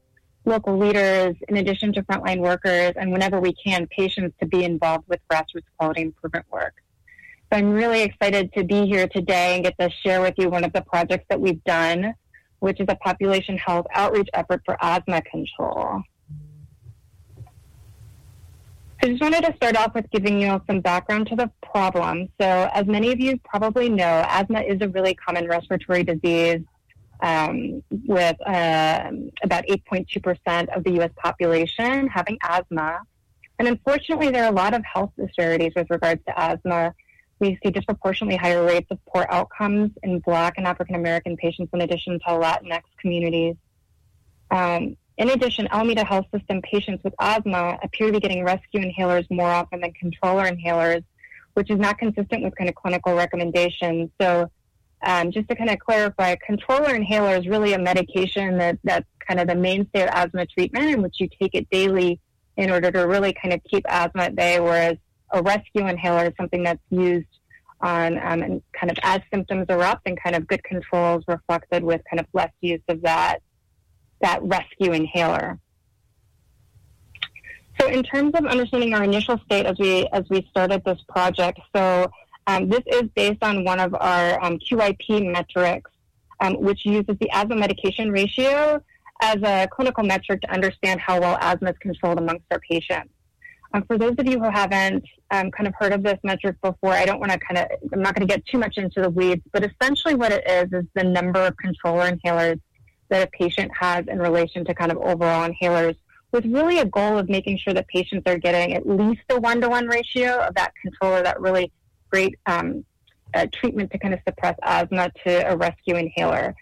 local 0.45 0.77
leaders, 0.77 1.37
in 1.49 1.57
addition 1.57 1.93
to 1.95 2.03
frontline 2.03 2.41
workers, 2.41 2.93
and 2.97 3.11
whenever 3.11 3.41
we 3.41 3.55
can, 3.55 3.87
patients 3.89 4.37
to 4.41 4.47
be 4.47 4.65
involved 4.65 5.05
with 5.09 5.21
grassroots 5.31 5.65
quality 5.79 6.03
improvement 6.03 6.45
work. 6.51 6.75
So 7.51 7.59
I'm 7.59 7.71
really 7.71 8.03
excited 8.03 8.53
to 8.55 8.65
be 8.65 8.87
here 8.87 9.09
today 9.09 9.55
and 9.55 9.65
get 9.65 9.79
to 9.79 9.91
share 9.91 10.21
with 10.21 10.35
you 10.39 10.51
one 10.51 10.65
of 10.65 10.73
the 10.73 10.83
projects 10.83 11.25
that 11.31 11.41
we've 11.41 11.63
done 11.65 12.15
which 12.65 12.81
is 12.81 12.87
a 12.89 12.97
population 12.97 13.59
health 13.59 13.87
outreach 13.95 14.29
effort 14.33 14.63
for 14.65 14.75
asthma 14.81 15.21
control. 15.21 16.03
I 19.05 19.09
just 19.09 19.21
wanted 19.21 19.45
to 19.45 19.55
start 19.57 19.77
off 19.77 19.95
with 19.95 20.11
giving 20.13 20.41
you 20.41 20.59
some 20.67 20.81
background 20.81 21.27
to 21.27 21.37
the 21.37 21.51
problem. 21.63 22.27
So, 22.41 22.71
as 22.73 22.87
many 22.87 23.13
of 23.13 23.21
you 23.21 23.39
probably 23.45 23.91
know, 23.91 24.25
asthma 24.27 24.63
is 24.63 24.79
a 24.81 24.89
really 24.89 25.15
common 25.15 25.47
respiratory 25.47 26.05
disease 26.05 26.63
um, 27.21 27.83
with 27.91 28.41
uh, 28.47 29.11
about 29.43 29.67
8.2% 29.67 30.75
of 30.75 30.85
the 30.85 31.03
US 31.03 31.11
population 31.19 32.09
having 32.09 32.39
asthma. 32.43 33.01
And 33.59 33.69
unfortunately, 33.69 34.31
there 34.31 34.45
are 34.45 34.51
a 34.51 34.57
lot 34.57 34.73
of 34.73 34.83
health 34.91 35.13
disparities 35.19 35.73
with 35.77 35.91
regards 35.91 36.25
to 36.25 36.41
asthma 36.41 36.95
we 37.41 37.59
see 37.63 37.71
disproportionately 37.71 38.39
higher 38.39 38.65
rates 38.65 38.87
of 38.91 38.99
poor 39.05 39.27
outcomes 39.29 39.91
in 40.03 40.21
Black 40.21 40.55
and 40.57 40.67
African 40.67 40.95
American 40.95 41.37
patients, 41.37 41.69
in 41.75 41.83
addition 41.83 42.21
to 42.21 42.29
Latinx 42.29 42.81
communities. 43.03 43.57
Um, 44.51 44.97
in 45.17 45.31
addition, 45.31 45.69
Alameda 45.71 46.05
Health 46.05 46.27
System 46.35 46.61
patients 46.63 47.05
with 47.05 47.15
asthma 47.21 47.79
appear 47.83 48.09
to 48.09 48.15
be 48.15 48.21
getting 48.21 48.45
rescue 48.45 48.81
inhalers 48.81 49.27
more 49.31 49.49
often 49.49 49.81
than 49.81 49.93
controller 49.93 50.45
inhalers, 50.45 51.05
which 51.55 51.71
is 51.71 51.79
not 51.79 51.99
consistent 51.99 52.43
with 52.43 52.55
kind 52.57 52.69
of 52.69 52.75
clinical 52.75 53.15
recommendations. 53.15 54.11
So, 54.21 54.51
um, 55.03 55.31
just 55.31 55.49
to 55.51 55.55
kind 55.55 55.71
of 55.71 55.79
clarify, 55.79 56.35
controller 56.45 56.95
inhaler 56.95 57.37
is 57.37 57.47
really 57.47 57.75
a 57.75 57.79
medication 57.79 58.59
that, 58.59 58.79
that's 58.83 59.07
kind 59.27 59.39
of 59.39 59.47
the 59.47 59.55
mainstay 59.55 60.03
of 60.03 60.09
asthma 60.13 60.47
treatment, 60.47 60.87
in 60.87 61.03
which 61.03 61.17
you 61.21 61.29
take 61.41 61.55
it 61.55 61.69
daily 61.71 62.19
in 62.57 62.71
order 62.71 62.91
to 62.91 63.01
really 63.01 63.33
kind 63.35 63.55
of 63.55 63.61
keep 63.65 63.85
asthma 63.89 64.25
at 64.25 64.35
bay, 64.35 64.59
whereas 64.59 64.97
a 65.33 65.43
rescue 65.43 65.87
inhaler 65.87 66.27
is 66.27 66.33
something 66.37 66.63
that's 66.63 66.83
used 66.91 67.27
on 67.81 68.15
um, 68.19 68.43
and 68.43 68.63
kind 68.73 68.91
of 68.91 68.97
as 69.03 69.21
symptoms 69.33 69.67
erupt 69.69 70.03
and 70.07 70.21
kind 70.21 70.35
of 70.35 70.47
good 70.47 70.63
controls 70.65 71.23
reflected 71.29 71.85
with 71.85 72.01
kind 72.09 72.19
of 72.21 72.27
less 72.33 72.53
use 72.61 72.81
of 72.89 73.03
that 73.03 73.41
that 74.25 74.43
rescue 74.43 74.93
inhaler. 74.93 75.59
So 77.79 77.89
in 77.89 78.03
terms 78.03 78.33
of 78.35 78.47
understanding 78.47 78.95
our 78.95 79.05
initial 79.05 79.39
state 79.45 79.67
as 79.67 79.79
we 79.79 80.07
as 80.13 80.25
we 80.31 80.47
started 80.51 80.83
this 80.85 81.01
project, 81.09 81.61
so 81.75 82.11
um, 82.47 82.69
this 82.69 82.83
is 82.87 83.05
based 83.15 83.43
on 83.43 83.65
one 83.65 83.81
of 83.81 83.95
our 83.95 84.43
um, 84.43 84.59
QIP 84.59 85.31
metrics, 85.31 85.91
um, 86.41 86.55
which 86.61 86.87
uses 86.87 87.17
the 87.21 87.29
asthma 87.33 87.57
medication 87.57 88.11
ratio 88.11 88.83
as 89.21 89.37
a 89.43 89.69
clinical 89.71 90.05
metric 90.05 90.41
to 90.43 90.51
understand 90.51 91.01
how 91.01 91.21
well 91.21 91.37
asthma 91.41 91.71
is 91.71 91.79
controlled 91.79 92.19
amongst 92.19 92.45
our 92.51 92.61
patients. 92.61 93.13
Um, 93.75 93.83
for 93.87 93.99
those 93.99 94.15
of 94.19 94.27
you 94.27 94.39
who 94.39 94.49
haven't 94.51 95.05
um, 95.33 95.51
kind 95.51 95.67
of 95.67 95.75
heard 95.79 95.93
of 95.93 96.03
this 96.03 96.19
metric 96.23 96.57
before, 96.63 96.93
I 96.93 97.05
don't 97.05 97.19
want 97.19 97.33
to 97.33 97.39
kind 97.39 97.59
of, 97.59 97.67
I'm 97.93 98.03
not 98.03 98.15
going 98.15 98.27
to 98.27 98.33
get 98.33 98.47
too 98.47 98.59
much 98.59 98.79
into 98.79 99.03
the 99.03 99.11
weeds, 99.11 99.43
but 99.53 99.69
essentially 99.69 100.15
what 100.15 100.31
it 100.33 100.49
is 100.49 100.73
is 100.73 100.85
the 100.95 101.03
number 101.03 101.41
of 101.41 101.57
controller 101.57 102.09
inhalers 102.09 102.61
that 103.15 103.29
a 103.29 103.31
patient 103.31 103.71
has 103.79 104.07
in 104.09 104.19
relation 104.19 104.65
to 104.65 104.75
kind 104.75 104.91
of 104.91 104.99
overall 104.99 105.49
inhalers, 105.49 105.97
with 106.33 106.45
really 106.47 106.81
a 106.81 106.85
goal 106.85 107.17
of 107.17 107.29
making 107.29 107.57
sure 107.59 107.73
that 107.73 107.87
patients 107.87 108.25
are 108.27 108.39
getting 108.39 108.75
at 108.75 108.89
least 108.89 109.23
a 109.31 109.39
one 109.39 109.61
to 109.61 109.69
one 109.69 109.87
ratio 109.87 110.41
of 110.41 110.55
that 110.57 110.73
controller, 110.83 111.23
that 111.23 111.41
really 111.41 111.71
great 112.11 112.37
um, 112.47 112.85
uh, 113.33 113.47
treatment 113.53 113.93
to 113.93 113.99
kind 113.99 114.15
of 114.15 114.21
suppress 114.27 114.57
asthma 114.65 115.13
to 115.25 115.49
a 115.49 115.57
rescue 115.57 115.95
inhaler. 115.95 116.57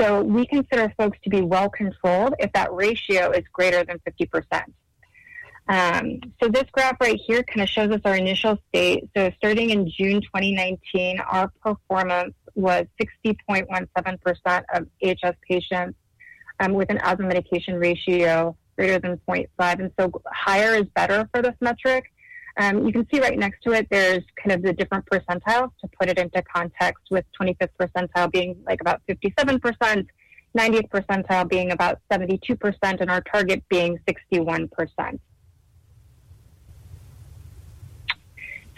So 0.00 0.22
we 0.22 0.46
consider 0.46 0.92
folks 0.96 1.18
to 1.24 1.30
be 1.30 1.40
well 1.40 1.68
controlled 1.68 2.34
if 2.38 2.52
that 2.52 2.72
ratio 2.72 3.32
is 3.32 3.42
greater 3.52 3.82
than 3.82 3.98
50%. 4.08 4.62
Um, 5.68 6.20
so 6.40 6.48
this 6.48 6.64
graph 6.70 7.00
right 7.00 7.18
here 7.26 7.42
kind 7.42 7.60
of 7.60 7.68
shows 7.68 7.90
us 7.90 8.00
our 8.04 8.14
initial 8.14 8.56
state. 8.68 9.08
So 9.16 9.32
starting 9.36 9.70
in 9.70 9.90
June 9.90 10.22
2019, 10.22 11.18
our 11.18 11.50
performance 11.60 12.34
was 12.54 12.86
60.17% 13.00 14.64
of 14.74 14.86
AHS 15.04 15.34
patients 15.48 15.98
um, 16.60 16.72
with 16.72 16.90
an 16.90 16.98
asthma 17.02 17.26
medication 17.26 17.74
ratio 17.74 18.56
greater 18.76 18.98
than 18.98 19.20
0.5. 19.28 19.80
And 19.80 19.90
so 19.98 20.10
higher 20.26 20.74
is 20.74 20.84
better 20.94 21.28
for 21.32 21.42
this 21.42 21.54
metric. 21.60 22.04
Um, 22.58 22.86
you 22.86 22.92
can 22.92 23.06
see 23.12 23.20
right 23.20 23.38
next 23.38 23.62
to 23.64 23.72
it, 23.72 23.86
there's 23.90 24.24
kind 24.42 24.52
of 24.52 24.62
the 24.62 24.72
different 24.72 25.06
percentiles 25.06 25.70
to 25.80 25.88
put 25.98 26.08
it 26.08 26.18
into 26.18 26.42
context 26.42 27.04
with 27.10 27.24
25th 27.40 27.68
percentile 27.80 28.30
being 28.32 28.56
like 28.66 28.80
about 28.80 29.00
57%, 29.08 29.60
90th 30.56 30.88
percentile 30.88 31.48
being 31.48 31.70
about 31.70 32.00
72%, 32.10 32.76
and 33.00 33.10
our 33.10 33.20
target 33.20 33.62
being 33.68 33.98
61%. 34.08 35.20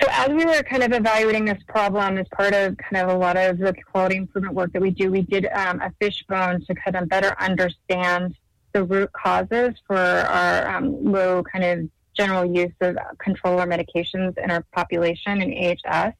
So 0.00 0.08
as 0.12 0.28
we 0.30 0.46
were 0.46 0.62
kind 0.62 0.82
of 0.82 0.92
evaluating 0.92 1.44
this 1.44 1.62
problem 1.68 2.16
as 2.16 2.26
part 2.28 2.54
of 2.54 2.76
kind 2.78 3.04
of 3.04 3.14
a 3.14 3.18
lot 3.18 3.36
of 3.36 3.58
the 3.58 3.74
quality 3.92 4.16
improvement 4.16 4.54
work 4.54 4.72
that 4.72 4.80
we 4.80 4.90
do, 4.90 5.10
we 5.10 5.20
did 5.20 5.46
um, 5.52 5.80
a 5.80 5.92
fishbone 6.00 6.64
to 6.64 6.74
kind 6.74 6.96
of 6.96 7.08
better 7.08 7.36
understand 7.38 8.34
the 8.72 8.84
root 8.84 9.12
causes 9.12 9.74
for 9.86 9.98
our 9.98 10.68
um, 10.68 11.04
low 11.04 11.42
kind 11.42 11.64
of 11.64 11.90
general 12.16 12.46
use 12.46 12.72
of 12.80 12.96
controller 13.18 13.66
medications 13.66 14.38
in 14.38 14.50
our 14.50 14.64
population 14.72 15.42
in 15.42 15.76
AHS. 15.84 16.14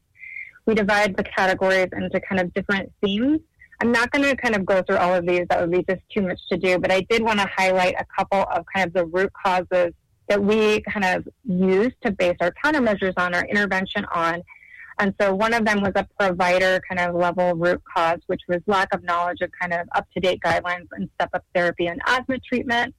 We 0.67 0.75
divide 0.75 1.17
the 1.17 1.23
categories 1.23 1.89
into 1.91 2.19
kind 2.21 2.39
of 2.39 2.53
different 2.53 2.91
themes. 3.01 3.39
I'm 3.81 3.91
not 3.91 4.11
going 4.11 4.23
to 4.23 4.35
kind 4.35 4.55
of 4.55 4.63
go 4.63 4.83
through 4.83 4.97
all 4.97 5.15
of 5.15 5.25
these. 5.25 5.47
That 5.49 5.59
would 5.59 5.71
be 5.71 5.83
just 5.89 6.07
too 6.13 6.21
much 6.21 6.39
to 6.49 6.57
do. 6.57 6.77
But 6.77 6.91
I 6.91 7.01
did 7.09 7.23
want 7.23 7.39
to 7.39 7.49
highlight 7.57 7.95
a 7.99 8.05
couple 8.15 8.43
of 8.43 8.63
kind 8.71 8.85
of 8.85 8.93
the 8.93 9.07
root 9.07 9.31
causes 9.33 9.93
that 10.31 10.41
we 10.41 10.79
kind 10.83 11.03
of 11.03 11.27
use 11.43 11.91
to 12.01 12.09
base 12.09 12.37
our 12.39 12.53
countermeasures 12.63 13.11
on, 13.17 13.33
our 13.33 13.43
intervention 13.47 14.05
on. 14.15 14.41
And 14.97 15.13
so 15.19 15.35
one 15.35 15.53
of 15.53 15.65
them 15.65 15.81
was 15.81 15.91
a 15.95 16.07
provider 16.17 16.81
kind 16.87 17.01
of 17.01 17.15
level 17.15 17.53
root 17.53 17.81
cause, 17.93 18.19
which 18.27 18.39
was 18.47 18.61
lack 18.65 18.95
of 18.95 19.03
knowledge 19.03 19.41
of 19.41 19.49
kind 19.59 19.73
of 19.73 19.89
up 19.91 20.07
to 20.13 20.21
date 20.21 20.39
guidelines 20.39 20.87
and 20.93 21.09
step 21.15 21.31
up 21.33 21.43
therapy 21.53 21.87
and 21.87 21.99
asthma 22.07 22.39
treatment. 22.39 22.95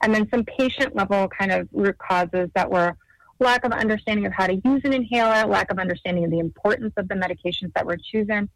And 0.00 0.14
then 0.14 0.28
some 0.30 0.44
patient 0.44 0.94
level 0.94 1.26
kind 1.26 1.50
of 1.50 1.68
root 1.72 1.98
causes 1.98 2.50
that 2.54 2.70
were 2.70 2.96
lack 3.40 3.64
of 3.64 3.72
understanding 3.72 4.24
of 4.24 4.32
how 4.32 4.46
to 4.46 4.54
use 4.54 4.82
an 4.84 4.92
inhaler, 4.92 5.48
lack 5.48 5.72
of 5.72 5.80
understanding 5.80 6.24
of 6.24 6.30
the 6.30 6.38
importance 6.38 6.92
of 6.96 7.08
the 7.08 7.16
medications 7.16 7.72
that 7.74 7.84
were 7.84 7.96
chosen, 7.96 8.48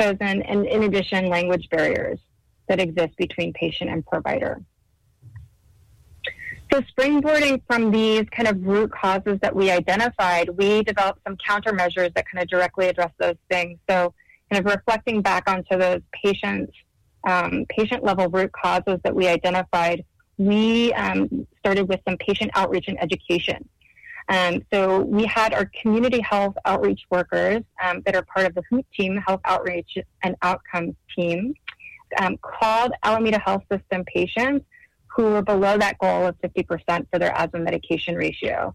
chosen, 0.00 0.42
and 0.42 0.66
in 0.66 0.84
addition, 0.84 1.26
language 1.26 1.68
barriers 1.68 2.20
that 2.68 2.78
exist 2.78 3.16
between 3.16 3.52
patient 3.54 3.90
and 3.90 4.06
provider. 4.06 4.62
So, 6.72 6.80
springboarding 6.82 7.62
from 7.66 7.90
these 7.90 8.24
kind 8.30 8.46
of 8.46 8.64
root 8.64 8.92
causes 8.92 9.38
that 9.42 9.54
we 9.54 9.70
identified, 9.70 10.50
we 10.50 10.82
developed 10.84 11.20
some 11.26 11.36
countermeasures 11.36 12.14
that 12.14 12.26
kind 12.30 12.42
of 12.42 12.48
directly 12.48 12.88
address 12.88 13.10
those 13.18 13.34
things. 13.50 13.78
So, 13.88 14.14
kind 14.50 14.64
of 14.64 14.72
reflecting 14.72 15.20
back 15.20 15.50
onto 15.50 15.76
those 15.76 16.00
patient 16.12 16.70
um, 17.24 17.66
patient 17.68 18.04
level 18.04 18.28
root 18.28 18.52
causes 18.52 18.98
that 19.04 19.14
we 19.14 19.26
identified, 19.26 20.04
we 20.38 20.92
um, 20.94 21.46
started 21.58 21.88
with 21.88 22.00
some 22.08 22.16
patient 22.16 22.50
outreach 22.54 22.86
and 22.88 23.02
education. 23.02 23.68
Um, 24.28 24.62
so 24.72 25.00
we 25.00 25.24
had 25.24 25.52
our 25.52 25.70
community 25.82 26.20
health 26.20 26.54
outreach 26.64 27.02
workers 27.10 27.62
um, 27.84 28.00
that 28.06 28.14
are 28.14 28.24
part 28.32 28.46
of 28.46 28.54
the 28.54 28.62
HOOT 28.70 28.86
team, 28.96 29.16
Health 29.16 29.40
Outreach 29.44 29.98
and 30.22 30.36
Outcomes 30.40 30.94
team, 31.16 31.52
um, 32.20 32.38
called 32.40 32.92
Alameda 33.02 33.40
Health 33.40 33.64
System 33.70 34.04
patients 34.04 34.64
who 35.20 35.30
were 35.32 35.42
below 35.42 35.76
that 35.76 35.98
goal 35.98 36.26
of 36.26 36.36
50% 36.40 37.06
for 37.10 37.18
their 37.18 37.32
asthma 37.32 37.60
medication 37.60 38.14
ratio. 38.14 38.74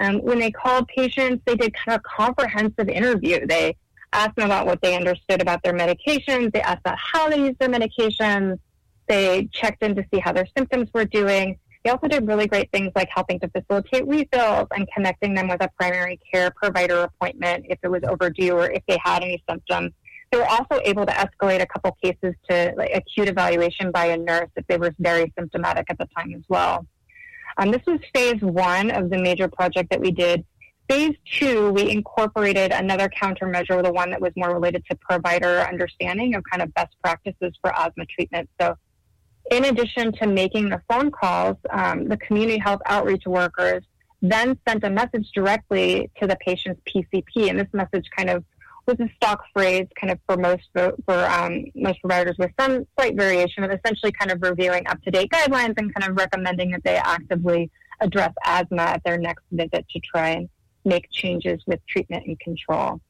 Um, 0.00 0.18
when 0.22 0.40
they 0.40 0.50
called 0.50 0.88
patients, 0.88 1.42
they 1.46 1.54
did 1.54 1.72
kind 1.72 1.94
of 1.94 2.00
a 2.00 2.02
comprehensive 2.02 2.88
interview. 2.88 3.46
They 3.46 3.76
asked 4.12 4.34
them 4.34 4.46
about 4.46 4.66
what 4.66 4.82
they 4.82 4.96
understood 4.96 5.40
about 5.40 5.62
their 5.62 5.72
medications. 5.72 6.52
They 6.52 6.60
asked 6.60 6.80
about 6.80 6.98
how 6.98 7.28
they 7.28 7.38
use 7.38 7.54
their 7.60 7.68
medications. 7.68 8.58
They 9.06 9.48
checked 9.52 9.84
in 9.84 9.94
to 9.94 10.04
see 10.12 10.18
how 10.18 10.32
their 10.32 10.48
symptoms 10.56 10.88
were 10.92 11.04
doing. 11.04 11.58
They 11.84 11.90
also 11.90 12.08
did 12.08 12.26
really 12.26 12.48
great 12.48 12.72
things 12.72 12.90
like 12.96 13.08
helping 13.14 13.38
to 13.40 13.48
facilitate 13.48 14.06
refills 14.08 14.66
and 14.74 14.88
connecting 14.92 15.34
them 15.34 15.48
with 15.48 15.62
a 15.62 15.70
primary 15.78 16.18
care 16.32 16.50
provider 16.50 17.02
appointment 17.02 17.66
if 17.68 17.78
it 17.82 17.88
was 17.88 18.02
overdue 18.08 18.52
or 18.52 18.68
if 18.68 18.82
they 18.88 18.98
had 19.04 19.22
any 19.22 19.44
symptoms 19.48 19.92
they 20.34 20.40
were 20.40 20.48
also 20.48 20.80
able 20.84 21.06
to 21.06 21.12
escalate 21.12 21.62
a 21.62 21.66
couple 21.66 21.96
cases 22.02 22.34
to 22.50 22.74
like, 22.76 22.90
acute 22.92 23.28
evaluation 23.28 23.92
by 23.92 24.06
a 24.06 24.16
nurse 24.16 24.50
if 24.56 24.66
they 24.66 24.76
were 24.76 24.92
very 24.98 25.32
symptomatic 25.38 25.86
at 25.88 25.96
the 25.96 26.08
time 26.16 26.34
as 26.34 26.42
well. 26.48 26.84
Um, 27.56 27.70
this 27.70 27.82
was 27.86 28.00
phase 28.12 28.42
one 28.42 28.90
of 28.90 29.10
the 29.10 29.18
major 29.18 29.46
project 29.46 29.90
that 29.90 30.00
we 30.00 30.10
did. 30.10 30.44
Phase 30.90 31.14
two, 31.38 31.70
we 31.70 31.88
incorporated 31.88 32.72
another 32.72 33.08
countermeasure, 33.08 33.80
the 33.84 33.92
one 33.92 34.10
that 34.10 34.20
was 34.20 34.32
more 34.34 34.52
related 34.52 34.84
to 34.90 34.96
provider 34.96 35.60
understanding 35.60 36.34
of 36.34 36.42
kind 36.50 36.62
of 36.62 36.74
best 36.74 36.96
practices 37.00 37.52
for 37.60 37.72
asthma 37.72 38.04
treatment. 38.06 38.50
So, 38.60 38.74
in 39.52 39.64
addition 39.66 40.12
to 40.14 40.26
making 40.26 40.70
the 40.70 40.82
phone 40.88 41.12
calls, 41.12 41.56
um, 41.70 42.08
the 42.08 42.16
community 42.16 42.58
health 42.58 42.80
outreach 42.86 43.24
workers 43.24 43.84
then 44.20 44.58
sent 44.66 44.82
a 44.84 44.90
message 44.90 45.30
directly 45.34 46.10
to 46.20 46.26
the 46.26 46.36
patient's 46.36 46.80
PCP, 46.88 47.50
and 47.50 47.58
this 47.58 47.68
message 47.72 48.06
kind 48.16 48.30
of 48.30 48.42
was 48.86 49.00
a 49.00 49.08
stock 49.16 49.44
phrase 49.52 49.86
kind 49.98 50.12
of 50.12 50.18
for 50.26 50.36
most 50.36 50.64
for 50.74 51.24
um, 51.26 51.64
most 51.74 52.00
providers 52.00 52.36
with 52.38 52.50
some 52.58 52.86
slight 52.96 53.16
variation 53.16 53.64
of 53.64 53.70
essentially 53.70 54.12
kind 54.12 54.30
of 54.30 54.42
reviewing 54.42 54.86
up 54.86 55.00
to 55.02 55.10
date 55.10 55.30
guidelines 55.30 55.74
and 55.76 55.94
kind 55.94 56.10
of 56.10 56.16
recommending 56.16 56.70
that 56.70 56.84
they 56.84 56.96
actively 56.96 57.70
address 58.00 58.32
asthma 58.44 58.82
at 58.82 59.02
their 59.04 59.18
next 59.18 59.44
visit 59.52 59.86
to 59.88 60.00
try 60.00 60.30
and 60.30 60.48
make 60.84 61.10
changes 61.10 61.62
with 61.66 61.80
treatment 61.86 62.26
and 62.26 62.38
control. 62.40 63.00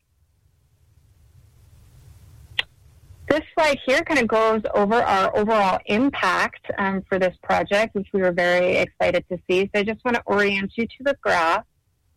This 3.29 3.41
slide 3.55 3.79
here 3.87 4.03
kind 4.03 4.21
of 4.21 4.29
goes 4.29 4.61
over 4.75 4.97
our 4.97 5.37
overall 5.37 5.79
impact 5.87 6.71
um, 6.79 7.03
for 7.09 7.19
this 7.19 7.35
project, 7.43 7.95
which 7.95 8.07
we 8.13 8.21
were 8.21 8.33
very 8.33 8.77
excited 8.77 9.25
to 9.31 9.39
see. 9.49 9.63
So 9.75 9.81
I 9.81 9.83
just 9.83 10.05
want 10.05 10.17
to 10.17 10.23
orient 10.27 10.73
you 10.77 10.87
to 10.87 10.97
the 11.01 11.17
graph. 11.23 11.65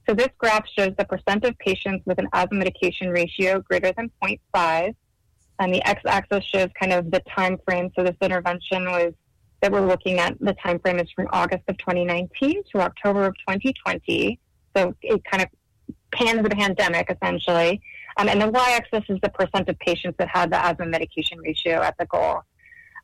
So 0.08 0.16
this 0.16 0.30
graph 0.38 0.66
shows 0.68 0.94
the 0.98 1.06
percent 1.06 1.44
of 1.44 1.58
patients 1.58 2.06
with 2.06 2.18
an 2.18 2.28
asthma 2.34 2.60
medication 2.60 3.10
ratio 3.10 3.60
greater 3.60 3.92
than 3.92 4.10
0.5. 4.24 4.96
And 5.60 5.74
the 5.74 5.86
x-axis 5.86 6.46
shows 6.46 6.70
kind 6.80 6.94
of 6.94 7.12
the 7.12 7.22
time 7.36 7.58
frame. 7.66 7.92
So 7.96 8.04
this 8.04 8.16
intervention 8.22 8.86
was 8.86 9.14
that 9.62 9.72
we're 9.72 9.86
looking 9.86 10.20
at, 10.20 10.40
the 10.40 10.54
time 10.54 10.80
frame 10.80 11.00
is 11.00 11.12
from 11.12 11.28
August 11.34 11.64
of 11.68 11.78
2019 11.80 12.64
to 12.72 12.82
October 12.82 13.26
of 13.26 13.36
2020. 13.40 14.40
So 14.76 14.94
it 15.02 15.22
kind 15.26 15.44
of 15.44 15.50
pans 16.12 16.44
the 16.44 16.50
pandemic 16.50 17.10
essentially. 17.10 17.82
Um, 18.18 18.30
and 18.30 18.42
the 18.42 18.50
y-axis 18.50 19.04
is 19.10 19.20
the 19.22 19.30
percent 19.30 19.68
of 19.68 19.78
patients 19.80 20.16
that 20.20 20.30
had 20.32 20.52
the 20.52 20.64
asthma 20.64 20.86
medication 20.86 21.40
ratio 21.40 21.82
at 21.82 21.98
the 21.98 22.06
goal. 22.06 22.42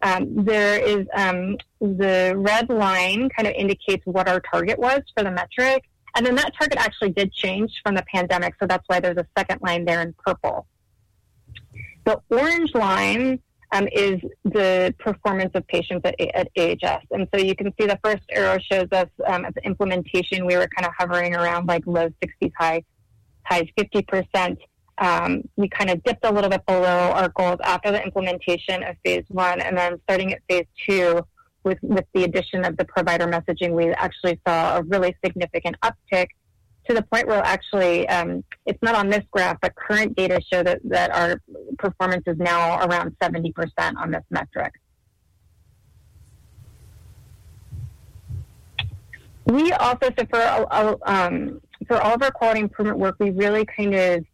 Um, 0.04 0.46
there 0.46 0.80
is 0.80 1.08
um, 1.14 1.58
the 1.80 2.34
red 2.36 2.70
line 2.70 3.30
kind 3.30 3.48
of 3.48 3.54
indicates 3.56 4.06
what 4.06 4.28
our 4.28 4.42
target 4.42 4.78
was 4.78 5.02
for 5.16 5.24
the 5.24 5.32
metric, 5.32 5.84
and 6.16 6.26
then 6.26 6.36
that 6.36 6.54
target 6.58 6.78
actually 6.78 7.12
did 7.12 7.32
change 7.34 7.72
from 7.84 7.96
the 7.96 8.04
pandemic, 8.14 8.56
so 8.60 8.68
that's 8.68 8.84
why 8.88 9.00
there's 9.00 9.18
a 9.18 9.26
second 9.38 9.62
line 9.62 9.86
there 9.86 10.02
in 10.02 10.14
purple. 10.26 10.68
The 12.06 12.22
orange 12.30 12.74
line 12.76 13.40
um, 13.74 13.88
is 13.92 14.22
the 14.44 14.94
performance 15.00 15.52
of 15.56 15.68
patients 15.68 16.04
at, 16.06 16.16
at, 16.20 16.48
AHS. 16.58 17.06
And 17.12 17.28
so 17.34 17.42
you 17.42 17.56
can 17.56 17.74
see 17.80 17.88
the 17.88 18.00
first 18.04 18.22
arrow 18.32 18.60
shows 18.60 18.88
us 18.92 19.08
um, 19.26 19.46
at 19.46 19.56
the 19.56 19.66
implementation, 19.66 20.46
we 20.46 20.56
were 20.56 20.68
kind 20.68 20.86
of 20.86 20.94
hovering 20.98 21.36
around 21.36 21.68
like 21.68 21.84
low 21.88 22.10
60s, 22.24 22.52
high, 22.58 22.84
high 23.46 23.68
50%. 23.78 24.58
Um, 25.00 25.42
we 25.56 25.70
kind 25.70 25.90
of 25.90 26.04
dipped 26.04 26.24
a 26.24 26.32
little 26.32 26.52
bit 26.52 26.64
below 26.68 27.12
our 27.16 27.30
goals 27.30 27.58
after 27.64 27.92
the 27.92 28.04
implementation 28.04 28.84
of 28.84 28.96
phase 29.04 29.26
one. 29.30 29.60
And 29.60 29.76
then 29.76 30.00
starting 30.04 30.34
at 30.34 30.42
phase 30.48 30.68
two, 30.88 31.26
with, 31.64 31.80
with 31.82 32.06
the 32.14 32.24
addition 32.24 32.66
of 32.66 32.78
the 32.78 32.86
provider 32.86 33.28
messaging, 33.28 33.72
we 33.72 33.90
actually 33.92 34.40
saw 34.48 34.78
a 34.78 34.84
really 34.84 35.16
significant 35.24 35.76
uptick 35.82 36.28
to 36.88 36.94
the 36.94 37.02
point 37.04 37.28
where 37.28 37.42
actually 37.44 38.08
um, 38.10 38.44
it's 38.66 38.82
not 38.82 38.96
on 38.96 39.10
this 39.10 39.24
graph, 39.32 39.58
but 39.62 39.74
current 39.76 40.16
data 40.16 40.42
show 40.52 40.64
that, 40.64 40.80
that 40.84 41.12
our 41.12 41.42
performance 41.78 42.24
is 42.28 42.38
now 42.38 42.86
around 42.86 43.16
70% 43.22 43.54
on 43.98 44.12
this 44.12 44.24
metric. 44.30 44.74
We 49.46 49.72
also, 49.74 50.10
so 50.18 50.26
for, 50.30 51.00
um, 51.08 51.62
for 51.88 52.02
all 52.02 52.16
of 52.16 52.22
our 52.22 52.32
quality 52.32 52.62
improvement 52.62 52.98
work, 52.98 53.16
we 53.20 53.30
really 53.30 53.66
kind 53.66 53.94
of 53.94 54.26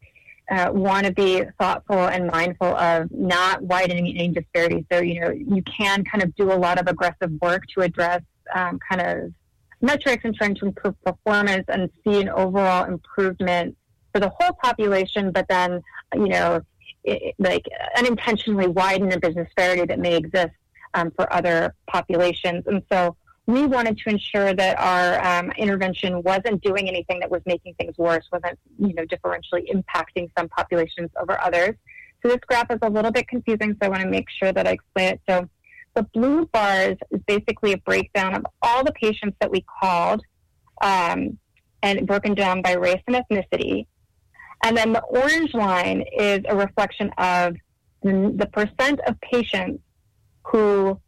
uh, 0.51 0.71
want 0.73 1.05
to 1.05 1.11
be 1.11 1.43
thoughtful 1.59 2.07
and 2.07 2.27
mindful 2.27 2.75
of 2.75 3.11
not 3.11 3.61
widening 3.61 4.07
any 4.07 4.29
disparities. 4.29 4.85
So, 4.91 4.99
you 4.99 5.21
know, 5.21 5.31
you 5.31 5.61
can 5.63 6.03
kind 6.03 6.23
of 6.23 6.35
do 6.35 6.51
a 6.51 6.55
lot 6.55 6.79
of 6.79 6.87
aggressive 6.87 7.31
work 7.41 7.63
to 7.75 7.81
address 7.81 8.21
um, 8.55 8.79
kind 8.89 9.01
of 9.01 9.33
metrics 9.81 10.25
and 10.25 10.35
trying 10.35 10.55
to 10.55 10.65
improve 10.65 10.95
performance 11.03 11.65
and 11.67 11.89
see 12.03 12.19
an 12.21 12.29
overall 12.29 12.85
improvement 12.85 13.77
for 14.11 14.19
the 14.19 14.29
whole 14.29 14.53
population, 14.53 15.31
but 15.31 15.47
then, 15.47 15.81
you 16.15 16.27
know, 16.27 16.61
it, 17.03 17.35
like 17.39 17.65
unintentionally 17.97 18.67
widen 18.67 19.11
a 19.11 19.19
business 19.19 19.47
disparity 19.47 19.85
that 19.85 19.99
may 19.99 20.15
exist 20.17 20.53
um, 20.95 21.11
for 21.11 21.31
other 21.31 21.75
populations. 21.87 22.63
And 22.65 22.81
so 22.91 23.15
we 23.49 23.65
wanted 23.65 23.97
to 23.97 24.09
ensure 24.09 24.53
that 24.53 24.79
our 24.79 25.25
um, 25.25 25.51
intervention 25.57 26.21
wasn't 26.21 26.61
doing 26.61 26.87
anything 26.87 27.19
that 27.19 27.31
was 27.31 27.41
making 27.47 27.73
things 27.75 27.97
worse, 27.97 28.23
wasn't, 28.31 28.59
you 28.77 28.93
know, 28.93 29.05
differentially 29.05 29.65
impacting 29.73 30.29
some 30.37 30.47
populations 30.49 31.09
over 31.19 31.39
others. 31.41 31.75
So 32.21 32.29
this 32.29 32.39
graph 32.47 32.69
is 32.69 32.77
a 32.83 32.89
little 32.89 33.11
bit 33.11 33.27
confusing, 33.27 33.71
so 33.71 33.87
I 33.87 33.89
want 33.89 34.03
to 34.03 34.09
make 34.09 34.29
sure 34.29 34.51
that 34.51 34.67
I 34.67 34.71
explain 34.73 35.13
it. 35.13 35.21
So 35.27 35.49
the 35.95 36.03
blue 36.03 36.45
bars 36.53 36.97
is 37.09 37.21
basically 37.25 37.73
a 37.73 37.77
breakdown 37.77 38.35
of 38.35 38.45
all 38.61 38.83
the 38.83 38.91
patients 38.91 39.35
that 39.39 39.49
we 39.49 39.65
called 39.81 40.21
um, 40.81 41.39
and 41.81 42.05
broken 42.05 42.35
down 42.35 42.61
by 42.61 42.73
race 42.73 43.01
and 43.07 43.15
ethnicity. 43.15 43.87
And 44.63 44.77
then 44.77 44.93
the 44.93 45.01
orange 45.01 45.55
line 45.55 46.03
is 46.15 46.41
a 46.47 46.55
reflection 46.55 47.09
of 47.17 47.55
the 48.03 48.47
percent 48.53 48.99
of 49.07 49.19
patients 49.21 49.81
who, 50.43 50.99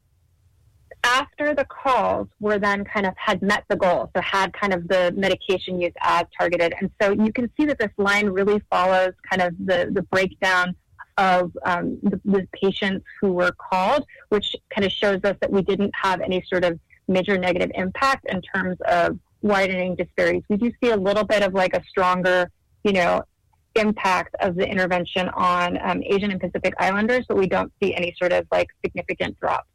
after 1.03 1.55
the 1.55 1.65
calls, 1.65 2.27
were 2.39 2.59
then 2.59 2.83
kind 2.83 3.05
of 3.05 3.13
had 3.17 3.41
met 3.41 3.63
the 3.69 3.75
goal, 3.75 4.09
so 4.15 4.21
had 4.21 4.53
kind 4.53 4.73
of 4.73 4.87
the 4.87 5.13
medication 5.15 5.81
use 5.81 5.93
as 6.01 6.25
targeted. 6.37 6.73
And 6.79 6.91
so 7.01 7.11
you 7.11 7.33
can 7.33 7.49
see 7.57 7.65
that 7.65 7.79
this 7.79 7.91
line 7.97 8.27
really 8.27 8.61
follows 8.69 9.13
kind 9.29 9.41
of 9.41 9.55
the, 9.57 9.89
the 9.91 10.03
breakdown 10.03 10.75
of 11.17 11.51
um, 11.65 11.97
the, 12.03 12.19
the, 12.23 12.47
patients 12.53 13.05
who 13.19 13.33
were 13.33 13.51
called, 13.51 14.05
which 14.29 14.55
kind 14.73 14.85
of 14.85 14.91
shows 14.91 15.19
us 15.23 15.35
that 15.41 15.51
we 15.51 15.61
didn't 15.61 15.91
have 16.01 16.21
any 16.21 16.43
sort 16.47 16.63
of 16.63 16.79
major 17.07 17.37
negative 17.37 17.71
impact 17.75 18.25
in 18.29 18.41
terms 18.41 18.77
of 18.85 19.19
widening 19.41 19.95
disparities. 19.95 20.43
We 20.49 20.57
do 20.57 20.71
see 20.81 20.91
a 20.91 20.97
little 20.97 21.23
bit 21.23 21.43
of 21.43 21.53
like 21.53 21.75
a 21.75 21.83
stronger, 21.89 22.49
you 22.83 22.93
know, 22.93 23.23
impact 23.75 24.35
of 24.39 24.55
the 24.55 24.67
intervention 24.67 25.29
on 25.29 25.77
um, 25.81 26.01
Asian 26.03 26.31
and 26.31 26.39
Pacific 26.39 26.73
Islanders, 26.77 27.25
but 27.27 27.37
we 27.37 27.47
don't 27.47 27.71
see 27.81 27.93
any 27.95 28.15
sort 28.17 28.33
of 28.33 28.45
like 28.51 28.67
significant 28.83 29.39
drop. 29.39 29.65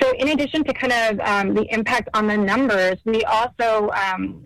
So, 0.00 0.12
in 0.18 0.28
addition 0.28 0.62
to 0.64 0.72
kind 0.74 0.92
of 0.92 1.20
um, 1.20 1.54
the 1.54 1.66
impact 1.72 2.08
on 2.12 2.26
the 2.26 2.36
numbers, 2.36 2.98
we 3.04 3.24
also 3.24 3.90
um, 3.90 4.44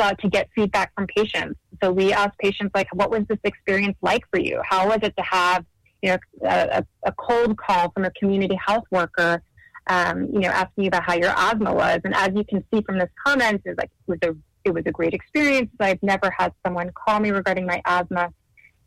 sought 0.00 0.18
to 0.20 0.28
get 0.28 0.48
feedback 0.54 0.94
from 0.94 1.06
patients. 1.06 1.58
So, 1.82 1.90
we 1.90 2.12
asked 2.12 2.38
patients 2.38 2.70
like, 2.74 2.88
"What 2.94 3.10
was 3.10 3.24
this 3.28 3.38
experience 3.44 3.96
like 4.00 4.22
for 4.30 4.38
you? 4.38 4.60
How 4.64 4.88
was 4.88 4.98
it 5.02 5.14
to 5.16 5.22
have, 5.24 5.64
you 6.02 6.10
know, 6.10 6.18
a, 6.48 6.84
a 7.04 7.12
cold 7.12 7.56
call 7.58 7.90
from 7.90 8.04
a 8.04 8.10
community 8.12 8.54
health 8.54 8.84
worker, 8.90 9.42
um, 9.88 10.28
you 10.32 10.40
know, 10.40 10.48
asking 10.48 10.84
you 10.84 10.88
about 10.88 11.02
how 11.02 11.14
your 11.14 11.30
asthma 11.36 11.74
was?" 11.74 12.00
And 12.04 12.14
as 12.14 12.30
you 12.34 12.44
can 12.44 12.64
see 12.72 12.82
from 12.82 12.98
this 12.98 13.10
comment, 13.26 13.62
it's 13.64 13.78
like 13.78 13.90
it 13.90 14.10
was 14.10 14.18
a 14.22 14.36
it 14.64 14.72
was 14.72 14.84
a 14.86 14.92
great 14.92 15.14
experience. 15.14 15.70
I've 15.80 16.02
never 16.02 16.30
had 16.36 16.52
someone 16.64 16.92
call 16.94 17.18
me 17.18 17.30
regarding 17.30 17.66
my 17.66 17.82
asthma, 17.84 18.32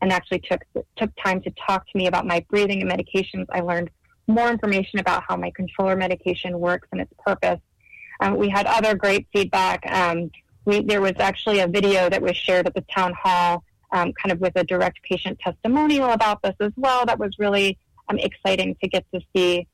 and 0.00 0.12
actually 0.12 0.40
took 0.40 0.62
took 0.96 1.10
time 1.22 1.42
to 1.42 1.50
talk 1.66 1.86
to 1.90 1.98
me 1.98 2.06
about 2.06 2.26
my 2.26 2.44
breathing 2.48 2.80
and 2.80 2.90
medications. 2.90 3.46
I 3.50 3.60
learned 3.60 3.90
more 4.26 4.50
information 4.50 4.98
about 4.98 5.24
how 5.26 5.36
my 5.36 5.50
controller 5.50 5.96
medication 5.96 6.58
works 6.58 6.88
and 6.92 7.00
its 7.00 7.12
purpose. 7.24 7.60
Um, 8.20 8.36
we 8.36 8.48
had 8.48 8.66
other 8.66 8.94
great 8.94 9.26
feedback. 9.32 9.84
Um, 9.90 10.30
we, 10.64 10.82
there 10.82 11.00
was 11.00 11.14
actually 11.18 11.60
a 11.60 11.68
video 11.68 12.08
that 12.08 12.22
was 12.22 12.36
shared 12.36 12.66
at 12.66 12.74
the 12.74 12.84
town 12.94 13.14
hall, 13.20 13.62
um, 13.92 14.12
kind 14.14 14.32
of 14.32 14.40
with 14.40 14.54
a 14.56 14.64
direct 14.64 15.00
patient 15.02 15.38
testimonial 15.38 16.10
about 16.10 16.42
this 16.42 16.54
as 16.60 16.72
well. 16.76 17.06
That 17.06 17.18
was 17.18 17.38
really 17.38 17.78
um, 18.08 18.18
exciting 18.18 18.76
to 18.82 18.88
get 18.88 19.04
to 19.14 19.20
see. 19.34 19.66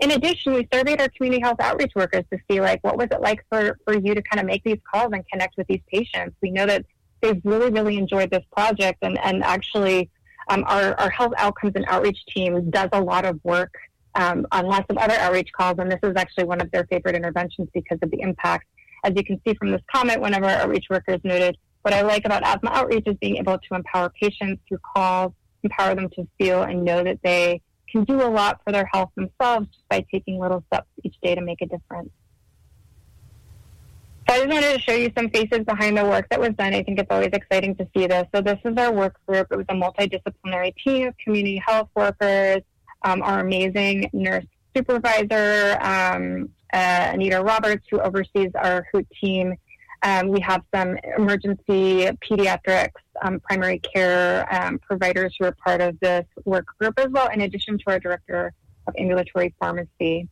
In 0.00 0.12
addition, 0.12 0.54
we 0.54 0.68
surveyed 0.72 1.00
our 1.00 1.08
community 1.08 1.42
health 1.42 1.58
outreach 1.60 1.92
workers 1.96 2.24
to 2.32 2.38
see 2.48 2.60
like 2.60 2.82
what 2.84 2.96
was 2.96 3.08
it 3.10 3.20
like 3.20 3.44
for, 3.50 3.76
for 3.84 3.98
you 3.98 4.14
to 4.14 4.22
kind 4.22 4.40
of 4.40 4.46
make 4.46 4.62
these 4.62 4.78
calls 4.90 5.12
and 5.12 5.26
connect 5.30 5.56
with 5.56 5.66
these 5.66 5.80
patients. 5.92 6.36
We 6.40 6.52
know 6.52 6.66
that 6.66 6.86
they've 7.20 7.40
really, 7.44 7.70
really 7.70 7.98
enjoyed 7.98 8.30
this 8.30 8.44
project 8.52 8.98
and, 9.02 9.18
and 9.18 9.42
actually 9.42 10.08
um, 10.48 10.64
our, 10.66 10.98
our 11.00 11.10
health 11.10 11.32
outcomes 11.36 11.72
and 11.74 11.84
outreach 11.88 12.24
team 12.26 12.70
does 12.70 12.88
a 12.92 13.00
lot 13.00 13.24
of 13.24 13.40
work 13.42 13.74
um, 14.18 14.46
on 14.50 14.66
lots 14.66 14.86
of 14.90 14.98
other 14.98 15.14
outreach 15.14 15.50
calls, 15.56 15.76
and 15.78 15.90
this 15.90 16.00
is 16.02 16.12
actually 16.16 16.44
one 16.44 16.60
of 16.60 16.70
their 16.72 16.84
favorite 16.90 17.14
interventions 17.14 17.68
because 17.72 17.98
of 18.02 18.10
the 18.10 18.20
impact. 18.20 18.66
As 19.04 19.12
you 19.14 19.24
can 19.24 19.40
see 19.46 19.54
from 19.54 19.70
this 19.70 19.80
comment, 19.94 20.20
one 20.20 20.34
of 20.34 20.42
our 20.42 20.50
outreach 20.50 20.86
workers 20.90 21.20
noted, 21.22 21.56
what 21.82 21.94
I 21.94 22.02
like 22.02 22.24
about 22.24 22.42
asthma 22.42 22.70
outreach 22.70 23.04
is 23.06 23.16
being 23.20 23.36
able 23.36 23.58
to 23.58 23.74
empower 23.74 24.10
patients 24.20 24.60
through 24.68 24.80
calls, 24.94 25.32
empower 25.62 25.94
them 25.94 26.08
to 26.16 26.26
feel 26.36 26.64
and 26.64 26.84
know 26.84 27.04
that 27.04 27.20
they 27.22 27.62
can 27.90 28.02
do 28.04 28.20
a 28.20 28.26
lot 28.28 28.60
for 28.64 28.72
their 28.72 28.90
health 28.92 29.10
themselves 29.14 29.68
just 29.68 29.88
by 29.88 30.04
taking 30.12 30.38
little 30.38 30.64
steps 30.66 30.88
each 31.04 31.14
day 31.22 31.36
to 31.36 31.40
make 31.40 31.62
a 31.62 31.66
difference. 31.66 32.10
So 34.28 34.34
I 34.34 34.38
just 34.40 34.50
wanted 34.50 34.74
to 34.74 34.80
show 34.80 34.94
you 34.94 35.10
some 35.16 35.30
faces 35.30 35.60
behind 35.60 35.96
the 35.96 36.04
work 36.04 36.28
that 36.30 36.40
was 36.40 36.50
done. 36.58 36.74
I 36.74 36.82
think 36.82 36.98
it's 36.98 37.10
always 37.10 37.30
exciting 37.32 37.76
to 37.76 37.88
see 37.96 38.08
this. 38.08 38.26
So 38.34 38.42
this 38.42 38.58
is 38.64 38.76
our 38.76 38.92
work 38.92 39.16
group. 39.26 39.46
It 39.50 39.56
was 39.56 39.66
a 39.70 39.74
multidisciplinary 39.74 40.74
team 40.84 41.06
of 41.06 41.14
community 41.24 41.62
health 41.64 41.88
workers, 41.94 42.62
um, 43.02 43.22
our 43.22 43.40
amazing 43.40 44.10
nurse 44.12 44.44
supervisor, 44.76 45.78
um, 45.80 46.50
uh, 46.72 47.10
Anita 47.12 47.42
Roberts, 47.42 47.86
who 47.90 48.00
oversees 48.00 48.50
our 48.54 48.86
HOOT 48.92 49.06
team. 49.20 49.54
Um, 50.02 50.28
we 50.28 50.40
have 50.40 50.62
some 50.72 50.96
emergency 51.16 52.08
pediatrics, 52.28 52.90
um, 53.22 53.40
primary 53.40 53.80
care 53.80 54.46
um, 54.54 54.78
providers 54.78 55.34
who 55.38 55.46
are 55.46 55.56
part 55.64 55.80
of 55.80 55.98
this 56.00 56.24
work 56.44 56.66
group 56.78 56.98
as 56.98 57.08
well, 57.10 57.28
in 57.28 57.40
addition 57.40 57.78
to 57.78 57.84
our 57.88 57.98
director 57.98 58.52
of 58.86 58.94
ambulatory 58.96 59.54
pharmacy. 59.58 60.28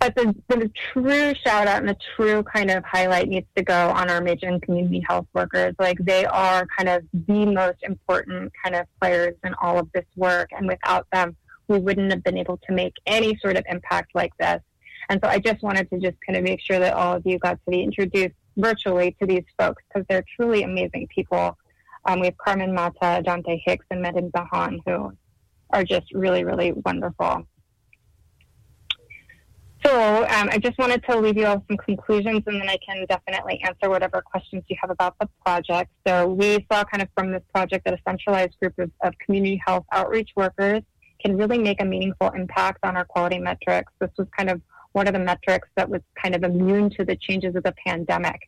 But 0.00 0.14
the, 0.14 0.34
the 0.48 0.70
true 0.92 1.34
shout 1.34 1.66
out 1.66 1.80
and 1.80 1.88
the 1.88 1.96
true 2.16 2.42
kind 2.44 2.70
of 2.70 2.84
highlight 2.84 3.28
needs 3.28 3.48
to 3.56 3.64
go 3.64 3.90
on 3.90 4.10
our 4.10 4.20
Midgeon 4.20 4.62
community 4.62 5.04
health 5.06 5.26
workers. 5.34 5.74
Like 5.78 5.98
they 5.98 6.24
are 6.24 6.66
kind 6.76 6.88
of 6.88 7.02
the 7.12 7.46
most 7.46 7.78
important 7.82 8.52
kind 8.62 8.76
of 8.76 8.86
players 9.00 9.34
in 9.44 9.54
all 9.60 9.78
of 9.78 9.90
this 9.92 10.04
work. 10.16 10.50
And 10.56 10.68
without 10.68 11.06
them, 11.12 11.36
we 11.66 11.78
wouldn't 11.78 12.12
have 12.12 12.22
been 12.22 12.38
able 12.38 12.58
to 12.68 12.72
make 12.72 12.94
any 13.06 13.36
sort 13.38 13.56
of 13.56 13.64
impact 13.68 14.14
like 14.14 14.36
this. 14.38 14.62
And 15.08 15.20
so 15.22 15.28
I 15.28 15.38
just 15.38 15.62
wanted 15.62 15.90
to 15.90 15.98
just 15.98 16.16
kind 16.24 16.36
of 16.36 16.44
make 16.44 16.60
sure 16.60 16.78
that 16.78 16.94
all 16.94 17.16
of 17.16 17.26
you 17.26 17.38
got 17.38 17.58
to 17.64 17.70
be 17.70 17.82
introduced 17.82 18.34
virtually 18.56 19.16
to 19.20 19.26
these 19.26 19.44
folks 19.58 19.82
because 19.88 20.06
they're 20.08 20.24
truly 20.36 20.62
amazing 20.62 21.08
people. 21.14 21.56
Um, 22.04 22.20
we 22.20 22.26
have 22.26 22.38
Carmen 22.38 22.74
Mata, 22.74 23.22
Dante 23.24 23.60
Hicks, 23.64 23.86
and 23.90 24.02
Medan 24.02 24.30
Bahan 24.30 24.78
who 24.86 25.12
are 25.70 25.84
just 25.84 26.12
really, 26.12 26.44
really 26.44 26.72
wonderful. 26.72 27.46
So 29.88 30.26
um, 30.28 30.50
I 30.50 30.58
just 30.58 30.76
wanted 30.76 31.02
to 31.04 31.18
leave 31.18 31.38
you 31.38 31.46
all 31.46 31.64
some 31.66 31.78
conclusions 31.78 32.42
and 32.46 32.60
then 32.60 32.68
I 32.68 32.76
can 32.86 33.06
definitely 33.08 33.58
answer 33.64 33.88
whatever 33.88 34.20
questions 34.20 34.62
you 34.68 34.76
have 34.82 34.90
about 34.90 35.18
the 35.18 35.26
project. 35.42 35.90
So 36.06 36.28
we 36.28 36.66
saw 36.70 36.84
kind 36.84 37.00
of 37.00 37.08
from 37.16 37.32
this 37.32 37.42
project 37.54 37.86
that 37.86 37.94
a 37.94 37.98
centralized 38.06 38.60
group 38.60 38.78
of, 38.78 38.90
of 39.02 39.14
community 39.18 39.58
health 39.64 39.86
outreach 39.90 40.28
workers 40.36 40.82
can 41.24 41.38
really 41.38 41.56
make 41.56 41.80
a 41.80 41.86
meaningful 41.86 42.28
impact 42.32 42.80
on 42.82 42.98
our 42.98 43.06
quality 43.06 43.38
metrics. 43.38 43.90
This 43.98 44.10
was 44.18 44.28
kind 44.36 44.50
of 44.50 44.60
one 44.92 45.08
of 45.08 45.14
the 45.14 45.20
metrics 45.20 45.68
that 45.76 45.88
was 45.88 46.02
kind 46.22 46.34
of 46.34 46.42
immune 46.42 46.90
to 46.90 47.06
the 47.06 47.16
changes 47.16 47.56
of 47.56 47.62
the 47.62 47.74
pandemic 47.86 48.40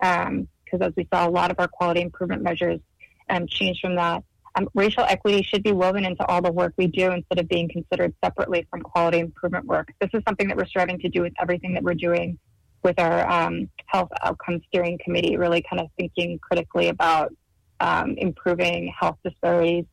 because 0.00 0.30
um, 0.30 0.82
as 0.82 0.94
we 0.96 1.06
saw 1.12 1.28
a 1.28 1.30
lot 1.30 1.50
of 1.50 1.60
our 1.60 1.68
quality 1.68 2.00
improvement 2.00 2.40
measures 2.40 2.80
um, 3.28 3.46
change 3.46 3.80
from 3.82 3.96
that 3.96 4.24
um, 4.56 4.68
racial 4.74 5.04
equity 5.04 5.42
should 5.42 5.62
be 5.62 5.72
woven 5.72 6.04
into 6.04 6.24
all 6.26 6.40
the 6.40 6.50
work 6.50 6.72
we 6.76 6.86
do 6.86 7.10
instead 7.10 7.38
of 7.38 7.48
being 7.48 7.68
considered 7.68 8.14
separately 8.24 8.66
from 8.70 8.80
quality 8.80 9.18
improvement 9.18 9.66
work. 9.66 9.92
This 10.00 10.10
is 10.14 10.22
something 10.26 10.48
that 10.48 10.56
we're 10.56 10.66
striving 10.66 10.98
to 11.00 11.08
do 11.08 11.22
with 11.22 11.34
everything 11.40 11.74
that 11.74 11.82
we're 11.82 11.94
doing 11.94 12.38
with 12.82 12.98
our 12.98 13.28
um, 13.30 13.68
health 13.86 14.08
outcomes 14.22 14.62
steering 14.68 14.98
committee, 15.04 15.36
really 15.36 15.62
kind 15.68 15.80
of 15.80 15.88
thinking 15.98 16.38
critically 16.38 16.88
about 16.88 17.34
um, 17.80 18.14
improving 18.16 18.92
health 18.98 19.18
disparities. 19.24 19.84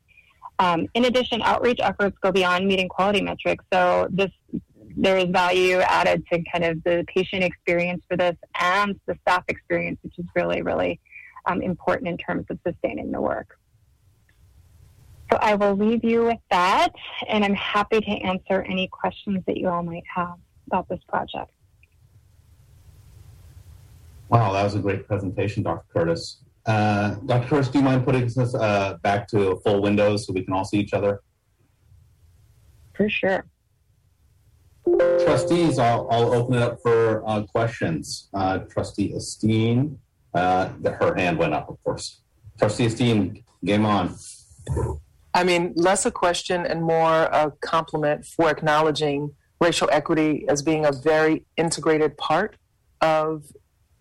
Um, 0.59 0.87
in 0.93 1.05
addition, 1.05 1.41
outreach 1.41 1.79
efforts 1.81 2.17
go 2.21 2.31
beyond 2.31 2.67
meeting 2.67 2.87
quality 2.87 3.21
metrics. 3.21 3.65
So 3.73 4.07
this 4.11 4.31
there 4.95 5.17
is 5.17 5.25
value 5.25 5.79
added 5.79 6.23
to 6.31 6.43
kind 6.51 6.63
of 6.63 6.83
the 6.83 7.03
patient 7.07 7.43
experience 7.43 8.03
for 8.07 8.15
this 8.15 8.35
and 8.59 8.99
the 9.07 9.17
staff 9.21 9.43
experience, 9.47 9.97
which 10.03 10.19
is 10.19 10.25
really, 10.35 10.61
really 10.61 10.99
um, 11.47 11.63
important 11.63 12.09
in 12.09 12.17
terms 12.17 12.45
of 12.51 12.59
sustaining 12.65 13.11
the 13.11 13.19
work. 13.19 13.57
So 15.33 15.39
I 15.41 15.55
will 15.55 15.73
leave 15.73 16.03
you 16.03 16.25
with 16.25 16.37
that, 16.51 16.89
and 17.27 17.43
I'm 17.43 17.55
happy 17.55 17.99
to 17.99 18.05
answer 18.05 18.61
any 18.69 18.87
questions 18.87 19.43
that 19.47 19.57
you 19.57 19.67
all 19.67 19.81
might 19.81 20.03
have 20.15 20.35
about 20.67 20.87
this 20.89 20.99
project. 21.09 21.49
Wow, 24.29 24.53
that 24.53 24.61
was 24.61 24.75
a 24.75 24.79
great 24.79 25.07
presentation, 25.07 25.63
Dr. 25.63 25.85
Curtis. 25.91 26.43
Uh, 26.67 27.15
Dr. 27.25 27.47
Curtis, 27.47 27.69
do 27.69 27.79
you 27.79 27.83
mind 27.83 28.05
putting 28.05 28.25
us 28.25 28.53
uh, 28.53 28.99
back 29.01 29.27
to 29.29 29.59
full 29.63 29.81
windows 29.81 30.27
so 30.27 30.33
we 30.33 30.43
can 30.43 30.53
all 30.53 30.65
see 30.65 30.77
each 30.77 30.93
other? 30.93 31.23
For 32.93 33.09
sure. 33.09 33.43
Trustees, 34.85 35.79
I'll, 35.79 36.07
I'll 36.11 36.31
open 36.31 36.53
it 36.53 36.61
up 36.61 36.79
for 36.83 37.27
uh, 37.27 37.41
questions. 37.41 38.29
Uh, 38.35 38.59
Trustee 38.59 39.13
Esteen, 39.15 39.97
uh, 40.35 40.69
her 40.83 41.15
hand 41.15 41.39
went 41.39 41.55
up, 41.55 41.69
of 41.69 41.83
course. 41.83 42.21
Trustee 42.59 42.85
Esteen, 42.85 43.43
game 43.65 43.87
on. 43.87 44.15
I 45.33 45.43
mean, 45.43 45.73
less 45.75 46.05
a 46.05 46.11
question 46.11 46.65
and 46.65 46.83
more 46.83 47.23
a 47.23 47.51
compliment 47.61 48.25
for 48.25 48.49
acknowledging 48.49 49.31
racial 49.59 49.89
equity 49.91 50.45
as 50.47 50.61
being 50.61 50.85
a 50.85 50.91
very 50.91 51.45
integrated 51.57 52.17
part 52.17 52.55
of 53.01 53.45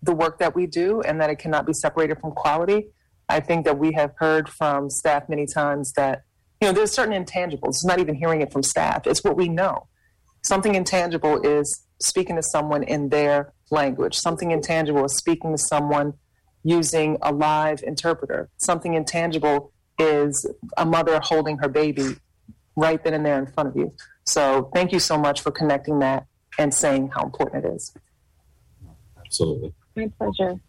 the 0.01 0.13
work 0.13 0.37
that 0.39 0.55
we 0.55 0.67
do 0.67 1.01
and 1.01 1.19
that 1.21 1.29
it 1.29 1.39
cannot 1.39 1.65
be 1.65 1.73
separated 1.73 2.19
from 2.19 2.31
quality. 2.31 2.87
I 3.29 3.39
think 3.39 3.65
that 3.65 3.79
we 3.79 3.93
have 3.93 4.11
heard 4.17 4.49
from 4.49 4.89
staff 4.89 5.29
many 5.29 5.47
times 5.47 5.93
that, 5.93 6.23
you 6.61 6.67
know, 6.67 6.73
there's 6.73 6.91
certain 6.91 7.23
intangibles. 7.23 7.69
It's 7.69 7.85
not 7.85 7.99
even 7.99 8.15
hearing 8.15 8.41
it 8.41 8.51
from 8.51 8.61
staff, 8.61 9.07
it's 9.07 9.23
what 9.23 9.37
we 9.37 9.47
know. 9.47 9.87
Something 10.43 10.75
intangible 10.75 11.41
is 11.41 11.85
speaking 12.01 12.35
to 12.35 12.43
someone 12.43 12.83
in 12.83 13.09
their 13.09 13.53
language, 13.71 14.15
something 14.15 14.51
intangible 14.51 15.05
is 15.05 15.15
speaking 15.15 15.51
to 15.53 15.57
someone 15.57 16.13
using 16.63 17.17
a 17.21 17.31
live 17.31 17.81
interpreter, 17.81 18.49
something 18.57 18.93
intangible 18.93 19.71
is 19.99 20.45
a 20.77 20.85
mother 20.85 21.19
holding 21.21 21.57
her 21.57 21.69
baby 21.69 22.15
right 22.75 23.03
then 23.03 23.13
and 23.13 23.25
there 23.25 23.39
in 23.39 23.47
front 23.47 23.69
of 23.69 23.75
you. 23.75 23.93
So 24.25 24.69
thank 24.73 24.91
you 24.91 24.99
so 24.99 25.17
much 25.17 25.41
for 25.41 25.51
connecting 25.51 25.99
that 25.99 26.25
and 26.57 26.73
saying 26.73 27.11
how 27.13 27.23
important 27.23 27.65
it 27.65 27.73
is. 27.75 27.93
Absolutely. 29.17 29.73
My 29.95 30.11
pleasure. 30.17 30.59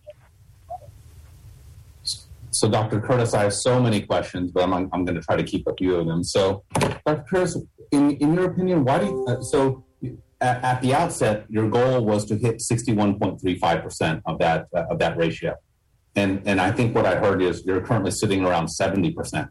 So, 2.50 2.68
Dr. 2.68 3.00
Curtis, 3.00 3.34
I 3.34 3.42
have 3.42 3.52
so 3.52 3.80
many 3.82 4.00
questions, 4.02 4.52
but 4.52 4.62
I'm, 4.62 4.88
I'm 4.92 5.04
going 5.04 5.16
to 5.16 5.20
try 5.20 5.34
to 5.34 5.42
keep 5.42 5.66
a 5.66 5.74
few 5.74 5.96
of 5.96 6.06
them. 6.06 6.22
So, 6.22 6.62
Dr. 6.78 7.24
Curtis, 7.28 7.58
in, 7.90 8.12
in 8.12 8.32
your 8.32 8.44
opinion, 8.44 8.84
why 8.84 9.00
do 9.00 9.06
you, 9.06 9.26
uh, 9.26 9.42
so 9.42 9.84
at, 10.40 10.62
at, 10.62 10.80
the 10.80 10.94
outset, 10.94 11.46
your 11.48 11.68
goal 11.68 12.04
was 12.04 12.24
to 12.26 12.36
hit 12.36 12.58
61.35% 12.58 14.22
of 14.26 14.38
that, 14.38 14.68
uh, 14.72 14.84
of 14.88 15.00
that 15.00 15.16
ratio. 15.16 15.56
And, 16.16 16.42
and 16.46 16.60
I 16.60 16.70
think 16.70 16.94
what 16.94 17.06
I 17.06 17.16
heard 17.16 17.42
is 17.42 17.64
you're 17.64 17.80
currently 17.80 18.10
sitting 18.10 18.44
around 18.44 18.66
70%, 18.66 19.48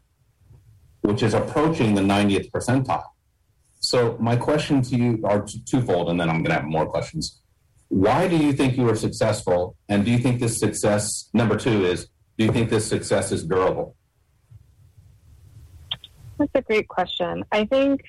which 1.01 1.21
is 1.21 1.33
approaching 1.33 1.95
the 1.95 2.01
90th 2.01 2.51
percentile. 2.51 3.05
So 3.79 4.17
my 4.19 4.37
question 4.37 4.81
to 4.83 4.95
you 4.95 5.19
are 5.25 5.45
twofold, 5.65 6.09
and 6.09 6.19
then 6.19 6.29
I'm 6.29 6.37
going 6.37 6.55
to 6.55 6.61
have 6.61 6.63
more 6.63 6.85
questions. 6.85 7.41
Why 7.89 8.27
do 8.27 8.37
you 8.37 8.53
think 8.53 8.77
you 8.77 8.85
were 8.85 8.95
successful? 8.95 9.75
And 9.89 10.05
do 10.05 10.11
you 10.11 10.17
think 10.17 10.39
this 10.39 10.57
success, 10.57 11.29
number 11.33 11.57
two 11.57 11.85
is, 11.85 12.07
do 12.37 12.45
you 12.45 12.51
think 12.51 12.69
this 12.69 12.87
success 12.87 13.31
is 13.31 13.43
durable? 13.43 13.95
That's 16.39 16.51
a 16.55 16.61
great 16.61 16.87
question. 16.87 17.43
I 17.51 17.65
think 17.65 18.01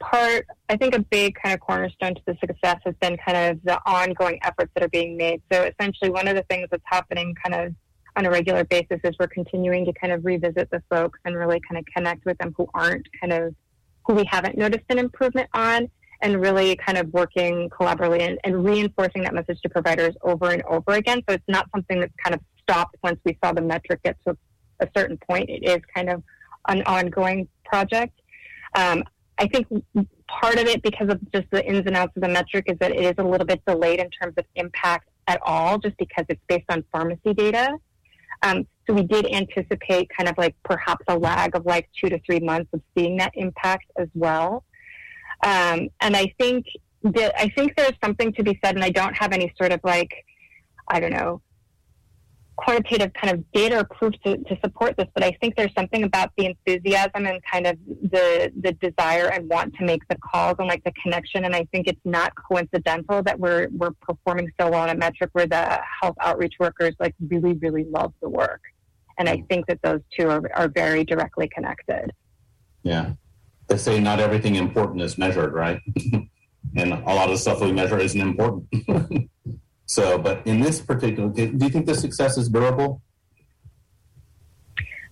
part, 0.00 0.46
I 0.68 0.76
think 0.76 0.94
a 0.94 1.00
big 1.00 1.36
kind 1.42 1.54
of 1.54 1.60
cornerstone 1.60 2.14
to 2.14 2.20
the 2.26 2.36
success 2.40 2.80
has 2.84 2.94
been 3.00 3.16
kind 3.18 3.36
of 3.36 3.62
the 3.64 3.78
ongoing 3.86 4.38
efforts 4.42 4.72
that 4.74 4.82
are 4.82 4.88
being 4.88 5.16
made. 5.16 5.42
So 5.52 5.62
essentially, 5.62 6.10
one 6.10 6.26
of 6.26 6.36
the 6.36 6.42
things 6.44 6.68
that's 6.70 6.82
happening 6.86 7.34
kind 7.44 7.54
of 7.54 7.74
on 8.18 8.26
a 8.26 8.30
regular 8.30 8.64
basis 8.64 8.98
is 9.04 9.14
we're 9.20 9.28
continuing 9.28 9.84
to 9.84 9.92
kind 9.92 10.12
of 10.12 10.24
revisit 10.24 10.68
the 10.72 10.82
folks 10.90 11.20
and 11.24 11.36
really 11.36 11.60
kind 11.60 11.78
of 11.78 11.84
connect 11.94 12.24
with 12.24 12.36
them 12.38 12.52
who 12.56 12.68
aren't 12.74 13.06
kind 13.20 13.32
of 13.32 13.54
who 14.04 14.14
we 14.14 14.24
haven't 14.24 14.58
noticed 14.58 14.84
an 14.88 14.98
improvement 14.98 15.48
on 15.54 15.88
and 16.20 16.40
really 16.40 16.74
kind 16.74 16.98
of 16.98 17.12
working 17.12 17.70
collaboratively 17.70 18.22
and, 18.22 18.38
and, 18.42 18.64
reinforcing 18.64 19.22
that 19.22 19.32
message 19.32 19.60
to 19.60 19.68
providers 19.68 20.16
over 20.22 20.50
and 20.50 20.64
over 20.64 20.94
again. 20.94 21.22
So 21.28 21.34
it's 21.34 21.44
not 21.46 21.68
something 21.72 22.00
that's 22.00 22.12
kind 22.22 22.34
of 22.34 22.40
stopped 22.60 22.96
once 23.04 23.20
we 23.24 23.38
saw 23.42 23.52
the 23.52 23.62
metric 23.62 24.00
get 24.02 24.16
to 24.26 24.36
a 24.80 24.88
certain 24.96 25.16
point. 25.18 25.48
It 25.48 25.62
is 25.62 25.78
kind 25.94 26.10
of 26.10 26.24
an 26.66 26.82
ongoing 26.86 27.46
project. 27.64 28.20
Um, 28.74 29.04
I 29.38 29.46
think 29.46 29.68
part 30.26 30.58
of 30.58 30.66
it, 30.66 30.82
because 30.82 31.08
of 31.08 31.20
just 31.30 31.46
the 31.52 31.64
ins 31.64 31.86
and 31.86 31.96
outs 31.96 32.16
of 32.16 32.22
the 32.22 32.28
metric, 32.28 32.64
is 32.66 32.78
that 32.80 32.90
it 32.90 33.00
is 33.00 33.14
a 33.18 33.22
little 33.22 33.46
bit 33.46 33.64
delayed 33.64 34.00
in 34.00 34.10
terms 34.10 34.34
of 34.36 34.44
impact 34.56 35.08
at 35.28 35.40
all, 35.44 35.78
just 35.78 35.96
because 35.98 36.24
it's 36.28 36.42
based 36.48 36.66
on 36.68 36.82
pharmacy 36.90 37.32
data. 37.32 37.78
Um, 38.42 38.66
so 38.86 38.94
we 38.94 39.02
did 39.02 39.26
anticipate 39.26 40.08
kind 40.16 40.28
of 40.28 40.38
like 40.38 40.54
perhaps 40.64 41.04
a 41.08 41.18
lag 41.18 41.54
of 41.54 41.66
like 41.66 41.88
two 41.98 42.08
to 42.08 42.18
three 42.20 42.40
months 42.40 42.70
of 42.72 42.80
seeing 42.96 43.18
that 43.18 43.32
impact 43.34 43.90
as 43.98 44.08
well. 44.14 44.64
Um, 45.44 45.88
and 46.00 46.16
I 46.16 46.32
think 46.38 46.66
that 47.02 47.32
I 47.38 47.48
think 47.50 47.76
there's 47.76 47.92
something 48.02 48.32
to 48.34 48.42
be 48.42 48.58
said, 48.64 48.74
and 48.74 48.84
I 48.84 48.90
don't 48.90 49.14
have 49.16 49.32
any 49.32 49.52
sort 49.56 49.72
of 49.72 49.80
like, 49.84 50.24
I 50.88 51.00
don't 51.00 51.12
know, 51.12 51.42
quantitative 52.58 53.12
kind 53.14 53.32
of 53.32 53.52
data 53.52 53.78
or 53.78 53.84
proof 53.84 54.12
to, 54.24 54.36
to 54.36 54.58
support 54.62 54.96
this, 54.96 55.06
but 55.14 55.22
I 55.22 55.30
think 55.40 55.54
there's 55.54 55.72
something 55.74 56.02
about 56.02 56.32
the 56.36 56.46
enthusiasm 56.46 57.24
and 57.24 57.40
kind 57.50 57.68
of 57.68 57.78
the 57.86 58.52
the 58.60 58.72
desire 58.72 59.28
and 59.28 59.48
want 59.48 59.74
to 59.76 59.84
make 59.84 60.06
the 60.08 60.16
calls 60.16 60.56
and 60.58 60.66
like 60.66 60.82
the 60.82 60.92
connection. 61.00 61.44
And 61.44 61.54
I 61.54 61.64
think 61.70 61.86
it's 61.86 62.00
not 62.04 62.32
coincidental 62.34 63.22
that 63.22 63.38
we're 63.38 63.68
we're 63.70 63.92
performing 64.02 64.50
so 64.60 64.70
well 64.70 64.82
on 64.82 64.90
a 64.90 64.96
metric 64.96 65.30
where 65.34 65.46
the 65.46 65.80
health 66.02 66.16
outreach 66.20 66.54
workers 66.58 66.94
like 66.98 67.14
really, 67.28 67.54
really 67.54 67.84
love 67.84 68.12
the 68.20 68.28
work. 68.28 68.60
And 69.18 69.28
I 69.28 69.44
think 69.48 69.66
that 69.66 69.80
those 69.82 70.00
two 70.18 70.28
are, 70.28 70.42
are 70.54 70.68
very 70.68 71.04
directly 71.04 71.48
connected. 71.48 72.12
Yeah. 72.82 73.12
They 73.68 73.76
say 73.76 74.00
not 74.00 74.18
everything 74.18 74.56
important 74.56 75.02
is 75.02 75.16
measured, 75.16 75.52
right? 75.52 75.80
and 76.76 76.92
a 76.92 77.14
lot 77.14 77.30
of 77.30 77.38
stuff 77.38 77.60
we 77.60 77.72
measure 77.72 77.98
isn't 77.98 78.20
important. 78.20 78.66
so, 79.88 80.18
but 80.18 80.46
in 80.46 80.60
this 80.60 80.82
particular, 80.82 81.30
do 81.30 81.42
you 81.42 81.70
think 81.70 81.86
the 81.86 81.94
success 81.94 82.36
is 82.36 82.50
durable? 82.50 83.00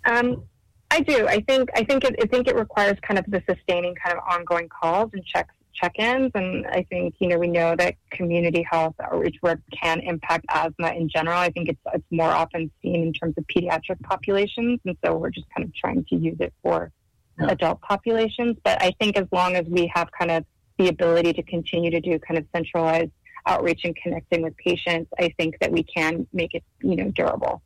Um, 0.04 0.44
I 0.90 1.00
do. 1.00 1.26
I 1.26 1.40
think. 1.40 1.70
I 1.74 1.82
think. 1.82 2.04
It, 2.04 2.14
I 2.22 2.26
think 2.26 2.46
it 2.46 2.54
requires 2.54 2.98
kind 3.00 3.18
of 3.18 3.24
the 3.26 3.42
sustaining, 3.48 3.94
kind 3.94 4.16
of 4.16 4.22
ongoing 4.30 4.68
calls 4.68 5.10
and 5.14 5.24
checks, 5.24 5.54
check-ins. 5.72 6.30
And 6.34 6.66
I 6.66 6.82
think 6.90 7.14
you 7.20 7.28
know 7.28 7.38
we 7.38 7.48
know 7.48 7.74
that 7.74 7.94
community 8.10 8.66
health 8.70 8.94
outreach 9.02 9.36
work 9.42 9.60
can 9.72 10.00
impact 10.00 10.44
asthma 10.50 10.92
in 10.92 11.08
general. 11.08 11.38
I 11.38 11.50
think 11.50 11.70
it's 11.70 11.80
it's 11.94 12.04
more 12.10 12.30
often 12.30 12.70
seen 12.82 13.02
in 13.02 13.14
terms 13.14 13.34
of 13.38 13.46
pediatric 13.46 14.02
populations, 14.02 14.80
and 14.84 14.94
so 15.02 15.16
we're 15.16 15.30
just 15.30 15.46
kind 15.56 15.66
of 15.66 15.74
trying 15.74 16.04
to 16.10 16.16
use 16.16 16.36
it 16.38 16.52
for 16.62 16.92
yeah. 17.40 17.46
adult 17.46 17.80
populations. 17.80 18.58
But 18.62 18.82
I 18.82 18.92
think 19.00 19.16
as 19.16 19.26
long 19.32 19.56
as 19.56 19.64
we 19.66 19.90
have 19.94 20.08
kind 20.12 20.30
of 20.30 20.44
the 20.78 20.88
ability 20.88 21.32
to 21.32 21.42
continue 21.42 21.90
to 21.90 22.00
do 22.00 22.18
kind 22.18 22.36
of 22.36 22.44
centralized 22.54 23.10
outreach 23.46 23.82
and 23.84 23.96
connecting 23.96 24.42
with 24.42 24.56
patients, 24.56 25.10
I 25.18 25.32
think 25.38 25.58
that 25.60 25.72
we 25.72 25.82
can 25.82 26.26
make 26.32 26.54
it, 26.54 26.64
you 26.80 26.96
know, 26.96 27.10
durable. 27.10 27.62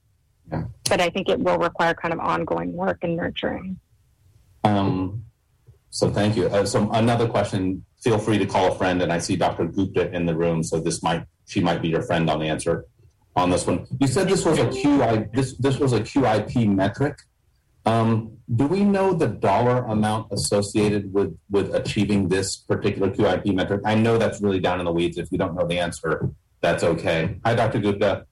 Yeah. 0.51 0.65
But 0.89 1.01
I 1.01 1.11
think 1.11 1.29
it 1.29 1.39
will 1.39 1.59
require 1.59 1.95
kind 1.95 2.13
of 2.13 2.21
ongoing 2.21 2.73
work 2.73 2.99
and 3.03 3.17
nurturing. 3.17 3.79
Um, 4.65 5.25
so 5.91 6.11
thank 6.11 6.37
you. 6.37 6.47
Uh, 6.47 6.65
so 6.65 6.91
another 6.93 7.29
question. 7.29 7.85
Feel 8.03 8.19
free 8.19 8.39
to 8.39 8.47
call 8.47 8.73
a 8.73 8.75
friend, 8.77 9.03
and 9.03 9.13
I 9.13 9.19
see 9.19 9.37
Dr. 9.37 9.67
Gupta 9.67 10.11
in 10.13 10.25
the 10.25 10.35
room, 10.35 10.63
so 10.63 10.81
this 10.81 11.03
might 11.03 11.25
she 11.47 11.61
might 11.61 11.83
be 11.83 11.89
your 11.89 12.03
friend 12.03 12.31
on 12.31 12.39
the 12.41 12.47
answer 12.47 12.87
on 13.37 13.51
this 13.51 13.67
one. 13.67 13.87
You 14.01 14.07
said 14.07 14.29
this 14.29 14.45
was 14.45 14.59
a 14.59 14.67
QI 14.67 15.33
this 15.33 15.57
this 15.59 15.79
was 15.79 15.93
a 15.93 16.01
QIP 16.01 16.69
metric. 16.75 17.19
Um, 17.87 18.37
do 18.55 18.67
we 18.67 18.85
know 18.85 19.13
the 19.15 19.29
dollar 19.29 19.85
amount 19.85 20.33
associated 20.33 21.13
with 21.13 21.37
with 21.51 21.75
achieving 21.75 22.29
this 22.29 22.57
particular 22.57 23.11
QIP 23.11 23.55
metric? 23.55 23.83
I 23.85 23.95
know 23.95 24.19
that's 24.19 24.41
really 24.41 24.61
down 24.61 24.81
in 24.81 24.85
the 24.85 24.93
weeds. 24.93 25.19
If 25.19 25.29
you 25.31 25.39
don't 25.39 25.55
know 25.55 25.67
the 25.67 25.79
answer, 25.79 26.31
that's 26.61 26.83
okay. 26.83 27.39
Hi, 27.45 27.55
Dr. 27.55 27.79
Gupta. 27.79 28.27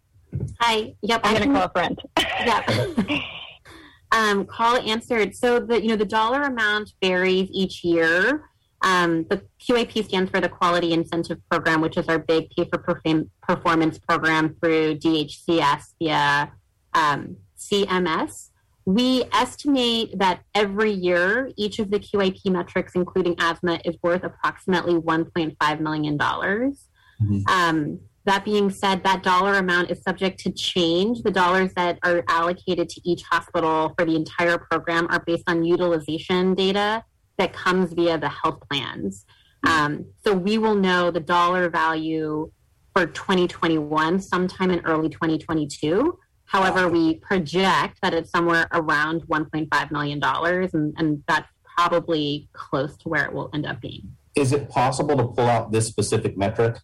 Hi. 0.61 0.95
Yep. 1.03 1.21
I'm 1.25 1.37
going 1.37 1.49
to 1.49 1.55
call 1.55 1.65
a 1.65 1.71
friend. 1.71 1.99
yep. 2.19 2.69
um, 4.13 4.45
call 4.47 4.77
answered. 4.77 5.35
So 5.35 5.61
the 5.61 5.81
you 5.81 5.89
know 5.89 5.97
the 5.97 6.05
dollar 6.05 6.43
amount 6.43 6.93
varies 7.03 7.49
each 7.53 7.85
year. 7.85 8.45
Um, 8.83 9.25
the 9.29 9.43
QIP 9.61 10.05
stands 10.05 10.31
for 10.31 10.41
the 10.41 10.49
Quality 10.49 10.93
Incentive 10.93 11.39
Program, 11.51 11.81
which 11.81 11.97
is 11.97 12.07
our 12.09 12.19
big 12.19 12.51
pay 12.51 12.69
for 12.69 12.79
performance 12.79 13.99
program 13.99 14.55
through 14.61 14.97
DHCS 14.97 15.95
via 15.99 16.53
um, 16.95 17.37
CMS. 17.59 18.51
We 18.89 19.25
estimate 19.35 20.19
that 20.19 20.41
every 20.55 20.93
year, 20.93 21.51
each 21.59 21.79
of 21.79 21.91
the 21.91 21.99
QIP 22.01 22.41
metrics, 22.47 22.95
including 22.95 23.35
asthma, 23.39 23.79
is 23.85 23.99
worth 24.03 24.25
approximately 24.25 24.95
$1.5 24.95 25.81
million. 25.81 26.17
Mm-hmm. 26.17 27.41
Um, 27.49 28.01
that 28.25 28.47
being 28.47 28.71
said, 28.71 29.05
that 29.05 29.23
dollar 29.23 29.57
amount 29.57 29.91
is 29.91 30.01
subject 30.01 30.41
to 30.41 30.51
change. 30.53 31.23
The 31.23 31.31
dollars 31.31 31.75
that 31.75 31.99
are 32.03 32.25
allocated 32.29 32.89
to 32.89 33.01
each 33.05 33.25
hospital 33.25 33.93
for 33.99 34.07
the 34.07 34.17
entire 34.17 34.57
program 34.57 35.07
are 35.11 35.23
based 35.23 35.45
on 35.47 35.65
utilization 35.65 36.55
data 36.55 37.05
that 37.37 37.53
comes 37.53 37.93
via 37.93 38.17
the 38.17 38.31
health 38.31 38.63
plans. 38.71 39.27
Um, 39.67 40.07
so 40.25 40.33
we 40.33 40.57
will 40.57 40.77
know 40.77 41.11
the 41.11 41.21
dollar 41.21 41.69
value 41.69 42.51
for 42.97 43.05
2021 43.05 44.19
sometime 44.21 44.71
in 44.71 44.81
early 44.87 45.11
2022. 45.11 46.19
However, 46.49 46.89
we 46.89 47.17
project 47.17 47.99
that 48.03 48.15
it's 48.15 48.31
somewhere 48.31 48.69
around 48.73 49.23
$1.5 49.29 49.91
million, 49.91 50.21
and, 50.25 50.95
and 50.97 51.23
that's 51.29 51.49
probably 51.77 52.49
close 52.53 52.97
to 52.99 53.09
where 53.09 53.25
it 53.25 53.33
will 53.33 53.51
end 53.55 53.67
up 53.67 53.81
being. 53.81 54.17
Is 54.35 54.53
it 54.53 54.69
possible 54.69 55.17
to 55.17 55.25
pull 55.25 55.47
out 55.47 55.73
this 55.73 55.87
specific 55.87 56.37
metric? 56.37 56.79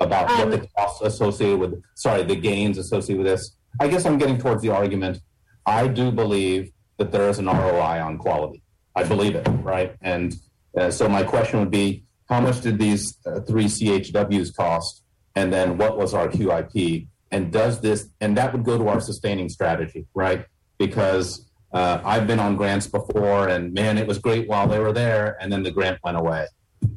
about 0.00 0.30
Um, 0.30 0.50
what 0.50 0.60
the 0.60 0.68
costs 0.76 1.00
associated 1.02 1.58
with, 1.58 1.82
sorry, 1.94 2.22
the 2.22 2.36
gains 2.36 2.78
associated 2.78 3.24
with 3.24 3.26
this. 3.26 3.56
I 3.80 3.88
guess 3.88 4.04
I'm 4.04 4.18
getting 4.18 4.38
towards 4.38 4.62
the 4.62 4.70
argument. 4.70 5.20
I 5.64 5.88
do 5.88 6.10
believe 6.10 6.72
that 6.98 7.12
there 7.12 7.28
is 7.28 7.38
an 7.38 7.46
ROI 7.46 8.02
on 8.02 8.18
quality. 8.18 8.62
I 8.94 9.04
believe 9.04 9.34
it, 9.34 9.46
right? 9.62 9.94
And 10.00 10.34
uh, 10.78 10.90
so 10.90 11.08
my 11.08 11.22
question 11.22 11.60
would 11.60 11.70
be, 11.70 12.04
how 12.28 12.40
much 12.40 12.60
did 12.60 12.78
these 12.78 13.18
uh, 13.26 13.40
three 13.40 13.66
CHWs 13.66 14.54
cost? 14.54 15.02
And 15.34 15.52
then 15.52 15.76
what 15.76 15.98
was 15.98 16.14
our 16.14 16.28
QIP? 16.28 17.08
And 17.30 17.52
does 17.52 17.80
this, 17.80 18.08
and 18.20 18.36
that 18.36 18.52
would 18.52 18.64
go 18.64 18.78
to 18.78 18.88
our 18.88 19.00
sustaining 19.00 19.48
strategy, 19.48 20.06
right? 20.14 20.46
Because 20.78 21.48
uh, 21.72 22.00
I've 22.04 22.26
been 22.26 22.38
on 22.38 22.56
grants 22.56 22.86
before 22.86 23.48
and 23.48 23.72
man, 23.74 23.98
it 23.98 24.06
was 24.06 24.18
great 24.18 24.48
while 24.48 24.68
they 24.68 24.78
were 24.78 24.92
there. 24.92 25.36
And 25.40 25.52
then 25.52 25.62
the 25.62 25.70
grant 25.72 25.98
went 26.04 26.16
away 26.16 26.46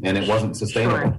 and 0.04 0.18
it 0.18 0.28
wasn't 0.28 0.56
sustainable. 0.56 1.18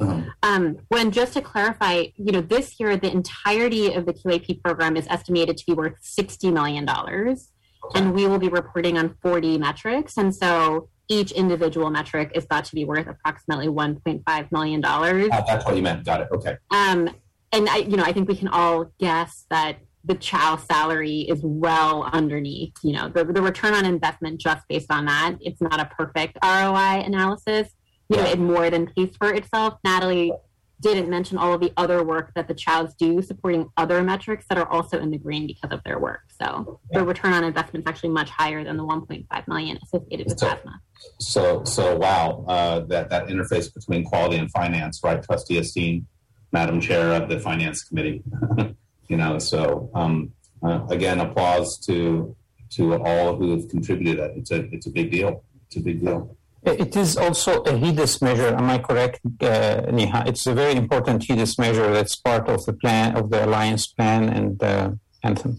Um, 0.00 0.32
Um, 0.42 0.78
when 0.88 1.10
just 1.10 1.34
to 1.34 1.42
clarify, 1.42 2.06
you 2.16 2.32
know, 2.32 2.40
this 2.40 2.80
year 2.80 2.96
the 2.96 3.12
entirety 3.12 3.92
of 3.92 4.06
the 4.06 4.14
QAP 4.14 4.62
program 4.62 4.96
is 4.96 5.06
estimated 5.08 5.58
to 5.58 5.66
be 5.66 5.74
worth 5.74 5.94
sixty 6.00 6.50
million 6.50 6.86
dollars, 6.86 7.50
and 7.94 8.14
we 8.14 8.26
will 8.26 8.38
be 8.38 8.48
reporting 8.48 8.96
on 8.96 9.16
forty 9.20 9.58
metrics, 9.58 10.16
and 10.16 10.34
so 10.34 10.88
each 11.08 11.30
individual 11.32 11.90
metric 11.90 12.32
is 12.34 12.44
thought 12.46 12.64
to 12.64 12.74
be 12.74 12.86
worth 12.86 13.06
approximately 13.06 13.68
one 13.68 14.00
point 14.00 14.22
five 14.24 14.50
million 14.50 14.80
dollars. 14.80 15.28
uh, 15.30 15.42
that's 15.46 15.64
what 15.66 15.76
you 15.76 15.82
meant. 15.82 16.04
Got 16.06 16.22
it. 16.22 16.28
Okay. 16.32 16.56
Um, 16.70 17.10
and 17.52 17.68
I, 17.68 17.78
you 17.78 17.96
know, 17.96 18.04
I 18.04 18.12
think 18.12 18.28
we 18.28 18.36
can 18.36 18.48
all 18.48 18.86
guess 18.98 19.44
that 19.50 19.78
the 20.04 20.14
Chow 20.14 20.56
salary 20.56 21.20
is 21.20 21.40
well 21.42 22.08
underneath, 22.12 22.72
you 22.82 22.92
know, 22.92 23.08
the, 23.08 23.24
the 23.24 23.40
return 23.42 23.74
on 23.74 23.84
investment 23.84 24.40
just 24.40 24.66
based 24.68 24.90
on 24.90 25.04
that. 25.04 25.36
It's 25.40 25.60
not 25.60 25.78
a 25.78 25.84
perfect 25.84 26.38
ROI 26.42 27.02
analysis. 27.04 27.68
You 28.08 28.16
know, 28.16 28.24
it 28.24 28.38
more 28.38 28.68
than 28.68 28.88
pays 28.88 29.14
for 29.16 29.32
itself. 29.32 29.78
Natalie 29.84 30.32
didn't 30.80 31.08
mention 31.08 31.38
all 31.38 31.54
of 31.54 31.60
the 31.60 31.72
other 31.76 32.02
work 32.02 32.32
that 32.34 32.48
the 32.48 32.54
Chows 32.54 32.92
do 32.94 33.22
supporting 33.22 33.70
other 33.76 34.02
metrics 34.02 34.44
that 34.48 34.58
are 34.58 34.70
also 34.70 34.98
in 34.98 35.10
the 35.10 35.18
green 35.18 35.46
because 35.46 35.70
of 35.70 35.80
their 35.84 36.00
work. 36.00 36.22
So 36.40 36.80
the 36.90 37.04
return 37.04 37.32
on 37.32 37.44
investment 37.44 37.86
is 37.86 37.88
actually 37.88 38.08
much 38.10 38.28
higher 38.28 38.64
than 38.64 38.76
the 38.76 38.84
1.5 38.84 39.48
million 39.48 39.78
associated 39.82 40.26
with 40.26 40.40
So- 40.40 40.48
asthma. 40.48 40.80
So, 41.18 41.64
so 41.64 41.96
wow, 41.96 42.44
uh, 42.46 42.80
that 42.86 43.10
that 43.10 43.26
interface 43.26 43.72
between 43.72 44.04
quality 44.04 44.36
and 44.36 44.50
finance, 44.52 45.00
right? 45.02 45.20
Trustee 45.22 45.58
Esteen, 45.58 46.04
Madam 46.52 46.80
Chair 46.80 47.12
of 47.12 47.28
the 47.28 47.38
Finance 47.40 47.82
Committee. 47.84 48.22
you 49.08 49.16
know, 49.16 49.38
so 49.38 49.90
um, 49.94 50.32
uh, 50.62 50.86
again, 50.90 51.20
applause 51.20 51.78
to 51.86 52.36
to 52.70 52.94
all 53.02 53.36
who 53.36 53.50
have 53.52 53.68
contributed. 53.68 54.30
It's 54.36 54.50
a 54.50 54.60
it's 54.74 54.86
a 54.86 54.90
big 54.90 55.10
deal. 55.10 55.44
It's 55.66 55.76
a 55.76 55.80
big 55.80 56.00
deal. 56.00 56.36
It 56.64 56.94
is 56.96 57.16
also 57.16 57.62
a 57.62 57.72
HEDIS 57.76 58.22
measure. 58.22 58.54
Am 58.54 58.70
I 58.70 58.78
correct, 58.78 59.20
uh, 59.40 59.82
Neha? 59.90 60.22
It's 60.28 60.46
a 60.46 60.54
very 60.54 60.76
important 60.76 61.24
HEDIS 61.26 61.58
measure 61.58 61.92
that's 61.92 62.14
part 62.14 62.48
of 62.48 62.64
the 62.66 62.72
plan 62.72 63.16
of 63.16 63.30
the 63.30 63.44
alliance 63.44 63.88
plan 63.88 64.28
and 64.28 64.62
uh, 64.62 64.90
anthem. 65.24 65.58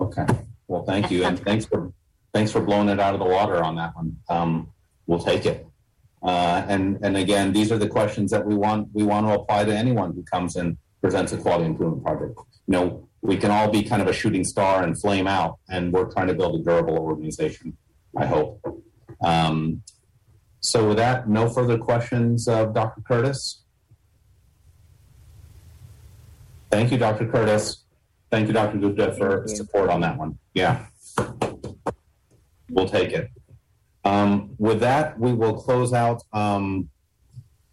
Okay. 0.00 0.26
Well, 0.68 0.84
thank 0.84 1.10
you, 1.10 1.24
and 1.24 1.38
thanks 1.38 1.66
for 1.66 1.92
thanks 2.32 2.50
for 2.50 2.60
blowing 2.60 2.88
it 2.88 2.98
out 2.98 3.14
of 3.14 3.20
the 3.20 3.26
water 3.26 3.62
on 3.62 3.76
that 3.76 3.94
one. 3.94 4.16
Um, 4.28 4.72
we'll 5.06 5.18
take 5.20 5.44
it. 5.46 5.66
Uh, 6.22 6.64
and 6.68 6.98
and 7.02 7.16
again, 7.16 7.52
these 7.52 7.70
are 7.70 7.78
the 7.78 7.88
questions 7.88 8.30
that 8.30 8.44
we 8.44 8.54
want 8.54 8.88
we 8.92 9.02
want 9.02 9.26
to 9.26 9.34
apply 9.34 9.64
to 9.64 9.74
anyone 9.74 10.12
who 10.12 10.22
comes 10.22 10.56
and 10.56 10.76
presents 11.00 11.32
a 11.32 11.36
quality 11.36 11.66
improvement 11.66 12.02
project. 12.02 12.38
You 12.66 12.72
know, 12.72 13.08
we 13.20 13.36
can 13.36 13.50
all 13.50 13.70
be 13.70 13.82
kind 13.82 14.02
of 14.02 14.08
a 14.08 14.12
shooting 14.12 14.44
star 14.44 14.82
and 14.82 15.00
flame 15.00 15.26
out, 15.26 15.58
and 15.68 15.92
we're 15.92 16.10
trying 16.10 16.28
to 16.28 16.34
build 16.34 16.60
a 16.60 16.64
durable 16.64 16.98
organization. 16.98 17.76
I 18.16 18.26
hope. 18.26 18.60
Um, 19.22 19.82
so, 20.60 20.88
with 20.88 20.96
that, 20.96 21.28
no 21.28 21.48
further 21.48 21.78
questions 21.78 22.48
of 22.48 22.74
Dr. 22.74 23.02
Curtis. 23.02 23.62
Thank 26.70 26.90
you, 26.90 26.98
Dr. 26.98 27.26
Curtis. 27.26 27.84
Thank 28.30 28.48
you, 28.48 28.52
Dr. 28.52 28.78
Gupta, 28.78 29.12
for 29.12 29.46
support 29.46 29.90
on 29.90 30.00
that 30.00 30.18
one. 30.18 30.38
Yeah. 30.54 30.86
We'll 32.68 32.88
take 32.88 33.12
it. 33.12 33.30
Um, 34.06 34.54
with 34.58 34.80
that, 34.80 35.18
we 35.18 35.32
will 35.32 35.54
close 35.54 35.92
out 35.92 36.22
um, 36.32 36.88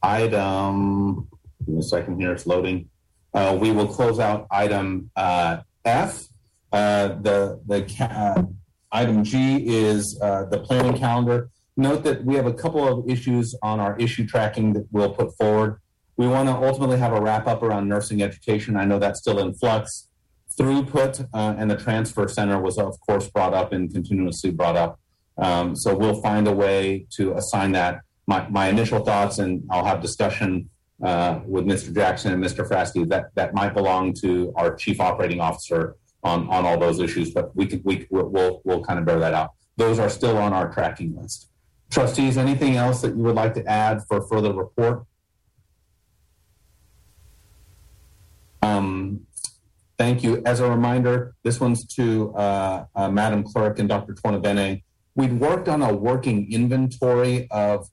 item. 0.02 1.28
Give 1.60 1.76
me 1.76 1.80
a 1.80 1.84
second 1.84 2.20
here, 2.20 2.32
it's 2.34 2.48
loading. 2.48 2.90
Uh, 3.36 3.56
we 3.60 3.72
will 3.72 3.88
close 3.88 4.20
out 4.20 4.48
item 4.50 5.12
uh, 5.16 5.58
F. 5.86 6.26
Uh, 6.72 7.10
the 7.22 7.62
the 7.68 7.80
uh, 8.00 8.42
item 8.92 9.24
G 9.24 9.64
is 9.64 10.20
uh, 10.22 10.46
the 10.46 10.58
planning 10.58 10.98
calendar. 10.98 11.50
Note 11.78 12.04
that 12.04 12.26
we 12.26 12.34
have 12.34 12.48
a 12.48 12.54
couple 12.54 12.84
of 12.88 13.08
issues 13.08 13.56
on 13.62 13.80
our 13.80 13.96
issue 13.98 14.26
tracking 14.26 14.74
that 14.74 14.88
we'll 14.92 15.14
put 15.14 15.38
forward. 15.38 15.82
We 16.18 16.28
want 16.28 16.50
to 16.50 16.56
ultimately 16.56 16.98
have 16.98 17.14
a 17.14 17.22
wrap 17.22 17.46
up 17.48 17.62
around 17.62 17.88
nursing 17.88 18.24
education. 18.24 18.76
I 18.76 18.86
know 18.86 18.98
that's 18.98 19.20
still 19.20 19.38
in 19.38 19.54
flux. 19.54 20.10
Throughput 20.58 21.28
uh, 21.34 21.56
and 21.58 21.70
the 21.70 21.78
transfer 21.78 22.28
center 22.28 22.60
was, 22.60 22.80
of 22.80 23.00
course, 23.02 23.28
brought 23.30 23.54
up 23.54 23.72
and 23.72 23.92
continuously 23.92 24.50
brought 24.50 24.76
up. 24.76 25.00
Um, 25.38 25.76
so 25.76 25.96
we'll 25.96 26.22
find 26.22 26.48
a 26.48 26.52
way 26.52 27.08
to 27.12 27.34
assign 27.34 27.72
that. 27.74 28.02
My, 28.28 28.48
my 28.50 28.68
initial 28.68 29.04
thoughts, 29.04 29.40
and 29.40 29.64
I'll 29.70 29.86
have 29.86 30.02
discussion 30.02 30.70
uh, 31.04 31.40
with 31.46 31.66
Mr. 31.66 31.94
Jackson 31.94 32.32
and 32.34 32.44
Mr. 32.44 32.68
Fratzke, 32.68 33.08
that 33.10 33.36
that 33.36 33.54
might 33.54 33.74
belong 33.74 34.14
to 34.22 34.54
our 34.56 34.76
chief 34.76 35.02
operating 35.02 35.42
officer 35.42 35.96
on, 36.24 36.48
on 36.50 36.66
all 36.66 36.80
those 36.80 37.00
issues. 37.00 37.32
But 37.32 37.56
we 37.56 37.66
can 37.66 37.82
we 37.84 38.08
we'll 38.10 38.62
we'll 38.64 38.84
kind 38.84 39.00
of 39.00 39.06
bear 39.06 39.20
that 39.20 39.34
out. 39.34 39.52
Those 39.76 40.00
are 40.00 40.10
still 40.10 40.38
on 40.38 40.54
our 40.54 40.72
tracking 40.72 41.16
list. 41.16 41.50
Trustees, 41.90 42.38
anything 42.38 42.76
else 42.76 43.02
that 43.02 43.16
you 43.16 43.24
would 43.24 43.36
like 43.36 43.54
to 43.56 43.66
add 43.66 44.02
for 44.08 44.22
further 44.22 44.54
report? 44.54 45.06
Um, 48.62 49.28
thank 49.98 50.24
you. 50.24 50.42
As 50.46 50.60
a 50.60 50.70
reminder, 50.70 51.36
this 51.44 51.60
one's 51.60 51.86
to 51.96 52.34
uh, 52.36 52.86
uh, 52.96 53.10
Madam 53.10 53.44
Clerk 53.44 53.80
and 53.80 53.90
Dr. 53.90 54.14
Tornabene. 54.14 54.84
We'd 55.16 55.34
worked 55.34 55.68
on 55.68 55.82
a 55.82 55.94
working 55.94 56.52
inventory 56.52 57.48
of 57.52 57.88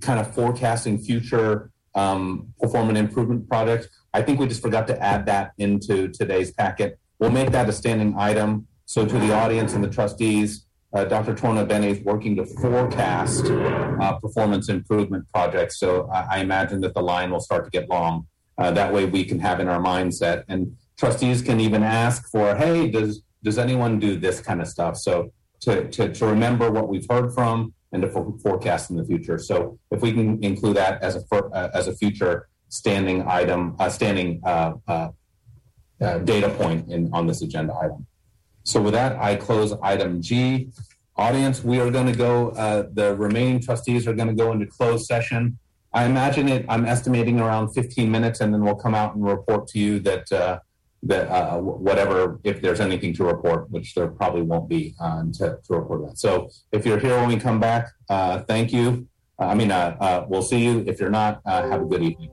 kind 0.00 0.20
of 0.20 0.34
forecasting 0.34 0.98
future 0.98 1.70
um, 1.94 2.52
performance 2.60 2.98
improvement 2.98 3.48
projects. 3.48 3.88
I 4.12 4.22
think 4.22 4.38
we 4.38 4.46
just 4.46 4.62
forgot 4.62 4.86
to 4.88 5.02
add 5.02 5.26
that 5.26 5.52
into 5.58 6.08
today's 6.08 6.52
packet. 6.52 6.98
We'll 7.18 7.30
make 7.30 7.50
that 7.52 7.68
a 7.68 7.72
standing 7.72 8.14
item. 8.18 8.66
So 8.84 9.06
to 9.06 9.18
the 9.18 9.32
audience 9.32 9.72
and 9.72 9.82
the 9.82 9.88
trustees, 9.88 10.66
uh, 10.92 11.04
Dr. 11.04 11.34
Tornabene 11.34 11.84
is 11.84 12.00
working 12.00 12.36
to 12.36 12.44
forecast 12.44 13.46
uh, 13.46 14.18
performance 14.20 14.68
improvement 14.68 15.26
projects. 15.32 15.78
So 15.80 16.08
I, 16.10 16.36
I 16.36 16.38
imagine 16.38 16.80
that 16.82 16.94
the 16.94 17.02
line 17.02 17.30
will 17.30 17.40
start 17.40 17.64
to 17.64 17.70
get 17.70 17.88
long. 17.88 18.26
Uh, 18.58 18.70
that 18.70 18.92
way 18.92 19.04
we 19.04 19.24
can 19.24 19.38
have 19.40 19.60
in 19.60 19.68
our 19.68 19.80
mindset 19.80 20.44
and 20.48 20.76
trustees 20.96 21.42
can 21.42 21.60
even 21.60 21.82
ask 21.82 22.30
for, 22.30 22.54
hey, 22.54 22.88
does 22.88 23.22
does 23.42 23.58
anyone 23.58 23.98
do 24.00 24.18
this 24.18 24.40
kind 24.40 24.60
of 24.60 24.66
stuff? 24.66 24.96
So 24.96 25.32
to, 25.60 25.88
to, 25.88 26.12
to 26.12 26.26
remember 26.26 26.70
what 26.70 26.88
we've 26.88 27.06
heard 27.08 27.32
from 27.32 27.74
and 27.92 28.02
to 28.02 28.08
for, 28.08 28.36
forecast 28.42 28.90
in 28.90 28.96
the 28.96 29.04
future. 29.04 29.38
So 29.38 29.78
if 29.90 30.00
we 30.00 30.12
can 30.12 30.42
include 30.42 30.76
that 30.76 31.02
as 31.02 31.16
a 31.16 31.20
for, 31.22 31.54
uh, 31.54 31.70
as 31.74 31.88
a 31.88 31.94
future 31.94 32.48
standing 32.68 33.26
item, 33.26 33.76
uh, 33.78 33.88
standing 33.88 34.40
uh, 34.44 34.74
uh, 34.86 35.08
uh, 36.00 36.18
data 36.18 36.50
point 36.50 36.90
in 36.90 37.10
on 37.12 37.26
this 37.26 37.42
agenda 37.42 37.74
item. 37.74 38.06
So 38.64 38.82
with 38.82 38.94
that, 38.94 39.16
I 39.16 39.36
close 39.36 39.72
item 39.82 40.20
G. 40.20 40.70
Audience, 41.16 41.64
we 41.64 41.80
are 41.80 41.90
going 41.90 42.06
to 42.06 42.18
go. 42.18 42.50
Uh, 42.50 42.88
the 42.92 43.16
remaining 43.16 43.60
trustees 43.60 44.06
are 44.06 44.12
going 44.12 44.28
to 44.28 44.34
go 44.34 44.52
into 44.52 44.66
closed 44.66 45.06
session. 45.06 45.58
I 45.94 46.04
imagine 46.04 46.48
it. 46.48 46.66
I'm 46.68 46.84
estimating 46.84 47.40
around 47.40 47.72
15 47.72 48.10
minutes, 48.10 48.40
and 48.40 48.52
then 48.52 48.62
we'll 48.62 48.74
come 48.74 48.94
out 48.94 49.14
and 49.14 49.24
report 49.24 49.68
to 49.68 49.78
you 49.78 50.00
that 50.00 50.60
that 51.02 51.28
uh, 51.28 51.58
whatever 51.58 52.40
if 52.44 52.60
there's 52.62 52.80
anything 52.80 53.14
to 53.14 53.24
report, 53.24 53.70
which 53.70 53.94
there 53.94 54.08
probably 54.08 54.42
won't 54.42 54.68
be 54.68 54.94
uh, 55.00 55.22
to, 55.34 55.58
to 55.64 55.74
report 55.74 56.08
that. 56.08 56.18
So 56.18 56.48
if 56.72 56.84
you're 56.86 56.98
here 56.98 57.16
when 57.18 57.28
we 57.28 57.36
come 57.36 57.60
back, 57.60 57.88
uh, 58.08 58.40
thank 58.40 58.72
you. 58.72 59.06
I 59.38 59.54
mean, 59.54 59.70
uh, 59.70 59.96
uh, 60.00 60.26
we'll 60.28 60.42
see 60.42 60.64
you. 60.64 60.84
If 60.86 60.98
you're 60.98 61.10
not, 61.10 61.42
uh, 61.44 61.68
have 61.68 61.82
a 61.82 61.84
good 61.84 62.02
evening. 62.02 62.30